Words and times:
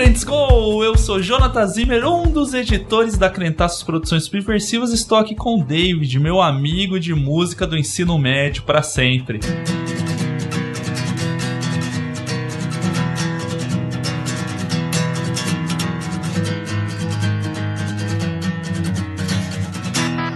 Crentes 0.00 0.24
Go! 0.24 0.82
Eu 0.82 0.96
sou 0.96 1.20
Jonathan 1.20 1.66
Zimmer, 1.66 2.06
um 2.06 2.22
dos 2.22 2.54
editores 2.54 3.18
da 3.18 3.28
Crentaços 3.28 3.82
Produções 3.82 4.24
Subversivas. 4.24 4.94
Estou 4.94 5.18
aqui 5.18 5.34
com 5.34 5.60
o 5.60 5.62
David, 5.62 6.18
meu 6.18 6.40
amigo 6.40 6.98
de 6.98 7.14
música 7.14 7.66
do 7.66 7.76
ensino 7.76 8.18
médio 8.18 8.62
para 8.62 8.82
sempre. 8.82 9.40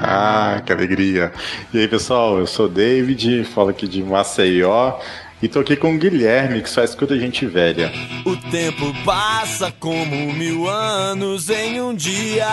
Ah, 0.02 0.60
que 0.64 0.74
alegria. 0.74 1.32
E 1.72 1.78
aí, 1.78 1.88
pessoal, 1.88 2.38
eu 2.38 2.46
sou 2.46 2.66
o 2.66 2.68
David, 2.68 3.44
falo 3.44 3.70
aqui 3.70 3.88
de 3.88 4.02
Maceió. 4.02 4.98
E 5.44 5.48
tô 5.48 5.60
aqui 5.60 5.76
com 5.76 5.94
o 5.94 5.98
Guilherme, 5.98 6.62
que 6.62 6.70
só 6.70 6.82
escuta 6.82 7.18
gente 7.18 7.44
velha. 7.44 7.92
O 8.24 8.34
tempo 8.50 8.94
passa 9.04 9.70
como 9.70 10.32
mil 10.32 10.66
anos 10.66 11.50
em 11.50 11.82
um 11.82 11.94
dia. 11.94 12.46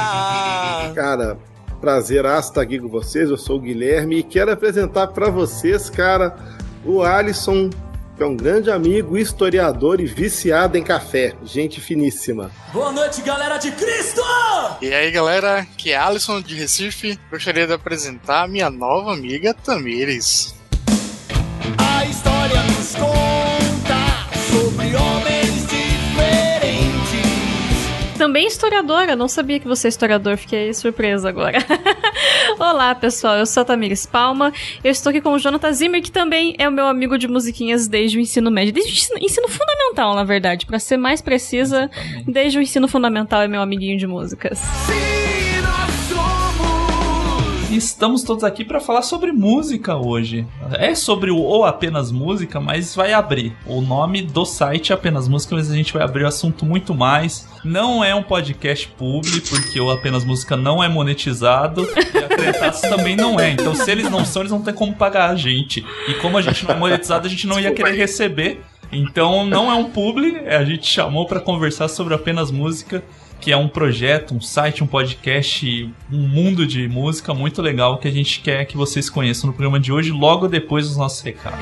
Cara, 0.94 1.38
prazer 1.80 2.26
estar 2.26 2.60
aqui 2.60 2.78
com 2.78 2.90
vocês. 2.90 3.30
Eu 3.30 3.38
sou 3.38 3.60
o 3.60 3.62
Guilherme 3.62 4.18
e 4.18 4.24
quero 4.24 4.52
apresentar 4.52 5.08
para 5.08 5.30
vocês, 5.30 5.90
cara, 5.90 6.36
o 6.84 7.02
Alisson 7.02 7.70
que 8.18 8.24
é 8.24 8.26
um 8.26 8.36
grande 8.36 8.70
amigo, 8.70 9.18
historiador 9.18 10.02
e 10.02 10.06
viciado 10.06 10.78
em 10.78 10.84
café. 10.84 11.34
Gente 11.46 11.80
finíssima. 11.80 12.52
Boa 12.74 12.92
noite, 12.92 13.22
galera 13.22 13.58
de 13.58 13.72
Cristo! 13.72 14.22
E 14.82 14.94
aí, 14.94 15.10
galera, 15.12 15.66
que 15.78 15.94
é 15.94 15.96
Alisson 15.96 16.42
de 16.42 16.56
Recife. 16.56 17.18
Gostaria 17.32 17.66
de 17.66 17.72
apresentar 17.72 18.50
minha 18.50 18.70
nova 18.70 19.14
amiga 19.14 19.54
Tamires. 19.54 20.60
A 22.82 22.84
história 22.84 23.12
nos 23.12 23.22
conta 23.76 23.94
sobre 24.50 24.96
homens 24.96 25.68
diferentes. 25.68 27.22
Também 28.18 28.48
historiadora, 28.48 29.16
não 29.16 29.28
sabia 29.28 29.60
que 29.60 29.68
você 29.68 29.88
é 29.88 29.90
historiador, 29.90 30.36
fiquei 30.36 30.74
surpresa 30.74 31.30
agora. 31.30 31.60
Olá, 32.58 32.96
pessoal, 32.96 33.38
eu 33.38 33.46
sou 33.46 33.62
a 33.62 33.66
Tamires 33.66 34.08
Palma, 34.08 34.52
eu 34.84 34.90
estou 34.90 35.12
aqui 35.12 35.22
com 35.22 35.34
o 35.34 35.38
Jonathan 35.38 35.72
Zimmer, 35.72 36.02
que 36.02 36.12
também 36.12 36.56
é 36.58 36.68
o 36.68 36.72
meu 36.72 36.88
amigo 36.88 37.20
de 37.20 37.28
musiquinhas 37.28 37.88
desde 37.88 38.18
o 38.18 38.20
ensino 38.20 38.50
médio, 38.50 38.74
desde 38.74 38.92
o 38.92 38.96
ensino, 38.96 39.20
ensino 39.20 39.48
fundamental, 39.48 40.16
na 40.16 40.24
verdade, 40.24 40.66
para 40.66 40.80
ser 40.80 40.98
mais 40.98 41.22
precisa, 41.22 41.88
desde 42.26 42.58
o 42.58 42.64
ensino 42.64 42.88
fundamental 42.88 43.44
é 43.44 43.48
meu 43.48 43.62
amiguinho 43.62 43.96
de 43.96 44.08
músicas. 44.08 44.60
E 44.90 45.21
estamos 47.84 48.22
todos 48.24 48.44
aqui 48.44 48.64
para 48.64 48.80
falar 48.80 49.02
sobre 49.02 49.32
música 49.32 49.98
hoje. 49.98 50.46
É 50.74 50.94
sobre 50.94 51.32
o 51.32 51.38
ou 51.38 51.66
apenas 51.66 52.12
música, 52.12 52.60
mas 52.60 52.96
vai 52.96 53.12
abrir. 53.12 53.56
O 53.66 53.82
nome 53.82 54.22
do 54.22 54.46
site 54.46 54.92
é 54.92 54.96
apenas 54.96 55.28
música, 55.28 55.56
mas 55.56 55.72
a 55.72 55.76
gente 55.76 55.92
vai 55.92 56.04
abrir 56.04 56.24
o 56.24 56.28
assunto 56.28 56.66
muito 56.66 56.94
mais. 56.94 57.48
Não 57.64 58.04
é 58.04 58.14
um 58.14 58.22
podcast 58.22 58.88
público, 58.88 59.50
porque 59.50 59.80
o 59.80 59.90
apenas 59.90 60.24
música 60.24 60.56
não 60.56 60.84
é 60.84 60.88
monetizado 60.88 61.88
e 61.96 62.66
a 62.66 62.72
também 62.90 63.16
não 63.16 63.40
é. 63.40 63.52
Então, 63.52 63.74
se 63.74 63.90
eles 63.90 64.10
não 64.10 64.24
são, 64.24 64.44
eles 64.44 64.52
não 64.52 64.62
têm 64.62 64.74
como 64.74 64.94
pagar 64.94 65.32
a 65.32 65.36
gente. 65.36 65.84
E 66.08 66.14
como 66.16 66.38
a 66.38 66.42
gente 66.42 66.64
não 66.64 66.76
é 66.76 66.78
monetizado, 66.78 67.26
a 67.26 67.30
gente 67.30 67.48
não 67.48 67.60
ia 67.60 67.72
querer 67.74 67.94
receber. 67.94 68.62
Então, 68.92 69.46
não 69.46 69.72
é 69.72 69.74
um 69.74 69.86
publi, 69.86 70.38
a 70.48 70.64
gente 70.64 70.86
chamou 70.86 71.26
para 71.26 71.40
conversar 71.40 71.88
sobre 71.88 72.14
apenas 72.14 72.52
música 72.52 73.04
que 73.42 73.52
é 73.52 73.58
um 73.58 73.68
projeto, 73.68 74.36
um 74.36 74.40
site, 74.40 74.84
um 74.84 74.88
podcast, 74.88 75.92
um 76.12 76.28
mundo 76.28 76.66
de 76.66 76.88
música 76.88 77.34
muito 77.34 77.62
legal 77.62 77.98
que 77.98 78.08
a 78.08 78.12
gente 78.12 78.40
quer 78.40 78.66
que 78.66 78.78
vocês 78.78 79.10
conheçam 79.10 79.48
no 79.48 79.54
programa 79.54 79.80
de 79.80 79.92
hoje, 79.92 80.12
logo 80.12 80.48
depois 80.48 80.88
dos 80.88 80.96
nossos 80.96 81.22
recados. 81.22 81.60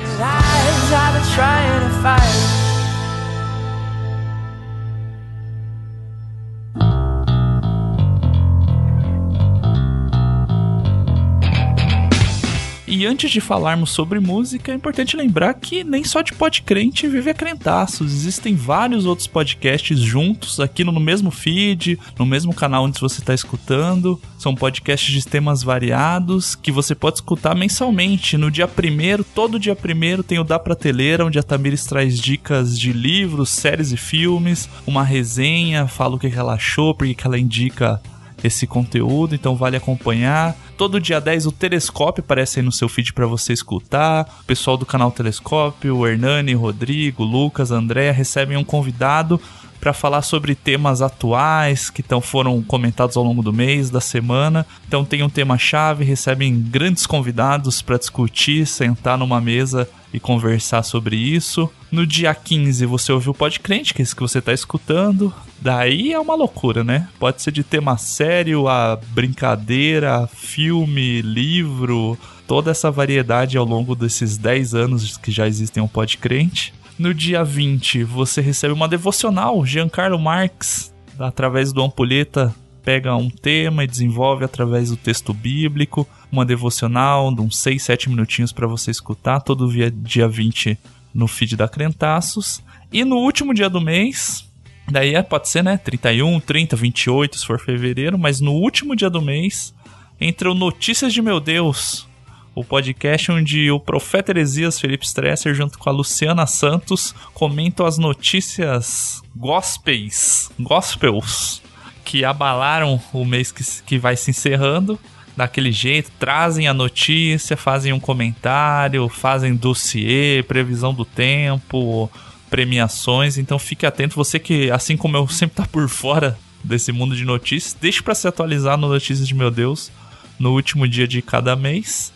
E 13.00 13.06
antes 13.06 13.30
de 13.30 13.40
falarmos 13.40 13.92
sobre 13.92 14.20
música, 14.20 14.70
é 14.70 14.74
importante 14.74 15.16
lembrar 15.16 15.54
que 15.54 15.82
nem 15.82 16.04
só 16.04 16.20
de 16.20 16.34
podcrente 16.34 17.08
vive 17.08 17.30
a 17.30 17.34
Crentaços. 17.34 18.12
Existem 18.12 18.54
vários 18.54 19.06
outros 19.06 19.26
podcasts 19.26 19.98
juntos 19.98 20.60
aqui 20.60 20.84
no 20.84 20.92
mesmo 21.00 21.30
feed, 21.30 21.98
no 22.18 22.26
mesmo 22.26 22.52
canal 22.52 22.84
onde 22.84 23.00
você 23.00 23.20
está 23.20 23.32
escutando. 23.32 24.20
São 24.38 24.54
podcasts 24.54 25.10
de 25.14 25.26
temas 25.26 25.62
variados 25.62 26.54
que 26.54 26.70
você 26.70 26.94
pode 26.94 27.16
escutar 27.16 27.54
mensalmente. 27.54 28.36
No 28.36 28.50
dia 28.50 28.68
primeiro, 28.68 29.24
todo 29.24 29.58
dia 29.58 29.74
primeiro, 29.74 30.22
tem 30.22 30.38
o 30.38 30.44
Da 30.44 30.58
Prateleira, 30.58 31.24
onde 31.24 31.38
a 31.38 31.42
Tamires 31.42 31.86
traz 31.86 32.20
dicas 32.20 32.78
de 32.78 32.92
livros, 32.92 33.48
séries 33.48 33.92
e 33.92 33.96
filmes, 33.96 34.68
uma 34.86 35.02
resenha, 35.02 35.88
fala 35.88 36.16
o 36.16 36.18
que 36.18 36.26
ela 36.26 36.52
achou, 36.52 36.94
porque 36.94 37.14
que 37.14 37.26
ela 37.26 37.38
indica 37.38 37.98
esse 38.42 38.66
conteúdo, 38.66 39.34
então 39.34 39.56
vale 39.56 39.76
acompanhar. 39.76 40.56
Todo 40.76 41.00
dia 41.00 41.20
10 41.20 41.46
o 41.46 41.52
Telescópio 41.52 42.22
aparece 42.22 42.60
aí 42.60 42.64
no 42.64 42.72
seu 42.72 42.88
feed 42.88 43.12
para 43.12 43.26
você 43.26 43.52
escutar. 43.52 44.26
O 44.40 44.44
pessoal 44.44 44.76
do 44.76 44.86
canal 44.86 45.10
Telescópio, 45.10 45.96
o 45.96 46.06
Hernani, 46.06 46.54
Rodrigo, 46.54 47.22
Lucas, 47.22 47.70
André 47.70 48.10
recebem 48.10 48.56
um 48.56 48.64
convidado 48.64 49.40
para 49.80 49.92
falar 49.94 50.22
sobre 50.22 50.54
temas 50.54 51.00
atuais 51.00 51.88
que 51.88 52.02
então 52.02 52.20
foram 52.20 52.62
comentados 52.62 53.16
ao 53.16 53.24
longo 53.24 53.42
do 53.42 53.52
mês, 53.52 53.88
da 53.88 54.00
semana. 54.00 54.66
Então 54.86 55.04
tem 55.04 55.22
um 55.22 55.30
tema-chave, 55.30 56.04
recebem 56.04 56.60
grandes 56.60 57.06
convidados 57.06 57.80
para 57.80 57.96
discutir, 57.96 58.66
sentar 58.66 59.16
numa 59.16 59.40
mesa 59.40 59.88
e 60.12 60.20
conversar 60.20 60.82
sobre 60.82 61.16
isso. 61.16 61.70
No 61.90 62.06
dia 62.06 62.32
15 62.32 62.86
você 62.86 63.10
ouviu 63.10 63.32
o 63.32 63.34
Podcrente, 63.34 63.92
que 63.92 64.00
é 64.00 64.04
esse 64.04 64.14
que 64.14 64.22
você 64.22 64.38
está 64.38 64.52
escutando. 64.52 65.34
Daí 65.60 66.12
é 66.12 66.20
uma 66.20 66.36
loucura, 66.36 66.84
né? 66.84 67.08
Pode 67.18 67.42
ser 67.42 67.50
de 67.50 67.64
tema 67.64 67.98
sério 67.98 68.68
a 68.68 68.96
brincadeira, 68.96 70.28
filme, 70.28 71.20
livro, 71.20 72.16
toda 72.46 72.70
essa 72.70 72.92
variedade 72.92 73.58
ao 73.58 73.64
longo 73.64 73.96
desses 73.96 74.38
10 74.38 74.74
anos 74.74 75.16
que 75.16 75.32
já 75.32 75.48
existem 75.48 75.82
um 75.82 75.88
Podcrente. 75.88 76.72
No 76.96 77.12
dia 77.12 77.42
20 77.42 78.04
você 78.04 78.40
recebe 78.40 78.72
uma 78.72 78.86
devocional, 78.86 79.66
Giancarlo 79.66 80.18
Marx, 80.18 80.94
através 81.18 81.72
do 81.72 81.82
Ampulheta 81.82 82.54
pega 82.84 83.14
um 83.14 83.28
tema 83.28 83.84
e 83.84 83.86
desenvolve 83.86 84.44
através 84.44 84.90
do 84.90 84.96
texto 84.96 85.34
bíblico, 85.34 86.08
uma 86.30 86.46
devocional 86.46 87.34
de 87.34 87.40
uns 87.40 87.58
6, 87.58 87.82
7 87.82 88.08
minutinhos 88.08 88.52
para 88.52 88.66
você 88.66 88.90
escutar 88.90 89.40
todo 89.40 89.70
dia 89.92 90.28
20 90.28 90.78
no 91.14 91.26
feed 91.26 91.56
da 91.56 91.68
Crentaços. 91.68 92.62
E 92.92 93.04
no 93.04 93.16
último 93.16 93.54
dia 93.54 93.68
do 93.68 93.80
mês, 93.80 94.44
daí 94.90 95.14
é, 95.14 95.22
pode 95.22 95.48
ser, 95.48 95.62
né, 95.62 95.76
31, 95.76 96.40
30, 96.40 96.76
28, 96.76 97.38
se 97.38 97.46
for 97.46 97.60
fevereiro, 97.60 98.18
mas 98.18 98.40
no 98.40 98.52
último 98.52 98.96
dia 98.96 99.10
do 99.10 99.22
mês, 99.22 99.74
entra 100.20 100.52
Notícias 100.54 101.12
de 101.12 101.22
Meu 101.22 101.40
Deus, 101.40 102.08
o 102.54 102.64
podcast 102.64 103.30
onde 103.30 103.70
o 103.70 103.78
profeta 103.78 104.32
Heresias 104.32 104.80
Felipe 104.80 105.06
Stresser, 105.06 105.54
junto 105.54 105.78
com 105.78 105.88
a 105.88 105.92
Luciana 105.92 106.46
Santos, 106.46 107.14
comentam 107.32 107.86
as 107.86 107.96
notícias 107.96 109.22
gospels, 109.36 110.50
gospels, 110.58 111.62
que 112.04 112.24
abalaram 112.24 113.00
o 113.12 113.24
mês 113.24 113.52
que, 113.52 113.64
que 113.82 113.98
vai 113.98 114.16
se 114.16 114.30
encerrando 114.30 114.98
daquele 115.40 115.72
jeito, 115.72 116.10
trazem 116.18 116.68
a 116.68 116.74
notícia, 116.74 117.56
fazem 117.56 117.94
um 117.94 117.98
comentário, 117.98 119.08
fazem 119.08 119.54
dossiê, 119.54 120.44
previsão 120.46 120.92
do 120.92 121.02
tempo, 121.02 122.10
premiações, 122.50 123.38
então 123.38 123.58
fique 123.58 123.86
atento, 123.86 124.16
você 124.16 124.38
que, 124.38 124.70
assim 124.70 124.98
como 124.98 125.16
eu, 125.16 125.26
sempre 125.28 125.56
tá 125.56 125.66
por 125.66 125.88
fora 125.88 126.38
desse 126.62 126.92
mundo 126.92 127.16
de 127.16 127.24
notícias, 127.24 127.74
deixe 127.80 128.02
para 128.02 128.14
se 128.14 128.28
atualizar 128.28 128.76
no 128.76 128.88
Notícias 128.88 129.26
de 129.26 129.34
Meu 129.34 129.50
Deus 129.50 129.90
no 130.38 130.52
último 130.52 130.86
dia 130.86 131.08
de 131.08 131.22
cada 131.22 131.56
mês. 131.56 132.12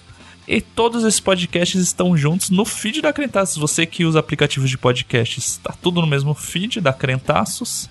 E 0.47 0.61
todos 0.61 1.03
esses 1.05 1.21
podcasts 1.21 1.81
estão 1.81 2.15
juntos 2.15 2.51
no 2.51 2.67
feed 2.67 3.01
da 3.01 3.11
Crentaços. 3.11 3.57
Você 3.57 3.87
que 3.87 4.05
usa 4.05 4.21
aplicativos 4.21 4.69
de 4.69 4.77
podcasts, 4.77 5.53
está 5.53 5.75
tudo 5.81 6.03
no 6.03 6.07
mesmo 6.07 6.35
feed 6.35 6.83
da 6.83 6.93
Crentaços. 6.93 7.89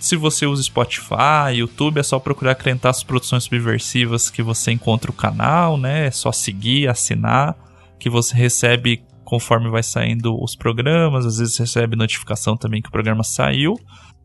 Se 0.00 0.16
você 0.16 0.46
usa 0.46 0.62
Spotify, 0.62 1.54
YouTube, 1.54 1.98
é 1.98 2.02
só 2.02 2.18
procurar 2.18 2.54
Crentaços 2.54 3.02
Produções 3.02 3.44
Subversivas 3.44 4.30
que 4.30 4.42
você 4.42 4.72
encontra 4.72 5.10
o 5.10 5.14
canal, 5.14 5.76
né? 5.76 6.06
É 6.06 6.10
só 6.10 6.32
seguir, 6.32 6.88
assinar, 6.88 7.56
que 7.98 8.10
você 8.10 8.36
recebe 8.36 9.02
conforme 9.24 9.68
vai 9.68 9.82
saindo 9.82 10.40
os 10.42 10.54
programas. 10.54 11.26
Às 11.26 11.38
vezes 11.38 11.58
recebe 11.58 11.96
notificação 11.96 12.56
também 12.56 12.80
que 12.80 12.88
o 12.88 12.92
programa 12.92 13.24
saiu. 13.24 13.78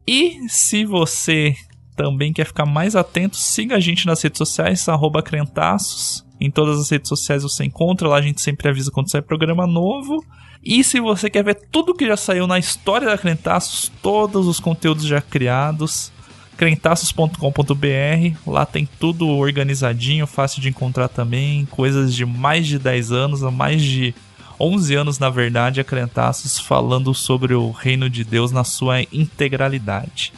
E 0.07 0.37
se 0.47 0.85
você 0.85 1.55
também 1.95 2.33
quer 2.33 2.45
ficar 2.45 2.65
mais 2.65 2.95
atento, 2.95 3.35
siga 3.37 3.75
a 3.75 3.79
gente 3.79 4.05
nas 4.05 4.21
redes 4.21 4.37
sociais, 4.37 4.87
arroba 4.87 5.21
Crentaços. 5.21 6.25
Em 6.39 6.49
todas 6.49 6.79
as 6.79 6.89
redes 6.89 7.09
sociais 7.09 7.43
você 7.43 7.63
encontra, 7.63 8.07
lá 8.07 8.17
a 8.17 8.21
gente 8.21 8.41
sempre 8.41 8.67
avisa 8.67 8.91
quando 8.91 9.11
sai 9.11 9.21
programa 9.21 9.67
novo. 9.67 10.23
E 10.63 10.83
se 10.83 10.99
você 10.99 11.29
quer 11.29 11.43
ver 11.43 11.55
tudo 11.71 11.93
que 11.95 12.05
já 12.05 12.15
saiu 12.15 12.45
na 12.45 12.59
história 12.59 13.07
da 13.07 13.17
Crentaços, 13.17 13.91
todos 14.01 14.47
os 14.47 14.59
conteúdos 14.59 15.05
já 15.05 15.19
criados, 15.19 16.11
crentaços.com.br, 16.55 18.37
lá 18.45 18.65
tem 18.65 18.87
tudo 18.99 19.27
organizadinho, 19.27 20.27
fácil 20.27 20.61
de 20.61 20.69
encontrar 20.69 21.07
também, 21.07 21.65
coisas 21.65 22.13
de 22.13 22.25
mais 22.25 22.67
de 22.67 22.77
10 22.77 23.11
anos, 23.11 23.43
há 23.43 23.49
mais 23.49 23.81
de 23.81 24.13
11 24.59 24.93
anos 24.93 25.17
na 25.17 25.31
verdade, 25.31 25.81
a 25.81 25.83
Crentaços 25.83 26.59
falando 26.59 27.13
sobre 27.15 27.55
o 27.55 27.71
reino 27.71 28.07
de 28.07 28.23
Deus 28.23 28.51
na 28.51 28.63
sua 28.63 29.01
integralidade. 29.01 30.31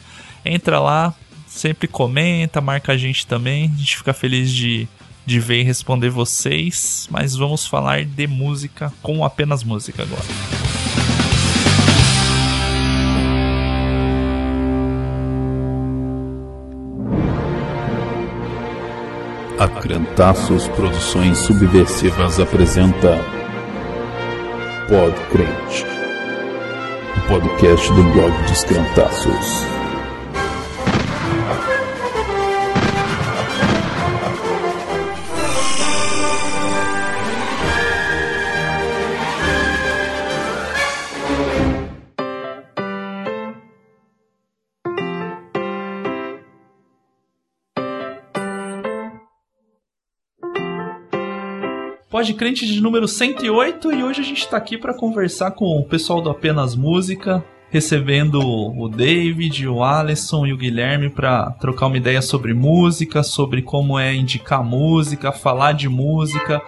Entra 0.45 0.79
lá, 0.79 1.13
sempre 1.45 1.87
comenta, 1.87 2.61
marca 2.61 2.93
a 2.93 2.97
gente 2.97 3.27
também. 3.27 3.65
A 3.73 3.77
gente 3.77 3.97
fica 3.97 4.13
feliz 4.13 4.49
de, 4.51 4.87
de 5.25 5.39
ver 5.39 5.61
e 5.61 5.63
responder 5.63 6.09
vocês. 6.09 7.07
Mas 7.09 7.35
vamos 7.35 7.65
falar 7.65 8.05
de 8.05 8.27
música 8.27 8.91
com 9.01 9.23
apenas 9.23 9.63
música 9.63 10.03
agora. 10.03 10.23
A 19.59 19.67
Crentaços 19.67 20.67
Produções 20.69 21.37
Subversivas 21.37 22.39
apresenta 22.39 23.17
Pod 24.89 25.15
Crente, 25.31 25.85
o 27.15 27.27
podcast 27.29 27.87
do 27.93 28.03
blog 28.11 28.43
dos 28.49 28.63
Crentaços. 28.65 29.82
Pode 52.13 52.35
Crente 52.35 52.67
de 52.67 52.79
número 52.79 53.07
108 53.07 53.91
e 53.91 54.03
hoje 54.03 54.21
a 54.21 54.23
gente 54.23 54.47
tá 54.47 54.55
aqui 54.55 54.77
para 54.77 54.93
conversar 54.93 55.49
com 55.49 55.79
o 55.79 55.83
pessoal 55.83 56.21
do 56.21 56.29
Apenas 56.29 56.75
Música, 56.75 57.43
recebendo 57.71 58.39
o 58.39 58.87
David, 58.87 59.67
o 59.67 59.83
Alisson 59.83 60.45
e 60.45 60.53
o 60.53 60.57
Guilherme 60.57 61.09
para 61.09 61.49
trocar 61.53 61.87
uma 61.87 61.97
ideia 61.97 62.21
sobre 62.21 62.53
música, 62.53 63.23
sobre 63.23 63.63
como 63.63 63.97
é 63.97 64.13
indicar 64.13 64.63
música, 64.63 65.31
falar 65.31 65.71
de 65.71 65.89
música, 65.89 66.61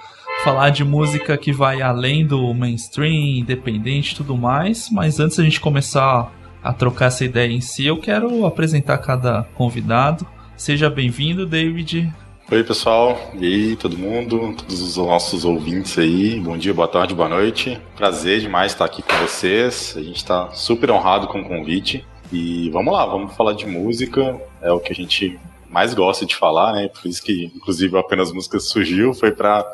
falar 0.43 0.71
de 0.71 0.83
música 0.83 1.37
que 1.37 1.53
vai 1.53 1.79
além 1.79 2.25
do 2.25 2.51
mainstream, 2.51 3.37
independente 3.37 4.13
e 4.13 4.15
tudo 4.15 4.35
mais. 4.35 4.89
Mas 4.89 5.19
antes 5.19 5.37
a 5.37 5.43
gente 5.43 5.61
começar 5.61 6.33
a 6.63 6.73
trocar 6.73 7.05
essa 7.05 7.23
ideia 7.23 7.51
em 7.51 7.61
si, 7.61 7.85
eu 7.85 7.99
quero 7.99 8.47
apresentar 8.47 8.97
cada 8.97 9.43
convidado. 9.53 10.25
Seja 10.57 10.89
bem-vindo, 10.89 11.45
David. 11.45 12.11
Oi, 12.51 12.63
pessoal. 12.63 13.17
E 13.33 13.43
aí, 13.43 13.75
todo 13.75 13.97
mundo, 13.97 14.53
todos 14.55 14.79
os 14.79 14.97
nossos 14.97 15.43
ouvintes 15.43 15.97
aí. 15.97 16.39
Bom 16.39 16.55
dia, 16.55 16.75
boa 16.75 16.87
tarde, 16.87 17.15
boa 17.15 17.27
noite. 17.27 17.81
Prazer 17.95 18.39
demais 18.39 18.71
estar 18.71 18.85
aqui 18.85 19.01
com 19.01 19.15
vocês. 19.17 19.95
A 19.97 20.03
gente 20.03 20.17
está 20.17 20.51
super 20.51 20.91
honrado 20.91 21.27
com 21.27 21.41
o 21.41 21.43
convite. 21.43 22.05
E 22.31 22.69
vamos 22.69 22.93
lá, 22.93 23.03
vamos 23.03 23.33
falar 23.33 23.53
de 23.53 23.65
música. 23.65 24.39
É 24.61 24.71
o 24.71 24.79
que 24.79 24.93
a 24.93 24.95
gente 24.95 25.39
mais 25.71 25.95
gosta 25.95 26.23
de 26.23 26.35
falar, 26.35 26.73
né? 26.73 26.87
Por 26.87 27.07
isso 27.09 27.23
que, 27.23 27.45
inclusive, 27.45 27.97
apenas 27.97 28.31
música 28.31 28.59
surgiu. 28.59 29.11
Foi 29.15 29.31
para 29.31 29.65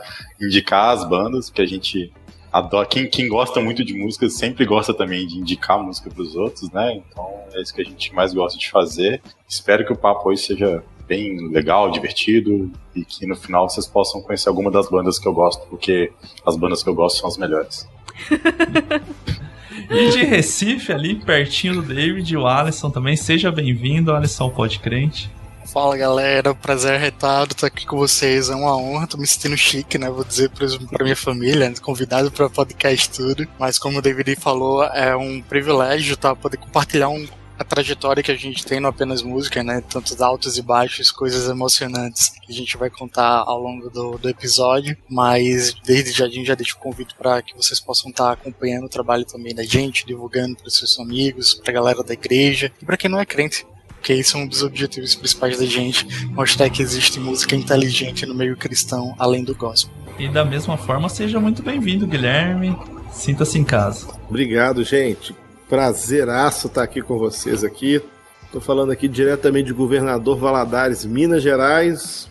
indicar 0.41 0.95
as 0.95 1.03
bandas, 1.03 1.49
que 1.49 1.61
a 1.61 1.65
gente 1.65 2.09
adora. 2.53 2.85
Quem, 2.85 3.09
quem 3.09 3.27
gosta 3.27 3.59
muito 3.59 3.83
de 3.83 3.93
música 3.93 4.29
sempre 4.29 4.63
gosta 4.63 4.93
também 4.93 5.27
de 5.27 5.37
indicar 5.37 5.77
música 5.77 6.09
para 6.09 6.23
os 6.23 6.37
outros, 6.37 6.71
né? 6.71 6.93
Então 6.95 7.29
é 7.53 7.61
isso 7.61 7.75
que 7.75 7.81
a 7.81 7.85
gente 7.85 8.15
mais 8.15 8.33
gosta 8.33 8.57
de 8.57 8.71
fazer. 8.71 9.21
Espero 9.45 9.85
que 9.85 9.91
o 9.91 9.97
papo 9.97 10.29
hoje 10.29 10.41
seja 10.41 10.81
bem 11.11 11.49
legal, 11.49 11.91
divertido 11.91 12.71
e 12.95 13.03
que 13.03 13.25
no 13.27 13.35
final 13.35 13.69
vocês 13.69 13.85
possam 13.85 14.21
conhecer 14.21 14.47
alguma 14.47 14.71
das 14.71 14.89
bandas 14.89 15.19
que 15.19 15.27
eu 15.27 15.33
gosto, 15.33 15.67
porque 15.67 16.09
as 16.45 16.55
bandas 16.55 16.81
que 16.81 16.87
eu 16.87 16.95
gosto 16.95 17.19
são 17.19 17.27
as 17.27 17.37
melhores. 17.37 17.85
e 19.91 20.09
de 20.09 20.23
Recife, 20.23 20.93
ali 20.93 21.15
pertinho 21.15 21.75
do 21.75 21.81
David, 21.81 22.37
o 22.37 22.47
Alisson 22.47 22.89
também. 22.89 23.17
Seja 23.17 23.51
bem-vindo, 23.51 24.13
Alisson 24.13 24.49
Pode 24.51 24.79
Crente. 24.79 25.29
Fala 25.65 25.97
galera, 25.97 26.55
prazer 26.55 26.97
retado 26.97 27.51
estar 27.51 27.67
aqui 27.67 27.85
com 27.85 27.97
vocês, 27.97 28.49
é 28.49 28.55
uma 28.55 28.77
honra, 28.77 29.05
tô 29.05 29.17
me 29.17 29.27
sentindo 29.27 29.57
chique, 29.57 29.97
né? 29.97 30.09
Vou 30.09 30.23
dizer 30.23 30.49
pra 30.49 31.03
minha 31.03 31.15
família, 31.15 31.73
convidado 31.81 32.31
para 32.31 32.49
podcast 32.49 33.09
tudo, 33.09 33.45
mas 33.59 33.77
como 33.77 33.99
o 33.99 34.01
David 34.01 34.37
falou, 34.37 34.83
é 34.85 35.13
um 35.13 35.41
privilégio 35.41 36.15
tá, 36.15 36.33
poder 36.33 36.55
compartilhar 36.55 37.09
um 37.09 37.27
a 37.61 37.63
trajetória 37.63 38.23
que 38.23 38.31
a 38.31 38.35
gente 38.35 38.65
tem 38.65 38.79
no 38.79 38.87
apenas 38.87 39.21
música, 39.21 39.63
né? 39.63 39.81
Tantos 39.81 40.21
altos 40.21 40.57
e 40.57 40.61
baixos, 40.61 41.11
coisas 41.11 41.49
emocionantes 41.49 42.29
que 42.29 42.51
a 42.51 42.55
gente 42.55 42.75
vai 42.75 42.89
contar 42.89 43.43
ao 43.45 43.59
longo 43.59 43.89
do, 43.89 44.17
do 44.17 44.29
episódio. 44.29 44.97
Mas 45.09 45.73
desde 45.85 46.11
já 46.11 46.25
a 46.25 46.29
gente 46.29 46.47
já 46.47 46.55
deixa 46.55 46.75
o 46.75 46.79
convite 46.79 47.15
para 47.15 47.41
que 47.41 47.55
vocês 47.55 47.79
possam 47.79 48.09
estar 48.09 48.31
acompanhando 48.31 48.85
o 48.85 48.89
trabalho 48.89 49.25
também 49.25 49.53
da 49.53 49.63
gente, 49.63 50.05
divulgando 50.05 50.55
para 50.55 50.67
os 50.67 50.77
seus 50.77 50.99
amigos, 50.99 51.55
para 51.55 51.71
a 51.71 51.73
galera 51.73 52.03
da 52.03 52.13
igreja 52.13 52.71
e 52.81 52.85
para 52.85 52.97
quem 52.97 53.09
não 53.09 53.19
é 53.19 53.25
crente. 53.25 53.65
Porque 53.87 54.13
esse 54.13 54.35
é 54.35 54.39
um 54.39 54.47
dos 54.47 54.63
objetivos 54.63 55.13
principais 55.13 55.59
da 55.59 55.65
gente, 55.65 56.07
mostrar 56.29 56.67
que 56.71 56.81
existe 56.81 57.19
música 57.19 57.55
inteligente 57.55 58.25
no 58.25 58.33
meio 58.33 58.57
cristão, 58.57 59.15
além 59.19 59.43
do 59.43 59.53
gospel. 59.53 59.93
E 60.17 60.27
da 60.27 60.43
mesma 60.43 60.75
forma, 60.75 61.07
seja 61.07 61.39
muito 61.39 61.61
bem-vindo, 61.61 62.07
Guilherme. 62.07 62.75
Sinta-se 63.11 63.59
em 63.59 63.63
casa. 63.63 64.07
Obrigado, 64.27 64.83
gente. 64.83 65.35
Prazeraço 65.71 66.67
estar 66.67 66.83
aqui 66.83 67.01
com 67.01 67.17
vocês 67.17 67.63
aqui. 67.63 68.01
Estou 68.43 68.59
falando 68.59 68.91
aqui 68.91 69.07
diretamente 69.07 69.67
de 69.67 69.73
Governador 69.73 70.37
Valadares, 70.37 71.05
Minas 71.05 71.41
Gerais. 71.41 72.29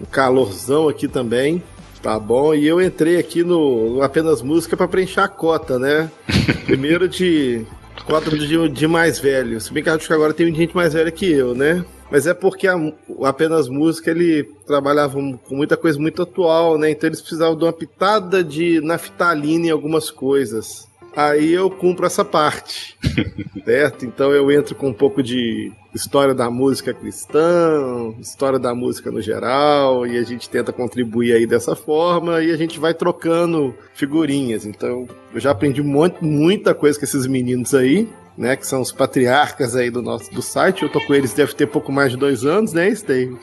Um 0.00 0.04
calorzão 0.04 0.88
aqui 0.88 1.06
também. 1.06 1.62
Tá 2.02 2.18
bom? 2.18 2.52
E 2.52 2.66
eu 2.66 2.82
entrei 2.82 3.18
aqui 3.18 3.44
no, 3.44 3.90
no 3.90 4.02
apenas 4.02 4.42
música 4.42 4.76
para 4.76 4.88
preencher 4.88 5.20
a 5.20 5.28
cota, 5.28 5.78
né? 5.78 6.10
Primeiro 6.66 7.08
de 7.08 7.64
cota 8.04 8.36
de, 8.36 8.68
de 8.68 8.88
mais 8.88 9.20
velho. 9.20 9.60
Se 9.60 9.72
bem 9.72 9.84
que 9.84 9.88
acho 9.88 10.08
que 10.08 10.12
agora 10.12 10.34
tem 10.34 10.52
gente 10.52 10.74
mais 10.74 10.92
velha 10.92 11.12
que 11.12 11.30
eu, 11.30 11.54
né? 11.54 11.84
Mas 12.10 12.26
é 12.26 12.34
porque 12.34 12.66
a, 12.66 12.74
apenas 13.22 13.68
música 13.68 14.10
ele 14.10 14.42
trabalhava 14.66 15.14
com 15.14 15.54
muita 15.54 15.76
coisa 15.76 16.00
muito 16.00 16.20
atual, 16.20 16.76
né? 16.76 16.90
Então 16.90 17.08
eles 17.08 17.20
precisavam 17.20 17.56
de 17.56 17.62
uma 17.62 17.72
pitada 17.72 18.42
de 18.42 18.80
naftalina 18.80 19.66
em 19.66 19.70
algumas 19.70 20.10
coisas 20.10 20.88
aí 21.16 21.54
eu 21.54 21.70
cumpro 21.70 22.04
essa 22.04 22.22
parte, 22.22 22.94
certo? 23.64 24.04
Então 24.04 24.30
eu 24.32 24.52
entro 24.52 24.74
com 24.74 24.88
um 24.88 24.92
pouco 24.92 25.22
de 25.22 25.72
história 25.94 26.34
da 26.34 26.50
música 26.50 26.92
cristã, 26.92 28.12
história 28.20 28.58
da 28.58 28.74
música 28.74 29.10
no 29.10 29.22
geral, 29.22 30.06
e 30.06 30.18
a 30.18 30.22
gente 30.22 30.50
tenta 30.50 30.72
contribuir 30.72 31.32
aí 31.32 31.46
dessa 31.46 31.74
forma, 31.74 32.42
e 32.42 32.52
a 32.52 32.56
gente 32.56 32.78
vai 32.78 32.92
trocando 32.92 33.74
figurinhas. 33.94 34.66
Então 34.66 35.08
eu 35.32 35.40
já 35.40 35.52
aprendi 35.52 35.82
muito, 35.82 36.22
muita 36.22 36.74
coisa 36.74 36.98
com 36.98 37.06
esses 37.06 37.26
meninos 37.26 37.74
aí, 37.74 38.06
né, 38.36 38.54
que 38.54 38.66
são 38.66 38.82
os 38.82 38.92
patriarcas 38.92 39.74
aí 39.74 39.90
do 39.90 40.02
nosso 40.02 40.30
do 40.34 40.42
site. 40.42 40.82
Eu 40.82 40.92
tô 40.92 41.00
com 41.00 41.14
eles 41.14 41.32
deve 41.32 41.54
ter 41.54 41.66
pouco 41.66 41.90
mais 41.90 42.12
de 42.12 42.18
dois 42.18 42.44
anos, 42.44 42.74
né, 42.74 42.90
David? 42.90 43.38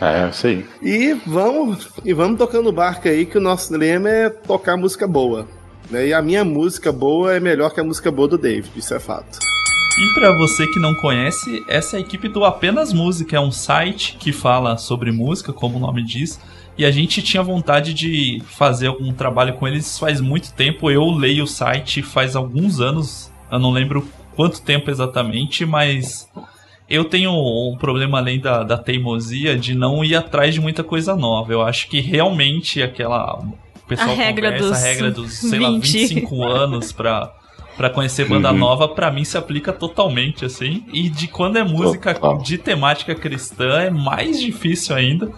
É, 0.00 0.28
isso 0.28 0.46
aí. 0.46 0.64
E 0.80 1.14
vamos, 1.26 1.88
e 2.04 2.12
vamos 2.12 2.38
tocando 2.38 2.70
barco 2.70 3.08
aí, 3.08 3.26
que 3.26 3.38
o 3.38 3.40
nosso 3.40 3.76
lema 3.76 4.08
é 4.08 4.30
tocar 4.30 4.76
música 4.76 5.06
boa. 5.08 5.48
Né? 5.90 6.08
E 6.08 6.14
a 6.14 6.22
minha 6.22 6.44
música 6.44 6.92
boa 6.92 7.34
é 7.34 7.40
melhor 7.40 7.70
que 7.70 7.80
a 7.80 7.84
música 7.84 8.10
boa 8.10 8.28
do 8.28 8.38
David, 8.38 8.70
isso 8.76 8.94
é 8.94 9.00
fato. 9.00 9.38
E 9.98 10.14
para 10.14 10.30
você 10.36 10.66
que 10.66 10.78
não 10.78 10.94
conhece, 10.94 11.64
essa 11.66 11.96
é 11.96 11.98
a 11.98 12.00
equipe 12.00 12.28
do 12.28 12.44
Apenas 12.44 12.92
Música, 12.92 13.36
é 13.36 13.40
um 13.40 13.50
site 13.50 14.16
que 14.18 14.30
fala 14.30 14.76
sobre 14.76 15.10
música, 15.10 15.54
como 15.54 15.78
o 15.78 15.80
nome 15.80 16.04
diz. 16.04 16.38
E 16.76 16.84
a 16.84 16.90
gente 16.90 17.22
tinha 17.22 17.42
vontade 17.42 17.94
de 17.94 18.42
fazer 18.44 18.88
algum 18.88 19.10
trabalho 19.14 19.54
com 19.54 19.66
eles 19.66 19.98
faz 19.98 20.20
muito 20.20 20.52
tempo. 20.52 20.90
Eu 20.90 21.10
leio 21.10 21.44
o 21.44 21.46
site 21.46 22.02
faz 22.02 22.36
alguns 22.36 22.78
anos, 22.78 23.32
eu 23.50 23.58
não 23.58 23.70
lembro 23.70 24.06
quanto 24.34 24.60
tempo 24.60 24.90
exatamente, 24.90 25.64
mas 25.64 26.30
eu 26.88 27.06
tenho 27.06 27.30
um 27.32 27.76
problema 27.78 28.18
além 28.18 28.38
da, 28.38 28.62
da 28.62 28.76
teimosia 28.76 29.56
de 29.56 29.74
não 29.74 30.04
ir 30.04 30.14
atrás 30.14 30.52
de 30.52 30.60
muita 30.60 30.84
coisa 30.84 31.16
nova. 31.16 31.50
Eu 31.50 31.62
acho 31.62 31.88
que 31.88 32.00
realmente 32.00 32.82
aquela 32.82 33.42
o 33.86 33.88
pessoal 33.88 34.10
a 34.10 34.14
regra 34.14 34.50
conversa, 34.50 34.68
dos 34.68 34.82
a 34.82 34.84
regra 34.84 35.10
dos, 35.12 35.32
sei 35.32 35.58
20. 35.60 35.62
lá, 35.62 35.70
25 35.70 36.44
anos 36.44 36.90
pra, 36.90 37.32
pra 37.76 37.88
conhecer 37.88 38.28
banda 38.28 38.50
uhum. 38.50 38.58
nova, 38.58 38.88
pra 38.88 39.12
mim 39.12 39.24
se 39.24 39.38
aplica 39.38 39.72
totalmente, 39.72 40.44
assim. 40.44 40.84
E 40.92 41.08
de 41.08 41.28
quando 41.28 41.56
é 41.56 41.62
música 41.62 42.12
Total. 42.12 42.38
de 42.38 42.58
temática 42.58 43.14
cristã, 43.14 43.78
é 43.78 43.90
mais 43.90 44.40
difícil 44.40 44.96
ainda. 44.96 45.30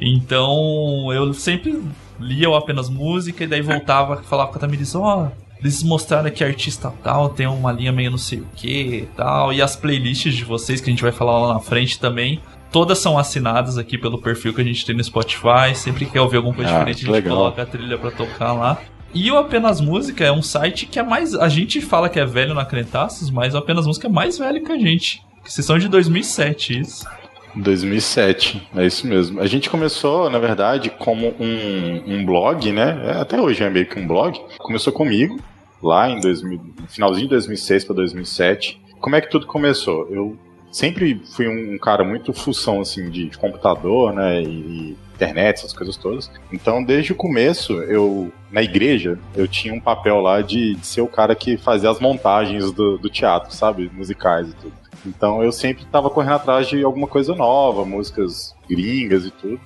Então, 0.00 1.12
eu 1.12 1.34
sempre 1.34 1.82
lia 2.20 2.48
apenas 2.56 2.88
música 2.88 3.42
e 3.42 3.46
daí 3.48 3.60
voltava 3.60 4.22
falava 4.22 4.50
com 4.50 4.56
a 4.56 4.60
Tamiris, 4.60 4.94
ó, 4.94 5.24
oh, 5.24 5.46
eles 5.58 5.82
mostraram 5.82 6.30
que 6.30 6.44
artista 6.44 6.92
tal 7.02 7.28
tem 7.28 7.46
uma 7.46 7.72
linha 7.72 7.90
meio 7.90 8.10
não 8.10 8.18
sei 8.18 8.38
o 8.38 8.46
que 8.54 9.08
tal. 9.16 9.52
E 9.52 9.60
as 9.60 9.74
playlists 9.74 10.32
de 10.32 10.44
vocês, 10.44 10.80
que 10.80 10.88
a 10.88 10.92
gente 10.92 11.02
vai 11.02 11.12
falar 11.12 11.40
lá 11.44 11.54
na 11.54 11.60
frente 11.60 11.98
também, 11.98 12.40
Todas 12.70 12.98
são 12.98 13.18
assinadas 13.18 13.78
aqui 13.78 13.96
pelo 13.96 14.18
perfil 14.18 14.52
que 14.52 14.60
a 14.60 14.64
gente 14.64 14.84
tem 14.84 14.96
no 14.96 15.02
Spotify. 15.02 15.74
Sempre 15.74 16.04
que 16.04 16.12
quer 16.12 16.20
ouvir 16.20 16.36
alguma 16.36 16.54
coisa 16.54 16.70
ah, 16.70 16.74
diferente, 16.74 16.96
a 16.96 17.00
gente 17.00 17.10
legal. 17.10 17.36
coloca 17.36 17.62
a 17.62 17.66
trilha 17.66 17.96
pra 17.96 18.10
tocar 18.10 18.52
lá. 18.52 18.78
E 19.14 19.30
o 19.30 19.38
Apenas 19.38 19.80
Música 19.80 20.24
é 20.24 20.32
um 20.32 20.42
site 20.42 20.86
que 20.86 20.98
é 20.98 21.02
mais. 21.02 21.34
A 21.34 21.48
gente 21.48 21.80
fala 21.80 22.08
que 22.08 22.20
é 22.20 22.26
velho 22.26 22.54
na 22.54 22.64
Crentaços, 22.64 23.30
mas 23.30 23.54
o 23.54 23.58
Apenas 23.58 23.86
Música 23.86 24.08
é 24.08 24.10
mais 24.10 24.36
velho 24.36 24.62
que 24.62 24.72
a 24.72 24.78
gente. 24.78 25.24
Que 25.42 25.52
vocês 25.52 25.64
são 25.64 25.78
de 25.78 25.88
2007, 25.88 26.80
isso. 26.80 27.06
2007, 27.54 28.68
é 28.76 28.86
isso 28.86 29.06
mesmo. 29.06 29.40
A 29.40 29.46
gente 29.46 29.70
começou, 29.70 30.28
na 30.28 30.38
verdade, 30.38 30.90
como 30.90 31.34
um, 31.40 32.02
um 32.06 32.26
blog, 32.26 32.70
né? 32.70 33.00
É, 33.06 33.10
até 33.12 33.40
hoje 33.40 33.64
é 33.64 33.70
meio 33.70 33.86
que 33.86 33.98
um 33.98 34.06
blog. 34.06 34.38
Começou 34.58 34.92
comigo, 34.92 35.40
lá 35.82 36.10
em 36.10 36.20
2000, 36.20 36.60
finalzinho 36.88 37.26
de 37.26 37.30
2006 37.30 37.84
para 37.84 37.96
2007. 37.96 38.80
Como 39.00 39.16
é 39.16 39.20
que 39.20 39.30
tudo 39.30 39.46
começou? 39.46 40.06
Eu 40.10 40.36
sempre 40.70 41.22
fui 41.34 41.48
um 41.48 41.78
cara 41.78 42.04
muito 42.04 42.32
função 42.32 42.80
assim 42.80 43.10
de, 43.10 43.28
de 43.28 43.38
computador, 43.38 44.12
né, 44.12 44.42
e, 44.42 44.96
internet, 45.16 45.56
essas 45.56 45.72
coisas 45.72 45.96
todas. 45.96 46.30
Então, 46.52 46.84
desde 46.84 47.12
o 47.12 47.16
começo, 47.16 47.72
eu 47.82 48.30
na 48.50 48.62
igreja, 48.62 49.18
eu 49.34 49.48
tinha 49.48 49.74
um 49.74 49.80
papel 49.80 50.20
lá 50.20 50.40
de, 50.40 50.74
de 50.74 50.86
ser 50.86 51.00
o 51.00 51.08
cara 51.08 51.34
que 51.34 51.56
fazia 51.56 51.90
as 51.90 51.98
montagens 51.98 52.70
do, 52.70 52.98
do 52.98 53.08
teatro, 53.08 53.52
sabe, 53.54 53.90
musicais 53.92 54.50
e 54.50 54.54
tudo. 54.54 54.72
Então, 55.04 55.42
eu 55.42 55.50
sempre 55.52 55.84
estava 55.84 56.10
correndo 56.10 56.34
atrás 56.34 56.68
de 56.68 56.82
alguma 56.82 57.06
coisa 57.06 57.34
nova, 57.34 57.84
músicas 57.84 58.54
gringas 58.68 59.24
e 59.24 59.30
tudo. 59.30 59.60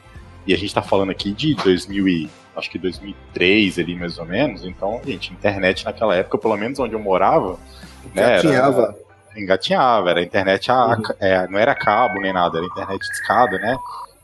E 0.46 0.54
a 0.54 0.56
gente 0.56 0.74
tá 0.74 0.82
falando 0.82 1.10
aqui 1.10 1.32
de 1.32 1.54
2000 1.54 2.08
e 2.08 2.30
acho 2.56 2.70
que 2.70 2.78
2003 2.78 3.78
ali 3.78 3.94
mais 3.94 4.18
ou 4.18 4.24
menos. 4.24 4.64
Então, 4.64 5.00
gente, 5.04 5.32
internet 5.32 5.84
naquela 5.84 6.14
época, 6.14 6.38
pelo 6.38 6.56
menos 6.56 6.78
onde 6.78 6.94
eu 6.94 7.00
morava, 7.00 7.58
né, 8.14 8.38
era, 8.38 8.94
engatinhava, 9.36 10.10
era 10.10 10.22
internet 10.22 10.70
a, 10.70 10.86
Uhum. 10.88 11.02
é, 11.20 11.46
não 11.48 11.58
era 11.58 11.74
cabo 11.74 12.20
nem 12.20 12.32
nada, 12.32 12.58
era 12.58 12.66
internet 12.66 13.00
discada, 13.00 13.58
né? 13.58 13.76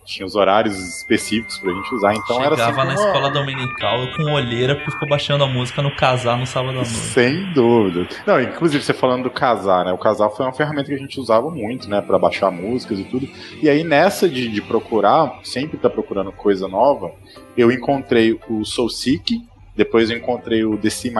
Tinha 0.04 0.24
os 0.24 0.36
horários 0.36 0.76
específicos 0.78 1.58
pra 1.58 1.72
gente 1.72 1.92
usar, 1.92 2.14
então 2.14 2.40
era 2.40 2.54
Chegava 2.56 2.84
na 2.84 2.92
uma- 2.92 2.94
escola 2.94 3.28
dominical 3.28 3.98
com 4.16 4.22
olheira 4.34 4.76
porque 4.76 4.92
ficou 4.92 5.08
baixando 5.08 5.42
a 5.42 5.48
música 5.48 5.82
no 5.82 5.90
casar 5.96 6.38
no 6.38 6.46
sábado 6.46 6.70
à 6.70 6.74
noite. 6.74 6.90
Sem 6.90 7.52
dúvida. 7.52 8.06
Não, 8.24 8.40
inclusive 8.40 8.84
você 8.84 8.94
falando 8.94 9.24
do 9.24 9.30
casar, 9.32 9.84
né? 9.84 9.92
O 9.92 9.98
casar 9.98 10.30
foi 10.30 10.46
uma 10.46 10.52
ferramenta 10.52 10.86
que 10.90 10.94
a 10.94 10.98
gente 10.98 11.18
usava 11.18 11.50
muito, 11.50 11.90
né? 11.90 12.00
Pra 12.00 12.20
baixar 12.20 12.52
músicas 12.52 13.00
e 13.00 13.04
tudo. 13.04 13.28
E 13.60 13.68
aí 13.68 13.82
nessa 13.82 14.28
de, 14.28 14.48
de 14.48 14.62
procurar, 14.62 15.40
sempre 15.42 15.76
tá 15.76 15.90
procurando 15.90 16.30
coisa 16.30 16.68
nova, 16.68 17.10
eu 17.56 17.72
encontrei 17.72 18.38
o 18.48 18.64
Soul 18.64 18.88
Seek, 18.90 19.44
depois 19.74 20.08
eu 20.08 20.16
encontrei 20.16 20.64
o 20.64 20.76
DC++, 20.78 21.10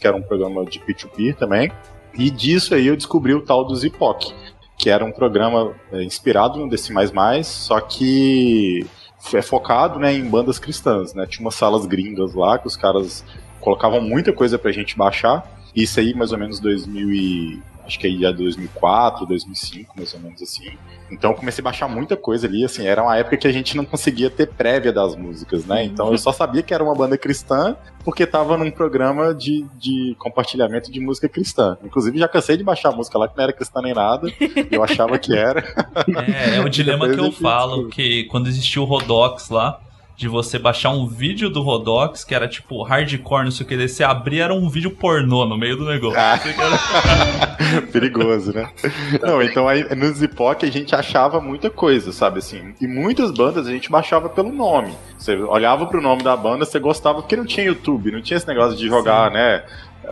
que 0.00 0.06
era 0.06 0.16
um 0.16 0.22
programa 0.22 0.64
de 0.64 0.80
P2P 0.80 1.32
também. 1.36 1.70
E 2.18 2.30
disso 2.30 2.74
aí 2.74 2.86
eu 2.86 2.96
descobri 2.96 3.34
o 3.34 3.42
tal 3.42 3.64
do 3.64 3.76
Zipoc, 3.76 4.32
que 4.78 4.90
era 4.90 5.04
um 5.04 5.12
programa 5.12 5.74
é, 5.92 6.02
inspirado 6.02 6.58
no 6.58 6.68
DC++, 6.68 6.92
só 7.44 7.80
que 7.80 8.86
é 9.34 9.42
focado 9.42 9.98
né, 9.98 10.12
em 10.14 10.28
bandas 10.28 10.58
cristãs, 10.58 11.14
né? 11.14 11.26
Tinha 11.26 11.44
umas 11.44 11.54
salas 11.54 11.86
gringas 11.86 12.34
lá 12.34 12.58
que 12.58 12.66
os 12.66 12.76
caras 12.76 13.24
colocavam 13.60 14.00
muita 14.00 14.32
coisa 14.32 14.58
pra 14.58 14.70
gente 14.70 14.96
baixar. 14.96 15.44
Isso 15.74 15.98
aí 15.98 16.14
mais 16.14 16.32
ou 16.32 16.38
menos 16.38 16.60
2000 16.60 17.12
e 17.12 17.62
acho 17.86 17.98
que 17.98 18.06
aí 18.06 18.20
já 18.20 18.32
2004, 18.32 19.26
2005, 19.26 19.94
mais 19.96 20.12
ou 20.14 20.20
menos 20.20 20.42
assim. 20.42 20.76
Então 21.10 21.30
eu 21.30 21.36
comecei 21.36 21.62
a 21.62 21.64
baixar 21.64 21.88
muita 21.88 22.16
coisa 22.16 22.46
ali, 22.46 22.64
assim, 22.64 22.86
era 22.86 23.02
uma 23.02 23.16
época 23.16 23.36
que 23.36 23.46
a 23.46 23.52
gente 23.52 23.76
não 23.76 23.84
conseguia 23.84 24.28
ter 24.28 24.48
prévia 24.48 24.92
das 24.92 25.14
músicas, 25.14 25.64
né? 25.64 25.84
Então 25.84 26.10
eu 26.10 26.18
só 26.18 26.32
sabia 26.32 26.62
que 26.62 26.74
era 26.74 26.82
uma 26.82 26.94
banda 26.94 27.16
cristã 27.16 27.76
porque 28.04 28.26
tava 28.26 28.56
num 28.56 28.70
programa 28.70 29.32
de, 29.32 29.64
de 29.78 30.16
compartilhamento 30.18 30.90
de 30.90 31.00
música 31.00 31.28
cristã. 31.28 31.76
Inclusive 31.84 32.18
já 32.18 32.28
cansei 32.28 32.56
de 32.56 32.64
baixar 32.64 32.92
música 32.92 33.18
lá 33.18 33.28
que 33.28 33.36
não 33.36 33.44
era 33.44 33.52
cristã 33.52 33.80
nem 33.80 33.94
nada, 33.94 34.28
eu 34.70 34.82
achava 34.82 35.18
que 35.18 35.34
era. 35.36 35.64
É, 36.06 36.56
é 36.56 36.60
o 36.60 36.68
dilema 36.70 37.08
que 37.08 37.18
eu 37.18 37.32
falo, 37.32 37.88
que 37.88 38.24
quando 38.24 38.48
existiu 38.48 38.82
o 38.82 38.84
Rodox 38.84 39.48
lá, 39.50 39.80
de 40.16 40.28
você 40.28 40.58
baixar 40.58 40.90
um 40.90 41.06
vídeo 41.06 41.50
do 41.50 41.60
Rodox, 41.60 42.24
que 42.24 42.34
era 42.34 42.48
tipo 42.48 42.82
hardcore, 42.82 43.44
não 43.44 43.50
sei 43.50 43.66
o 43.66 43.68
que, 43.68 43.76
daí 43.76 43.88
você 43.88 44.02
abria, 44.02 44.44
era 44.44 44.54
um 44.54 44.68
vídeo 44.68 44.90
pornô 44.90 45.44
no 45.44 45.58
meio 45.58 45.76
do 45.76 45.84
negócio. 45.84 46.18
Ah. 46.18 46.38
Perigoso, 47.92 48.52
né? 48.54 48.70
Não, 49.22 49.42
então 49.42 49.68
aí 49.68 49.84
no 49.94 50.06
Zipoc 50.12 50.64
a 50.64 50.70
gente 50.70 50.94
achava 50.94 51.40
muita 51.40 51.68
coisa, 51.68 52.12
sabe 52.12 52.38
assim? 52.38 52.74
E 52.80 52.86
muitas 52.86 53.30
bandas 53.30 53.66
a 53.66 53.70
gente 53.70 53.90
baixava 53.90 54.28
pelo 54.30 54.50
nome. 54.50 54.94
Você 55.18 55.36
olhava 55.36 55.84
pro 55.86 56.00
nome 56.00 56.22
da 56.22 56.34
banda, 56.34 56.64
você 56.64 56.78
gostava, 56.78 57.20
porque 57.20 57.36
não 57.36 57.44
tinha 57.44 57.66
YouTube, 57.66 58.10
não 58.10 58.22
tinha 58.22 58.38
esse 58.38 58.48
negócio 58.48 58.76
de 58.76 58.86
jogar, 58.86 59.30
né? 59.30 59.64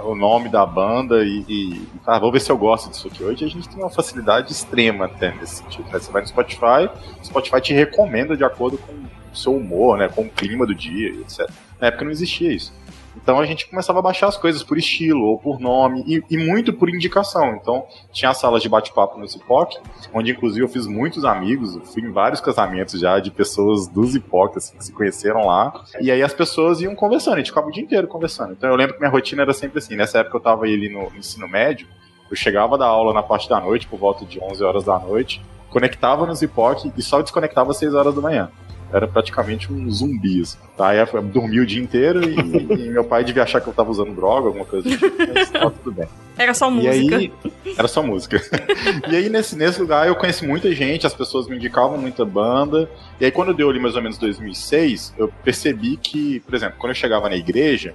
O 0.03 0.15
nome 0.15 0.49
da 0.49 0.67
banda 0.67 1.25
e, 1.25 1.45
e 1.49 1.89
ah, 2.05 2.19
vou 2.19 2.33
ver 2.33 2.41
se 2.41 2.51
eu 2.51 2.59
gosto 2.59 2.91
disso 2.91 3.07
aqui. 3.07 3.23
Hoje 3.23 3.45
a 3.45 3.49
gente 3.49 3.69
tem 3.69 3.79
uma 3.79 3.91
facilidade 3.91 4.51
extrema 4.53 5.05
até 5.07 5.33
nesse 5.33 5.57
sentido. 5.63 5.85
né? 5.85 5.99
Você 5.99 6.11
vai 6.11 6.21
no 6.21 6.29
Spotify, 6.29 6.91
o 7.21 7.25
Spotify 7.25 7.61
te 7.61 7.73
recomenda 7.73 8.37
de 8.37 8.45
acordo 8.45 8.77
com 8.77 8.93
seu 9.37 9.55
humor, 9.55 9.99
né? 9.99 10.09
Com 10.09 10.23
o 10.23 10.31
clima 10.31 10.67
do 10.67 10.75
dia, 10.75 11.11
etc. 11.11 11.49
Na 11.81 11.89
época 11.89 12.05
não 12.05 12.11
existia 12.11 12.53
isso. 12.53 12.73
Então 13.17 13.39
a 13.39 13.47
gente 13.47 13.69
começava 13.69 13.99
a 14.01 14.03
baixar 14.03 14.29
as 14.29 14.37
coisas 14.37 14.63
por 14.63 14.77
estilo 14.77 15.23
ou 15.25 15.39
por 15.39 15.61
nome 15.61 16.05
e, 16.07 16.23
e 16.31 16.37
muito 16.37 16.73
por 16.73 16.89
indicação. 16.89 17.57
Então 17.57 17.87
tinha 18.13 18.31
as 18.31 18.39
salas 18.39 18.63
de 18.63 18.69
bate-papo 18.69 19.19
no 19.19 19.27
Zipoc, 19.27 19.77
onde 20.13 20.33
inclusive 20.33 20.65
eu 20.65 20.69
fiz 20.69 20.87
muitos 20.87 21.25
amigos, 21.25 21.79
fui 21.93 22.03
em 22.03 22.11
vários 22.11 22.41
casamentos 22.41 23.01
já 23.01 23.19
de 23.21 23.31
pessoas 23.31 23.87
do 23.87 24.05
Zipoc 24.05 24.57
assim, 24.57 24.77
que 24.77 24.85
se 24.85 24.93
conheceram 24.93 25.47
lá. 25.47 25.85
E 26.01 26.11
aí 26.11 26.23
as 26.23 26.35
pessoas 26.35 26.81
iam 26.81 26.95
conversando, 26.95 27.35
a 27.35 27.39
gente 27.39 27.51
ficava 27.51 27.69
o 27.69 27.71
dia 27.71 27.83
inteiro 27.83 28.09
conversando. 28.09 28.53
Então 28.53 28.69
eu 28.69 28.77
lembro 28.77 28.95
que 28.95 29.01
minha 29.01 29.11
rotina 29.11 29.43
era 29.43 29.53
sempre 29.53 29.79
assim. 29.79 29.97
Nessa 29.97 30.19
época 30.19 30.37
eu 30.37 30.41
tava 30.41 30.65
ali 30.65 30.89
no 30.89 31.17
ensino 31.17 31.49
médio, 31.49 31.87
eu 32.31 32.37
chegava 32.37 32.77
da 32.77 32.87
aula 32.87 33.13
na 33.13 33.23
parte 33.23 33.49
da 33.49 33.61
noite, 33.61 33.87
por 33.87 33.99
volta 33.99 34.25
de 34.25 34.41
11 34.43 34.65
horas 34.65 34.85
da 34.85 34.99
noite, 34.99 35.41
conectava 35.71 36.27
no 36.27 36.35
Zipoc 36.35 36.91
e 36.97 37.03
só 37.03 37.23
desconectava 37.23 37.71
às 37.71 37.77
6 37.77 37.95
horas 37.95 38.15
da 38.15 38.21
manhã 38.21 38.51
era 38.95 39.09
praticamente 39.09 39.73
um 39.73 39.91
zumbi. 39.91 40.41
Assim. 40.41 40.57
Tá? 40.77 40.89
Aí 40.89 40.99
eu 40.99 41.23
dormi 41.23 41.59
o 41.61 41.67
dia 41.67 41.83
inteiro 41.83 42.21
e, 42.23 42.35
e 42.87 42.91
meu 42.91 43.05
pai 43.05 43.25
devia 43.25 43.43
achar 43.43 43.61
que 43.61 43.67
eu 43.67 43.73
tava 43.75 43.91
usando 43.91 44.15
droga, 44.15 44.47
alguma 44.47 44.65
coisa 44.65 44.89
tipo, 44.89 45.07
mas 45.35 45.51
tava 45.51 45.71
tudo 45.73 45.93
bem. 45.93 46.09
Era 46.39 46.53
só 46.55 46.69
E 46.69 46.73
música. 46.73 47.17
aí, 47.17 47.33
era 47.77 47.89
só 47.89 48.03
música. 48.03 48.41
e 49.11 49.17
aí, 49.17 49.29
nesse, 49.29 49.57
nesse 49.57 49.81
lugar, 49.81 50.07
eu 50.09 50.17
conheci 50.17 50.47
muita 50.47 50.73
gente, 50.73 51.07
as 51.07 51.15
pessoas 51.15 51.47
me 51.49 51.57
indicavam 51.57 51.97
muita 51.99 52.25
banda. 52.25 52.89
E 53.21 53.25
aí, 53.25 53.31
quando 53.31 53.53
deu 53.55 53.69
ali 53.71 53.79
mais 53.79 53.95
ou 53.97 54.03
menos 54.03 54.17
2006, 54.19 55.15
eu 55.19 55.29
percebi 55.45 55.97
que, 55.97 56.41
por 56.41 56.55
exemplo, 56.55 56.77
quando 56.79 56.91
eu 56.91 56.97
chegava 56.97 57.29
na 57.29 57.37
igreja, 57.37 57.95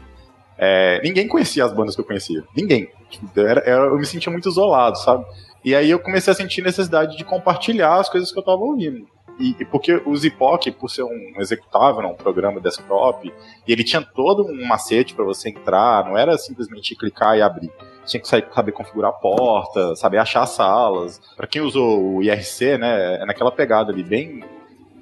é, 0.58 1.02
ninguém 1.04 1.28
conhecia 1.28 1.64
as 1.66 1.74
bandas 1.74 1.96
que 1.96 2.02
eu 2.02 2.06
conhecia. 2.06 2.44
Ninguém. 2.56 2.90
Era- 3.36 3.62
era- 3.66 3.86
eu 3.88 3.98
me 3.98 4.06
sentia 4.06 4.32
muito 4.32 4.50
isolado, 4.50 4.98
sabe? 5.00 5.26
E 5.64 5.76
aí 5.76 5.90
eu 5.90 6.00
comecei 6.00 6.32
a 6.32 6.36
sentir 6.36 6.62
necessidade 6.62 7.18
de 7.18 7.24
compartilhar 7.26 7.96
as 8.00 8.08
coisas 8.10 8.32
que 8.32 8.40
eu 8.40 8.44
tava 8.44 8.58
ouvindo. 8.60 9.06
E, 9.40 9.56
e 9.60 9.66
porque 9.66 10.02
o 10.06 10.16
Zipoc, 10.16 10.70
por 10.72 10.90
ser 10.90 11.04
um 11.04 11.34
executável, 11.38 12.06
um 12.06 12.14
programa 12.14 12.60
desktop, 12.60 13.32
e 13.66 13.72
ele 13.72 13.84
tinha 13.84 14.02
todo 14.02 14.46
um 14.46 14.66
macete 14.68 15.16
para 15.16 15.24
você 15.24 15.50
entrar, 15.50 16.06
não 16.06 16.18
era 16.18 16.38
simplesmente 16.38 16.96
clicar 16.96 17.38
e 17.38 17.42
abrir. 17.42 17.72
Tinha 18.06 18.20
que 18.20 18.28
saber, 18.28 18.72
configurar 18.72 19.12
a 19.12 19.14
porta, 19.14 19.96
saber 19.96 20.18
achar 20.18 20.42
as 20.42 20.50
salas. 20.50 21.22
Para 21.38 21.48
quem 21.48 21.62
usou 21.62 22.16
o 22.16 22.24
IRC, 22.24 22.78
né, 22.78 23.22
é 23.22 23.26
naquela 23.26 23.52
pegada 23.52 23.92
ali, 23.92 24.04
bem, 24.04 24.44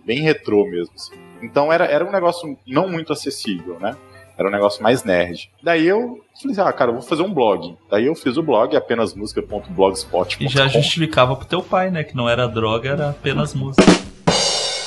bem 0.05 0.21
retrô 0.21 0.65
mesmo. 0.65 0.93
assim. 0.95 1.15
Então 1.41 1.71
era, 1.71 1.85
era 1.85 2.05
um 2.05 2.11
negócio 2.11 2.57
não 2.67 2.87
muito 2.87 3.13
acessível, 3.13 3.79
né? 3.79 3.95
Era 4.37 4.49
um 4.49 4.51
negócio 4.51 4.83
mais 4.83 5.03
nerd. 5.03 5.49
Daí 5.63 5.87
eu 5.87 6.23
falei 6.39 6.51
assim, 6.51 6.61
ah, 6.61 6.71
cara, 6.71 6.91
eu 6.91 6.95
vou 6.95 7.03
fazer 7.03 7.23
um 7.23 7.33
blog. 7.33 7.75
Daí 7.89 8.05
eu 8.05 8.13
fiz 8.13 8.37
o 8.37 8.43
blog, 8.43 8.75
apenasmusica.blogspot.com. 8.75 10.43
E 10.43 10.47
já 10.47 10.67
justificava 10.67 11.35
pro 11.35 11.47
teu 11.47 11.63
pai, 11.63 11.89
né? 11.89 12.03
Que 12.03 12.15
não 12.15 12.29
era 12.29 12.47
droga, 12.47 12.89
era 12.89 13.09
apenas 13.09 13.55
música. 13.55 13.96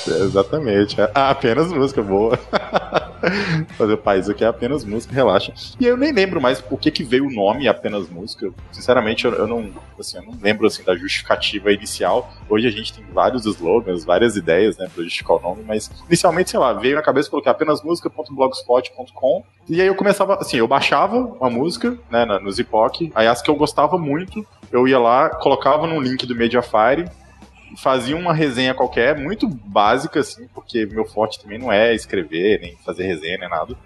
Exatamente. 0.07 0.97
Ah, 1.15 1.31
apenas 1.31 1.73
música, 1.73 2.03
boa. 2.03 2.39
Fazer 3.77 3.97
pai, 3.99 4.19
isso 4.19 4.31
aqui 4.31 4.45
é 4.45 4.47
apenas 4.47 4.85
música, 4.85 5.15
relaxa. 5.15 5.53
E 5.79 5.85
eu 5.85 5.97
nem 5.97 6.13
lembro 6.13 6.41
mais 6.41 6.61
por 6.61 6.79
que, 6.79 6.91
que 6.91 7.05
veio 7.05 7.27
o 7.27 7.31
nome 7.31 7.69
apenas 7.69 8.09
música. 8.09 8.51
Sinceramente, 8.73 9.25
eu, 9.25 9.33
eu 9.35 9.47
não, 9.47 9.71
assim, 9.99 10.17
eu 10.17 10.23
não 10.25 10.39
lembro 10.41 10.67
assim, 10.67 10.83
da 10.83 10.97
justificativa 10.97 11.73
inicial. 11.73 12.33
Hoje 12.49 12.67
a 12.67 12.71
gente 12.71 12.95
tem 12.95 13.05
vários 13.13 13.45
slogans, 13.45 14.05
várias 14.05 14.37
ideias, 14.37 14.79
né, 14.79 14.89
pra 14.93 15.03
justificar 15.03 15.37
o 15.37 15.41
nome, 15.41 15.63
mas 15.67 15.91
inicialmente, 16.07 16.51
sei 16.51 16.61
lá, 16.61 16.73
veio 16.73 16.97
na 16.97 17.03
cabeça 17.03 17.29
colocar 17.29 17.51
apenas 17.51 17.83
música.blogspot.com. 17.83 19.45
E 19.69 19.81
aí 19.81 19.87
eu 19.87 19.95
começava, 19.95 20.35
assim, 20.37 20.57
eu 20.57 20.67
baixava 20.67 21.17
uma 21.17 21.51
música, 21.51 21.97
né, 22.11 22.25
no 22.25 22.51
Zipoc, 22.51 23.11
aí 23.15 23.27
as 23.27 23.43
que 23.43 23.51
eu 23.51 23.55
gostava 23.55 23.99
muito, 23.99 24.45
eu 24.73 24.89
ia 24.89 24.99
lá, 24.99 25.29
colocava 25.29 25.87
num 25.87 26.01
link 26.01 26.27
do 26.27 26.35
Mediafire, 26.35 27.09
fazia 27.77 28.17
uma 28.17 28.33
resenha 28.33 28.75
qualquer, 28.75 29.19
muito 29.19 29.49
básica, 29.49 30.21
assim, 30.21 30.47
porque 30.55 30.87
meu 30.87 31.05
forte 31.05 31.41
também 31.41 31.59
não 31.59 31.71
é 31.73 31.95
escrever, 31.95 32.61
nem 32.61 32.77
fazer 32.85 33.05
resenha, 33.05 33.39
nem 33.39 33.49
nada. 33.49 33.77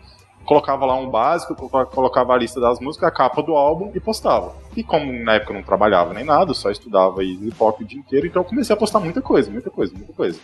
Colocava 0.45 0.85
lá 0.85 0.95
um 0.95 1.09
básico, 1.09 1.55
colo- 1.55 1.87
colocava 1.87 2.35
a 2.35 2.37
lista 2.37 2.61
das 2.61 2.79
músicas, 2.79 3.09
a 3.09 3.11
capa 3.11 3.43
do 3.43 3.55
álbum 3.55 3.91
e 3.95 4.01
postava. 4.01 4.55
E 4.77 4.83
como 4.83 5.11
na 5.11 5.35
época 5.35 5.53
eu 5.53 5.57
não 5.57 5.63
trabalhava 5.63 6.13
nem 6.13 6.25
nada, 6.25 6.53
só 6.53 6.71
estudava 6.71 7.25
e 7.25 7.35
hip-hop 7.35 7.81
o 7.81 7.85
dia 7.85 7.99
inteiro, 7.99 8.27
então 8.27 8.43
eu 8.43 8.47
comecei 8.47 8.75
a 8.75 8.79
postar 8.79 9.01
muita 9.01 9.23
coisa, 9.23 9.51
muita 9.51 9.71
coisa, 9.71 9.95
muita 9.95 10.13
coisa. 10.13 10.39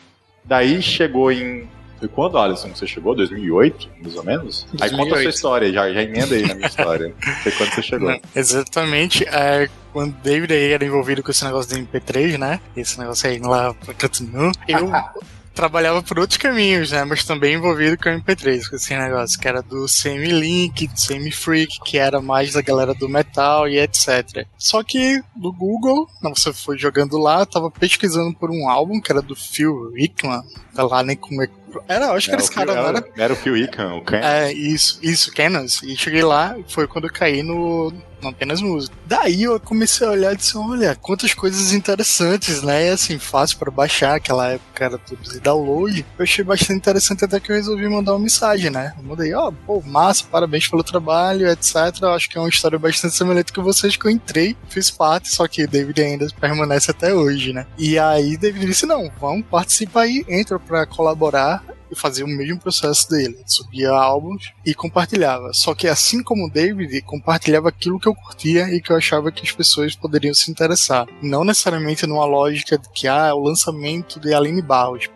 Daí 0.44 0.80
chegou 0.80 1.30
em. 1.30 1.68
Foi 2.00 2.08
quando, 2.08 2.38
Alisson, 2.38 2.70
você 2.74 2.86
chegou? 2.86 3.14
2008, 3.14 3.90
mais 4.02 4.16
ou 4.16 4.24
menos? 4.24 4.66
Aí 4.80 4.88
conta 4.88 4.88
a 4.88 4.88
sua 4.88 4.96
2008. 4.96 5.34
história, 5.34 5.72
já, 5.72 5.92
já 5.92 6.02
emenda 6.02 6.34
aí 6.34 6.46
na 6.48 6.54
minha 6.54 6.66
história. 6.66 7.14
Foi 7.42 7.52
quando 7.52 7.74
você 7.74 7.82
chegou. 7.82 8.10
Não, 8.10 8.20
exatamente. 8.34 9.24
É, 9.28 9.68
quando 9.92 10.12
o 10.12 10.22
David 10.22 10.54
aí 10.54 10.72
era 10.72 10.84
envolvido 10.84 11.22
com 11.22 11.30
esse 11.30 11.44
negócio 11.44 11.70
do 11.70 11.78
MP3, 11.78 12.38
né? 12.38 12.58
Esse 12.74 12.98
negócio 12.98 13.28
aí 13.28 13.38
lá 13.38 13.74
pra 13.74 13.92
canto 13.92 14.24
nu, 14.24 14.50
eu 14.66 14.90
trabalhava 15.54 16.02
por 16.02 16.18
outros 16.18 16.38
caminhos, 16.38 16.90
né? 16.90 17.04
Mas 17.04 17.24
também 17.24 17.54
envolvido 17.54 17.98
com 17.98 18.08
o 18.08 18.12
MP3, 18.12 18.68
com 18.68 18.76
esse 18.76 18.96
negócio, 18.96 19.38
que 19.38 19.46
era 19.46 19.60
do 19.60 19.86
Semi-Link, 19.86 20.86
do 20.86 20.98
Semi-Freak, 20.98 21.80
que 21.84 21.98
era 21.98 22.20
mais 22.20 22.54
da 22.54 22.62
galera 22.62 22.94
do 22.94 23.08
metal 23.08 23.68
e 23.68 23.78
etc. 23.78 24.46
Só 24.56 24.82
que 24.82 25.22
do 25.36 25.52
Google, 25.52 26.08
não, 26.22 26.34
você 26.34 26.50
foi 26.52 26.78
jogando 26.78 27.18
lá, 27.18 27.44
tava 27.44 27.70
pesquisando 27.70 28.34
por 28.34 28.50
um 28.50 28.70
álbum 28.70 29.00
que 29.00 29.12
era 29.12 29.20
do 29.20 29.36
Phil 29.36 29.92
Rickman, 29.92 30.42
tá 30.74 30.84
lá 30.84 31.02
nem 31.02 31.16
como 31.16 31.42
é 31.42 31.46
Era, 31.88 32.12
acho 32.12 32.26
que 32.26 32.32
era 32.32 32.42
esse 32.42 32.50
cara, 32.50 32.74
não 32.74 32.88
era, 32.88 33.04
era? 33.16 33.32
o 33.32 33.36
Phil 33.36 33.56
Icahn, 33.56 33.94
o 33.94 34.04
Ken. 34.04 34.18
É, 34.18 34.52
isso, 34.52 34.98
isso, 35.02 35.32
Canons. 35.32 35.82
E 35.82 35.96
cheguei 35.96 36.22
lá, 36.22 36.56
foi 36.68 36.86
quando 36.86 37.06
eu 37.06 37.12
caí 37.12 37.42
no, 37.42 37.92
no 38.22 38.28
apenas 38.28 38.60
música. 38.60 38.94
Daí 39.06 39.42
eu 39.42 39.58
comecei 39.58 40.06
a 40.06 40.10
olhar 40.10 40.32
e 40.32 40.36
disse, 40.36 40.56
olha, 40.56 40.94
quantas 40.94 41.34
coisas 41.34 41.72
interessantes, 41.72 42.62
né? 42.62 42.88
E 42.88 42.90
assim, 42.90 43.18
fácil 43.18 43.58
para 43.58 43.70
baixar, 43.70 44.16
aquela 44.16 44.48
época 44.48 44.84
era 44.84 44.98
tudo 44.98 45.22
de 45.22 45.40
download. 45.40 46.04
Eu 46.18 46.22
achei 46.22 46.44
bastante 46.44 46.74
interessante 46.74 47.24
até 47.24 47.40
que 47.40 47.50
eu 47.50 47.56
resolvi 47.56 47.88
mandar 47.88 48.12
uma 48.12 48.20
mensagem, 48.20 48.70
né? 48.70 48.94
Eu 48.96 49.04
mandei, 49.04 49.34
ó, 49.34 49.50
pô, 49.66 49.82
massa, 49.84 50.24
parabéns 50.30 50.68
pelo 50.68 50.84
trabalho, 50.84 51.48
etc. 51.48 51.74
Eu 52.02 52.10
acho 52.12 52.28
que 52.28 52.38
é 52.38 52.40
uma 52.40 52.48
história 52.48 52.78
bastante 52.78 53.14
semelhante 53.14 53.52
com 53.52 53.62
vocês 53.62 53.96
que 53.96 54.06
eu 54.06 54.10
entrei, 54.10 54.56
fiz 54.68 54.90
parte, 54.90 55.28
só 55.28 55.46
que 55.48 55.66
David 55.66 56.00
ainda 56.00 56.26
permanece 56.40 56.90
até 56.90 57.14
hoje, 57.14 57.52
né? 57.52 57.66
E 57.78 57.98
aí 57.98 58.36
David 58.36 58.66
disse, 58.66 58.86
não, 58.86 59.10
vamos, 59.20 59.44
participa 59.50 60.00
aí, 60.02 60.24
entra 60.28 60.58
pra 60.58 60.86
colaborar 60.86 61.59
fazia 61.94 62.24
o 62.24 62.28
mesmo 62.28 62.58
processo 62.60 63.08
dele. 63.10 63.38
Subia 63.46 63.90
álbuns 63.90 64.52
e 64.64 64.74
compartilhava. 64.74 65.52
Só 65.52 65.74
que 65.74 65.88
assim 65.88 66.22
como 66.22 66.46
o 66.46 66.50
David, 66.50 67.00
compartilhava 67.02 67.68
aquilo 67.68 67.98
que 67.98 68.06
eu 68.08 68.14
curtia 68.14 68.68
e 68.74 68.80
que 68.80 68.92
eu 68.92 68.96
achava 68.96 69.32
que 69.32 69.42
as 69.44 69.52
pessoas 69.52 69.96
poderiam 69.96 70.32
se 70.34 70.50
interessar. 70.50 71.06
Não 71.22 71.44
necessariamente 71.44 72.06
numa 72.06 72.24
lógica 72.24 72.78
de 72.78 72.88
que, 72.90 73.08
ah, 73.08 73.26
é 73.28 73.32
o 73.32 73.40
lançamento 73.40 74.20
de 74.20 74.32
Aline 74.32 74.62
Barros. 74.62 75.08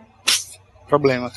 Problema. 0.87 1.31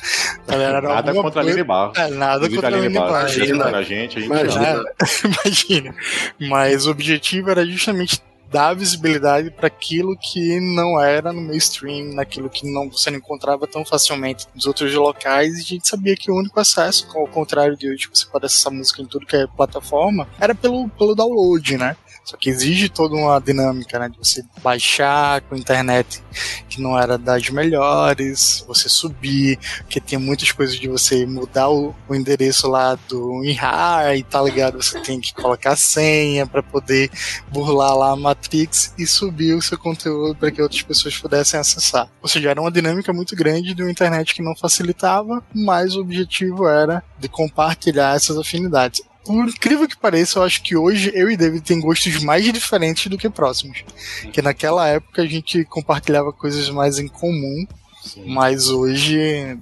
Nada 0.47 1.13
contra 1.13 1.19
a 1.19 1.23
coisa- 1.31 1.39
Aline 1.39 1.63
Barros. 1.63 1.97
É, 1.97 2.07
nada 2.09 2.35
Inclusive, 2.45 2.55
contra 2.61 2.69
a 2.77 2.79
Aline 2.79 2.93
Barros, 2.99 3.35
Imagina. 3.35 3.65
a 3.65 3.81
gente, 3.81 4.17
a 4.17 4.21
gente 4.21 4.25
Imagina. 4.29 4.69
ama. 4.71 4.83
Imagina. 5.43 5.95
Mas 6.39 6.85
o 6.85 6.91
objetivo 6.91 7.49
era 7.49 7.65
justamente 7.65 8.21
dar 8.51 8.73
visibilidade 8.73 9.51
para 9.51 9.67
aquilo 9.67 10.17
que 10.17 10.59
não 10.59 10.99
era 11.01 11.31
no 11.31 11.41
mainstream, 11.41 12.13
naquilo 12.13 12.49
que 12.49 12.69
não 12.69 12.89
você 12.89 13.09
não 13.11 13.17
encontrava 13.17 13.67
tão 13.67 13.85
facilmente 13.85 14.47
nos 14.53 14.65
outros 14.65 14.93
locais, 14.93 15.57
e 15.57 15.61
a 15.61 15.65
gente 15.65 15.87
sabia 15.87 16.15
que 16.15 16.31
o 16.31 16.35
único 16.35 16.59
acesso, 16.59 17.07
ao 17.15 17.27
contrário 17.27 17.77
de 17.77 17.89
hoje, 17.89 18.09
que 18.09 18.17
você 18.17 18.25
pode 18.25 18.45
acessar 18.45 18.73
música 18.73 19.01
em 19.01 19.05
tudo 19.05 19.25
que 19.25 19.35
é 19.35 19.47
plataforma, 19.47 20.27
era 20.39 20.55
pelo, 20.55 20.89
pelo 20.89 21.15
download, 21.15 21.77
né? 21.77 21.95
Só 22.23 22.37
que 22.37 22.49
exige 22.49 22.89
toda 22.89 23.15
uma 23.15 23.39
dinâmica, 23.39 23.97
né? 23.97 24.09
De 24.09 24.17
você 24.17 24.43
baixar 24.61 25.41
com 25.41 25.55
internet 25.55 26.23
que 26.69 26.81
não 26.81 26.97
era 26.97 27.17
das 27.17 27.49
melhores, 27.49 28.63
você 28.67 28.87
subir, 28.87 29.57
porque 29.79 29.99
tinha 29.99 30.19
muitas 30.19 30.51
coisas 30.51 30.79
de 30.79 30.87
você 30.87 31.25
mudar 31.25 31.69
o, 31.69 31.95
o 32.07 32.15
endereço 32.15 32.67
lá 32.67 32.95
do 33.07 33.39
WinRAR 33.39 34.15
e 34.15 34.23
tá 34.23 34.41
ligado? 34.41 34.81
Você 34.81 34.99
tem 34.99 35.19
que 35.19 35.33
colocar 35.33 35.71
a 35.71 35.75
senha 35.75 36.45
para 36.45 36.61
poder 36.61 37.09
burlar 37.51 37.95
lá 37.95 38.11
a 38.11 38.15
Matrix 38.15 38.93
e 38.97 39.07
subir 39.07 39.53
o 39.55 39.61
seu 39.61 39.77
conteúdo 39.77 40.35
para 40.35 40.51
que 40.51 40.61
outras 40.61 40.81
pessoas 40.81 41.17
pudessem 41.17 41.59
acessar. 41.59 42.09
Ou 42.21 42.27
seja, 42.27 42.51
era 42.51 42.61
uma 42.61 42.71
dinâmica 42.71 43.11
muito 43.11 43.35
grande 43.35 43.73
de 43.73 43.81
uma 43.81 43.91
internet 43.91 44.35
que 44.35 44.43
não 44.43 44.55
facilitava, 44.55 45.43
mas 45.53 45.95
o 45.95 46.01
objetivo 46.01 46.67
era 46.67 47.03
de 47.17 47.27
compartilhar 47.27 48.15
essas 48.15 48.37
afinidades. 48.37 49.01
Por 49.29 49.47
incrível 49.47 49.87
que 49.87 49.95
pareça, 49.95 50.39
eu 50.39 50.43
acho 50.43 50.59
que 50.63 50.75
hoje 50.75 51.11
eu 51.13 51.29
e 51.29 51.37
David 51.37 51.61
tem 51.61 51.79
gostos 51.79 52.23
mais 52.23 52.43
diferentes 52.51 53.05
do 53.05 53.15
que 53.15 53.29
próximos. 53.29 53.83
Que 54.33 54.41
naquela 54.41 54.87
época 54.87 55.21
a 55.21 55.25
gente 55.27 55.63
compartilhava 55.65 56.33
coisas 56.33 56.67
mais 56.71 56.97
em 56.97 57.07
comum, 57.07 57.67
Sim. 58.01 58.23
mas 58.27 58.67
hoje 58.69 59.57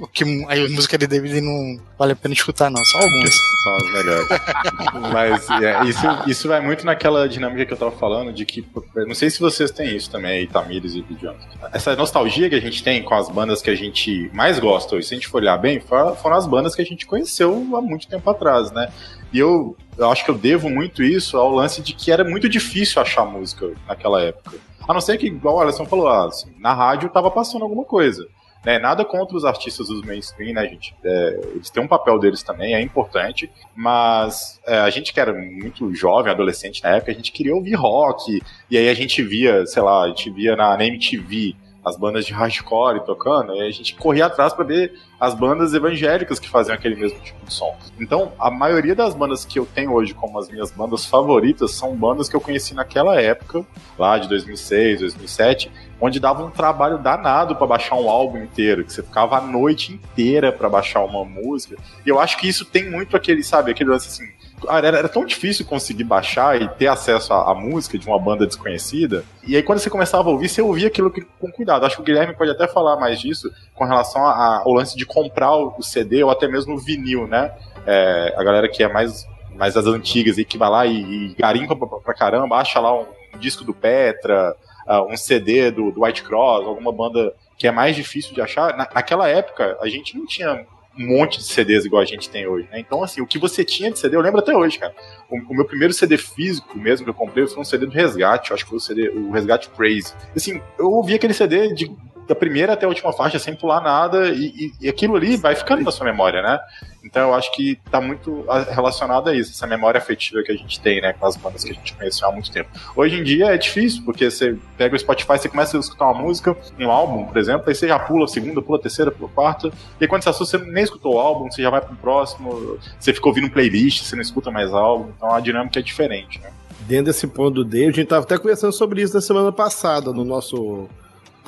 o 0.00 0.06
que 0.06 0.22
a 0.24 0.68
música 0.68 0.96
de 0.98 1.06
David 1.06 1.40
não 1.40 1.80
vale 1.98 2.12
a 2.12 2.16
pena 2.16 2.34
escutar 2.34 2.70
não, 2.70 2.84
só 2.84 2.98
algumas. 2.98 3.34
São 3.64 3.74
as 3.76 3.92
melhores. 3.92 4.28
Mas 5.12 5.50
é, 5.50 5.84
isso, 5.84 6.06
isso 6.28 6.48
vai 6.48 6.60
muito 6.60 6.86
naquela 6.86 7.28
dinâmica 7.28 7.66
que 7.66 7.72
eu 7.72 7.76
tava 7.76 7.90
falando, 7.90 8.32
de 8.32 8.44
que. 8.44 8.64
Não 8.94 9.14
sei 9.14 9.30
se 9.30 9.40
vocês 9.40 9.70
têm 9.72 9.96
isso 9.96 10.08
também, 10.10 10.46
Tamires 10.46 10.94
e 10.94 11.04
Jonathan. 11.20 11.68
Essa 11.72 11.96
nostalgia 11.96 12.48
que 12.48 12.54
a 12.54 12.60
gente 12.60 12.82
tem 12.84 13.02
com 13.02 13.14
as 13.14 13.28
bandas 13.28 13.60
que 13.60 13.70
a 13.70 13.74
gente 13.74 14.30
mais 14.32 14.58
gosta 14.60 14.94
hoje, 14.94 15.08
se 15.08 15.14
a 15.14 15.16
gente 15.16 15.26
for 15.28 15.38
olhar 15.42 15.56
bem, 15.58 15.80
for- 15.80 16.14
foram 16.16 16.36
as 16.36 16.46
bandas 16.46 16.74
que 16.76 16.82
a 16.82 16.84
gente 16.86 17.04
conheceu 17.06 17.52
há 17.74 17.80
muito 17.80 18.06
tempo 18.06 18.28
atrás, 18.30 18.70
né? 18.70 18.88
E 19.32 19.38
eu, 19.38 19.76
eu 19.96 20.10
acho 20.10 20.24
que 20.24 20.30
eu 20.30 20.38
devo 20.38 20.70
muito 20.70 21.02
isso 21.02 21.36
ao 21.36 21.50
lance 21.52 21.82
de 21.82 21.92
que 21.92 22.12
era 22.12 22.22
muito 22.24 22.48
difícil 22.48 23.02
achar 23.02 23.24
música 23.24 23.72
naquela 23.88 24.22
época. 24.22 24.56
A 24.88 24.94
não 24.94 25.00
ser 25.02 25.18
que, 25.18 25.26
igual 25.26 25.56
o 25.56 25.60
Alisson 25.60 25.84
falou, 25.84 26.08
ah, 26.08 26.26
assim, 26.26 26.50
na 26.58 26.72
rádio 26.72 27.10
tava 27.10 27.30
passando 27.30 27.62
alguma 27.62 27.84
coisa. 27.84 28.26
Né, 28.64 28.76
nada 28.76 29.04
contra 29.04 29.36
os 29.36 29.44
artistas 29.44 29.86
dos 29.86 30.02
mainstream, 30.02 30.52
né, 30.52 30.66
gente? 30.66 30.92
É, 31.04 31.40
eles 31.54 31.70
têm 31.70 31.80
um 31.80 31.86
papel 31.86 32.18
deles 32.18 32.42
também, 32.42 32.74
é 32.74 32.80
importante, 32.80 33.48
mas 33.74 34.60
é, 34.66 34.78
a 34.78 34.90
gente 34.90 35.12
que 35.12 35.20
era 35.20 35.32
muito 35.32 35.94
jovem, 35.94 36.32
adolescente 36.32 36.82
na 36.82 36.96
época, 36.96 37.12
a 37.12 37.14
gente 37.14 37.30
queria 37.30 37.54
ouvir 37.54 37.74
rock, 37.74 38.42
e 38.68 38.76
aí 38.76 38.88
a 38.88 38.94
gente 38.94 39.22
via, 39.22 39.64
sei 39.64 39.80
lá, 39.80 40.02
a 40.02 40.08
gente 40.08 40.28
via 40.30 40.56
na, 40.56 40.76
na 40.76 40.84
MTV 40.84 41.54
as 41.88 41.96
bandas 41.96 42.24
de 42.26 42.32
hardcore 42.32 43.04
tocando, 43.04 43.54
e 43.54 43.60
a 43.60 43.70
gente 43.70 43.94
corria 43.94 44.26
atrás 44.26 44.52
para 44.52 44.64
ver 44.64 44.92
as 45.18 45.34
bandas 45.34 45.74
evangélicas 45.74 46.38
que 46.38 46.48
faziam 46.48 46.74
aquele 46.74 46.94
mesmo 46.94 47.18
tipo 47.20 47.44
de 47.44 47.52
som. 47.52 47.76
Então, 48.00 48.32
a 48.38 48.50
maioria 48.50 48.94
das 48.94 49.14
bandas 49.14 49.44
que 49.44 49.58
eu 49.58 49.66
tenho 49.66 49.92
hoje 49.92 50.14
como 50.14 50.38
as 50.38 50.48
minhas 50.48 50.70
bandas 50.70 51.04
favoritas 51.04 51.72
são 51.72 51.94
bandas 51.96 52.28
que 52.28 52.36
eu 52.36 52.40
conheci 52.40 52.74
naquela 52.74 53.20
época, 53.20 53.64
lá 53.98 54.18
de 54.18 54.28
2006, 54.28 55.00
2007, 55.00 55.72
onde 56.00 56.20
dava 56.20 56.44
um 56.44 56.50
trabalho 56.50 56.98
danado 56.98 57.56
para 57.56 57.66
baixar 57.66 57.96
um 57.96 58.08
álbum 58.08 58.38
inteiro, 58.38 58.84
que 58.84 58.92
você 58.92 59.02
ficava 59.02 59.38
a 59.38 59.40
noite 59.40 59.92
inteira 59.92 60.52
para 60.52 60.68
baixar 60.68 61.02
uma 61.04 61.24
música. 61.24 61.76
E 62.06 62.08
eu 62.08 62.20
acho 62.20 62.38
que 62.38 62.48
isso 62.48 62.64
tem 62.64 62.88
muito 62.88 63.16
aquele, 63.16 63.42
sabe, 63.42 63.72
aquele 63.72 63.90
lance 63.90 64.08
assim, 64.08 64.30
era, 64.68 64.88
era 64.98 65.08
tão 65.08 65.24
difícil 65.24 65.64
conseguir 65.66 66.04
baixar 66.04 66.60
e 66.60 66.68
ter 66.68 66.86
acesso 66.86 67.32
à, 67.32 67.50
à 67.50 67.54
música 67.54 67.98
de 67.98 68.06
uma 68.06 68.18
banda 68.18 68.46
desconhecida. 68.46 69.24
E 69.46 69.54
aí, 69.56 69.62
quando 69.62 69.78
você 69.78 69.90
começava 69.90 70.28
a 70.28 70.32
ouvir, 70.32 70.48
você 70.48 70.60
ouvia 70.62 70.88
aquilo 70.88 71.10
que- 71.10 71.26
com 71.38 71.50
cuidado. 71.52 71.84
Acho 71.86 71.96
que 71.96 72.02
o 72.02 72.04
Guilherme 72.04 72.34
pode 72.34 72.50
até 72.50 72.66
falar 72.66 72.96
mais 72.96 73.20
disso 73.20 73.50
com 73.74 73.84
relação 73.84 74.24
a- 74.26 74.32
a- 74.32 74.62
ao 74.64 74.72
lance 74.72 74.96
de 74.96 75.04
comprar 75.06 75.54
o, 75.54 75.82
CD 75.82 76.22
ou 76.22 76.30
até 76.30 76.48
mesmo 76.48 76.74
o 76.74 76.78
vinil, 76.78 77.26
né? 77.26 77.52
É, 77.86 78.34
a 78.36 78.42
galera 78.42 78.68
que 78.68 78.82
é 78.82 78.88
mais, 78.92 79.26
mais 79.54 79.74
das 79.74 79.86
antigas 79.86 80.38
e 80.38 80.44
que 80.44 80.58
vai 80.58 80.68
lá 80.70 80.86
e, 80.86 81.00
e 81.30 81.34
garimpa 81.38 81.74
pra, 81.76 81.86
pra 82.00 82.14
caramba, 82.14 82.56
acha 82.56 82.80
lá 82.80 82.94
um, 82.98 83.06
disco 83.38 83.62
do 83.64 83.72
Petra, 83.74 84.54
ah, 84.86 85.02
um 85.02 85.16
CD 85.16 85.70
do, 85.70 85.90
do 85.92 86.02
White 86.04 86.22
Cross, 86.22 86.66
alguma 86.66 86.90
banda 86.92 87.32
que 87.56 87.66
é 87.66 87.70
mais 87.70 87.94
difícil 87.94 88.34
de 88.34 88.40
achar. 88.40 88.76
Na- 88.76 88.88
naquela 88.94 89.28
época, 89.28 89.76
a 89.80 89.88
gente 89.88 90.16
não 90.16 90.26
tinha 90.26 90.64
um 90.98 91.16
monte 91.16 91.38
de 91.38 91.44
CDs 91.44 91.84
igual 91.84 92.02
a 92.02 92.04
gente 92.04 92.28
tem 92.28 92.46
hoje, 92.46 92.68
né? 92.70 92.80
Então, 92.80 93.02
assim, 93.02 93.20
o 93.20 93.26
que 93.26 93.38
você 93.38 93.64
tinha 93.64 93.90
de 93.90 93.98
CD, 93.98 94.16
eu 94.16 94.20
lembro 94.20 94.40
até 94.40 94.54
hoje, 94.54 94.78
cara. 94.78 94.94
O, 95.30 95.52
o 95.52 95.54
meu 95.54 95.64
primeiro 95.64 95.94
CD 95.94 96.18
físico 96.18 96.76
mesmo 96.76 97.04
que 97.04 97.10
eu 97.10 97.14
comprei 97.14 97.46
foi 97.46 97.60
um 97.60 97.64
CD 97.64 97.86
do 97.86 97.92
Resgate, 97.92 98.52
acho 98.52 98.64
que 98.64 98.70
foi 98.70 98.78
o 98.78 98.80
CD, 98.80 99.08
o 99.10 99.30
Resgate 99.30 99.70
Crazy. 99.70 100.12
Assim, 100.34 100.60
eu 100.78 100.90
ouvi 100.90 101.14
aquele 101.14 101.32
CD 101.32 101.72
de, 101.72 101.90
da 102.28 102.34
primeira 102.34 102.74
até 102.74 102.84
a 102.84 102.88
última 102.88 103.12
faixa 103.12 103.38
sem 103.38 103.56
pular 103.56 103.80
nada 103.80 104.28
e, 104.28 104.46
e- 104.46 104.72
e 104.82 104.88
aquilo 104.88 105.16
ali 105.16 105.36
vai 105.36 105.54
ficando 105.56 105.82
na 105.82 105.90
sua 105.90 106.04
memória, 106.04 106.42
né? 106.42 106.60
Então 107.02 107.28
eu 107.28 107.34
acho 107.34 107.50
que 107.54 107.78
tá 107.90 108.00
muito 108.02 108.44
relacionado 108.70 109.28
a 109.30 109.34
isso, 109.34 109.50
essa 109.52 109.66
memória 109.66 109.96
afetiva 109.96 110.42
que 110.42 110.52
a 110.52 110.54
gente 110.54 110.78
tem, 110.78 111.00
né, 111.00 111.14
com 111.14 111.24
as 111.26 111.36
bandas 111.38 111.64
que 111.64 111.70
a 111.70 111.74
gente 111.74 111.94
conheceu 111.94 112.28
há 112.28 112.32
muito 112.32 112.50
tempo. 112.52 112.68
Hoje 112.94 113.18
em 113.18 113.24
dia 113.24 113.46
é 113.46 113.56
difícil, 113.56 114.02
porque 114.04 114.30
você 114.30 114.56
pega 114.76 114.94
o 114.94 114.98
Spotify, 114.98 115.38
você 115.38 115.48
começa 115.48 115.76
a 115.76 115.80
escutar 115.80 116.04
uma 116.10 116.20
música, 116.22 116.54
um 116.78 116.90
álbum, 116.90 117.24
por 117.24 117.38
exemplo, 117.38 117.64
aí 117.66 117.74
você 117.74 117.88
já 117.88 117.98
pula 117.98 118.26
a 118.26 118.28
segunda, 118.28 118.60
pula 118.60 118.78
a 118.78 118.82
terceira, 118.82 119.10
pula 119.10 119.30
a 119.30 119.34
quarta, 119.34 119.70
e 119.98 120.06
quando 120.06 120.22
você 120.22 120.28
assusta, 120.28 120.58
você 120.58 120.64
nem 120.70 120.84
escutou 120.84 121.14
o 121.14 121.18
álbum, 121.18 121.50
você 121.50 121.62
já 121.62 121.70
vai 121.70 121.80
pro 121.80 121.96
próximo, 121.96 122.78
você 123.00 123.14
fica 123.14 123.26
ouvindo 123.26 123.48
playlist, 123.50 124.04
você 124.04 124.14
não 124.14 124.22
escuta 124.22 124.50
mais 124.50 124.74
álbum, 124.74 125.10
então 125.16 125.32
a 125.34 125.40
dinâmica 125.40 125.78
é 125.78 125.82
diferente, 125.82 126.38
né? 126.40 126.50
Dentro 126.80 127.06
desse 127.06 127.26
ponto 127.26 127.64
David, 127.64 127.88
a 127.88 127.92
gente 127.92 128.00
estava 128.02 128.24
até 128.24 128.36
conversando 128.36 128.72
sobre 128.72 129.00
isso 129.00 129.14
na 129.14 129.20
semana 129.22 129.50
passada, 129.52 130.12
no 130.12 130.24
nosso 130.24 130.88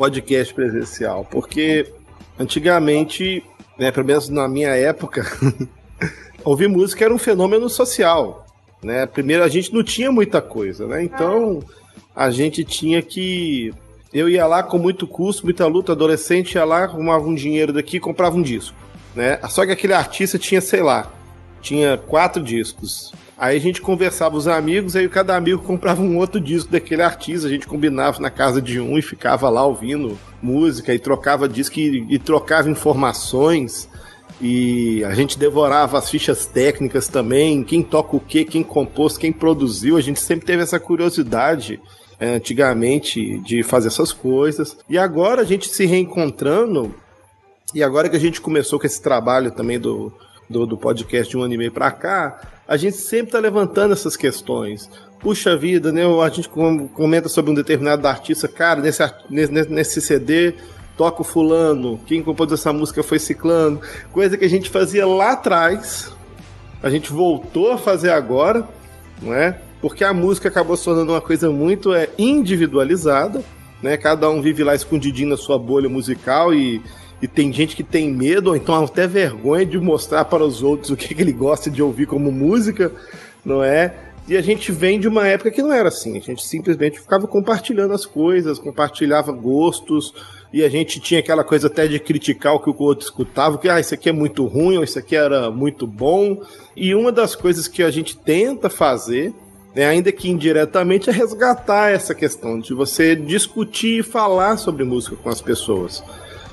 podcast 0.01 0.55
presencial, 0.55 1.27
porque 1.31 1.87
antigamente, 2.39 3.45
né, 3.79 3.91
pelo 3.91 4.07
menos 4.07 4.31
na 4.31 4.49
minha 4.49 4.71
época, 4.71 5.31
ouvir 6.43 6.69
música 6.69 7.05
era 7.05 7.13
um 7.13 7.19
fenômeno 7.19 7.69
social. 7.69 8.47
Né? 8.83 9.05
Primeiro, 9.05 9.45
a 9.45 9.49
gente 9.49 9.75
não 9.75 9.85
tinha 9.85 10.11
muita 10.11 10.41
coisa, 10.41 10.87
né? 10.87 11.05
Então, 11.05 11.63
a 12.17 12.31
gente 12.31 12.65
tinha 12.65 13.03
que. 13.03 13.75
Eu 14.11 14.27
ia 14.27 14.47
lá 14.47 14.63
com 14.63 14.79
muito 14.79 15.07
custo, 15.07 15.45
muita 15.45 15.67
luta, 15.67 15.93
adolescente, 15.93 16.55
ia 16.55 16.65
lá, 16.65 16.85
arrumava 16.85 17.27
um 17.27 17.35
dinheiro 17.35 17.71
daqui 17.71 18.01
comprava 18.01 18.35
um 18.39 18.43
disco. 18.43 18.75
Né? 19.15 19.39
Só 19.51 19.67
que 19.67 19.73
aquele 19.73 19.93
artista 19.93 20.39
tinha, 20.39 20.63
sei 20.63 20.83
lá, 20.83 21.13
tinha 21.61 21.99
quatro 21.99 22.43
discos. 22.43 23.13
Aí 23.41 23.57
a 23.57 23.61
gente 23.61 23.81
conversava 23.81 24.37
os 24.37 24.47
amigos, 24.47 24.95
aí 24.95 25.09
cada 25.09 25.35
amigo 25.35 25.63
comprava 25.63 26.03
um 26.03 26.19
outro 26.19 26.39
disco 26.39 26.71
daquele 26.71 27.01
artista, 27.01 27.47
a 27.47 27.51
gente 27.51 27.67
combinava 27.67 28.21
na 28.21 28.29
casa 28.29 28.61
de 28.61 28.79
um 28.79 28.99
e 28.99 29.03
ficava 29.03 29.49
lá 29.49 29.65
ouvindo 29.65 30.19
música 30.43 30.93
e 30.93 30.99
trocava 30.99 31.49
disco 31.49 31.81
e, 31.81 32.05
e 32.11 32.19
trocava 32.19 32.69
informações. 32.69 33.89
E 34.43 35.03
a 35.05 35.15
gente 35.15 35.39
devorava 35.39 35.97
as 35.97 36.11
fichas 36.11 36.45
técnicas 36.45 37.09
também, 37.09 37.65
quem 37.65 37.83
toca 37.83 38.15
o 38.15 38.21
que, 38.21 38.45
quem 38.45 38.63
compôs, 38.63 39.17
quem 39.17 39.33
produziu. 39.33 39.97
A 39.97 40.03
gente 40.03 40.21
sempre 40.21 40.45
teve 40.45 40.63
essa 40.63 40.79
curiosidade 40.79 41.81
eh, 42.19 42.35
antigamente 42.35 43.39
de 43.39 43.63
fazer 43.63 43.89
essas 43.89 44.13
coisas. 44.13 44.77
E 44.87 44.99
agora 44.99 45.41
a 45.41 45.47
gente 45.47 45.67
se 45.67 45.87
reencontrando, 45.87 46.95
e 47.75 47.83
agora 47.83 48.11
que 48.11 48.17
a 48.17 48.21
gente 48.21 48.39
começou 48.39 48.79
com 48.79 48.87
esse 48.87 49.01
trabalho 49.01 49.51
também 49.51 49.81
do, 49.81 50.13
do, 50.51 50.67
do 50.67 50.77
podcast 50.77 51.31
de 51.31 51.39
um 51.39 51.43
ano 51.43 51.55
e 51.55 51.57
meio 51.57 51.71
pra 51.71 51.93
cá, 51.93 52.41
a 52.67 52.77
gente 52.77 52.97
sempre 52.97 53.33
tá 53.33 53.39
levantando 53.39 53.93
essas 53.93 54.17
questões. 54.17 54.91
Puxa 55.21 55.57
vida, 55.57 55.93
né? 55.93 56.03
A 56.05 56.29
gente 56.29 56.49
com- 56.49 56.89
comenta 56.89 57.29
sobre 57.29 57.53
um 57.53 57.55
determinado 57.55 58.07
artista, 58.09 58.49
cara, 58.49 58.81
nesse, 58.81 59.03
nesse, 59.31 59.71
nesse 59.71 60.01
CD 60.01 60.55
toca 60.97 61.23
o 61.23 61.25
fulano, 61.25 61.99
quem 62.05 62.23
compôs 62.23 62.53
essa 62.53 62.75
música 62.75 63.03
foi 63.03 63.19
ciclano, 63.19 63.81
coisa 64.13 64.37
que 64.37 64.45
a 64.45 64.49
gente 64.49 64.69
fazia 64.69 65.07
lá 65.07 65.33
atrás, 65.33 66.13
a 66.83 66.91
gente 66.91 67.11
voltou 67.11 67.73
a 67.73 67.79
fazer 67.79 68.11
agora, 68.11 68.69
não 69.23 69.33
é? 69.33 69.59
Porque 69.81 70.05
a 70.05 70.13
música 70.13 70.49
acabou 70.49 70.77
se 70.77 70.85
tornando 70.85 71.13
uma 71.13 71.21
coisa 71.23 71.49
muito 71.49 71.95
é, 71.95 72.11
individualizada, 72.19 73.43
né? 73.83 73.97
Cada 73.97 74.29
um 74.29 74.43
vive 74.43 74.63
lá 74.63 74.75
escondidinho 74.75 75.31
na 75.31 75.39
sua 75.39 75.59
bolha 75.59 75.89
musical 75.89 76.53
e, 76.53 76.83
e 77.23 77.29
tem 77.29 77.53
gente 77.53 77.77
que 77.77 77.83
tem 77.83 78.11
medo, 78.11 78.51
ou 78.51 78.57
então 78.57 78.85
até 78.85 79.07
vergonha 79.07 79.67
de 79.67 79.79
mostrar 79.79 80.25
para 80.25 80.45
os 80.45 80.63
outros 80.63 80.91
o 80.91 80.97
que, 80.97 81.15
que 81.15 81.23
ele 81.23 81.33
gosta 81.33 81.71
de 81.71 81.83
ouvir 81.83 82.07
como 82.07 82.33
música, 82.33 82.91
não 83.45 83.63
é? 83.63 83.95
E 84.27 84.37
a 84.37 84.41
gente 84.41 84.71
vem 84.71 85.01
de 85.01 85.09
uma 85.09 85.27
época 85.27 85.51
que 85.51 85.61
não 85.61 85.73
era 85.73 85.89
assim. 85.89 86.17
A 86.17 86.21
gente 86.21 86.45
simplesmente 86.45 87.01
ficava 87.01 87.27
compartilhando 87.27 87.93
as 87.93 88.07
coisas, 88.07 88.59
compartilhava 88.59 89.33
gostos, 89.33 90.15
e 90.53 90.63
a 90.65 90.69
gente 90.69 91.01
tinha 91.01 91.21
aquela 91.21 91.45
coisa 91.45 91.67
até 91.67 91.87
de 91.87 91.99
criticar 91.99 92.55
o 92.55 92.61
que 92.61 92.71
o 92.71 92.77
outro 92.79 93.05
escutava, 93.05 93.59
que 93.59 93.69
ah, 93.69 93.81
isso 93.81 93.95
aqui 93.95 94.09
é 94.09 94.13
muito 94.13 94.47
ruim, 94.47 94.79
ou 94.79 94.85
isso 94.85 94.99
aqui 94.99 95.17
era 95.17 95.51
muito 95.51 95.87
bom. 95.87 96.43
E 96.77 96.95
uma 96.95 97.13
das 97.13 97.35
coisas 97.35 97.69
que 97.69 97.83
a 97.83 97.91
gente 97.91 98.17
tenta 98.17 98.71
fazer, 98.71 99.33
né, 99.75 99.87
ainda 99.87 100.11
que 100.11 100.31
indiretamente, 100.31 101.11
é 101.11 101.13
resgatar 101.13 101.91
essa 101.91 102.15
questão 102.15 102.59
de 102.59 102.73
você 102.73 103.15
discutir 103.15 104.01
e 104.01 104.03
falar 104.03 104.57
sobre 104.57 104.85
música 104.85 105.17
com 105.17 105.29
as 105.29 105.41
pessoas. 105.41 106.03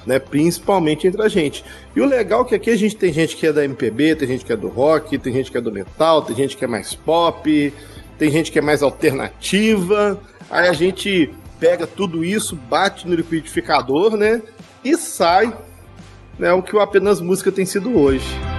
Né, 0.07 0.19
principalmente 0.19 1.05
entre 1.05 1.21
a 1.21 1.27
gente. 1.27 1.65
E 1.93 1.99
o 1.99 2.05
legal 2.05 2.43
é 2.43 2.45
que 2.45 2.55
aqui 2.55 2.69
a 2.69 2.77
gente 2.77 2.95
tem 2.95 3.11
gente 3.11 3.35
que 3.35 3.45
é 3.45 3.51
da 3.51 3.65
MPB, 3.65 4.15
tem 4.15 4.25
gente 4.25 4.45
que 4.45 4.53
é 4.53 4.55
do 4.55 4.69
rock, 4.69 5.17
tem 5.17 5.33
gente 5.33 5.51
que 5.51 5.57
é 5.57 5.61
do 5.61 5.69
metal, 5.69 6.21
tem 6.21 6.33
gente 6.33 6.55
que 6.55 6.63
é 6.63 6.67
mais 6.67 6.95
pop, 6.95 7.73
tem 8.17 8.31
gente 8.31 8.49
que 8.49 8.57
é 8.57 8.61
mais 8.61 8.81
alternativa. 8.81 10.17
Aí 10.49 10.69
a 10.69 10.71
gente 10.71 11.29
pega 11.59 11.85
tudo 11.85 12.23
isso, 12.23 12.55
bate 12.55 13.05
no 13.05 13.15
liquidificador, 13.15 14.15
né? 14.15 14.41
E 14.81 14.95
sai 14.95 15.53
né, 16.39 16.53
o 16.53 16.61
que 16.61 16.73
o 16.73 16.79
apenas 16.79 17.19
música 17.19 17.51
tem 17.51 17.65
sido 17.65 17.97
hoje. 17.99 18.56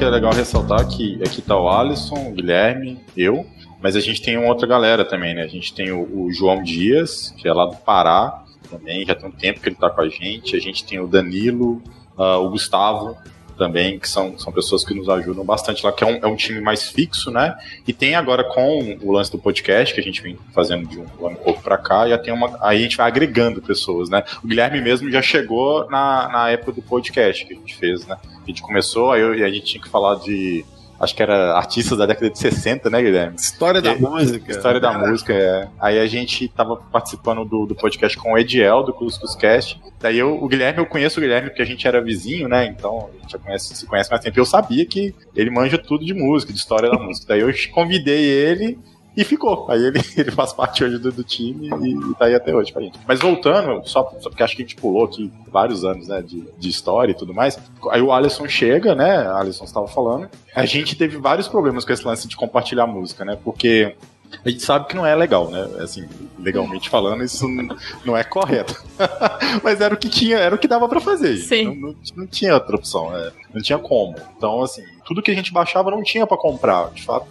Que 0.00 0.04
é 0.04 0.08
legal 0.08 0.32
ressaltar 0.32 0.88
que 0.88 1.22
aqui 1.22 1.42
tá 1.42 1.54
o 1.54 1.68
Alisson, 1.68 2.30
o 2.30 2.32
Guilherme, 2.32 2.98
eu, 3.14 3.46
mas 3.82 3.94
a 3.94 4.00
gente 4.00 4.22
tem 4.22 4.38
uma 4.38 4.48
outra 4.48 4.66
galera 4.66 5.04
também, 5.04 5.34
né? 5.34 5.42
A 5.42 5.46
gente 5.46 5.74
tem 5.74 5.92
o, 5.92 6.24
o, 6.24 6.32
João 6.32 6.62
Dias, 6.62 7.34
que 7.36 7.46
é 7.46 7.52
lá 7.52 7.66
do 7.66 7.76
Pará 7.76 8.42
também, 8.70 9.04
já 9.04 9.14
tem 9.14 9.28
um 9.28 9.32
tempo 9.32 9.60
que 9.60 9.68
ele 9.68 9.76
tá 9.76 9.90
com 9.90 10.00
a 10.00 10.08
gente. 10.08 10.56
A 10.56 10.58
gente 10.58 10.86
tem 10.86 10.98
o 10.98 11.06
Danilo, 11.06 11.82
uh, 12.16 12.42
o 12.42 12.48
Gustavo 12.48 13.14
também, 13.60 13.98
que 13.98 14.08
são, 14.08 14.38
são 14.38 14.50
pessoas 14.50 14.82
que 14.82 14.94
nos 14.94 15.06
ajudam 15.10 15.44
bastante 15.44 15.84
lá, 15.84 15.92
que 15.92 16.02
é 16.02 16.06
um, 16.06 16.16
é 16.22 16.26
um 16.26 16.34
time 16.34 16.62
mais 16.62 16.88
fixo, 16.88 17.30
né? 17.30 17.54
E 17.86 17.92
tem 17.92 18.14
agora 18.14 18.42
com 18.42 18.96
o 19.02 19.12
lance 19.12 19.30
do 19.30 19.38
podcast, 19.38 19.94
que 19.94 20.00
a 20.00 20.02
gente 20.02 20.22
vem 20.22 20.38
fazendo 20.54 20.88
de 20.88 20.98
um 20.98 21.26
ano 21.26 21.36
e 21.38 21.44
pouco 21.44 21.62
pra 21.62 21.76
cá, 21.76 22.08
já 22.08 22.16
tem 22.16 22.32
uma. 22.32 22.56
Aí 22.62 22.78
a 22.78 22.80
gente 22.80 22.96
vai 22.96 23.06
agregando 23.06 23.60
pessoas, 23.60 24.08
né? 24.08 24.24
O 24.42 24.48
Guilherme 24.48 24.80
mesmo 24.80 25.10
já 25.10 25.20
chegou 25.20 25.86
na, 25.90 26.26
na 26.30 26.48
época 26.48 26.72
do 26.72 26.80
podcast 26.80 27.44
que 27.44 27.52
a 27.52 27.56
gente 27.56 27.76
fez, 27.76 28.06
né? 28.06 28.16
A 28.42 28.46
gente 28.46 28.62
começou, 28.62 29.12
aí 29.12 29.20
eu, 29.20 29.32
a 29.32 29.50
gente 29.50 29.66
tinha 29.66 29.82
que 29.82 29.90
falar 29.90 30.14
de 30.20 30.64
acho 31.00 31.14
que 31.16 31.22
era 31.22 31.56
artistas 31.56 31.96
da 31.96 32.04
década 32.04 32.28
de 32.28 32.38
60, 32.38 32.90
né, 32.90 33.02
Guilherme? 33.02 33.36
História 33.36 33.80
da 33.80 33.94
e, 33.94 34.00
música. 34.00 34.50
História 34.52 34.78
da 34.78 34.92
música, 34.92 35.32
é. 35.32 35.66
Aí 35.80 35.98
a 35.98 36.06
gente 36.06 36.46
tava 36.48 36.76
participando 36.76 37.42
do, 37.44 37.64
do 37.64 37.74
podcast 37.74 38.16
com 38.18 38.34
o 38.34 38.38
Ediel, 38.38 38.82
do 38.82 38.92
Cuscuscast. 38.92 39.80
Daí 39.98 40.18
eu, 40.18 40.42
o 40.42 40.46
Guilherme, 40.46 40.78
eu 40.80 40.86
conheço 40.86 41.18
o 41.18 41.22
Guilherme 41.22 41.48
porque 41.48 41.62
a 41.62 41.66
gente 41.66 41.88
era 41.88 42.02
vizinho, 42.02 42.48
né? 42.48 42.66
Então 42.66 43.08
a 43.08 43.22
gente 43.22 43.32
já 43.32 43.38
conhece, 43.38 43.74
se 43.74 43.86
conhece 43.86 44.10
mais 44.10 44.22
tempo. 44.22 44.38
Eu 44.38 44.44
sabia 44.44 44.84
que 44.84 45.14
ele 45.34 45.50
manja 45.50 45.78
tudo 45.78 46.04
de 46.04 46.12
música, 46.12 46.52
de 46.52 46.58
história 46.58 46.90
da 46.90 46.98
música. 46.98 47.28
Daí 47.28 47.40
eu 47.40 47.50
convidei 47.72 48.22
ele 48.22 48.78
e 49.16 49.24
ficou. 49.24 49.66
Aí 49.70 49.82
ele, 49.84 50.00
ele 50.16 50.30
faz 50.30 50.52
parte 50.52 50.84
hoje 50.84 50.98
do, 50.98 51.10
do 51.10 51.24
time 51.24 51.68
e, 51.68 52.10
e 52.10 52.14
tá 52.14 52.26
aí 52.26 52.34
até 52.34 52.54
hoje 52.54 52.72
pra 52.72 52.82
gente. 52.82 52.98
Mas 53.06 53.20
voltando, 53.20 53.86
só, 53.88 54.10
só 54.20 54.28
porque 54.28 54.42
acho 54.42 54.56
que 54.56 54.62
a 54.62 54.64
gente 54.64 54.76
pulou 54.76 55.04
aqui 55.04 55.30
vários 55.50 55.84
anos, 55.84 56.08
né, 56.08 56.22
de, 56.22 56.44
de 56.58 56.68
história 56.68 57.12
e 57.12 57.16
tudo 57.16 57.34
mais. 57.34 57.58
Aí 57.90 58.00
o 58.00 58.12
Alisson 58.12 58.48
chega, 58.48 58.94
né, 58.94 59.26
Alisson 59.26 59.64
estava 59.64 59.86
falando. 59.86 60.28
A 60.54 60.64
gente 60.64 60.96
teve 60.96 61.16
vários 61.16 61.48
problemas 61.48 61.84
com 61.84 61.92
esse 61.92 62.06
lance 62.06 62.28
de 62.28 62.36
compartilhar 62.36 62.86
música, 62.86 63.24
né, 63.24 63.36
porque 63.42 63.94
a 64.44 64.48
gente 64.48 64.62
sabe 64.62 64.86
que 64.86 64.94
não 64.94 65.04
é 65.04 65.14
legal, 65.14 65.50
né? 65.50 65.68
Assim, 65.80 66.08
legalmente 66.38 66.88
falando, 66.88 67.22
isso 67.22 67.46
não 68.04 68.16
é 68.16 68.22
correto. 68.22 68.74
Mas 69.62 69.80
era 69.80 69.92
o 69.92 69.98
que 69.98 70.08
tinha, 70.08 70.38
era 70.38 70.54
o 70.54 70.58
que 70.58 70.68
dava 70.68 70.88
para 70.88 71.00
fazer. 71.00 71.36
Sim. 71.38 71.64
Não, 71.64 71.74
não, 71.74 71.96
não, 72.16 72.26
tinha 72.26 72.54
outra 72.54 72.76
opção, 72.76 73.10
né? 73.10 73.32
Não 73.52 73.60
tinha 73.60 73.78
como. 73.78 74.16
Então, 74.36 74.62
assim, 74.62 74.82
tudo 75.04 75.22
que 75.22 75.30
a 75.30 75.34
gente 75.34 75.52
baixava 75.52 75.90
não 75.90 76.02
tinha 76.02 76.26
para 76.26 76.36
comprar, 76.36 76.90
de 76.90 77.02
fato. 77.02 77.26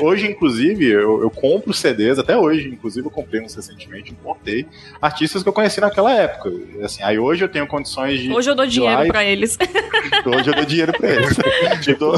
Hoje, 0.00 0.26
inclusive, 0.26 0.84
eu, 0.84 1.22
eu, 1.22 1.30
compro 1.30 1.72
CDs, 1.72 2.18
até 2.18 2.36
hoje, 2.36 2.68
inclusive, 2.68 3.06
eu 3.06 3.10
comprei 3.10 3.40
uns 3.40 3.54
recentemente, 3.54 4.12
importei 4.12 4.66
artistas 5.00 5.42
que 5.42 5.48
eu 5.48 5.52
conheci 5.52 5.80
naquela 5.80 6.12
época. 6.12 6.52
Assim, 6.82 7.02
aí 7.02 7.18
hoje 7.18 7.42
eu 7.42 7.48
tenho 7.48 7.66
condições 7.66 8.20
de. 8.20 8.30
Hoje 8.30 8.50
eu 8.50 8.54
dou 8.54 8.66
dinheiro 8.66 9.06
para 9.06 9.24
eles. 9.24 9.56
Hoje 10.26 10.50
eu 10.50 10.54
dou 10.54 10.64
dinheiro 10.64 10.92
para 10.92 11.08
eles. 11.08 11.36
eu 11.86 11.98
tô, 11.98 12.12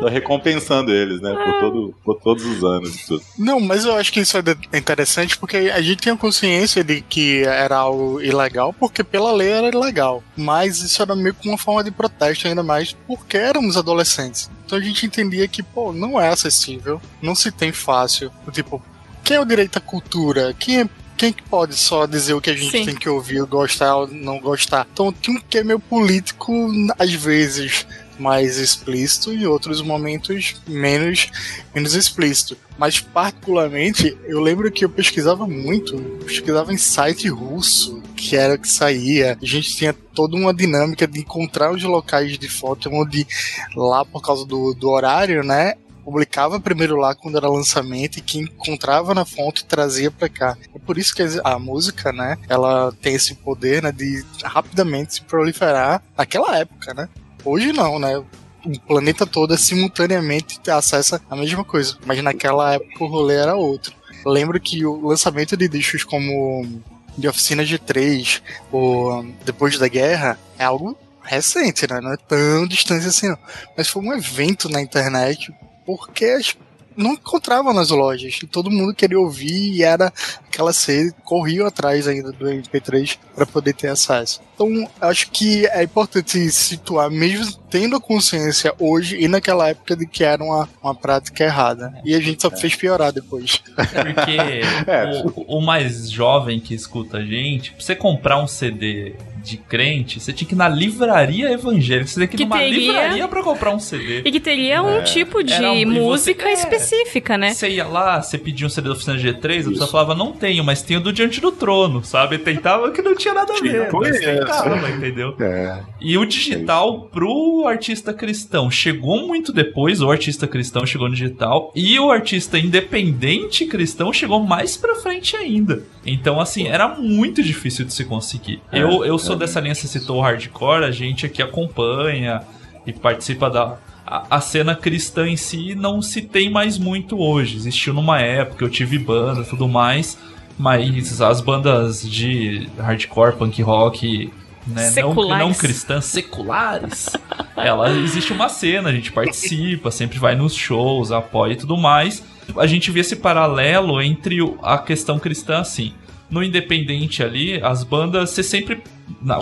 tô, 0.00 0.08
recompensando 0.08 0.92
eles, 0.92 1.20
né? 1.20 1.32
Por, 1.32 1.60
todo, 1.60 1.94
por 2.04 2.20
todos 2.20 2.44
os 2.44 2.64
anos. 2.64 3.06
Tudo. 3.06 3.22
Não, 3.38 3.60
mas 3.60 3.84
eu 3.84 3.94
acho 3.94 4.12
que 4.12 4.20
isso 4.20 4.36
é 4.36 4.78
interessante 4.78 5.38
porque 5.38 5.56
a 5.56 5.80
gente 5.80 6.02
tem 6.02 6.12
a 6.12 6.16
consciência 6.16 6.82
de 6.82 7.00
que 7.00 7.42
era 7.44 7.76
algo 7.76 8.20
ilegal, 8.20 8.72
porque 8.72 9.04
pela 9.04 9.32
lei 9.32 9.50
era 9.50 9.68
ilegal. 9.68 10.22
Mas 10.36 10.80
isso 10.80 11.00
era 11.02 11.14
meio 11.14 11.34
que 11.34 11.48
uma 11.48 11.58
forma 11.58 11.84
de 11.84 11.90
protesto, 11.90 12.48
ainda 12.48 12.62
mais 12.62 12.79
porque 13.06 13.36
éramos 13.36 13.76
adolescentes. 13.76 14.50
Então 14.64 14.78
a 14.78 14.82
gente 14.82 15.06
entendia 15.06 15.46
que, 15.46 15.62
pô, 15.62 15.92
não 15.92 16.20
é 16.20 16.28
acessível, 16.28 17.00
não 17.20 17.34
se 17.34 17.50
tem 17.50 17.72
fácil. 17.72 18.30
Tipo, 18.52 18.82
quem 19.22 19.36
é 19.36 19.40
o 19.40 19.44
direito 19.44 19.76
à 19.76 19.80
cultura? 19.80 20.54
Quem 20.58 20.80
é 20.80 20.88
quem 21.16 21.34
pode 21.34 21.74
só 21.74 22.06
dizer 22.06 22.32
o 22.32 22.40
que 22.40 22.48
a 22.48 22.56
gente 22.56 22.70
Sim. 22.70 22.86
tem 22.86 22.94
que 22.94 23.06
ouvir, 23.06 23.44
gostar 23.44 23.94
ou 23.94 24.08
não 24.08 24.40
gostar? 24.40 24.86
Então 24.90 25.12
tem 25.12 25.36
um 25.36 25.38
que 25.38 25.58
é 25.58 25.62
meio 25.62 25.78
político, 25.78 26.50
às 26.98 27.12
vezes 27.12 27.86
mais 28.18 28.56
explícito 28.56 29.32
e 29.32 29.46
outros 29.46 29.82
momentos 29.82 30.54
menos, 30.66 31.30
menos 31.74 31.94
explícito. 31.94 32.56
Mas 32.78 33.00
particularmente, 33.00 34.16
eu 34.24 34.40
lembro 34.40 34.70
que 34.70 34.82
eu 34.82 34.88
pesquisava 34.88 35.46
muito, 35.46 35.98
pesquisava 36.24 36.72
em 36.72 36.78
site 36.78 37.28
russo, 37.28 37.99
que 38.20 38.36
era 38.36 38.58
que 38.58 38.68
saía. 38.68 39.38
A 39.40 39.46
gente 39.46 39.74
tinha 39.74 39.92
toda 39.92 40.36
uma 40.36 40.52
dinâmica 40.52 41.06
de 41.06 41.20
encontrar 41.20 41.72
os 41.72 41.82
locais 41.82 42.38
de 42.38 42.48
foto 42.48 42.90
onde 42.92 43.26
lá 43.74 44.04
por 44.04 44.20
causa 44.20 44.44
do, 44.44 44.74
do 44.74 44.90
horário, 44.90 45.42
né, 45.42 45.74
publicava 46.04 46.60
primeiro 46.60 46.96
lá 46.96 47.14
quando 47.14 47.36
era 47.36 47.48
lançamento 47.48 48.18
e 48.18 48.20
que 48.20 48.38
encontrava 48.38 49.14
na 49.14 49.24
fonte 49.24 49.64
trazia 49.64 50.10
para 50.10 50.28
cá. 50.28 50.58
É 50.74 50.78
por 50.78 50.98
isso 50.98 51.14
que 51.14 51.22
a 51.42 51.58
música, 51.58 52.12
né, 52.12 52.36
ela 52.48 52.92
tem 53.00 53.14
esse 53.14 53.34
poder, 53.34 53.82
né, 53.82 53.92
de 53.92 54.24
rapidamente 54.44 55.14
se 55.14 55.22
proliferar 55.22 56.02
naquela 56.16 56.58
época, 56.58 56.92
né? 56.92 57.08
Hoje 57.44 57.72
não, 57.72 57.98
né? 57.98 58.18
O 58.18 58.78
planeta 58.80 59.24
todo 59.24 59.56
simultaneamente 59.56 60.60
acessa 60.70 61.22
a 61.30 61.34
mesma 61.34 61.64
coisa. 61.64 61.96
Mas 62.04 62.22
naquela 62.22 62.74
época 62.74 63.04
o 63.04 63.06
rolê 63.06 63.36
era 63.36 63.54
outro. 63.54 63.94
Lembro 64.26 64.60
que 64.60 64.84
o 64.84 65.08
lançamento 65.08 65.56
de 65.56 65.66
discos 65.66 66.04
como 66.04 66.82
de 67.16 67.28
Oficina 67.28 67.64
de 67.64 67.78
3 67.78 68.42
ou 68.70 69.24
Depois 69.44 69.78
da 69.78 69.88
Guerra 69.88 70.38
é 70.58 70.64
algo 70.64 70.96
recente, 71.22 71.86
né? 71.88 72.00
Não 72.00 72.12
é 72.12 72.16
tão 72.16 72.66
distante 72.66 73.06
assim, 73.06 73.28
não. 73.28 73.38
Mas 73.76 73.88
foi 73.88 74.02
um 74.02 74.12
evento 74.12 74.68
na 74.68 74.80
internet 74.80 75.52
porque 75.84 76.24
as 76.24 76.56
não 77.00 77.14
encontrava 77.14 77.72
nas 77.72 77.90
lojas. 77.90 78.38
E 78.42 78.46
todo 78.46 78.70
mundo 78.70 78.94
queria 78.94 79.18
ouvir 79.18 79.74
e 79.74 79.82
era 79.82 80.12
aquela 80.46 80.72
série, 80.72 81.12
corriam 81.24 81.66
atrás 81.66 82.06
ainda 82.06 82.30
do 82.32 82.46
MP3 82.46 83.18
para 83.34 83.46
poder 83.46 83.74
ter 83.74 83.88
acesso. 83.88 84.40
Então, 84.54 84.88
acho 85.00 85.30
que 85.30 85.66
é 85.68 85.82
importante 85.82 86.50
situar, 86.50 87.10
mesmo 87.10 87.50
tendo 87.70 87.96
a 87.96 88.00
consciência 88.00 88.74
hoje 88.78 89.16
e 89.18 89.26
naquela 89.26 89.68
época 89.68 89.96
de 89.96 90.06
que 90.06 90.22
era 90.22 90.42
uma, 90.42 90.68
uma 90.82 90.94
prática 90.94 91.44
errada. 91.44 91.94
E 92.04 92.14
a 92.14 92.20
gente 92.20 92.42
só 92.42 92.50
fez 92.50 92.74
piorar 92.76 93.12
depois. 93.12 93.62
É 93.94 94.04
porque 94.04 94.38
é. 94.90 95.22
o, 95.34 95.58
o, 95.58 95.60
mais 95.62 96.10
jovem 96.10 96.60
que 96.60 96.74
escuta 96.74 97.18
a 97.18 97.24
gente, 97.24 97.72
pra 97.72 97.80
você 97.80 97.96
comprar 97.96 98.42
um 98.42 98.46
CD 98.46 99.14
de 99.42 99.56
crente, 99.56 100.20
você 100.20 100.32
tinha 100.32 100.46
que 100.48 100.54
ir 100.54 100.58
na 100.58 100.68
livraria 100.68 101.50
evangélica. 101.52 102.06
Você 102.06 102.14
tinha 102.14 102.26
que 102.28 102.36
ir 102.36 102.38
Que 102.38 102.44
numa 102.44 102.58
teria- 102.58 102.78
livraria 102.78 103.28
pra 103.28 103.42
comprar 103.42 103.74
um 103.74 103.78
CD. 103.78 104.22
E 104.24 104.30
que 104.32 104.40
teria 104.40 104.82
um 104.82 105.02
tipo 105.02 105.42
de 105.42 105.54
um- 105.54 105.58
você- 105.58 105.84
música 105.84 106.48
é. 106.48 106.52
específica, 106.52 107.36
né? 107.38 107.52
Você 107.54 107.68
ia 107.70 107.86
lá, 107.86 108.20
você 108.22 108.36
pedia 108.38 108.66
um 108.66 108.70
CD 108.70 108.88
da 108.88 108.94
oficina 108.94 109.16
G3, 109.16 109.66
a 109.66 109.70
pessoa 109.70 109.88
falava, 109.88 110.14
não 110.14 110.32
tenho, 110.32 110.62
mas 110.64 110.82
tenho 110.82 111.00
do 111.00 111.12
Diante 111.12 111.40
do 111.40 111.50
Trono, 111.52 112.04
sabe? 112.04 112.38
Tentava 112.38 112.90
que 112.90 113.02
não 113.02 113.14
tinha 113.14 113.34
nada 113.34 113.52
a 113.52 113.60
ver. 113.60 113.84
Tipo 113.86 114.06
isso. 114.06 114.20
tentava, 114.20 114.90
entendeu? 114.90 115.34
É. 115.40 115.80
E 116.00 116.16
o 116.18 116.24
digital 116.24 117.02
pro 117.12 117.64
artista 117.66 118.12
cristão 118.12 118.70
chegou 118.70 119.26
muito 119.26 119.52
depois, 119.52 120.00
o 120.02 120.10
artista 120.10 120.46
cristão 120.46 120.84
chegou 120.86 121.08
no 121.08 121.14
digital, 121.14 121.72
e 121.74 121.98
o 121.98 122.10
artista 122.10 122.58
independente 122.58 123.66
cristão 123.66 124.12
chegou 124.12 124.40
mais 124.40 124.76
pra 124.76 124.94
frente 124.96 125.36
ainda. 125.36 125.82
Então, 126.04 126.40
assim, 126.40 126.66
era 126.66 126.88
muito 126.88 127.42
difícil 127.42 127.84
de 127.84 127.92
se 127.92 128.04
conseguir. 128.04 128.60
É, 128.72 128.82
eu, 128.82 129.04
eu 129.04 129.18
sou 129.30 129.36
dessa 129.36 129.60
linha, 129.60 129.74
você 129.74 129.86
citou 129.86 130.18
o 130.18 130.20
hardcore, 130.20 130.84
a 130.84 130.90
gente 130.90 131.26
aqui 131.26 131.42
acompanha 131.42 132.42
e 132.86 132.92
participa 132.92 133.48
da. 133.48 133.78
A, 134.06 134.38
a 134.38 134.40
cena 134.40 134.74
cristã 134.74 135.28
em 135.28 135.36
si 135.36 135.74
não 135.74 136.02
se 136.02 136.22
tem 136.22 136.50
mais 136.50 136.78
muito 136.78 137.18
hoje. 137.18 137.56
Existiu 137.56 137.94
numa 137.94 138.20
época, 138.20 138.64
eu 138.64 138.68
tive 138.68 138.98
banda 138.98 139.42
e 139.42 139.44
tudo 139.44 139.68
mais, 139.68 140.18
mas 140.58 141.20
as 141.20 141.40
bandas 141.40 142.02
de 142.02 142.68
hardcore, 142.76 143.36
punk 143.36 143.62
rock, 143.62 144.32
né, 144.66 144.84
não, 144.84 144.90
Seculares. 144.90 145.46
não 145.46 145.54
cristãs, 145.54 146.04
seculares, 146.06 147.10
ela 147.56 147.90
existe 147.90 148.32
uma 148.32 148.48
cena, 148.48 148.88
a 148.88 148.92
gente 148.92 149.12
participa, 149.12 149.90
sempre 149.90 150.18
vai 150.18 150.34
nos 150.34 150.54
shows, 150.54 151.12
apoia 151.12 151.52
e 151.52 151.56
tudo 151.56 151.76
mais. 151.76 152.22
A 152.56 152.66
gente 152.66 152.90
vê 152.90 153.00
esse 153.00 153.16
paralelo 153.16 154.00
entre 154.02 154.38
a 154.62 154.78
questão 154.78 155.18
cristã, 155.18 155.60
assim. 155.60 155.92
No 156.28 156.42
independente 156.42 157.22
ali, 157.22 157.60
as 157.62 157.82
bandas, 157.82 158.30
você 158.30 158.42
sempre. 158.42 158.82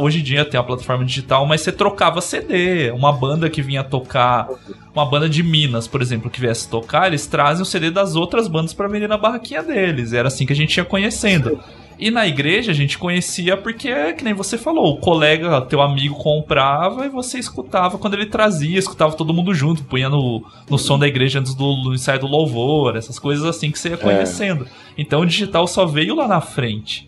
Hoje 0.00 0.20
em 0.20 0.22
dia 0.22 0.44
tem 0.44 0.58
a 0.58 0.62
plataforma 0.62 1.04
digital, 1.04 1.46
mas 1.46 1.60
você 1.60 1.72
trocava 1.72 2.20
CD. 2.20 2.90
Uma 2.90 3.12
banda 3.12 3.48
que 3.50 3.62
vinha 3.62 3.84
tocar. 3.84 4.48
Uma 4.94 5.06
banda 5.06 5.28
de 5.28 5.42
Minas, 5.42 5.86
por 5.86 6.02
exemplo, 6.02 6.30
que 6.30 6.40
viesse 6.40 6.68
tocar, 6.68 7.06
eles 7.06 7.26
trazem 7.26 7.62
o 7.62 7.66
CD 7.66 7.90
das 7.90 8.16
outras 8.16 8.48
bandas 8.48 8.72
pra 8.72 8.88
vender 8.88 9.08
na 9.08 9.16
barraquinha 9.16 9.62
deles. 9.62 10.12
Era 10.12 10.28
assim 10.28 10.44
que 10.44 10.52
a 10.52 10.56
gente 10.56 10.76
ia 10.76 10.84
conhecendo. 10.84 11.60
E 11.98 12.12
na 12.12 12.26
igreja 12.26 12.70
a 12.70 12.74
gente 12.74 12.96
conhecia 12.96 13.56
porque, 13.56 14.12
que 14.12 14.22
nem 14.22 14.32
você 14.32 14.56
falou, 14.56 14.94
o 14.94 14.98
colega, 14.98 15.60
teu 15.62 15.82
amigo 15.82 16.14
comprava 16.14 17.04
e 17.04 17.08
você 17.08 17.38
escutava 17.38 17.98
quando 17.98 18.14
ele 18.14 18.26
trazia, 18.26 18.78
escutava 18.78 19.16
todo 19.16 19.34
mundo 19.34 19.52
junto, 19.52 19.82
punha 19.82 20.08
no, 20.08 20.44
no 20.70 20.78
som 20.78 20.96
da 20.96 21.08
igreja 21.08 21.40
antes 21.40 21.56
do, 21.56 21.74
do 21.82 21.92
ensaio 21.92 22.20
do 22.20 22.28
louvor, 22.28 22.96
essas 22.96 23.18
coisas 23.18 23.44
assim 23.44 23.72
que 23.72 23.78
você 23.78 23.90
ia 23.90 23.96
conhecendo. 23.96 24.64
Então 24.96 25.22
o 25.22 25.26
digital 25.26 25.66
só 25.66 25.86
veio 25.86 26.14
lá 26.14 26.28
na 26.28 26.40
frente. 26.40 27.07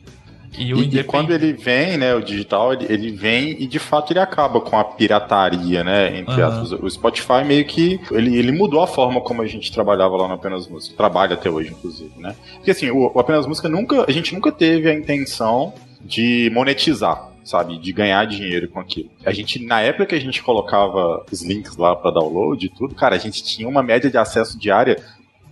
E 0.57 0.73
E, 0.73 0.99
e 0.99 1.05
quando 1.05 1.33
ele 1.33 1.53
vem, 1.53 1.97
né, 1.97 2.15
o 2.15 2.21
digital, 2.21 2.73
ele, 2.73 2.87
ele 2.89 3.11
vem 3.13 3.57
e 3.63 3.67
de 3.67 3.79
fato 3.79 4.13
ele 4.13 4.19
acaba 4.19 4.61
com 4.61 4.79
a 4.79 4.85
pirataria, 4.85 5.85
né, 5.85 6.19
entre 6.19 6.43
aspas. 6.43 6.73
O 6.73 6.89
Spotify 6.91 7.45
meio 7.45 7.65
que, 7.65 8.01
ele, 8.11 8.37
ele 8.37 8.53
mudou 8.53 8.83
a 8.83 8.87
forma 8.87 9.21
como 9.21 9.43
a 9.43 9.47
gente 9.47 9.73
trabalhava 9.73 10.17
lá 10.17 10.29
no 10.29 10.35
Apenas 10.35 10.69
Música, 10.69 10.97
trabalha 10.97 11.35
até 11.35 11.49
hoje, 11.49 11.71
inclusive, 11.71 12.13
né. 12.17 12.35
Porque 12.55 12.73
assim, 12.73 12.91
o, 12.91 13.13
o 13.15 13.19
Apenas 13.19 13.47
Música 13.47 13.69
nunca, 13.69 14.05
a 14.07 14.13
gente 14.13 14.35
nunca 14.35 14.51
teve 14.51 14.91
a 14.91 14.95
intenção 14.95 15.73
de 16.01 16.51
monetizar, 16.53 17.29
sabe, 17.45 17.79
de 17.79 17.93
ganhar 17.93 18.25
dinheiro 18.27 18.69
com 18.69 18.81
aquilo. 18.81 19.11
A 19.25 19.33
gente, 19.33 19.65
na 19.65 19.81
época 19.81 20.07
que 20.07 20.15
a 20.15 20.21
gente 20.21 20.43
colocava 20.43 21.25
os 21.31 21.43
links 21.43 21.77
lá 21.77 21.95
para 21.95 22.11
download 22.11 22.65
e 22.65 22.69
tudo, 22.69 22.95
cara, 22.95 23.15
a 23.15 23.19
gente 23.19 23.45
tinha 23.45 23.69
uma 23.69 23.83
média 23.83 24.11
de 24.11 24.19
acesso 24.19 24.59
diária, 24.59 24.97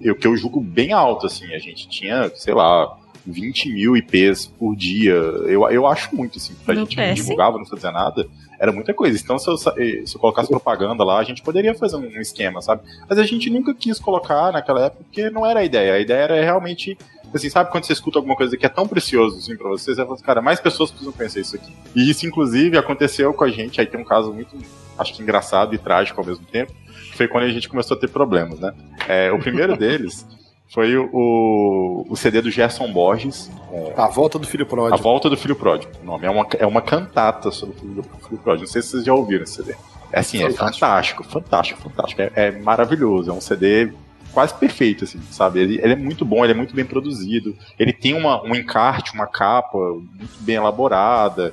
eu, 0.01 0.15
que 0.15 0.27
eu 0.27 0.37
julgo 0.37 0.61
bem 0.61 0.93
alto, 0.93 1.27
assim, 1.27 1.53
a 1.55 1.59
gente 1.59 1.89
tinha, 1.89 2.31
sei 2.35 2.55
lá, 2.55 2.97
20 3.31 3.73
mil 3.73 3.97
IPs 3.97 4.47
por 4.47 4.75
dia. 4.77 5.13
Eu, 5.13 5.69
eu 5.71 5.87
acho 5.87 6.15
muito, 6.15 6.39
assim, 6.39 6.55
pra 6.65 6.75
No 6.75 6.81
gente 6.81 6.97
não 6.97 7.15
divulgava, 7.15 7.59
não 7.59 7.67
fazia 7.67 7.91
nada, 7.91 8.27
era 8.59 8.73
muita 8.73 8.93
coisa. 8.93 9.19
Então, 9.23 9.39
se 9.39 9.49
eu, 9.49 9.55
eh, 9.55 10.03
se 10.05 10.17
eu 10.17 10.21
colocasse 10.21 10.49
propaganda 10.49 11.05
lá, 11.05 11.19
a 11.19 11.25
gente 11.25 11.43
poderia 11.43 11.75
fazer 11.75 11.97
um 11.97 12.21
esquema, 12.21 12.61
sabe? 12.61 12.83
Mas 13.09 13.19
a 13.19 13.25
gente 13.25 13.49
nunca 13.49 13.73
quis 13.75 13.99
colocar 13.99 14.53
naquela 14.53 14.87
época, 14.87 15.05
porque 15.05 15.31
não 15.31 15.47
era 15.47 15.61
a 15.61 15.65
ideia. 15.65 15.95
A 15.95 16.01
ideia 16.01 16.23
era 16.23 16.41
realmente, 16.43 16.99
assim, 17.33 17.49
sabe 17.49 17.71
quando 17.71 17.85
você 17.85 17.93
escuta 17.93 18.19
alguma 18.19 18.35
coisa 18.35 18.57
que 18.57 18.67
é 18.67 18.69
tão 18.69 18.87
precioso, 18.87 19.39
assim, 19.39 19.57
pra 19.57 19.69
você, 19.69 19.95
você 19.95 20.03
fala 20.03 20.15
assim, 20.15 20.25
cara, 20.25 20.43
mais 20.43 20.61
pessoas 20.61 20.91
precisam 20.91 21.13
conhecer 21.13 21.41
isso 21.41 21.55
aqui. 21.55 21.73
E 21.95 22.11
isso, 22.11 22.27
inclusive, 22.27 22.77
aconteceu 22.77 23.33
com 23.33 23.45
a 23.45 23.49
gente, 23.51 23.81
aí 23.81 23.87
tem 23.87 24.01
um 24.01 24.05
caso 24.05 24.33
muito, 24.33 24.57
acho 24.99 25.15
que 25.15 25.23
engraçado 25.23 25.75
e 25.75 25.79
trágico 25.79 26.21
ao 26.21 26.27
mesmo 26.27 26.45
tempo, 26.47 26.73
que 27.11 27.17
foi 27.17 27.29
quando 27.29 27.45
a 27.45 27.51
gente 27.51 27.69
começou 27.69 27.97
a 27.97 28.01
ter 28.01 28.09
problemas, 28.09 28.59
né? 28.59 28.75
É, 29.07 29.31
o 29.31 29.39
primeiro 29.39 29.77
deles 29.79 30.27
foi 30.69 30.97
o, 30.97 32.07
o, 32.09 32.17
CD 32.17 32.43
do 32.43 32.51
Gerson 32.51 32.93
Borges, 32.93 33.51
A 33.97 34.07
volta 34.07 34.39
do 34.39 34.47
filho 34.47 34.65
A 34.65 34.67
pródigo. 34.67 35.03
Volta 35.03 35.31
do 35.31 35.37
Filho 35.37 35.57
Pródigo. 35.57 35.93
O 36.03 36.05
nome 36.05 36.27
é 36.27 36.31
uma, 36.31 36.47
é 36.59 36.67
uma 36.67 36.83
cantata 36.83 37.51
sobre 37.51 37.77
o 37.77 37.81
Filho, 37.81 37.95
do 37.95 38.03
Filho 38.27 38.41
Pródigo. 38.41 38.67
Não 38.67 38.73
sei 38.73 38.83
se 38.83 38.89
vocês 38.89 39.05
já 39.05 39.15
ouviram 39.15 39.45
esse 39.45 39.55
CD. 39.55 39.75
É 40.13 40.21
assim, 40.21 40.43
é 40.43 40.51
fantástico, 40.51 41.25
fantástico, 41.25 41.81
fantástico. 41.81 42.21
É, 42.21 42.31
é 42.35 42.51
maravilhoso. 42.51 43.31
É 43.31 43.33
um 43.33 43.41
CD 43.41 43.93
quase 44.33 44.55
perfeito, 44.55 45.05
assim, 45.05 45.21
sabe? 45.31 45.61
Ele, 45.61 45.81
ele 45.83 45.95
é 45.95 45.97
muito 45.97 46.25
bom, 46.25 46.45
ele 46.45 46.53
é 46.53 46.57
muito 46.57 46.75
bem 46.75 46.85
produzido. 46.85 47.57
Ele 47.79 47.93
tem 47.93 48.15
uma, 48.15 48.43
um 48.43 48.55
encarte, 48.55 49.15
uma 49.15 49.27
capa 49.27 49.79
muito 49.79 50.41
bem 50.41 50.57
elaborada. 50.57 51.53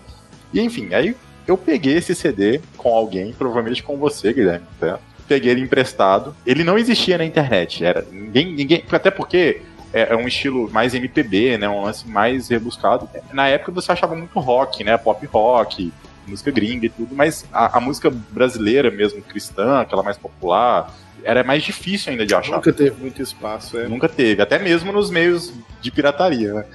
E 0.54 0.60
enfim, 0.60 0.94
aí 0.94 1.16
eu 1.48 1.58
peguei 1.58 1.98
esse 1.98 2.14
CD 2.14 2.62
com 2.78 2.94
alguém, 2.94 3.34
provavelmente 3.34 3.82
com 3.84 3.98
você, 3.98 4.34
Guilherme, 4.34 4.68
certo? 4.80 5.15
Peguei 5.28 5.52
ele 5.52 5.62
emprestado. 5.62 6.36
Ele 6.46 6.64
não 6.64 6.78
existia 6.78 7.18
na 7.18 7.26
internet. 7.26 7.84
Era 7.84 8.06
ninguém, 8.12 8.54
ninguém, 8.54 8.84
até 8.92 9.10
porque 9.10 9.62
é, 9.94 10.14
é 10.14 10.16
um 10.16 10.28
estilo 10.28 10.70
mais 10.72 10.94
MPB, 10.94 11.58
né? 11.58 11.70
Um 11.70 11.84
lance 11.84 12.08
mais 12.08 12.50
rebuscado. 12.50 13.10
Na 13.32 13.48
época 13.48 13.72
você 13.72 13.92
achava 13.92 14.16
muito 14.16 14.40
rock, 14.40 14.84
né? 14.84 14.98
Pop 14.98 15.26
rock, 15.28 15.92
música 16.28 16.52
gringa 16.52 16.86
e 16.86 16.90
tudo, 16.90 17.16
mas 17.16 17.46
a, 17.52 17.78
a 17.78 17.80
música 17.80 18.10
brasileira 18.10 18.92
mesmo, 18.92 19.22
cristã, 19.22 19.80
aquela 19.80 20.04
mais 20.04 20.18
popular, 20.18 20.94
era 21.24 21.44
mais 21.44 21.64
difícil 21.64 22.12
ainda 22.12 22.26
de 22.26 22.36
achar. 22.36 22.58
Nunca 22.58 22.74
teve 22.74 23.02
muito 23.02 23.22
espaço, 23.22 23.78
é. 23.78 23.88
Nunca 23.88 24.10
teve, 24.10 24.42
até 24.42 24.60
mesmo 24.60 24.92
nos 24.92 25.10
meios 25.10 25.54
de 25.82 25.92
pirataria, 25.92 26.54
né? 26.54 26.66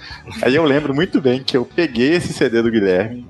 Aí 0.42 0.54
eu 0.54 0.64
lembro 0.64 0.94
muito 0.94 1.20
bem 1.20 1.42
que 1.42 1.56
eu 1.56 1.64
peguei 1.64 2.14
esse 2.14 2.32
CD 2.32 2.62
do 2.62 2.70
Guilherme, 2.70 3.26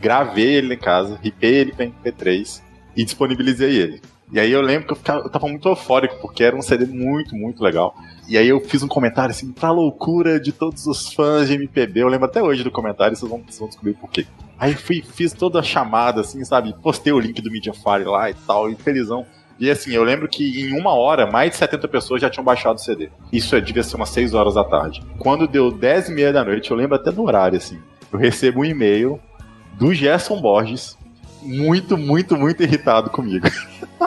gravei 0.00 0.54
ele 0.54 0.74
em 0.74 0.78
casa, 0.78 1.18
ripei 1.22 1.54
ele 1.54 1.72
pra 1.72 1.86
MP3 1.86 2.60
e 2.96 3.04
disponibilizei 3.04 3.76
ele. 3.76 4.00
E 4.30 4.38
aí 4.38 4.52
eu 4.52 4.60
lembro 4.60 4.86
que 4.86 4.92
eu, 4.92 4.96
ficava, 4.96 5.20
eu 5.20 5.30
tava 5.30 5.48
muito 5.48 5.68
eufórico, 5.68 6.16
porque 6.20 6.44
era 6.44 6.54
um 6.54 6.60
CD 6.60 6.84
muito, 6.84 7.34
muito 7.34 7.62
legal. 7.62 7.94
E 8.28 8.36
aí 8.36 8.48
eu 8.48 8.60
fiz 8.60 8.82
um 8.82 8.88
comentário 8.88 9.30
assim, 9.30 9.52
pra 9.52 9.70
loucura 9.70 10.38
de 10.38 10.52
todos 10.52 10.86
os 10.86 11.12
fãs 11.12 11.48
de 11.48 11.54
MPB. 11.54 12.00
Eu 12.00 12.08
lembro 12.08 12.26
até 12.26 12.42
hoje 12.42 12.62
do 12.62 12.70
comentário, 12.70 13.16
vocês 13.16 13.30
vão, 13.30 13.40
vocês 13.40 13.58
vão 13.58 13.68
descobrir 13.68 13.94
por 13.94 14.10
quê. 14.10 14.26
Aí 14.58 14.74
fui, 14.74 15.02
fiz 15.02 15.32
toda 15.32 15.60
a 15.60 15.62
chamada, 15.62 16.20
assim, 16.20 16.44
sabe? 16.44 16.74
Postei 16.82 17.12
o 17.12 17.18
link 17.18 17.40
do 17.40 17.50
Mediafire 17.50 18.04
lá 18.04 18.28
e 18.28 18.34
tal, 18.34 18.70
e 18.70 18.74
felizão. 18.74 19.24
E 19.58 19.70
assim, 19.70 19.92
eu 19.92 20.04
lembro 20.04 20.28
que 20.28 20.68
em 20.68 20.78
uma 20.78 20.94
hora, 20.94 21.26
mais 21.26 21.50
de 21.50 21.56
70 21.56 21.88
pessoas 21.88 22.20
já 22.20 22.28
tinham 22.30 22.44
baixado 22.44 22.76
o 22.76 22.80
CD. 22.80 23.08
Isso 23.32 23.56
é, 23.56 23.60
devia 23.60 23.82
ser 23.82 23.96
umas 23.96 24.10
6 24.10 24.34
horas 24.34 24.54
da 24.54 24.62
tarde. 24.62 25.02
Quando 25.18 25.48
deu 25.48 25.72
10 25.72 26.10
e 26.10 26.12
meia 26.12 26.32
da 26.32 26.44
noite, 26.44 26.70
eu 26.70 26.76
lembro 26.76 26.94
até 26.94 27.10
do 27.10 27.22
horário, 27.22 27.56
assim. 27.56 27.78
Eu 28.12 28.18
recebo 28.18 28.60
um 28.60 28.64
e-mail 28.64 29.20
do 29.72 29.92
Gerson 29.92 30.40
Borges, 30.40 30.96
muito, 31.42 31.96
muito, 31.96 32.36
muito 32.36 32.62
irritado 32.62 33.10
comigo. 33.10 33.46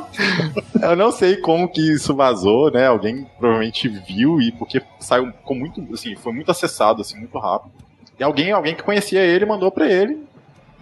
eu 0.82 0.96
não 0.96 1.12
sei 1.12 1.38
como 1.38 1.70
que 1.70 1.82
isso 1.82 2.16
vazou, 2.16 2.72
né? 2.72 2.88
Alguém 2.88 3.26
provavelmente 3.40 3.88
viu 3.88 4.42
e 4.42 4.52
porque 4.52 4.82
saiu 5.00 5.32
com 5.44 5.56
muito, 5.56 5.86
assim, 5.94 6.16
foi 6.16 6.34
muito 6.34 6.52
acessado, 6.52 7.02
assim, 7.02 7.18
muito 7.18 7.38
rápido. 7.38 7.72
E 8.20 8.24
alguém, 8.24 8.52
alguém 8.52 8.76
que 8.76 8.84
conhecia 8.84 9.22
ele 9.22 9.46
mandou 9.46 9.72
pra 9.72 9.92
ele. 9.92 10.20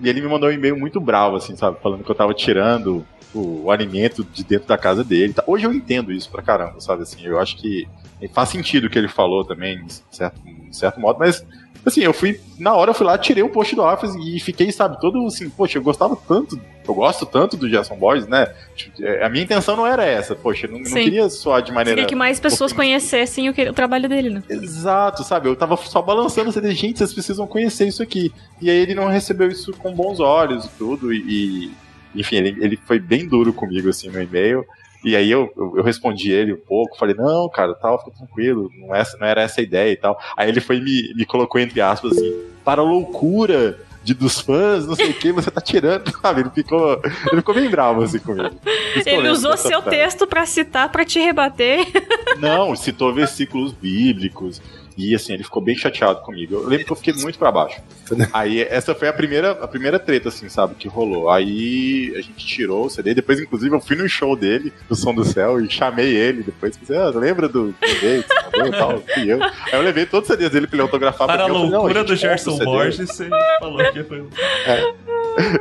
E 0.02 0.08
ele 0.08 0.22
me 0.22 0.28
mandou 0.28 0.50
um 0.50 0.52
e-mail 0.52 0.78
muito 0.78 1.00
bravo, 1.00 1.36
assim, 1.36 1.56
sabe? 1.56 1.78
Falando 1.82 2.04
que 2.04 2.10
eu 2.10 2.16
tava 2.16 2.34
tirando 2.34 3.06
o, 3.34 3.66
o 3.66 3.72
alimento 3.72 4.24
de 4.24 4.44
dentro 4.44 4.68
da 4.68 4.78
casa 4.78 5.04
dele. 5.04 5.34
tá? 5.34 5.44
Hoje 5.46 5.66
eu 5.66 5.74
entendo 5.74 6.12
isso 6.12 6.30
pra 6.30 6.42
caramba, 6.42 6.80
sabe? 6.80 7.04
Assim, 7.04 7.26
eu 7.26 7.40
acho 7.40 7.58
que 7.58 7.88
faz 8.34 8.50
sentido 8.50 8.86
o 8.86 8.90
que 8.90 8.98
ele 8.98 9.08
falou 9.08 9.46
também, 9.46 9.84
de 9.86 10.02
certo, 10.12 10.40
de 10.42 10.76
certo 10.76 11.00
modo, 11.00 11.20
mas 11.20 11.46
assim, 11.86 12.02
eu 12.02 12.14
fui, 12.14 12.40
na 12.58 12.74
hora 12.76 12.92
eu 12.92 12.94
fui 12.96 13.06
lá, 13.06 13.18
tirei 13.18 13.44
o 13.44 13.50
post 13.50 13.76
do 13.76 13.82
Office 13.84 14.14
e 14.16 14.40
fiquei, 14.40 14.72
sabe, 14.72 15.00
todo 15.00 15.26
assim, 15.26 15.50
poxa, 15.50 15.78
eu 15.78 15.82
gostava 15.82 16.16
tanto, 16.28 16.60
eu 16.88 16.94
gosto 16.94 17.26
tanto 17.26 17.56
do 17.58 17.70
Jason 17.70 17.96
Boys, 17.96 18.28
né? 18.28 18.54
Tipo, 18.76 19.04
é, 19.04 19.24
A 19.24 19.30
minha 19.30 19.44
intenção 19.44 19.76
não 19.76 19.86
era 19.88 20.04
essa, 20.06 20.36
poxa, 20.36 20.66
eu 20.68 20.72
não, 20.72 20.80
não 20.80 20.86
queria 21.04 21.30
soar 21.30 21.62
de 21.62 21.72
maneira. 21.72 21.96
Queria 21.98 22.08
que 22.10 22.16
mais 22.16 22.40
pessoas 22.40 22.74
conhecessem 22.74 23.50
o, 23.50 23.54
que- 23.54 23.70
o 23.70 23.74
trabalho 23.74 24.08
dele, 24.10 24.30
né? 24.30 24.44
Exato, 24.50 25.24
sabe? 25.24 25.48
Eu 25.50 25.56
tava 25.56 25.76
só 25.78 26.02
balançando 26.02 26.52
você 26.52 26.60
gente, 26.74 26.98
vocês 26.98 27.14
precisam 27.14 27.46
conhecer 27.48 27.88
isso 27.88 28.04
aqui. 28.04 28.32
E 28.62 28.70
aí 28.70 28.78
ele 28.78 28.94
não 28.96 29.08
recebeu 29.08 29.48
isso 29.50 29.72
com 29.74 29.94
bons 29.94 30.20
olhos 30.20 30.66
e 30.66 30.70
tudo, 30.78 31.14
e. 31.14 31.20
e, 31.28 31.72
enfim, 32.16 32.38
ele, 32.38 32.58
ele 32.60 32.80
foi 32.88 32.98
bem 33.00 33.28
duro 33.28 33.54
comigo, 33.54 33.88
assim, 33.90 34.10
no 34.10 34.22
e-mail. 34.22 34.66
E 35.04 35.16
aí 35.16 35.32
eu, 35.32 35.52
eu, 35.56 35.78
eu 35.78 35.84
respondi 35.84 36.32
ele 36.32 36.54
um 36.54 36.60
pouco, 36.60 36.98
falei, 36.98 37.16
não, 37.16 37.50
cara, 37.50 37.74
tal, 37.74 38.00
fica 38.00 38.18
tranquilo, 38.18 38.70
não, 38.76 38.94
é, 38.94 39.04
não 39.20 39.28
era 39.28 39.42
essa 39.42 39.62
a 39.62 39.64
ideia 39.64 39.92
e 39.92 39.96
tal. 39.96 40.20
Aí 40.36 40.50
ele 40.50 40.60
foi 40.60 40.78
e 40.78 40.82
me, 40.82 41.14
me 41.16 41.26
colocou 41.26 41.60
entre 41.60 41.80
aspas 41.82 42.14
assim, 42.14 42.34
para 42.64 42.82
a 42.82 42.86
loucura 42.86 43.78
de, 44.04 44.14
dos 44.14 44.40
fãs, 44.40 44.88
não 44.88 44.96
sei 44.96 45.12
o 45.12 45.14
que, 45.14 45.32
você 45.32 45.52
tá 45.52 45.62
tirando, 45.62 46.12
sabe? 46.22 46.42
Ele 46.42 46.50
ficou, 46.50 47.02
ele 47.04 47.38
ficou 47.38 47.56
bem 47.56 47.70
bravo 47.70 48.02
assim 48.02 48.20
comigo. 48.20 48.56
Ele 49.06 49.30
usou 49.30 49.56
seu 49.58 49.82
frase. 49.82 49.98
texto 49.98 50.28
para 50.28 50.46
citar, 50.46 50.90
para 50.90 51.06
te 51.06 51.20
rebater. 51.20 51.86
Não, 52.40 52.76
citou 52.76 53.14
versículos 53.14 53.72
bíblicos. 53.72 54.62
E 55.00 55.16
assim, 55.16 55.34
ele 55.34 55.44
ficou 55.44 55.62
bem 55.62 55.76
chateado 55.76 56.20
comigo. 56.20 56.56
Eu 56.56 56.68
lembro 56.68 56.86
que 56.86 56.92
eu 56.92 56.96
fiquei 56.96 57.14
muito 57.14 57.40
para 57.40 57.52
baixo. 57.52 57.82
Aí 58.34 58.62
essa 58.62 58.94
foi 58.94 59.08
a 59.08 59.14
primeira, 59.14 59.52
a 59.52 59.68
primeira 59.68 59.98
treta, 59.98 60.28
assim, 60.28 60.50
sabe, 60.50 60.76
que 60.76 60.90
rolou. 60.90 61.30
Aí 61.30 62.14
a 62.16 62.22
gente 62.22 62.46
tirou 62.46 62.86
o 62.86 62.90
CD. 62.90 63.14
Depois, 63.14 63.40
inclusive, 63.40 63.74
eu 63.74 63.80
fui 63.80 63.96
no 63.96 64.10
show 64.10 64.36
dele, 64.36 64.74
do 64.90 64.96
Som 64.96 65.14
do 65.14 65.24
Céu, 65.24 65.64
e 65.64 65.70
chamei 65.70 66.16
ele. 66.16 66.44
Depois, 66.44 66.76
pensei, 66.76 66.98
ah, 66.98 67.10
lembra 67.10 67.48
do 67.48 67.74
tal? 68.78 69.02
Fui 69.14 69.32
eu. 69.32 69.42
Aí 69.42 69.74
eu 69.74 69.82
levei 69.82 70.06
todos 70.06 70.30
os 70.30 70.36
CDs 70.36 70.52
dele 70.52 70.68
pra 70.68 70.76
ele 70.76 70.82
autografar. 70.82 71.28
Para 71.28 71.44
a 71.44 71.48
loucura 71.48 72.04
do 72.04 72.16
Gerson 72.16 72.58
Borges, 72.58 73.08
você 73.10 73.30
falou 73.60 73.92
que 73.94 74.04
foi. 74.04 74.26
É. 74.66 74.94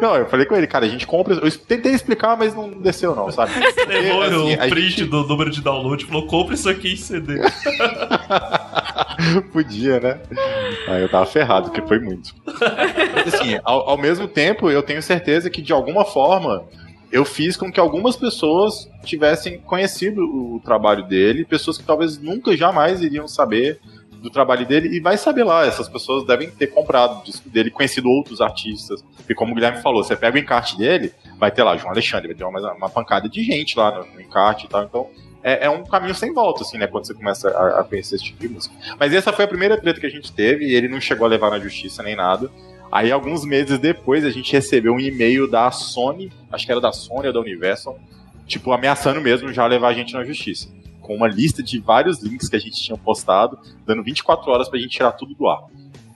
Não, 0.00 0.16
eu 0.16 0.26
falei 0.26 0.46
com 0.46 0.56
ele, 0.56 0.66
cara, 0.66 0.86
a 0.86 0.88
gente 0.88 1.06
compra. 1.06 1.34
Eu 1.34 1.50
tentei 1.50 1.92
explicar, 1.92 2.36
mas 2.36 2.54
não 2.54 2.70
desceu, 2.70 3.14
não, 3.14 3.30
sabe? 3.30 3.52
Você 3.52 3.84
levou 3.86 4.22
assim, 4.22 4.54
o 4.54 4.68
print 4.68 4.90
gente... 4.90 5.04
do 5.04 5.24
número 5.24 5.50
de 5.50 5.60
download 5.60 6.02
e 6.02 6.06
falou: 6.06 6.26
compra 6.26 6.54
isso 6.54 6.68
aqui 6.68 6.92
em 6.92 6.96
CD. 6.96 7.38
Podia, 9.52 10.00
né? 10.00 10.20
Aí 10.88 11.02
eu 11.02 11.08
tava 11.08 11.26
ferrado, 11.26 11.70
porque 11.70 11.86
foi 11.86 11.98
muito. 11.98 12.34
Mas 13.14 13.34
assim, 13.34 13.58
ao, 13.64 13.90
ao 13.90 13.98
mesmo 13.98 14.26
tempo, 14.26 14.70
eu 14.70 14.82
tenho 14.82 15.02
certeza 15.02 15.50
que 15.50 15.62
de 15.62 15.72
alguma 15.72 16.04
forma 16.04 16.64
eu 17.10 17.24
fiz 17.24 17.56
com 17.56 17.72
que 17.72 17.80
algumas 17.80 18.16
pessoas 18.16 18.88
tivessem 19.04 19.58
conhecido 19.58 20.22
o 20.22 20.60
trabalho 20.62 21.06
dele, 21.06 21.44
pessoas 21.44 21.78
que 21.78 21.84
talvez 21.84 22.18
nunca 22.18 22.56
jamais 22.56 23.00
iriam 23.00 23.26
saber 23.26 23.80
do 24.20 24.30
trabalho 24.30 24.66
dele 24.66 24.88
e 24.96 25.00
vai 25.00 25.16
saber 25.16 25.44
lá, 25.44 25.64
essas 25.64 25.88
pessoas 25.88 26.26
devem 26.26 26.50
ter 26.50 26.66
comprado 26.66 27.20
o 27.20 27.24
disco 27.24 27.48
dele, 27.48 27.70
conhecido 27.70 28.10
outros 28.10 28.40
artistas. 28.40 29.04
E 29.28 29.34
como 29.34 29.52
o 29.52 29.54
Guilherme 29.54 29.80
falou, 29.80 30.02
você 30.02 30.16
pega 30.16 30.36
o 30.36 30.40
encarte 30.40 30.76
dele, 30.76 31.12
vai 31.38 31.50
ter 31.50 31.62
lá 31.62 31.76
João 31.76 31.92
Alexandre, 31.92 32.28
vai 32.28 32.36
ter 32.36 32.44
uma, 32.44 32.72
uma 32.74 32.90
pancada 32.90 33.28
de 33.28 33.42
gente 33.42 33.78
lá 33.78 33.96
no, 33.96 34.14
no 34.14 34.20
encarte 34.20 34.66
e 34.66 34.68
tal. 34.68 34.84
Então, 34.84 35.06
é, 35.42 35.66
é, 35.66 35.70
um 35.70 35.84
caminho 35.84 36.14
sem 36.14 36.32
volta, 36.32 36.62
assim, 36.62 36.78
né? 36.78 36.86
Quando 36.86 37.06
você 37.06 37.14
começa 37.14 37.48
a, 37.50 37.80
a, 37.80 37.84
conhecer 37.84 38.16
esse 38.16 38.24
tipo 38.24 38.40
de 38.40 38.48
música. 38.48 38.74
Mas 38.98 39.12
essa 39.12 39.32
foi 39.32 39.44
a 39.44 39.48
primeira 39.48 39.76
treta 39.76 40.00
que 40.00 40.06
a 40.06 40.10
gente 40.10 40.32
teve 40.32 40.66
e 40.66 40.74
ele 40.74 40.88
não 40.88 41.00
chegou 41.00 41.26
a 41.26 41.28
levar 41.28 41.50
na 41.50 41.58
justiça 41.58 42.02
nem 42.02 42.16
nada. 42.16 42.50
Aí, 42.90 43.12
alguns 43.12 43.44
meses 43.44 43.78
depois, 43.78 44.24
a 44.24 44.30
gente 44.30 44.52
recebeu 44.52 44.94
um 44.94 45.00
e-mail 45.00 45.48
da 45.48 45.70
Sony, 45.70 46.32
acho 46.50 46.64
que 46.64 46.72
era 46.72 46.80
da 46.80 46.90
Sony 46.90 47.26
ou 47.26 47.32
da 47.32 47.40
Universal, 47.40 47.98
tipo, 48.46 48.72
ameaçando 48.72 49.20
mesmo 49.20 49.52
já 49.52 49.66
levar 49.66 49.88
a 49.88 49.92
gente 49.92 50.14
na 50.14 50.24
justiça 50.24 50.68
com 51.08 51.16
uma 51.16 51.26
lista 51.26 51.62
de 51.62 51.78
vários 51.78 52.22
links 52.22 52.50
que 52.50 52.56
a 52.56 52.58
gente 52.58 52.82
tinha 52.82 52.98
postado, 52.98 53.58
dando 53.86 54.02
24 54.02 54.52
horas 54.52 54.68
pra 54.68 54.78
gente 54.78 54.90
tirar 54.90 55.12
tudo 55.12 55.34
do 55.34 55.48
ar. 55.48 55.62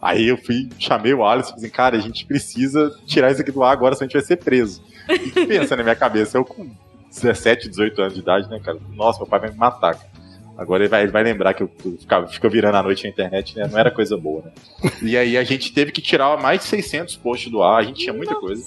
Aí 0.03 0.29
eu 0.29 0.37
fui, 0.37 0.69
chamei 0.79 1.15
o 1.15 1.25
Alisson 1.25 1.49
e 1.49 1.53
falei, 1.53 1.67
assim, 1.67 1.75
cara, 1.75 1.97
a 1.97 2.01
gente 2.01 2.27
precisa 2.27 2.95
tirar 3.07 3.33
isso 3.33 3.41
aqui 3.41 3.51
do 3.51 3.63
ar 3.63 3.73
agora, 3.73 3.95
senão 3.95 4.05
a 4.05 4.09
gente 4.09 4.21
vai 4.21 4.27
ser 4.27 4.37
preso. 4.37 4.83
E 5.09 5.47
pensa 5.47 5.75
na 5.77 5.83
minha 5.83 5.97
cabeça, 5.97 6.37
eu 6.37 6.45
com 6.45 6.71
17, 7.13 7.69
18 7.69 8.01
anos 8.01 8.15
de 8.15 8.21
idade, 8.21 8.49
né, 8.49 8.59
cara? 8.59 8.79
Nossa, 8.95 9.19
meu 9.19 9.27
pai 9.27 9.41
vai 9.41 9.51
me 9.51 9.57
matar, 9.57 9.95
cara. 9.95 10.13
Agora 10.57 10.83
ele 10.83 10.89
vai, 10.89 11.03
ele 11.03 11.13
vai 11.13 11.23
lembrar 11.23 11.55
que 11.55 11.63
eu, 11.63 11.71
ficava, 11.99 12.27
fica 12.27 12.49
virando 12.49 12.77
a 12.77 12.83
noite 12.83 13.05
na 13.05 13.11
internet, 13.11 13.57
né? 13.57 13.67
Não 13.71 13.79
era 13.79 13.91
coisa 13.91 14.17
boa, 14.17 14.43
né? 14.43 14.53
E 15.03 15.17
aí 15.17 15.37
a 15.37 15.45
gente 15.45 15.73
teve 15.73 15.93
que 15.93 16.01
tirar 16.01 16.41
mais 16.41 16.61
de 16.61 16.67
600 16.67 17.17
posts 17.17 17.51
do 17.51 17.63
ar, 17.63 17.81
a 17.81 17.83
gente 17.83 18.01
tinha 18.01 18.13
muita 18.13 18.35
coisa. 18.35 18.65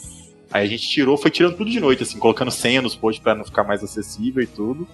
Aí 0.52 0.66
a 0.66 0.70
gente 0.70 0.88
tirou, 0.88 1.18
foi 1.18 1.32
tirando 1.32 1.58
tudo 1.58 1.70
de 1.70 1.80
noite, 1.80 2.04
assim, 2.04 2.18
colocando 2.18 2.52
senha 2.52 2.82
nos 2.82 2.96
posts 2.96 3.22
para 3.22 3.36
não 3.36 3.46
ficar 3.46 3.64
mais 3.64 3.84
acessível 3.84 4.42
e 4.42 4.48
tudo. 4.48 4.88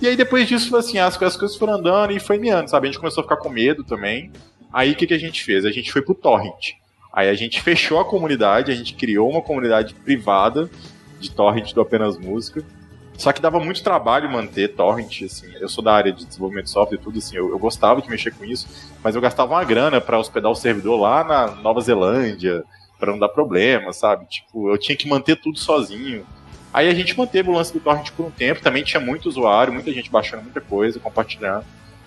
E 0.00 0.06
aí 0.06 0.16
depois 0.16 0.46
disso, 0.46 0.74
assim, 0.76 0.98
as, 0.98 1.20
as 1.20 1.36
coisas 1.36 1.56
foram 1.56 1.74
andando 1.74 2.12
e 2.12 2.20
foi 2.20 2.38
meando, 2.38 2.70
sabe? 2.70 2.86
A 2.86 2.90
gente 2.90 3.00
começou 3.00 3.22
a 3.22 3.24
ficar 3.24 3.36
com 3.36 3.48
medo 3.48 3.82
também. 3.84 4.30
Aí 4.72 4.92
o 4.92 4.96
que, 4.96 5.06
que 5.06 5.14
a 5.14 5.18
gente 5.18 5.42
fez? 5.42 5.64
A 5.64 5.70
gente 5.70 5.90
foi 5.92 6.02
pro 6.02 6.14
Torrent. 6.14 6.74
Aí 7.12 7.28
a 7.28 7.34
gente 7.34 7.60
fechou 7.62 7.98
a 7.98 8.04
comunidade, 8.04 8.70
a 8.70 8.74
gente 8.74 8.94
criou 8.94 9.28
uma 9.28 9.42
comunidade 9.42 9.94
privada 9.94 10.70
de 11.18 11.30
Torrent 11.30 11.72
do 11.72 11.80
Apenas 11.80 12.16
Música. 12.16 12.64
Só 13.18 13.32
que 13.32 13.42
dava 13.42 13.58
muito 13.58 13.82
trabalho 13.82 14.30
manter 14.30 14.68
torrent, 14.68 15.22
assim. 15.22 15.52
Eu 15.60 15.68
sou 15.68 15.82
da 15.82 15.92
área 15.92 16.12
de 16.12 16.24
desenvolvimento 16.24 16.66
de 16.66 16.70
software 16.70 16.98
e 16.98 17.02
tudo, 17.02 17.18
assim. 17.18 17.36
Eu, 17.36 17.50
eu 17.50 17.58
gostava 17.58 18.00
de 18.00 18.08
mexer 18.08 18.30
com 18.30 18.44
isso, 18.44 18.68
mas 19.02 19.16
eu 19.16 19.20
gastava 19.20 19.54
uma 19.54 19.64
grana 19.64 20.00
para 20.00 20.16
hospedar 20.16 20.50
o 20.52 20.54
servidor 20.54 21.00
lá 21.00 21.24
na 21.24 21.48
Nova 21.56 21.80
Zelândia, 21.80 22.62
para 22.96 23.10
não 23.10 23.18
dar 23.18 23.28
problema, 23.28 23.92
sabe? 23.92 24.24
Tipo, 24.26 24.70
eu 24.70 24.78
tinha 24.78 24.96
que 24.96 25.08
manter 25.08 25.34
tudo 25.34 25.58
sozinho. 25.58 26.24
Aí 26.72 26.88
a 26.88 26.94
gente 26.94 27.18
manteve 27.18 27.50
o 27.50 27.52
lance 27.52 27.72
do 27.72 27.80
torrent 27.80 28.12
por 28.12 28.26
um 28.26 28.30
tempo, 28.30 28.62
também 28.62 28.84
tinha 28.84 29.00
muito 29.00 29.28
usuário, 29.28 29.72
muita 29.72 29.92
gente 29.92 30.08
baixando 30.10 30.44
muita 30.44 30.60
coisa, 30.60 31.00
compartilhando. 31.00 31.64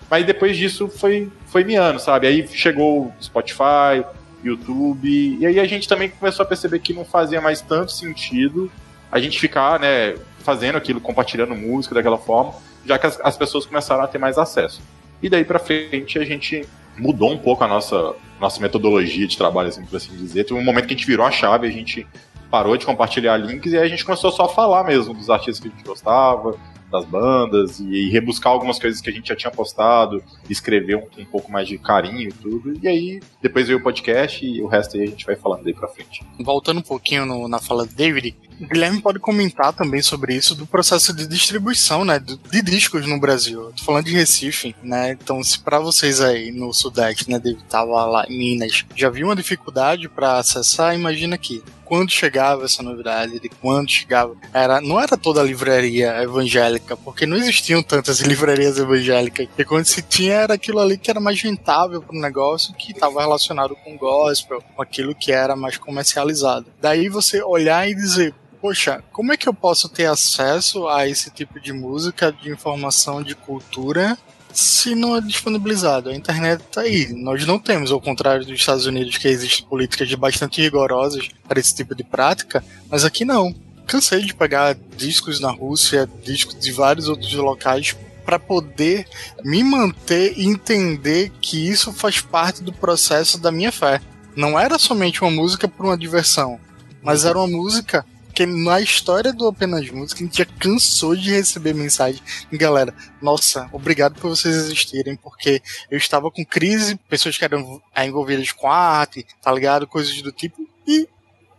Mas 0.10 0.26
depois 0.26 0.56
disso 0.56 0.88
foi, 0.88 1.30
foi 1.46 1.66
miando, 1.66 2.00
sabe? 2.00 2.26
Aí 2.26 2.48
chegou 2.48 3.14
Spotify, 3.22 4.06
YouTube, 4.42 5.38
e 5.40 5.46
aí 5.46 5.60
a 5.60 5.66
gente 5.66 5.90
também 5.90 6.10
começou 6.10 6.44
a 6.44 6.48
perceber 6.48 6.80
que 6.80 6.94
não 6.94 7.04
fazia 7.04 7.42
mais 7.42 7.60
tanto 7.60 7.92
sentido 7.92 8.72
a 9.12 9.20
gente 9.20 9.40
ficar, 9.40 9.78
né, 9.78 10.16
fazendo 10.42 10.78
aquilo, 10.78 11.00
compartilhando 11.00 11.56
música 11.56 11.96
daquela 11.96 12.18
forma, 12.18 12.54
já 12.86 12.98
que 12.98 13.08
as, 13.08 13.20
as 13.22 13.38
pessoas 13.38 13.66
começaram 13.66 14.04
a 14.04 14.08
ter 14.08 14.18
mais 14.18 14.38
acesso. 14.38 14.82
E 15.22 15.30
daí 15.30 15.46
para 15.46 15.60
frente 15.60 16.18
a 16.18 16.26
gente 16.26 16.68
mudou 16.98 17.32
um 17.32 17.38
pouco 17.38 17.64
a 17.64 17.68
nossa, 17.68 18.14
nossa 18.40 18.60
metodologia 18.60 19.28
de 19.28 19.38
trabalho, 19.38 19.70
assim, 19.70 19.86
por 19.86 19.96
assim 19.96 20.16
dizer. 20.16 20.44
Teve 20.44 20.60
um 20.60 20.64
momento 20.64 20.88
que 20.88 20.94
a 20.94 20.98
gente 20.98 21.08
virou 21.08 21.26
a 21.26 21.32
chave, 21.32 21.68
a 21.68 21.72
gente 21.72 22.06
parou 22.50 22.76
de 22.76 22.86
compartilhar 22.86 23.38
links 23.38 23.72
e 23.72 23.78
aí 23.78 23.84
a 23.84 23.88
gente 23.88 24.04
começou 24.04 24.32
só 24.32 24.44
a 24.46 24.50
falar 24.50 24.84
mesmo 24.84 25.14
dos 25.14 25.30
artistas 25.30 25.60
que 25.60 25.70
a 25.70 25.72
gente 25.72 25.86
gostava, 25.86 26.58
das 26.92 27.06
bandas 27.06 27.80
e, 27.80 27.86
e, 27.86 28.10
rebuscar 28.10 28.52
algumas 28.52 28.78
coisas 28.78 29.00
que 29.00 29.10
a 29.10 29.14
gente 29.14 29.30
já 29.30 29.36
tinha 29.36 29.50
postado, 29.50 30.22
escrever 30.50 30.98
um, 30.98 31.08
um, 31.18 31.26
pouco 31.26 31.50
mais 31.50 31.68
de 31.68 31.78
carinho 31.78 32.28
e 32.28 32.34
tudo. 32.34 32.78
E 32.84 32.88
aí, 32.88 33.22
depois 33.42 33.68
veio 33.68 33.80
o 33.80 33.82
podcast 33.82 34.46
e 34.46 34.62
o 34.62 34.68
resto 34.68 34.98
aí 34.98 35.04
a 35.04 35.08
gente 35.08 35.26
vai 35.26 35.36
falando 35.36 35.64
daí 35.64 35.74
pra 35.74 35.88
frente. 35.88 36.24
Voltando 36.40 36.80
um 36.80 36.84
pouquinho 36.84 37.26
no, 37.26 37.48
na 37.48 37.60
fala 37.60 37.86
do 37.86 37.96
David, 37.96 38.36
Guilherme 38.62 39.02
pode 39.02 39.20
comentar 39.20 39.74
também 39.74 40.02
sobre 40.02 40.36
isso, 40.36 40.56
do 40.56 40.66
processo 40.66 41.14
de 41.14 41.28
distribuição, 41.28 42.06
né, 42.06 42.20
de 42.20 42.62
discos 42.62 43.08
no 43.08 43.20
Brasil. 43.20 43.72
Tô 43.78 43.84
falando 43.84 44.06
de 44.06 44.14
Recife, 44.14 44.76
né, 44.84 45.12
então 45.12 45.44
se 45.44 45.60
para 45.60 45.80
vocês 45.80 46.22
aí 46.22 46.52
no 46.52 46.74
Sudeste, 46.74 47.30
né, 47.30 47.40
David 47.40 47.64
tava 47.70 48.06
lá 48.06 48.26
em 48.28 48.38
Minas, 48.38 48.86
já 48.96 49.10
viu 49.10 49.28
uma 49.28 49.36
dificuldade 49.36 50.08
para 50.10 50.38
acessar, 50.38 50.96
imagina 50.96 51.36
aqui 51.36 51.64
quando 51.92 52.10
chegava 52.10 52.64
essa 52.64 52.82
novidade, 52.82 53.38
de 53.38 53.50
quando 53.50 53.92
chegava. 53.92 54.34
Era, 54.54 54.80
não 54.80 54.98
era 54.98 55.18
toda 55.18 55.42
a 55.42 55.44
livraria 55.44 56.24
evangélica, 56.24 56.96
porque 56.96 57.26
não 57.26 57.36
existiam 57.36 57.84
tantas 57.84 58.22
livrarias 58.24 58.78
evangélicas. 58.78 59.50
E 59.58 59.66
quando 59.66 59.84
se 59.84 60.02
tinha 60.02 60.36
era 60.36 60.54
aquilo 60.54 60.80
ali 60.80 60.98
que 60.98 61.12
era 61.12 61.20
mais 61.20 61.42
rentável 61.42 62.02
para 62.02 62.16
o 62.16 62.22
negócio, 62.22 62.74
que 62.76 62.94
estava 62.94 63.20
relacionado 63.20 63.76
com 63.84 63.98
gospel, 63.98 64.64
com 64.74 64.82
aquilo 64.82 65.14
que 65.14 65.34
era 65.34 65.54
mais 65.54 65.76
comercializado. 65.76 66.68
Daí 66.80 67.10
você 67.10 67.44
olhar 67.44 67.86
e 67.90 67.94
dizer, 67.94 68.34
poxa, 68.62 69.04
como 69.12 69.34
é 69.34 69.38
que 69.38 69.50
eu 69.50 69.54
posso 69.54 69.90
ter 69.90 70.06
acesso 70.06 70.88
a 70.88 71.08
esse 71.08 71.32
tipo 71.32 71.60
de 71.60 71.74
música, 71.74 72.32
de 72.32 72.52
informação, 72.52 73.24
de 73.24 73.34
cultura, 73.34 74.18
se 74.54 74.94
não 74.96 75.16
é 75.16 75.22
disponibilizado. 75.22 76.10
A 76.10 76.16
internet 76.16 76.62
está 76.62 76.82
aí. 76.82 77.12
Nós 77.14 77.46
não 77.46 77.58
temos, 77.58 77.92
ao 77.92 78.02
contrário 78.02 78.46
dos 78.46 78.60
Estados 78.60 78.86
Unidos, 78.86 79.18
que 79.18 79.28
existem 79.28 79.66
políticas 79.66 80.14
bastante 80.14 80.62
rigorosas 80.62 81.30
para 81.48 81.60
esse 81.60 81.74
tipo 81.74 81.96
de 81.96 82.04
prática, 82.04 82.64
mas 82.90 83.04
aqui 83.04 83.26
não. 83.26 83.56
Cansei 83.88 84.22
de 84.22 84.34
pegar 84.34 84.78
discos 84.96 85.40
na 85.40 85.52
Rússia, 85.52 86.10
discos 86.24 86.60
de 86.60 86.72
vários 86.72 87.08
outros 87.08 87.34
locais 87.34 87.96
para 88.26 88.38
poder 88.38 89.08
me 89.44 89.64
manter 89.64 90.34
e 90.38 90.46
entender 90.46 91.32
que 91.42 91.68
isso 91.68 91.92
faz 91.92 92.22
parte 92.22 92.62
do 92.62 92.72
processo 92.72 93.40
da 93.40 93.52
minha 93.52 93.72
fé. 93.72 94.00
Não 94.36 94.58
era 94.58 94.78
somente 94.78 95.22
uma 95.22 95.32
música 95.32 95.68
por 95.68 95.86
uma 95.86 95.98
diversão, 95.98 96.60
mas 97.02 97.26
era 97.26 97.38
uma 97.38 97.48
música 97.48 98.06
porque 98.32 98.46
na 98.46 98.80
história 98.80 99.34
do 99.34 99.46
Apenas 99.46 99.90
Música 99.90 100.22
a 100.22 100.26
gente 100.26 100.38
já 100.38 100.46
cansou 100.46 101.18
de 101.18 101.32
receber 101.32 101.74
mensagem. 101.74 102.22
Galera, 102.54 102.96
nossa, 103.22 103.70
obrigado 103.74 104.16
por 104.16 104.30
vocês 104.30 104.56
existirem, 104.56 105.18
porque 105.18 105.62
eu 105.90 105.98
estava 105.98 106.32
com 106.32 106.46
crise, 106.46 106.96
pessoas 107.10 107.38
que 107.38 107.44
eram 107.44 107.82
envolvidas 107.98 108.54
com 108.54 108.72
arte, 108.72 109.28
tá 109.42 109.52
ligado? 109.52 109.86
Coisas 109.86 110.22
do 110.22 110.32
tipo. 110.32 110.66
E 110.88 111.10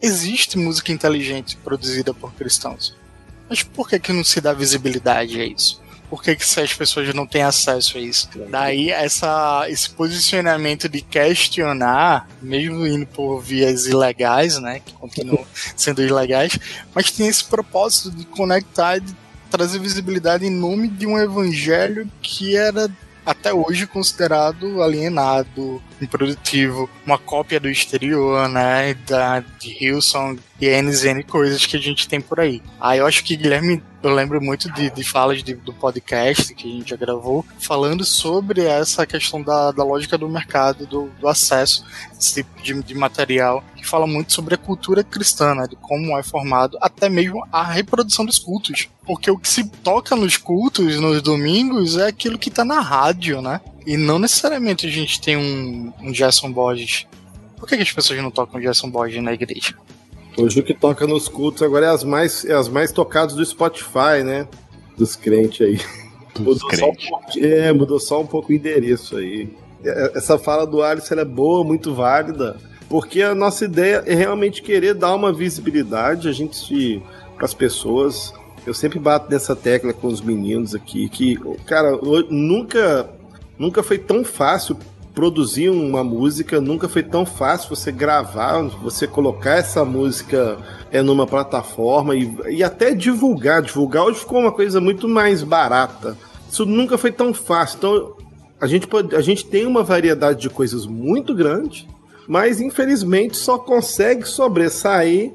existe 0.01 0.57
música 0.57 0.91
inteligente 0.91 1.59
produzida 1.59 2.15
por 2.15 2.33
cristãos. 2.33 2.97
Mas 3.51 3.63
por 3.63 3.87
que, 3.87 3.99
que 3.99 4.13
não 4.13 4.25
se 4.25 4.41
dá 4.41 4.55
visibilidade 4.55 5.39
a 5.39 5.45
isso? 5.45 5.82
Por 6.13 6.23
que, 6.23 6.37
que 6.37 6.61
as 6.61 6.75
pessoas 6.75 7.15
não 7.15 7.27
têm 7.27 7.43
acesso 7.43 7.97
a 7.97 8.01
isso? 8.03 8.29
Daí 8.51 8.91
essa, 8.91 9.65
esse 9.67 9.89
posicionamento 9.89 10.87
de 10.87 11.01
questionar, 11.01 12.29
mesmo 12.43 12.87
indo 12.87 13.07
por 13.07 13.41
vias 13.41 13.87
ilegais, 13.87 14.59
né, 14.59 14.83
que 14.85 14.93
continuam 14.93 15.43
sendo 15.75 16.03
ilegais, 16.03 16.59
mas 16.95 17.11
tem 17.11 17.29
esse 17.29 17.43
propósito 17.43 18.11
de 18.11 18.27
conectar, 18.27 18.99
de 18.99 19.17
trazer 19.51 19.79
visibilidade 19.79 20.45
em 20.45 20.51
nome 20.51 20.87
de 20.87 21.07
um 21.07 21.19
evangelho 21.19 22.07
que 22.21 22.55
era 22.59 22.91
até 23.25 23.55
hoje 23.55 23.87
considerado 23.87 24.83
alienado, 24.83 25.83
improdutivo, 25.99 26.91
uma 27.07 27.17
cópia 27.17 27.59
do 27.59 27.71
exterior, 27.71 28.51
né, 28.51 28.93
da, 29.09 29.41
de 29.41 29.83
Hillsong 29.83 30.39
e 30.61 30.83
NZN 30.83 31.23
coisas 31.23 31.65
que 31.65 31.79
a 31.79 31.81
gente 31.81 32.07
tem 32.07 32.21
por 32.21 32.39
aí. 32.39 32.61
Aí 32.79 32.99
eu 32.99 33.07
acho 33.07 33.25
que 33.25 33.35
Guilherme 33.35 33.83
eu 34.03 34.15
lembro 34.15 34.41
muito 34.43 34.71
de, 34.73 34.91
de 34.91 35.05
falas 35.05 35.43
de, 35.43 35.55
do 35.55 35.73
podcast 35.73 36.55
que 36.55 36.69
a 36.69 36.73
gente 36.73 36.91
já 36.91 36.97
gravou, 36.97 37.45
falando 37.59 38.05
sobre 38.05 38.63
essa 38.63 39.07
questão 39.07 39.43
da, 39.43 39.71
da 39.71 39.85
lógica 39.85 40.19
do 40.19 40.29
mercado, 40.29 40.87
do, 40.87 41.09
do 41.21 41.29
acesso 41.29 41.85
esse 42.19 42.43
tipo 42.43 42.63
de, 42.63 42.83
de, 42.83 42.95
material, 42.95 43.63
que 43.77 43.87
fala 43.87 44.07
muito 44.07 44.33
sobre 44.33 44.55
a 44.55 44.59
cultura 44.59 45.05
cristã, 45.05 45.55
né, 45.55 45.67
de 45.69 45.77
como 45.77 46.19
é 46.19 46.23
formado, 46.23 46.79
até 46.81 47.09
mesmo 47.09 47.47
a 47.53 47.63
reprodução 47.63 48.25
dos 48.25 48.39
cultos. 48.39 48.89
Porque 49.05 49.31
o 49.31 49.39
que 49.39 49.49
se 49.49 49.69
toca 49.69 50.15
nos 50.15 50.37
cultos, 50.37 50.97
nos 51.01 51.23
domingos, 51.23 51.97
é 51.97 52.07
aquilo 52.09 52.39
que 52.39 52.49
está 52.49 52.65
na 52.65 52.81
rádio, 52.81 53.43
né? 53.43 53.61
E 53.85 53.97
não 53.97 54.19
necessariamente 54.19 54.87
a 54.87 54.91
gente 54.91 55.21
tem 55.21 55.37
um, 55.37 55.93
um 56.01 56.15
Gerson 56.15 56.53
Borges. 56.53 57.07
Por 57.57 57.69
que, 57.69 57.77
que 57.77 57.83
as 57.83 57.93
pessoas 57.93 58.21
não 58.23 58.31
tocam 58.31 58.61
Gerson 58.61 58.89
Borges 58.89 59.23
na 59.23 59.33
igreja? 59.33 59.75
Hoje 60.37 60.61
o 60.61 60.63
que 60.63 60.75
toca 60.75 61.07
nos 61.07 61.29
cultos 61.29 61.63
agora 61.63 61.87
é 61.87 61.89
as 61.91 62.05
mais, 62.05 62.45
é 62.45 62.55
as 62.55 62.69
mais 62.69 62.91
tocadas 62.91 63.35
do 63.35 63.45
Spotify, 63.45 64.23
né? 64.25 64.49
Dos 64.97 65.15
crentes 65.15 65.67
aí. 65.67 65.81
Dos 66.35 66.63
mudou, 66.63 66.69
crentes. 66.69 67.07
Só 67.07 67.41
um 67.41 67.45
é, 67.45 67.73
mudou 67.73 68.01
só 68.01 68.21
um 68.21 68.27
pouco 68.27 68.51
o 68.51 68.55
endereço 68.55 69.17
aí. 69.17 69.51
É, 69.85 70.13
essa 70.15 70.39
fala 70.39 70.67
do 70.67 70.83
Alisson 70.83 71.15
é 71.17 71.25
boa, 71.25 71.63
muito 71.63 71.95
válida, 71.95 72.57
porque 72.89 73.23
a 73.23 73.35
nossa 73.35 73.65
ideia 73.65 74.03
é 74.07 74.15
realmente 74.15 74.63
querer 74.63 74.95
dar 74.95 75.15
uma 75.15 75.33
visibilidade 75.33 76.29
a 76.29 76.33
gente 76.33 77.03
para 77.37 77.45
as 77.45 77.53
pessoas. 77.53 78.33
Eu 78.67 78.73
sempre 78.73 78.99
bato 78.99 79.31
nessa 79.31 79.57
tecla 79.57 79.93
com 79.93 80.07
os 80.07 80.21
meninos 80.21 80.75
aqui 80.75 81.09
que, 81.09 81.37
cara, 81.67 81.99
nunca 82.31 83.11
nunca 83.59 83.83
foi 83.83 83.99
tão 83.99 84.25
fácil 84.25 84.77
produzir 85.15 85.69
uma 85.69 86.03
música, 86.03 86.61
nunca 86.61 86.89
foi 86.89 87.03
tão 87.03 87.27
fácil 87.27 87.69
você 87.69 87.93
gravar, 87.93 88.63
você 88.63 89.07
colocar 89.07 89.57
essa 89.57 89.85
música 89.85 90.59
é, 90.91 91.03
numa 91.03 91.27
plataforma 91.27 92.15
e, 92.17 92.35
e 92.51 92.63
até 92.65 92.95
divulgar. 92.95 93.63
Divulgar 93.63 94.05
hoje 94.05 94.21
ficou 94.21 94.41
uma 94.41 94.53
coisa 94.53 94.81
muito 94.81 95.09
mais 95.09 95.43
barata. 95.43 96.17
Isso 96.51 96.65
nunca 96.65 96.97
foi 96.97 97.13
tão 97.13 97.33
fácil. 97.35 97.79
Então, 97.79 98.17
a 98.61 98.67
gente, 98.67 98.87
pode, 98.87 99.15
a 99.15 99.21
gente 99.21 99.45
tem 99.45 99.67
uma 99.67 99.83
variedade 99.83 100.41
de 100.41 100.49
coisas 100.49 100.87
muito 100.87 101.35
grande, 101.35 101.89
mas 102.27 102.61
infelizmente 102.61 103.37
só 103.37 103.59
consegue 103.59 104.27
sobressair 104.27 105.33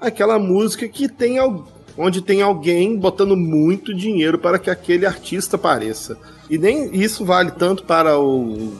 aquela 0.00 0.38
música 0.38 0.86
que 0.86 1.08
tem 1.08 1.38
onde 1.96 2.22
tem 2.22 2.42
alguém 2.42 2.96
botando 2.96 3.36
muito 3.36 3.94
dinheiro 3.94 4.38
para 4.38 4.58
que 4.58 4.70
aquele 4.70 5.04
artista 5.04 5.56
apareça. 5.56 6.16
E 6.48 6.58
nem 6.58 6.94
isso 6.94 7.24
vale 7.24 7.50
tanto 7.50 7.84
para 7.84 8.18
o 8.18 8.72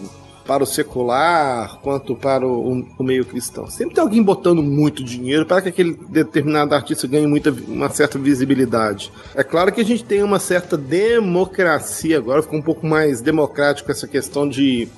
para 0.50 0.64
o 0.64 0.66
secular 0.66 1.78
quanto 1.80 2.16
para 2.16 2.44
o, 2.44 2.84
o, 2.98 3.04
meio 3.04 3.24
cristão. 3.24 3.70
Sempre 3.70 3.94
tem 3.94 4.02
alguém 4.02 4.20
botando 4.20 4.60
muito 4.60 5.04
dinheiro 5.04 5.46
para 5.46 5.62
que 5.62 5.68
aquele 5.68 5.96
determinado 6.08 6.74
artista 6.74 7.06
ganhe 7.06 7.24
muita, 7.24 7.52
uma 7.68 7.88
certa 7.88 8.18
visibilidade. 8.18 9.12
É 9.36 9.44
claro 9.44 9.70
que 9.70 9.80
a 9.80 9.84
gente 9.84 10.02
tem 10.02 10.24
uma 10.24 10.40
certa 10.40 10.76
democracia 10.76 12.18
agora, 12.18 12.42
ficou 12.42 12.58
um 12.58 12.62
pouco 12.62 12.84
mais 12.84 13.20
democrático 13.20 13.92
essa 13.92 14.08
questão 14.08 14.48
de 14.48 14.88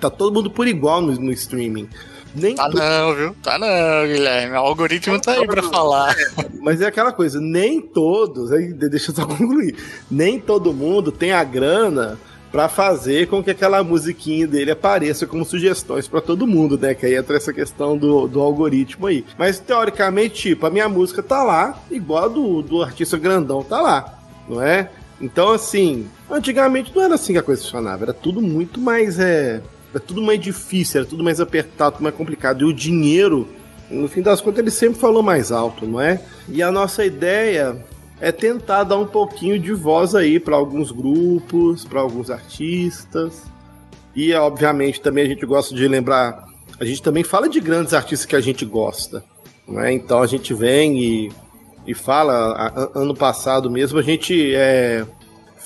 tá 0.00 0.08
todo 0.08 0.32
mundo 0.32 0.50
por 0.50 0.66
igual 0.66 1.02
no, 1.02 1.12
no 1.16 1.32
streaming. 1.32 1.86
Nem 2.34 2.54
tá 2.54 2.70
não, 2.70 3.14
viu? 3.14 3.36
Tá 3.42 3.58
não, 3.58 4.06
Guilherme. 4.06 4.54
O 4.54 4.60
algoritmo 4.60 5.20
tá 5.20 5.32
aí 5.32 5.46
pra 5.46 5.62
falar. 5.64 6.16
Mas 6.62 6.80
é 6.80 6.86
aquela 6.86 7.12
coisa, 7.12 7.38
nem 7.38 7.82
todos, 7.82 8.50
aí 8.52 8.72
deixa 8.72 9.10
eu 9.10 9.16
só 9.16 9.26
concluir, 9.28 9.76
nem 10.10 10.40
todo 10.40 10.72
mundo 10.72 11.12
tem 11.12 11.32
a 11.32 11.44
grana 11.44 12.18
para 12.50 12.68
fazer 12.68 13.28
com 13.28 13.42
que 13.42 13.50
aquela 13.50 13.82
musiquinha 13.84 14.46
dele 14.46 14.70
apareça 14.70 15.26
como 15.26 15.44
sugestões 15.44 16.08
para 16.08 16.20
todo 16.20 16.46
mundo, 16.46 16.78
né? 16.78 16.94
Que 16.94 17.06
aí 17.06 17.14
entra 17.14 17.36
essa 17.36 17.52
questão 17.52 17.96
do, 17.96 18.26
do 18.26 18.40
algoritmo 18.40 19.06
aí. 19.06 19.24
Mas 19.36 19.58
teoricamente, 19.58 20.50
tipo, 20.50 20.66
a 20.66 20.70
minha 20.70 20.88
música 20.88 21.22
tá 21.22 21.42
lá, 21.42 21.78
igual 21.90 22.24
a 22.24 22.28
do, 22.28 22.62
do 22.62 22.82
artista 22.82 23.18
grandão 23.18 23.62
tá 23.62 23.80
lá, 23.80 24.18
não 24.48 24.62
é? 24.62 24.90
Então, 25.20 25.50
assim, 25.50 26.08
antigamente 26.30 26.92
não 26.94 27.02
era 27.02 27.14
assim 27.14 27.32
que 27.32 27.38
a 27.38 27.42
coisa 27.42 27.62
funcionava, 27.62 28.04
era 28.04 28.14
tudo 28.14 28.40
muito 28.40 28.80
mais. 28.80 29.18
É, 29.18 29.60
era 29.90 30.00
tudo 30.00 30.22
mais 30.22 30.40
difícil, 30.40 31.00
era 31.00 31.08
tudo 31.08 31.24
mais 31.24 31.40
apertado, 31.40 31.92
tudo 31.92 32.02
mais 32.02 32.14
complicado. 32.14 32.62
E 32.62 32.64
o 32.64 32.72
dinheiro, 32.72 33.48
no 33.90 34.06
fim 34.06 34.22
das 34.22 34.40
contas, 34.40 34.60
ele 34.60 34.70
sempre 34.70 35.00
falou 35.00 35.22
mais 35.22 35.50
alto, 35.50 35.86
não 35.86 36.00
é? 36.00 36.20
E 36.48 36.62
a 36.62 36.70
nossa 36.70 37.04
ideia 37.04 37.84
é 38.20 38.32
tentar 38.32 38.84
dar 38.84 38.96
um 38.96 39.06
pouquinho 39.06 39.58
de 39.58 39.72
voz 39.72 40.14
aí 40.14 40.40
para 40.40 40.56
alguns 40.56 40.90
grupos, 40.90 41.84
para 41.84 42.00
alguns 42.00 42.30
artistas. 42.30 43.42
E 44.14 44.32
obviamente 44.34 45.00
também 45.00 45.24
a 45.24 45.28
gente 45.28 45.46
gosta 45.46 45.74
de 45.74 45.86
lembrar, 45.86 46.44
a 46.80 46.84
gente 46.84 47.02
também 47.02 47.22
fala 47.22 47.48
de 47.48 47.60
grandes 47.60 47.94
artistas 47.94 48.26
que 48.26 48.34
a 48.34 48.40
gente 48.40 48.64
gosta, 48.64 49.22
né? 49.66 49.92
Então 49.92 50.22
a 50.22 50.26
gente 50.26 50.52
vem 50.52 51.00
e, 51.00 51.32
e 51.86 51.94
fala, 51.94 52.34
a, 52.52 52.98
ano 52.98 53.14
passado 53.14 53.70
mesmo 53.70 53.98
a 53.98 54.02
gente 54.02 54.54
é, 54.54 55.06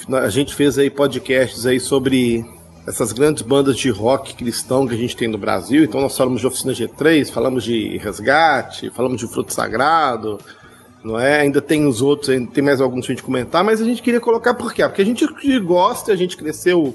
a 0.08 0.28
gente 0.28 0.54
fez 0.54 0.78
aí 0.78 0.90
podcasts 0.90 1.64
aí 1.64 1.80
sobre 1.80 2.44
essas 2.86 3.12
grandes 3.12 3.42
bandas 3.42 3.76
de 3.76 3.88
rock 3.88 4.34
cristão 4.34 4.86
que 4.86 4.94
a 4.94 4.98
gente 4.98 5.16
tem 5.16 5.28
no 5.28 5.38
Brasil. 5.38 5.84
Então 5.84 6.00
nós 6.00 6.16
falamos 6.16 6.40
de 6.40 6.46
Oficina 6.46 6.72
G3, 6.72 7.30
falamos 7.30 7.64
de 7.64 7.96
Resgate, 7.98 8.90
falamos 8.90 9.18
de 9.18 9.28
Fruto 9.28 9.54
Sagrado, 9.54 10.38
não 11.04 11.18
é? 11.18 11.40
Ainda 11.40 11.60
tem 11.60 11.86
os 11.86 12.00
outros, 12.00 12.30
ainda 12.30 12.50
tem 12.50 12.62
mais 12.62 12.80
alguns 12.80 13.06
pra 13.06 13.14
gente 13.14 13.24
comentar, 13.24 13.64
mas 13.64 13.80
a 13.80 13.84
gente 13.84 14.02
queria 14.02 14.20
colocar 14.20 14.54
por 14.54 14.72
quê? 14.72 14.82
Porque 14.82 15.02
a 15.02 15.04
gente 15.04 15.26
gosta, 15.60 16.12
a 16.12 16.16
gente 16.16 16.36
cresceu 16.36 16.94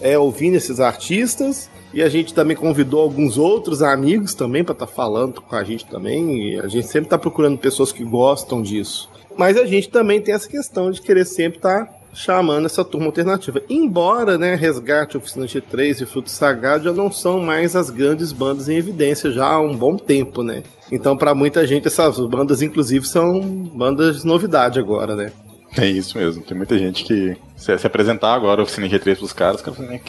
é, 0.00 0.18
ouvindo 0.18 0.56
esses 0.56 0.80
artistas 0.80 1.68
e 1.92 2.02
a 2.02 2.08
gente 2.08 2.34
também 2.34 2.56
convidou 2.56 3.00
alguns 3.00 3.38
outros 3.38 3.82
amigos 3.82 4.34
também 4.34 4.62
para 4.62 4.72
estar 4.72 4.86
tá 4.86 4.92
falando 4.92 5.40
com 5.40 5.56
a 5.56 5.64
gente 5.64 5.86
também. 5.86 6.52
E 6.52 6.60
a 6.60 6.68
gente 6.68 6.86
sempre 6.86 7.06
está 7.06 7.18
procurando 7.18 7.58
pessoas 7.58 7.92
que 7.92 8.04
gostam 8.04 8.62
disso. 8.62 9.08
Mas 9.36 9.56
a 9.56 9.64
gente 9.64 9.88
também 9.88 10.20
tem 10.20 10.34
essa 10.34 10.48
questão 10.48 10.90
de 10.90 11.00
querer 11.00 11.24
sempre 11.24 11.58
estar 11.58 11.86
tá 11.86 11.97
chamando 12.12 12.66
essa 12.66 12.84
turma 12.84 13.06
alternativa. 13.06 13.62
Embora, 13.68 14.36
né, 14.36 14.54
Resgate, 14.54 15.16
Oficina 15.16 15.46
G3 15.46 16.02
e 16.02 16.06
Fruto 16.06 16.30
Sagrado 16.30 16.84
já 16.84 16.92
não 16.92 17.10
são 17.10 17.40
mais 17.40 17.76
as 17.76 17.90
grandes 17.90 18.32
bandas 18.32 18.68
em 18.68 18.76
evidência 18.76 19.30
já 19.30 19.46
há 19.46 19.60
um 19.60 19.76
bom 19.76 19.96
tempo, 19.96 20.42
né? 20.42 20.62
Então, 20.90 21.16
para 21.16 21.34
muita 21.34 21.66
gente, 21.66 21.86
essas 21.86 22.18
bandas, 22.26 22.62
inclusive, 22.62 23.06
são 23.06 23.40
bandas 23.40 24.22
de 24.22 24.26
novidade 24.26 24.78
agora, 24.78 25.14
né? 25.14 25.30
É 25.76 25.86
isso 25.86 26.16
mesmo. 26.16 26.42
Tem 26.42 26.56
muita 26.56 26.78
gente 26.78 27.04
que 27.04 27.36
se, 27.56 27.76
se 27.76 27.86
apresentar 27.86 28.34
agora 28.34 28.62
Oficina 28.62 28.88
G3 28.88 29.18
pros 29.18 29.32
caras, 29.32 29.56
os 29.56 29.62
caras 29.62 29.78
falam, 29.78 30.00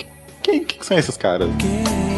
quem, 0.42 0.64
quem 0.64 0.82
são 0.82 0.98
esses 0.98 1.18
caras? 1.18 1.50
Quem? 1.60 2.09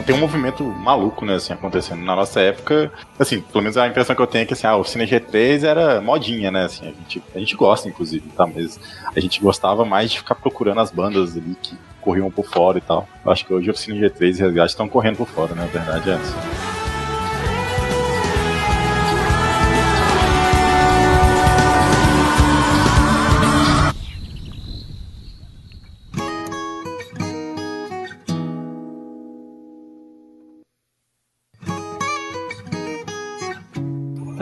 É, 0.00 0.02
tem 0.02 0.14
um 0.14 0.18
movimento 0.18 0.64
maluco, 0.64 1.24
né, 1.24 1.34
assim, 1.34 1.52
acontecendo. 1.52 2.02
Na 2.02 2.16
nossa 2.16 2.40
época, 2.40 2.90
assim, 3.18 3.40
pelo 3.40 3.62
menos 3.62 3.76
a 3.76 3.86
impressão 3.86 4.16
que 4.16 4.22
eu 4.22 4.26
tenho 4.26 4.42
é 4.42 4.46
que, 4.46 4.54
assim, 4.54 4.66
ah, 4.66 4.76
o 4.76 4.84
Cine 4.84 5.06
G3 5.06 5.64
era 5.64 6.00
modinha, 6.00 6.50
né, 6.50 6.64
assim, 6.64 6.88
a 6.88 6.92
gente, 6.92 7.22
a 7.34 7.38
gente 7.38 7.56
gosta, 7.56 7.88
inclusive, 7.88 8.28
tá, 8.30 8.46
mas 8.46 8.78
a 9.14 9.20
gente 9.20 9.40
gostava 9.40 9.84
mais 9.84 10.10
de 10.10 10.18
ficar 10.18 10.34
procurando 10.34 10.80
as 10.80 10.90
bandas 10.90 11.36
ali 11.36 11.56
que 11.60 11.76
corriam 12.00 12.30
por 12.30 12.46
fora 12.46 12.78
e 12.78 12.80
tal. 12.80 13.06
Acho 13.26 13.46
que 13.46 13.52
hoje 13.52 13.70
o 13.70 13.76
Cine 13.76 14.00
G3 14.00 14.38
e 14.38 14.42
Resgate 14.42 14.70
estão 14.70 14.88
correndo 14.88 15.16
por 15.16 15.28
fora, 15.28 15.54
né, 15.54 15.64
a 15.64 15.66
verdade 15.66 16.10
é 16.10 16.14
essa. 16.14 16.69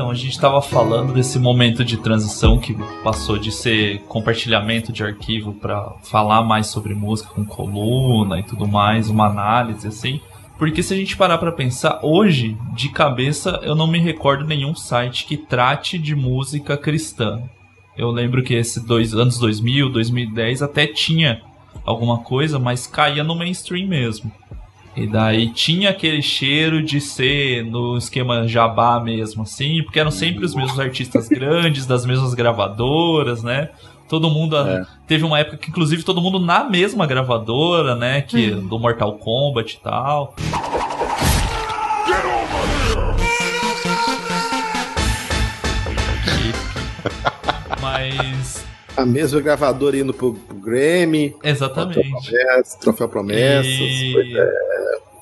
Então, 0.09 0.17
a 0.17 0.23
gente 0.23 0.33
estava 0.33 0.63
falando 0.63 1.13
desse 1.13 1.39
momento 1.39 1.85
de 1.85 1.99
transição 1.99 2.59
que 2.59 2.75
passou 3.05 3.37
de 3.37 3.53
ser 3.53 4.01
compartilhamento 4.05 4.91
de 4.91 5.05
arquivo 5.05 5.53
para 5.53 5.93
falar 6.03 6.43
mais 6.43 6.69
sobre 6.69 6.95
música 6.95 7.29
com 7.35 7.45
coluna 7.45 8.39
e 8.39 8.43
tudo 8.43 8.67
mais, 8.67 9.11
uma 9.11 9.27
análise 9.27 9.87
assim. 9.87 10.19
Porque 10.57 10.83
se 10.83 10.95
a 10.95 10.97
gente 10.97 11.15
parar 11.15 11.37
para 11.37 11.53
pensar, 11.53 12.01
hoje, 12.03 12.57
de 12.73 12.89
cabeça, 12.89 13.61
eu 13.63 13.75
não 13.75 13.87
me 13.87 13.99
recordo 13.99 14.47
nenhum 14.47 14.75
site 14.75 15.27
que 15.27 15.37
trate 15.37 15.99
de 15.99 16.17
música 16.17 16.79
cristã. 16.79 17.43
Eu 17.95 18.11
lembro 18.11 18.43
que 18.43 18.55
esses 18.55 18.83
dois 18.83 19.13
anos 19.13 19.39
2000, 19.39 19.91
2010 19.91 20.63
até 20.63 20.87
tinha 20.87 21.43
alguma 21.85 22.21
coisa, 22.21 22.59
mas 22.59 22.87
caía 22.87 23.23
no 23.23 23.37
mainstream 23.37 23.87
mesmo. 23.87 24.33
E 24.99 25.07
daí 25.07 25.51
tinha 25.51 25.91
aquele 25.91 26.21
cheiro 26.21 26.83
de 26.83 27.01
ser 27.01 27.65
no 27.65 27.97
esquema 27.97 28.49
jabá 28.49 28.99
mesmo, 28.99 29.45
assim, 29.45 29.81
porque 29.85 30.01
eram 30.01 30.11
sempre 30.11 30.45
os 30.45 30.57
mesmos 30.57 30.81
artistas 30.81 31.29
grandes, 31.31 31.87
das 31.87 32.05
mesmas 32.05 32.35
gravadoras, 32.35 33.45
né? 33.45 33.71
Todo 34.09 34.29
mundo. 34.29 34.57
É. 34.57 34.85
Teve 35.07 35.25
uma 35.25 35.39
época 35.39 35.57
que, 35.57 35.71
inclusive, 35.71 36.03
todo 36.03 36.21
mundo 36.21 36.41
na 36.41 36.65
mesma 36.65 37.07
gravadora, 37.07 37.95
né? 37.95 38.23
Que, 38.23 38.51
hum. 38.53 38.67
Do 38.67 38.77
Mortal 38.77 39.13
Kombat 39.19 39.77
e 39.77 39.81
tal. 39.81 40.35
Mas 47.81 48.68
A 48.99 49.07
mesma 49.07 49.41
gravadora 49.41 49.97
indo 49.97 50.13
pro, 50.13 50.35
pro 50.35 50.57
Grammy. 50.57 51.35
Exatamente. 51.43 52.01
Promessas, 52.01 52.75
Troféu 52.75 53.09
Promessas. 53.09 53.71
E... 53.71 54.35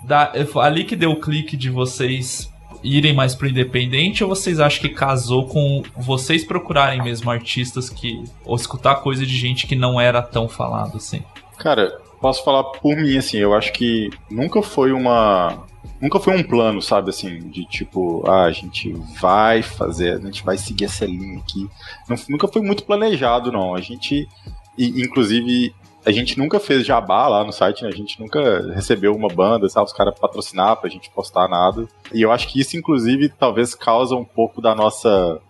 Da, 0.03 0.33
ali 0.63 0.85
que 0.85 0.97
deu 0.97 1.11
o 1.11 1.21
clique 1.21 1.57
de 1.57 1.69
vocês 1.69 2.51
irem 2.83 3.13
mais 3.13 3.35
pro 3.35 3.49
independente 3.49 4.23
ou 4.25 4.31
vocês 4.31 4.61
acham 4.61 4.81
que 4.81 4.89
casou 4.89 5.47
com 5.47 5.83
vocês 5.97 6.43
procurarem 6.43 7.03
mesmo 7.03 7.31
artistas 7.31 7.91
que. 7.91 8.25
ou 8.47 8.57
escutar 8.57 8.97
coisa 8.97 9.27
de 9.27 9.37
gente 9.37 9.67
que 9.67 9.75
não 9.75 10.01
era 10.01 10.23
tão 10.23 10.49
falado 10.49 10.97
assim? 10.97 11.23
Cara, 11.59 11.99
posso 12.21 12.43
falar 12.45 12.65
por 12.65 12.97
mim, 12.97 13.17
assim, 13.19 13.39
eu 13.39 13.53
acho 13.53 13.73
que 13.73 14.09
nunca 14.31 14.63
foi 14.63 14.93
uma. 14.93 15.67
Nunca 16.01 16.21
foi 16.21 16.37
um 16.37 16.43
plano, 16.43 16.83
sabe, 16.83 17.11
assim, 17.11 17.39
de 17.49 17.65
tipo, 17.65 18.23
ah, 18.29 18.45
a 18.45 18.53
gente 18.53 18.93
vai 19.21 19.63
fazer, 19.63 20.15
a 20.15 20.19
gente 20.19 20.45
vai 20.45 20.59
seguir 20.59 20.85
essa 20.85 21.07
linha 21.07 21.39
aqui. 21.39 21.69
Não, 22.09 22.17
nunca 22.29 22.47
foi 22.49 22.61
muito 22.61 22.85
planejado, 22.85 23.51
não. 23.51 23.75
A 23.75 23.81
gente, 23.81 24.29
e, 24.77 25.03
inclusive, 25.03 25.75
a 26.05 26.13
gente 26.13 26.39
nunca 26.39 26.61
fez 26.61 26.87
jabá 26.87 27.27
lá 27.27 27.43
no 27.43 27.53
site, 27.53 27.83
né? 27.83 27.89
A 27.89 27.97
gente 27.97 28.21
nunca 28.21 28.73
recebeu 28.75 29.15
uma 29.15 29.29
banda, 29.29 29.69
sabe? 29.69 29.87
Os 29.87 29.93
caras 29.93 30.19
patrocinar 30.19 30.77
pra 30.77 30.91
gente 30.91 31.11
postar 31.11 31.49
nada. 31.49 31.89
E 32.13 32.23
eu 32.23 32.31
acho 32.31 32.47
que 32.49 32.61
isso, 32.61 32.77
inclusive, 32.77 33.29
talvez 33.29 33.75
causa 33.75 34.15
um 34.15 34.25
pouco 34.25 34.61
da 34.61 34.75
nossa 34.75 35.41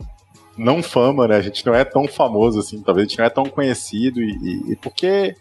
não 0.57 0.83
fama, 0.83 1.29
né? 1.29 1.37
A 1.37 1.43
gente 1.43 1.67
não 1.67 1.75
é 1.75 1.85
tão 1.85 2.09
famoso 2.09 2.59
assim, 2.61 2.81
talvez 2.81 3.07
a 3.07 3.09
gente 3.09 3.19
não 3.19 3.27
é 3.27 3.31
tão 3.31 3.45
conhecido 3.45 4.23
e, 4.23 4.31
e, 4.31 4.73
e 4.73 4.77
porque 4.77 5.37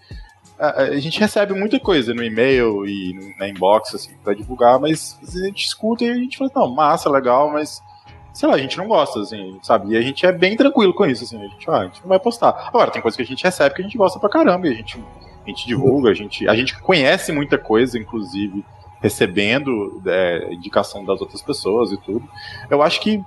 a, 0.59 0.83
a, 0.83 0.99
gente 0.99 1.19
recebe 1.19 1.53
muita 1.53 1.79
coisa 1.79 2.13
no 2.13 2.23
e-mail 2.23 2.85
e 2.85 3.35
na 3.37 3.47
inbox, 3.47 3.93
assim, 3.93 4.13
pra 4.23 4.33
divulgar, 4.33 4.79
mas 4.79 5.17
a 5.23 5.45
gente 5.45 5.65
escuta 5.65 6.03
e 6.03 6.09
a 6.09 6.15
gente 6.15 6.37
fala, 6.37 6.51
não, 6.55 6.73
massa, 6.73 7.09
legal, 7.09 7.51
mas 7.51 7.81
sei 8.33 8.49
lá, 8.49 8.55
a 8.55 8.57
gente 8.57 8.77
não 8.77 8.87
gosta, 8.87 9.21
assim, 9.21 9.57
sabe? 9.63 9.93
E 9.93 9.97
a 9.97 10.01
gente 10.01 10.25
é 10.25 10.31
bem 10.31 10.57
tranquilo 10.57 10.93
com 10.93 11.05
isso, 11.05 11.23
assim, 11.23 11.41
a 11.41 11.47
gente, 11.47 11.69
ah, 11.69 11.77
a 11.77 11.85
gente 11.85 12.01
não 12.01 12.09
vai 12.09 12.19
postar. 12.19 12.67
Agora, 12.67 12.91
tem 12.91 13.01
coisa 13.01 13.15
que 13.15 13.23
a 13.23 13.25
gente 13.25 13.43
recebe 13.43 13.73
que 13.73 13.81
a 13.81 13.85
gente 13.85 13.97
gosta 13.97 14.19
pra 14.19 14.29
caramba, 14.29 14.67
e 14.67 14.71
a 14.71 14.73
gente, 14.73 15.01
a 15.43 15.49
gente 15.49 15.65
divulga, 15.65 16.09
a 16.09 16.13
gente, 16.13 16.47
a 16.47 16.53
gente 16.53 16.77
conhece 16.81 17.31
muita 17.31 17.57
coisa, 17.57 17.97
inclusive, 17.97 18.63
recebendo 19.01 20.01
é, 20.05 20.53
indicação 20.53 21.05
das 21.05 21.21
outras 21.21 21.41
pessoas 21.41 21.93
e 21.93 21.97
tudo. 21.97 22.27
Eu 22.69 22.81
acho 22.81 22.99
que 22.99 23.23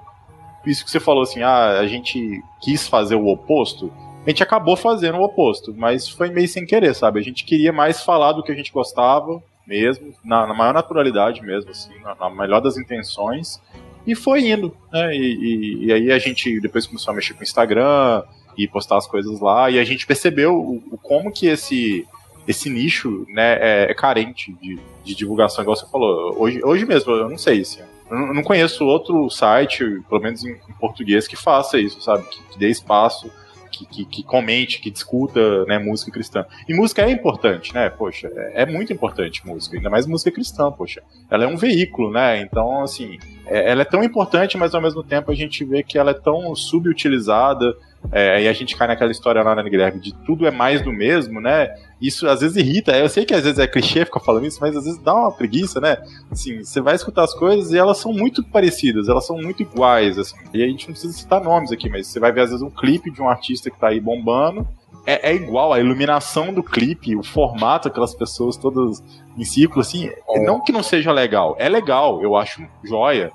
isso 0.66 0.84
que 0.84 0.90
você 0.90 1.00
falou, 1.00 1.22
assim, 1.22 1.42
ah, 1.42 1.78
a 1.78 1.86
gente 1.86 2.44
quis 2.60 2.86
fazer 2.86 3.14
o 3.14 3.28
oposto, 3.28 3.90
a 4.28 4.30
gente 4.30 4.42
acabou 4.42 4.76
fazendo 4.76 5.16
o 5.16 5.22
oposto, 5.22 5.74
mas 5.74 6.06
foi 6.06 6.28
meio 6.28 6.46
sem 6.46 6.66
querer, 6.66 6.94
sabe? 6.94 7.18
A 7.18 7.22
gente 7.22 7.44
queria 7.44 7.72
mais 7.72 8.02
falar 8.02 8.32
do 8.32 8.42
que 8.42 8.52
a 8.52 8.54
gente 8.54 8.70
gostava, 8.70 9.42
mesmo, 9.66 10.14
na, 10.22 10.46
na 10.46 10.52
maior 10.52 10.74
naturalidade 10.74 11.40
mesmo, 11.40 11.70
assim, 11.70 11.98
na, 12.00 12.14
na 12.14 12.28
melhor 12.28 12.60
das 12.60 12.76
intenções, 12.76 13.58
e 14.06 14.14
foi 14.14 14.50
indo, 14.50 14.76
né? 14.92 15.16
E, 15.16 15.34
e, 15.34 15.86
e, 15.86 15.92
aí 15.94 16.12
a 16.12 16.18
gente 16.18 16.60
depois 16.60 16.86
começou 16.86 17.10
a 17.10 17.14
mexer 17.14 17.32
com 17.32 17.40
o 17.40 17.42
Instagram 17.42 18.22
e 18.56 18.68
postar 18.68 18.98
as 18.98 19.06
coisas 19.06 19.40
lá, 19.40 19.70
e 19.70 19.78
a 19.78 19.84
gente 19.84 20.06
percebeu 20.06 20.54
o, 20.54 20.76
o 20.92 20.98
como 20.98 21.32
que 21.32 21.46
esse, 21.46 22.06
esse 22.46 22.68
nicho 22.68 23.24
né, 23.30 23.56
é, 23.60 23.90
é 23.90 23.94
carente 23.94 24.52
de, 24.60 24.78
de, 25.04 25.14
divulgação, 25.14 25.62
igual 25.62 25.74
você 25.74 25.86
falou. 25.90 26.34
Hoje, 26.38 26.62
hoje 26.62 26.84
mesmo, 26.84 27.12
eu 27.12 27.30
não 27.30 27.38
sei, 27.38 27.62
assim, 27.62 27.80
eu 28.10 28.34
não 28.34 28.42
conheço 28.42 28.84
outro 28.84 29.30
site, 29.30 30.02
pelo 30.06 30.20
menos 30.20 30.44
em, 30.44 30.50
em 30.50 30.72
português, 30.78 31.26
que 31.26 31.36
faça 31.36 31.78
isso, 31.78 32.02
sabe? 32.02 32.24
Que, 32.24 32.42
que 32.42 32.58
dê 32.58 32.68
espaço 32.68 33.30
que, 33.78 33.86
que, 33.86 34.04
que, 34.04 34.22
comente, 34.22 34.80
que 34.80 34.90
discuta 34.90 35.64
né, 35.66 35.78
música 35.78 36.10
cristã. 36.10 36.44
E 36.68 36.74
música 36.74 37.02
é 37.02 37.10
importante, 37.10 37.72
né? 37.74 37.88
Poxa, 37.88 38.30
é, 38.34 38.62
é, 38.62 38.66
muito 38.66 38.92
importante 38.92 39.46
música, 39.46 39.76
ainda 39.76 39.90
mais 39.90 40.06
música 40.06 40.30
cristã, 40.30 40.70
poxa. 40.70 41.02
Ela 41.30 41.44
é 41.44 41.46
um 41.46 41.56
veículo, 41.56 42.10
né? 42.10 42.40
Então, 42.40 42.82
assim, 42.82 43.18
é, 43.46 43.70
ela 43.70 43.82
é 43.82 43.84
tão 43.84 44.02
importante, 44.02 44.56
mas 44.56 44.74
ao 44.74 44.82
mesmo 44.82 45.02
tempo 45.02 45.30
a 45.30 45.34
gente 45.34 45.64
vê 45.64 45.82
que 45.82 45.98
ela 45.98 46.10
é 46.10 46.14
tão 46.14 46.54
subutilizada. 46.54 47.74
É, 48.10 48.42
e 48.42 48.48
a 48.48 48.52
gente 48.52 48.76
cai 48.76 48.88
naquela 48.88 49.10
história 49.10 49.42
lá, 49.42 49.54
né, 49.54 49.62
Guilherme, 49.62 50.00
de 50.00 50.14
tudo 50.24 50.46
é 50.46 50.50
mais 50.50 50.80
do 50.80 50.92
mesmo, 50.92 51.40
né? 51.40 51.68
Isso 52.00 52.26
às 52.28 52.40
vezes 52.40 52.56
irrita. 52.56 52.96
Eu 52.96 53.08
sei 53.08 53.24
que 53.24 53.34
às 53.34 53.42
vezes 53.42 53.58
é 53.58 53.66
clichê 53.66 54.04
ficar 54.04 54.20
falando 54.20 54.46
isso, 54.46 54.58
mas 54.60 54.76
às 54.76 54.84
vezes 54.84 54.98
dá 55.02 55.14
uma 55.14 55.32
preguiça, 55.32 55.80
né? 55.80 55.98
Assim, 56.30 56.62
você 56.62 56.80
vai 56.80 56.94
escutar 56.94 57.24
as 57.24 57.34
coisas 57.34 57.72
e 57.72 57.78
elas 57.78 57.98
são 57.98 58.12
muito 58.12 58.42
parecidas, 58.44 59.08
elas 59.08 59.26
são 59.26 59.36
muito 59.36 59.62
iguais, 59.62 60.18
assim. 60.18 60.36
E 60.54 60.62
a 60.62 60.66
gente 60.66 60.86
não 60.86 60.92
precisa 60.92 61.12
citar 61.12 61.42
nomes 61.42 61.72
aqui, 61.72 61.88
mas 61.88 62.06
você 62.06 62.18
vai 62.18 62.32
ver 62.32 62.42
às 62.42 62.50
vezes 62.50 62.62
um 62.62 62.70
clipe 62.70 63.10
de 63.10 63.20
um 63.20 63.28
artista 63.28 63.70
que 63.70 63.78
tá 63.78 63.88
aí 63.88 64.00
bombando. 64.00 64.66
É, 65.04 65.30
é 65.30 65.34
igual 65.34 65.72
a 65.72 65.80
iluminação 65.80 66.52
do 66.52 66.62
clipe, 66.62 67.16
o 67.16 67.22
formato, 67.22 67.88
aquelas 67.88 68.14
pessoas 68.14 68.56
todas 68.56 69.02
em 69.36 69.44
círculo, 69.44 69.80
assim. 69.80 70.06
É. 70.06 70.44
Não 70.44 70.62
que 70.62 70.72
não 70.72 70.82
seja 70.82 71.12
legal, 71.12 71.56
é 71.58 71.68
legal, 71.68 72.22
eu 72.22 72.36
acho 72.36 72.62
joia 72.84 73.32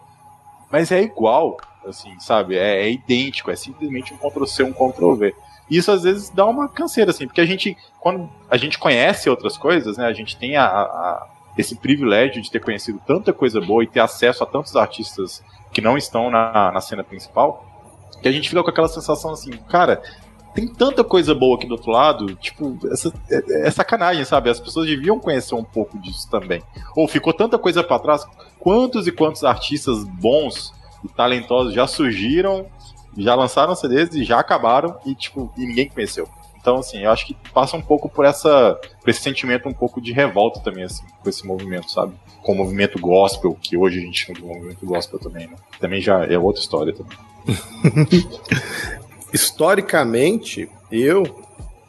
mas 0.74 0.92
é 0.92 1.04
igual, 1.04 1.58
assim, 1.88 2.20
sabe? 2.20 2.58
É, 2.58 2.84
é 2.84 2.92
idêntico, 2.92 3.52
é 3.52 3.56
simplesmente 3.56 4.14
um 4.14 4.18
Ctrl-C, 4.18 4.64
um 4.64 4.74
Ctrl-V. 4.74 5.36
Isso 5.70 5.92
às 5.92 6.04
vezes 6.04 6.30
dá 6.30 6.46
uma 6.46 6.68
canseira, 6.68 7.12
assim, 7.12 7.26
porque 7.26 7.42
a 7.42 7.46
gente, 7.46 7.78
quando 8.00 8.30
a 8.50 8.58
gente 8.58 8.78
conhece 8.78 9.30
outras 9.30 9.58
coisas, 9.58 9.98
né, 9.98 10.06
a 10.06 10.14
gente 10.14 10.38
tem 10.38 10.56
a, 10.56 10.66
a, 10.66 11.28
esse 11.58 11.76
privilégio 11.76 12.42
de 12.42 12.52
ter 12.52 12.60
conhecido 12.60 13.02
tanta 13.06 13.32
coisa 13.32 13.62
boa 13.62 13.84
e 13.84 13.88
ter 13.88 14.00
acesso 14.00 14.44
a 14.44 14.48
tantos 14.48 14.76
artistas 14.76 15.44
que 15.72 15.82
não 15.82 15.98
estão 15.98 16.30
na, 16.30 16.72
na 16.72 16.82
cena 16.82 17.04
principal, 17.04 17.66
que 18.22 18.28
a 18.28 18.32
gente 18.32 18.50
fica 18.50 18.64
com 18.64 18.70
aquela 18.70 18.88
sensação 18.88 19.32
assim, 19.32 19.52
cara, 19.70 20.02
tem 20.54 20.68
tanta 20.68 21.04
coisa 21.04 21.34
boa 21.34 21.58
aqui 21.58 21.66
do 21.66 21.74
outro 21.74 21.92
lado, 21.92 22.36
tipo, 22.36 22.78
essa, 22.92 23.12
é, 23.30 23.68
é 23.68 23.72
sacanagem, 23.72 24.24
sabe? 24.24 24.50
As 24.50 24.60
pessoas 24.60 24.88
deviam 24.88 25.20
conhecer 25.20 25.56
um 25.56 25.64
pouco 25.64 25.98
disso 25.98 26.30
também. 26.30 26.62
Ou 26.96 27.08
ficou 27.08 27.34
tanta 27.34 27.58
coisa 27.58 27.84
para 27.84 28.00
trás, 28.00 28.26
quantos 28.60 29.08
e 29.08 29.12
quantos 29.12 29.44
artistas 29.44 30.04
bons 30.04 30.72
talentosos 31.10 31.74
já 31.74 31.88
surgiram, 31.88 32.66
já 33.18 33.36
lançaram 33.36 33.76
CDs 33.76 34.14
e 34.16 34.24
já 34.24 34.40
acabaram 34.40 34.98
e, 35.06 35.14
tipo, 35.16 35.52
e 35.58 35.66
ninguém 35.66 35.90
conheceu. 35.90 36.28
Então, 36.60 36.78
assim, 36.78 37.04
eu 37.04 37.12
acho 37.12 37.28
que 37.28 37.36
passa 37.54 37.76
um 37.76 37.82
pouco 37.82 38.08
por 38.08 38.24
essa 38.24 38.80
por 39.02 39.10
esse 39.10 39.22
sentimento 39.22 39.68
um 39.68 39.74
pouco 39.74 40.00
de 40.00 40.14
revolta 40.14 40.62
também, 40.62 40.86
assim, 40.86 41.04
com 41.22 41.30
esse 41.30 41.46
movimento, 41.46 41.92
sabe? 41.92 42.14
Com 42.42 42.54
o 42.54 42.56
movimento 42.56 42.98
gospel, 43.00 43.58
que 43.62 43.76
hoje 43.76 44.00
a 44.00 44.02
gente 44.02 44.26
chama 44.26 44.40
de 44.40 44.46
movimento 44.46 44.86
gospel 44.86 45.20
também, 45.20 45.48
né? 45.48 45.56
Também 45.78 46.00
já 46.00 46.26
é 46.26 46.38
outra 46.38 46.62
história 46.62 46.94
também. 46.94 47.18
Historicamente, 49.34 50.70
eu 50.90 51.24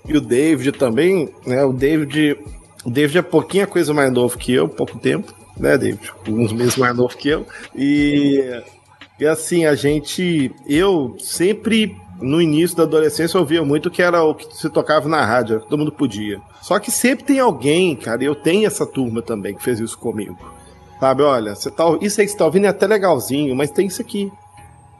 e 0.05 0.17
o 0.17 0.21
David 0.21 0.73
também, 0.73 1.33
né? 1.47 1.65
O 1.65 1.73
David, 1.73 2.37
o 2.85 2.91
David 2.91 3.19
é 3.19 3.23
pouquinha 3.23 3.69
coisa 3.69 3.95
mais 3.95 4.11
novo 4.11 4.37
que 4.37 4.53
eu, 4.53 4.69
pouco 4.69 4.99
tempo 4.99 5.33
né, 5.57 5.79
David? 5.79 6.13
Uns 6.29 6.53
meses 6.53 6.77
mais 6.77 6.97
novo 6.97 7.17
que 7.17 7.29
eu. 7.29 7.47
E, 7.75 8.63
e 9.19 9.27
assim, 9.27 9.65
a 9.65 9.75
gente. 9.75 10.53
Eu 10.67 11.17
sempre, 11.19 11.97
no 12.21 12.41
início 12.41 12.77
da 12.77 12.83
adolescência, 12.83 13.39
ouvia 13.39 13.65
muito 13.65 13.91
que 13.91 14.03
era 14.03 14.23
o 14.23 14.35
que 14.35 14.57
se 14.57 14.69
tocava 14.69 15.09
na 15.09 15.25
rádio, 15.25 15.61
todo 15.61 15.79
mundo 15.79 15.93
podia. 15.93 16.41
Só 16.61 16.79
que 16.79 16.91
sempre 16.91 17.25
tem 17.25 17.39
alguém, 17.39 17.95
cara, 17.95 18.25
eu 18.25 18.35
tenho 18.35 18.67
essa 18.67 18.87
turma 18.87 19.23
também 19.23 19.55
que 19.55 19.63
fez 19.63 19.79
isso 19.79 19.99
comigo. 19.99 20.37
Sabe, 20.99 21.23
olha, 21.23 21.55
você 21.55 21.71
tá, 21.71 21.85
isso 22.01 22.21
aí 22.21 22.27
que 22.27 22.33
você 22.33 22.39
tá 22.39 22.47
ouvindo 22.47 22.67
é 22.67 22.69
até 22.69 22.87
legalzinho, 22.87 23.55
mas 23.55 23.71
tem 23.71 23.87
isso 23.87 24.01
aqui. 24.01 24.33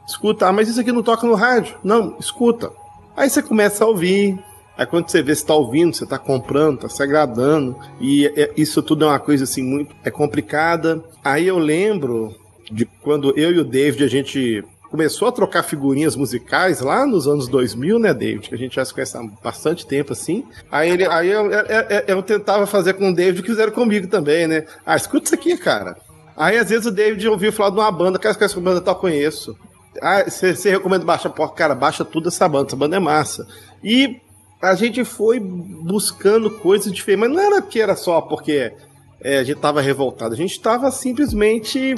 Escuta, 0.07 0.47
ah, 0.47 0.53
mas 0.53 0.69
isso 0.69 0.79
aqui 0.79 0.91
não 0.91 1.01
toca 1.01 1.25
no 1.25 1.33
rádio. 1.33 1.77
Não, 1.83 2.15
escuta. 2.19 2.71
Aí 3.17 3.29
você 3.29 3.41
começa 3.41 3.83
a 3.83 3.87
ouvir, 3.87 4.37
Aí 4.77 4.85
quando 4.85 5.09
você 5.09 5.21
vê, 5.23 5.33
você 5.33 5.41
está 5.41 5.55
ouvindo, 5.55 5.95
você 5.95 6.03
está 6.03 6.19
comprando, 6.19 6.75
está 6.75 6.89
se 6.89 7.01
agradando. 7.01 7.77
E 7.99 8.27
é, 8.35 8.51
isso 8.57 8.83
tudo 8.83 9.05
é 9.05 9.07
uma 9.07 9.19
coisa 9.19 9.45
assim 9.45 9.63
muito 9.63 9.95
é 10.03 10.11
complicada. 10.11 11.03
Aí 11.23 11.47
eu 11.47 11.57
lembro 11.57 12.35
de 12.71 12.85
quando 12.85 13.37
eu 13.37 13.51
e 13.51 13.59
o 13.59 13.63
David 13.63 14.03
a 14.03 14.07
gente 14.07 14.63
começou 14.89 15.27
a 15.27 15.31
trocar 15.31 15.63
figurinhas 15.63 16.15
musicais 16.15 16.79
lá 16.79 17.05
nos 17.05 17.27
anos 17.27 17.47
2000, 17.47 17.99
né, 17.99 18.13
David? 18.13 18.47
Que 18.47 18.55
a 18.55 18.57
gente 18.57 18.75
já 18.75 18.85
se 18.85 18.93
conhece 18.93 19.17
há 19.17 19.23
bastante 19.43 19.85
tempo 19.85 20.13
assim. 20.13 20.45
Aí, 20.71 20.89
ele, 20.89 21.05
aí 21.05 21.29
eu, 21.29 21.51
eu, 21.51 21.65
eu, 21.65 22.03
eu 22.07 22.23
tentava 22.23 22.65
fazer 22.65 22.93
com 22.93 23.09
o 23.09 23.13
David 23.13 23.41
o 23.41 23.43
que 23.43 23.49
fizeram 23.49 23.71
comigo 23.71 24.07
também, 24.07 24.47
né? 24.47 24.65
Ah, 24.85 24.95
escuta 24.95 25.25
isso 25.25 25.35
aqui, 25.35 25.57
cara. 25.57 25.97
Aí 26.37 26.57
às 26.57 26.69
vezes 26.69 26.85
o 26.85 26.91
David 26.91 27.27
ouviu 27.27 27.51
falar 27.51 27.69
de 27.69 27.77
uma 27.77 27.91
banda, 27.91 28.19
cara, 28.19 28.37
essa 28.39 28.59
banda 28.59 28.81
tal, 28.81 28.95
conheço. 28.95 29.57
Ah, 30.01 30.23
você 30.23 30.71
recomenda 30.71 31.05
baixar? 31.05 31.29
Pô, 31.29 31.47
cara, 31.47 31.73
baixa 31.73 32.03
tudo 32.03 32.27
essa 32.27 32.47
banda, 32.47 32.67
essa 32.67 32.75
banda 32.75 32.97
é 32.97 32.99
massa. 32.99 33.47
E 33.83 34.19
a 34.61 34.75
gente 34.75 35.03
foi 35.05 35.39
buscando 35.39 36.49
coisas 36.49 36.91
diferentes, 36.91 37.27
mas 37.27 37.37
não 37.37 37.43
era 37.43 37.61
que 37.61 37.79
era 37.79 37.95
só 37.95 38.21
porque 38.21 38.73
é, 39.21 39.37
a 39.37 39.43
gente 39.43 39.57
estava 39.57 39.81
revoltado, 39.81 40.33
a 40.33 40.37
gente 40.37 40.51
estava 40.51 40.91
simplesmente, 40.91 41.95